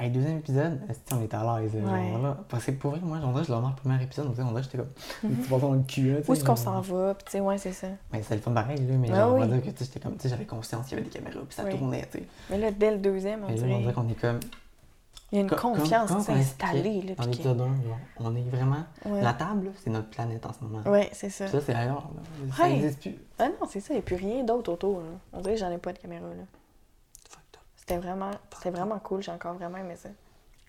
Hey, 0.00 0.10
deuxième 0.10 0.38
épisode, 0.38 0.80
on 1.12 1.22
était 1.22 1.34
à 1.36 1.58
l'aise? 1.60 1.74
là, 1.74 1.92
Ouais. 1.92 2.10
genre, 2.12 2.22
là? 2.22 2.36
Parce 2.48 2.64
que 2.66 2.70
pour 2.70 2.92
vrai, 2.92 3.00
moi, 3.02 3.18
on 3.24 3.32
que 3.34 3.42
je 3.42 3.48
le 3.48 3.56
remets 3.56 3.68
le 3.70 3.74
premier 3.74 4.00
épisode, 4.02 4.26
on 4.28 4.30
dirait 4.30 4.46
on 4.48 4.62
j'étais 4.62 4.78
comme. 4.78 4.86
Un 5.24 5.28
petit 5.34 5.48
bâton 5.50 5.68
dans 5.70 5.74
le 5.74 5.82
cul, 5.82 6.12
là. 6.14 6.22
tu 6.22 6.30
Où 6.30 6.34
est-ce 6.34 6.44
qu'on 6.44 6.54
s'en 6.54 6.80
va? 6.80 7.14
Puis, 7.14 7.24
tu 7.24 7.30
sais, 7.32 7.40
ouais, 7.40 7.58
c'est 7.58 7.72
ça. 7.72 7.88
Mais 8.12 8.22
c'est 8.22 8.36
le 8.36 8.40
fun 8.40 8.52
pareil, 8.52 8.78
là, 8.78 8.94
mais 8.96 9.08
Ah 9.10 9.16
genre, 9.16 9.34
on 9.34 9.38
va 9.40 9.46
oui. 9.46 9.52
dire 9.54 9.62
que 9.64 9.70
tu 9.70 9.78
sais, 9.78 9.84
j'étais 9.86 9.98
comme. 10.00 10.14
Tu 10.14 10.22
sais, 10.22 10.28
j'avais 10.28 10.44
conscience 10.44 10.86
qu'il 10.86 10.98
y 10.98 11.00
avait 11.00 11.10
des 11.10 11.18
caméras, 11.18 11.40
puis 11.44 11.54
ça 11.56 11.64
Oui. 11.64 11.76
tournait, 11.76 12.06
tu 12.12 12.18
sais. 12.18 12.24
Mais 12.50 12.58
là, 12.58 12.70
dès 12.70 12.92
le 12.92 12.98
deuxième, 12.98 13.42
on 13.42 13.48
on 13.48 13.52
dirait. 13.54 13.92
qu'on 13.92 14.08
est 14.08 14.14
comme. 14.20 14.38
Il 15.32 15.34
y 15.34 15.38
a 15.40 15.42
une 15.42 15.50
comme- 15.50 15.74
confiance 15.74 16.14
qui 16.14 16.22
s'est 16.22 16.32
on 16.32 16.36
installée. 16.36 17.02
Là, 17.02 17.14
Dans 17.16 17.24
l'épisode 17.24 17.60
1, 17.60 17.64
genre, 17.64 17.98
on 18.20 18.36
est 18.36 18.48
vraiment. 18.48 18.84
ouais. 19.04 19.20
La 19.20 19.32
table, 19.34 19.72
c'est 19.82 19.90
notre 19.90 20.08
planète 20.10 20.46
en 20.46 20.52
ce 20.52 20.62
moment. 20.64 20.88
Ouais, 20.88 21.10
c'est 21.12 21.28
ça. 21.28 21.48
Ça, 21.48 21.60
c'est 21.60 21.74
ailleurs, 21.74 22.08
là. 22.14 22.54
Ça 22.56 22.68
n'existe 22.68 23.00
plus. 23.00 23.16
Ah 23.38 23.48
non, 23.48 23.66
c'est 23.68 23.80
ça. 23.80 23.88
Il 23.90 23.96
n'y 23.96 23.98
a 23.98 24.02
plus 24.02 24.16
rien 24.16 24.44
d'autre 24.44 24.72
autour. 24.72 25.02
On 25.32 25.40
dirait 25.40 25.54
que 25.54 25.60
j'en 25.60 25.70
ai 25.72 25.76
pas 25.78 25.92
de 25.92 25.98
caméra. 25.98 26.28
là. 26.28 26.44
C'était 27.88 28.00
vraiment, 28.00 28.30
c'était 28.54 28.70
vraiment 28.70 28.98
cool. 28.98 29.22
J'ai 29.22 29.32
encore 29.32 29.54
vraiment 29.54 29.78
aimé 29.78 29.94
ça. 29.96 30.10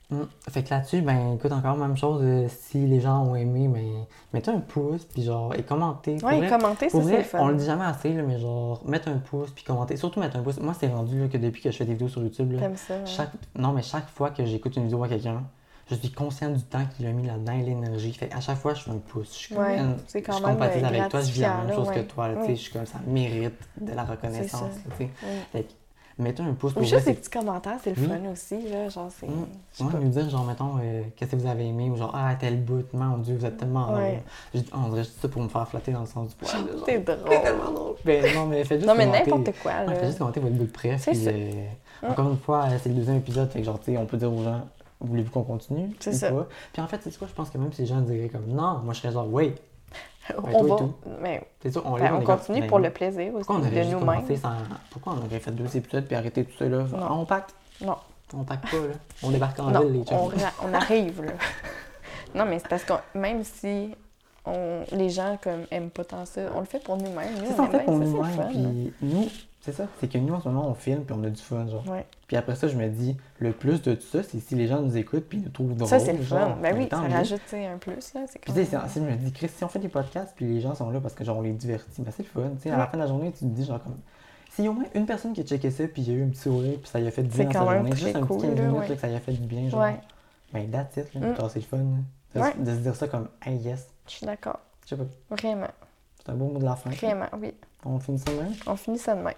Mm. 0.10 0.24
Fait 0.50 0.64
que 0.64 0.70
là-dessus, 0.72 1.02
ben 1.02 1.34
écoute, 1.36 1.52
encore 1.52 1.76
même 1.78 1.96
chose, 1.98 2.22
euh, 2.24 2.48
si 2.50 2.88
les 2.88 3.00
gens 3.00 3.24
ont 3.26 3.36
aimé, 3.36 3.68
ben 3.68 4.06
mettez 4.34 4.50
un 4.52 4.60
pouce, 4.60 5.04
puis 5.06 5.24
genre, 5.24 5.54
et 5.54 5.62
commentez. 5.64 6.18
Pour 6.18 6.30
Ouais, 6.30 6.38
vrai, 6.38 6.50
commenter, 6.50 6.90
ça, 6.90 6.98
pour 6.98 7.08
c'est 7.08 7.18
le 7.18 7.24
fun. 7.24 7.40
on 7.42 7.48
le 7.50 7.56
dit 7.58 7.66
jamais 7.66 7.86
assez, 7.86 8.14
là, 8.14 8.24
mais 8.24 8.40
genre, 8.40 8.82
mettre 8.88 9.10
un 9.10 9.18
pouce, 9.18 9.52
puis 9.52 9.64
commenter. 9.64 9.98
Surtout 9.98 10.20
mettre 10.20 10.38
un 10.38 10.42
pouce. 10.42 10.60
Moi, 10.60 10.74
c'est 10.80 10.88
rendu 10.88 11.20
là, 11.20 11.28
que 11.28 11.38
depuis 11.38 11.62
que 11.62 11.70
je 11.72 11.78
fais 11.78 11.86
des 11.86 11.94
vidéos 11.94 12.08
sur 12.08 12.24
YouTube, 12.24 12.54
là, 12.54 12.76
ça? 12.76 13.06
chaque... 13.06 13.32
non, 13.56 13.72
mais 13.74 13.84
chaque 13.84 14.08
fois 14.10 14.32
que 14.32 14.46
j'écoute 14.46 14.76
une 14.78 14.86
vidéo 14.86 15.04
à 15.04 15.10
quelqu'un, 15.10 15.44
je 15.92 15.96
suis 15.96 16.12
conscient 16.12 16.50
du 16.50 16.64
temps 16.64 16.86
qu'il 16.96 17.06
a 17.06 17.12
mis 17.12 17.28
là-dedans 17.28 17.54
et 17.54 17.64
l'énergie. 17.64 18.14
Fait 18.14 18.32
à 18.34 18.40
chaque 18.40 18.58
fois, 18.58 18.74
je 18.74 18.82
fais 18.84 18.92
un 18.92 18.98
pouce. 18.98 19.34
Je 19.34 19.38
suis 19.38 19.56
comme, 19.56 19.64
Ouais, 19.64 19.78
man, 19.78 19.98
c'est 20.08 20.22
quand 20.22 20.38
je 20.38 20.44
même, 20.44 20.54
compatis 20.56 20.84
euh, 20.84 20.88
avec 20.88 21.10
toi, 21.10 21.22
je 21.22 21.32
vis 21.32 21.42
la 21.42 21.58
même 21.58 21.76
chose 21.76 21.92
que 21.92 22.00
toi, 22.00 22.28
là, 22.30 22.36
je 22.48 22.54
suis 22.54 22.72
comme, 22.72 22.86
ça 22.86 23.00
mérite 23.06 23.60
de 23.80 23.94
la 23.94 24.06
reconnaissance, 24.06 24.62
là. 24.62 25.08
Fait 25.52 25.68
mettez 26.20 26.44
un 26.44 26.54
pouce 26.54 26.72
Ou 26.72 26.76
pour 26.76 26.84
juste 26.84 27.06
des 27.06 27.14
petits 27.14 27.30
commentaires, 27.30 27.78
c'est 27.84 27.96
le 27.96 28.02
Oui. 28.02 28.08
fun 28.08 28.32
aussi. 28.32 28.62
Là, 28.70 28.90
genre, 28.90 29.10
c'est. 29.18 29.28
Mm. 29.28 29.46
sais 29.72 29.84
Ouais, 29.84 29.90
nous 30.02 30.10
dire, 30.10 30.30
genre, 30.30 30.46
mettons, 30.46 30.78
euh, 30.82 31.02
qu'est-ce 31.16 31.32
que 31.32 31.36
vous 31.38 31.48
avez 31.48 31.66
aimé, 31.68 31.90
ou 31.90 31.96
genre, 31.98 32.12
ah, 32.16 32.36
tel 32.40 32.62
bout, 32.64 32.86
mon 32.94 33.18
Dieu, 33.18 33.36
vous 33.38 33.46
êtes 33.46 33.58
tellement 33.58 33.94
Ouais. 33.94 34.22
drôle. 34.54 34.64
On 34.86 34.90
dirait 34.90 35.04
juste 35.04 35.20
ça 35.22 35.28
pour 35.28 35.42
me 35.42 35.48
faire 35.48 35.68
flatter 35.68 35.92
dans 35.92 36.02
le 36.02 36.06
sens 36.06 36.30
du 36.30 36.36
poil. 36.36 36.52
là, 36.66 36.72
genre. 36.76 36.84
T'es 36.86 37.00
drôle. 37.00 37.18
drôle. 37.74 37.96
Ben, 38.06 38.36
non, 38.36 38.46
mais 38.46 38.64
faites 38.64 38.80
juste 38.80 38.88
Non, 38.88 38.96
mais 38.96 39.06
n'importe 39.08 39.52
quoi. 39.62 39.72
Ouais, 39.72 39.86
Là. 39.88 39.96
faites 39.96 40.06
juste 40.06 40.18
commenter 40.20 40.40
votre 40.40 40.56
bout 40.56 40.66
de 40.66 40.72
presse. 40.72 41.06
Puis, 41.06 41.28
euh, 41.28 41.52
Mm. 42.02 42.06
Encore 42.12 42.30
une 42.30 42.38
fois, 42.38 42.64
euh, 42.70 42.78
c'est 42.82 42.88
le 42.88 42.96
deuxième 42.96 43.18
épisode, 43.18 43.50
fait 43.52 43.60
que 43.60 43.66
genre, 43.66 43.78
tu 43.80 43.92
sais, 43.92 43.98
on 43.98 44.06
peut 44.06 44.16
dire 44.16 44.32
aux 44.34 44.42
gens, 44.42 44.62
voulez-vous 45.02 45.32
qu'on 45.32 45.44
continue? 45.44 45.90
C'est 46.00 46.14
ça. 46.14 46.32
pas? 46.32 46.48
Puis 46.72 46.82
en 46.82 46.88
fait, 46.88 47.02
c'est 47.04 47.18
quoi, 47.18 47.28
je 47.28 47.34
pense 47.34 47.50
que 47.50 47.58
même 47.58 47.74
si 47.74 47.82
les 47.82 47.88
gens 47.88 48.00
diraient 48.00 48.30
comme, 48.30 48.46
non, 48.48 48.80
moi 48.86 48.94
je 48.94 49.02
serais 49.02 49.12
genre, 49.12 49.28
oui, 49.30 49.54
on 50.38 50.66
et 50.66 50.70
va. 50.70 50.78
Mais 51.22 51.48
on, 51.84 51.98
ben, 51.98 52.14
on 52.16 52.22
continue 52.22 52.62
ben, 52.62 52.68
pour 52.68 52.80
le 52.80 52.90
plaisir 52.90 53.34
aussi 53.34 53.46
Pourquoi 53.46 53.56
on 53.56 53.60
de 53.60 53.84
nous-mêmes. 53.84 54.38
sans. 54.38 54.52
Pourquoi 54.92 55.14
on 55.14 55.26
aurait 55.26 55.40
fait 55.40 55.52
deux 55.52 55.76
épisodes 55.78 56.06
puis 56.06 56.16
arrêté 56.16 56.46
tout 56.46 56.58
ça 56.58 56.66
là? 56.66 56.84
Non. 56.92 57.22
On 57.22 57.26
pacte? 57.26 57.56
Non. 57.82 57.96
On 58.34 58.44
pacte 58.44 58.70
pas 58.70 58.78
là. 58.78 58.94
On 59.24 59.32
débarque 59.32 59.60
en 59.60 59.72
Non, 59.72 59.82
ville, 59.82 59.94
les 59.94 60.04
chums. 60.06 60.18
on, 60.18 60.70
on 60.70 60.74
arrive 60.74 61.24
là. 61.24 61.32
non, 62.36 62.46
mais 62.46 62.60
c'est 62.60 62.68
parce 62.68 62.84
que 62.84 62.94
même 63.16 63.44
si 63.44 63.96
on, 64.46 64.84
les 64.92 65.10
gens 65.10 65.38
comme 65.42 65.66
aiment 65.72 65.90
pas 65.90 66.04
tant 66.06 66.26
ça, 66.26 66.42
on 66.56 66.60
le 66.60 66.66
fait 66.66 66.84
pour 66.84 66.98
nous-mêmes. 66.98 67.34
Nous, 67.40 67.46
C'est 67.48 67.54
on 67.54 67.58
ça, 67.58 67.64
aime 67.66 67.72
fait, 67.72 67.84
pour 67.86 67.98
nous-mêmes. 67.98 68.48
Puis 68.50 68.94
nous, 69.02 69.28
c'est 69.62 69.74
ça. 69.74 69.88
C'est 70.00 70.08
que 70.08 70.18
nous, 70.18 70.34
en 70.34 70.40
ce 70.40 70.48
moment, 70.48 70.70
on 70.70 70.74
filme 70.74 71.04
puis 71.04 71.16
on 71.18 71.24
a 71.24 71.30
du 71.30 71.42
fun, 71.42 71.68
genre. 71.68 71.86
Ouais. 71.90 72.06
Puis 72.28 72.38
après 72.38 72.56
ça, 72.56 72.68
je 72.68 72.78
me 72.78 72.88
dis, 72.88 73.18
le 73.40 73.52
plus 73.52 73.82
de 73.82 73.94
tout 73.94 74.08
ça, 74.08 74.24
c'est 74.24 74.40
si 74.40 74.56
les 74.56 74.68
gens 74.68 74.82
nous 74.82 74.96
écoutent 74.96 75.28
puis 75.28 75.40
nous 75.40 75.50
trouvent 75.50 75.76
drôle. 75.76 75.90
Ça, 75.90 76.00
c'est 76.00 76.14
le 76.14 76.24
fun. 76.24 76.58
Ben 76.62 76.76
oui, 76.78 76.88
tant 76.88 77.02
ça 77.02 77.18
rajoute 77.18 77.42
un 77.54 77.78
plus. 77.78 78.14
Là. 78.14 78.22
C'est 78.28 78.40
Puis 78.40 78.54
tu 78.54 78.66
sais, 78.66 78.78
je 78.96 79.00
me 79.02 79.16
dis, 79.16 79.32
Chris, 79.34 79.50
si 79.50 79.64
on 79.64 79.68
fait 79.68 79.80
des 79.80 79.90
podcasts 79.90 80.34
puis 80.36 80.46
les 80.46 80.62
gens 80.62 80.76
sont 80.76 80.90
là 80.90 81.02
parce 81.02 81.14
que 81.14 81.24
genre 81.24 81.38
on 81.38 81.42
les 81.42 81.52
divertit, 81.52 82.02
ben 82.02 82.12
c'est 82.16 82.24
le 82.24 82.30
fun. 82.30 82.50
Tu 82.56 82.64
sais, 82.64 82.72
à 82.72 82.78
la 82.78 82.88
fin 82.88 82.98
de 82.98 83.04
la 83.04 83.08
journée, 83.08 83.32
tu 83.32 83.40
te 83.40 83.46
dis 83.46 83.66
genre 83.66 83.84
comme. 83.84 83.98
S'il 84.52 84.66
y 84.66 84.68
a 84.68 84.72
au 84.72 84.74
moins 84.74 84.86
une 84.96 85.06
personne 85.06 85.34
qui 85.34 85.42
a 85.42 85.44
checké 85.44 85.70
ça 85.70 85.88
puis 85.88 86.02
il 86.02 86.10
y 86.10 86.16
a 86.16 86.20
eu 86.20 86.24
un 86.24 86.30
petit 86.30 86.42
sourire 86.42 86.80
puis 86.82 86.90
ça 86.90 87.00
y 87.00 87.08
a 87.08 87.12
fait 87.12 87.24
du 87.24 87.30
bien 87.30 87.46
dans 87.46 87.52
sa 87.52 87.76
journée, 87.76 87.92
juste 87.96 88.16
un 88.16 88.22
petit 88.22 88.28
cool, 88.28 88.42
15 88.42 88.56
là, 88.56 88.62
minutes 88.62 88.80
ouais. 88.80 88.88
là, 88.88 88.96
que 88.96 89.02
ça 89.02 89.08
a 89.08 89.20
fait 89.20 89.34
du 89.34 89.48
bien, 89.48 89.70
genre. 89.70 89.86
Ben 90.52 90.72
that's 90.72 90.98
it, 90.98 91.14
là. 91.14 91.28
Mm. 91.28 91.36
C'est 91.50 91.60
le 91.60 91.66
fun. 91.66 91.78
là. 92.34 92.54
De, 92.58 92.64
de 92.64 92.72
se 92.72 92.80
dire 92.80 92.96
ça 92.96 93.08
comme, 93.08 93.28
hey 93.46 93.58
yes. 93.58 93.88
je 94.08 94.12
suis 94.14 94.26
d'accord. 94.26 94.60
Je 94.86 94.90
sais 94.90 94.98
pas. 94.98 95.36
Vraiment, 95.36 95.68
C'est 96.18 96.32
un 96.32 96.36
beau 96.36 96.46
mot 96.48 96.60
de 96.60 96.66
la 96.66 96.76
fin. 96.76 96.90
vraiment, 96.90 97.28
oui. 97.40 97.54
On 97.86 98.00
finit 98.00 98.20
ça 98.20 98.32
de 98.32 98.38
même? 98.38 98.54
On 98.68 98.76
finit 98.76 98.98
ça 99.00 99.16
de 99.16 99.22
même. 99.22 99.34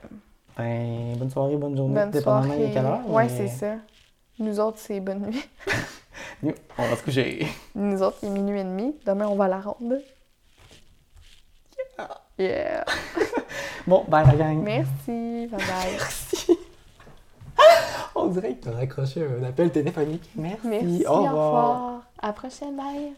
Ben, 0.58 1.16
bonne 1.18 1.30
soirée, 1.30 1.56
bonne 1.56 1.78
journée, 1.78 1.94
Bonne 1.96 2.12
dépendamment 2.12 2.54
soirée. 2.54 2.68
de 2.68 2.74
quelle 2.74 2.86
heure. 2.86 3.10
Ouais, 3.10 3.24
mais 3.24 3.30
c'est 3.30 3.48
ça. 3.48 3.76
Nous 4.40 4.60
autres, 4.60 4.80
c'est 4.80 5.00
bonne 5.00 5.28
nuit. 5.28 5.44
nous, 6.44 6.54
on 6.78 6.84
va 6.90 6.96
se 6.96 7.04
coucher. 7.04 7.48
Nous 7.76 8.02
autres, 8.02 8.18
il 8.24 8.28
est 8.30 8.32
minuit 8.32 8.60
et 8.60 8.64
demi. 8.64 8.96
Demain, 9.06 9.28
on 9.28 9.36
va 9.36 9.46
à 9.46 9.48
la 9.50 9.60
ronde. 9.62 10.02
Yeah. 12.38 12.86
Bon, 13.88 14.06
bye 14.08 14.26
la 14.26 14.36
gang. 14.36 14.62
Merci. 14.62 15.48
Bye 15.48 15.50
bye. 15.50 15.92
Merci. 15.92 16.58
On 18.14 18.28
dirait 18.28 18.54
que 18.56 18.64
tu 18.64 18.70
as 18.70 18.78
accroché 18.78 19.26
un 19.26 19.44
appel 19.44 19.72
téléphonique. 19.72 20.30
Merci. 20.36 20.68
Merci. 20.68 21.06
Au 21.08 21.24
revoir. 21.24 22.02
À 22.22 22.28
la 22.28 22.34
prochaine. 22.34 22.76
Bye. 22.76 23.14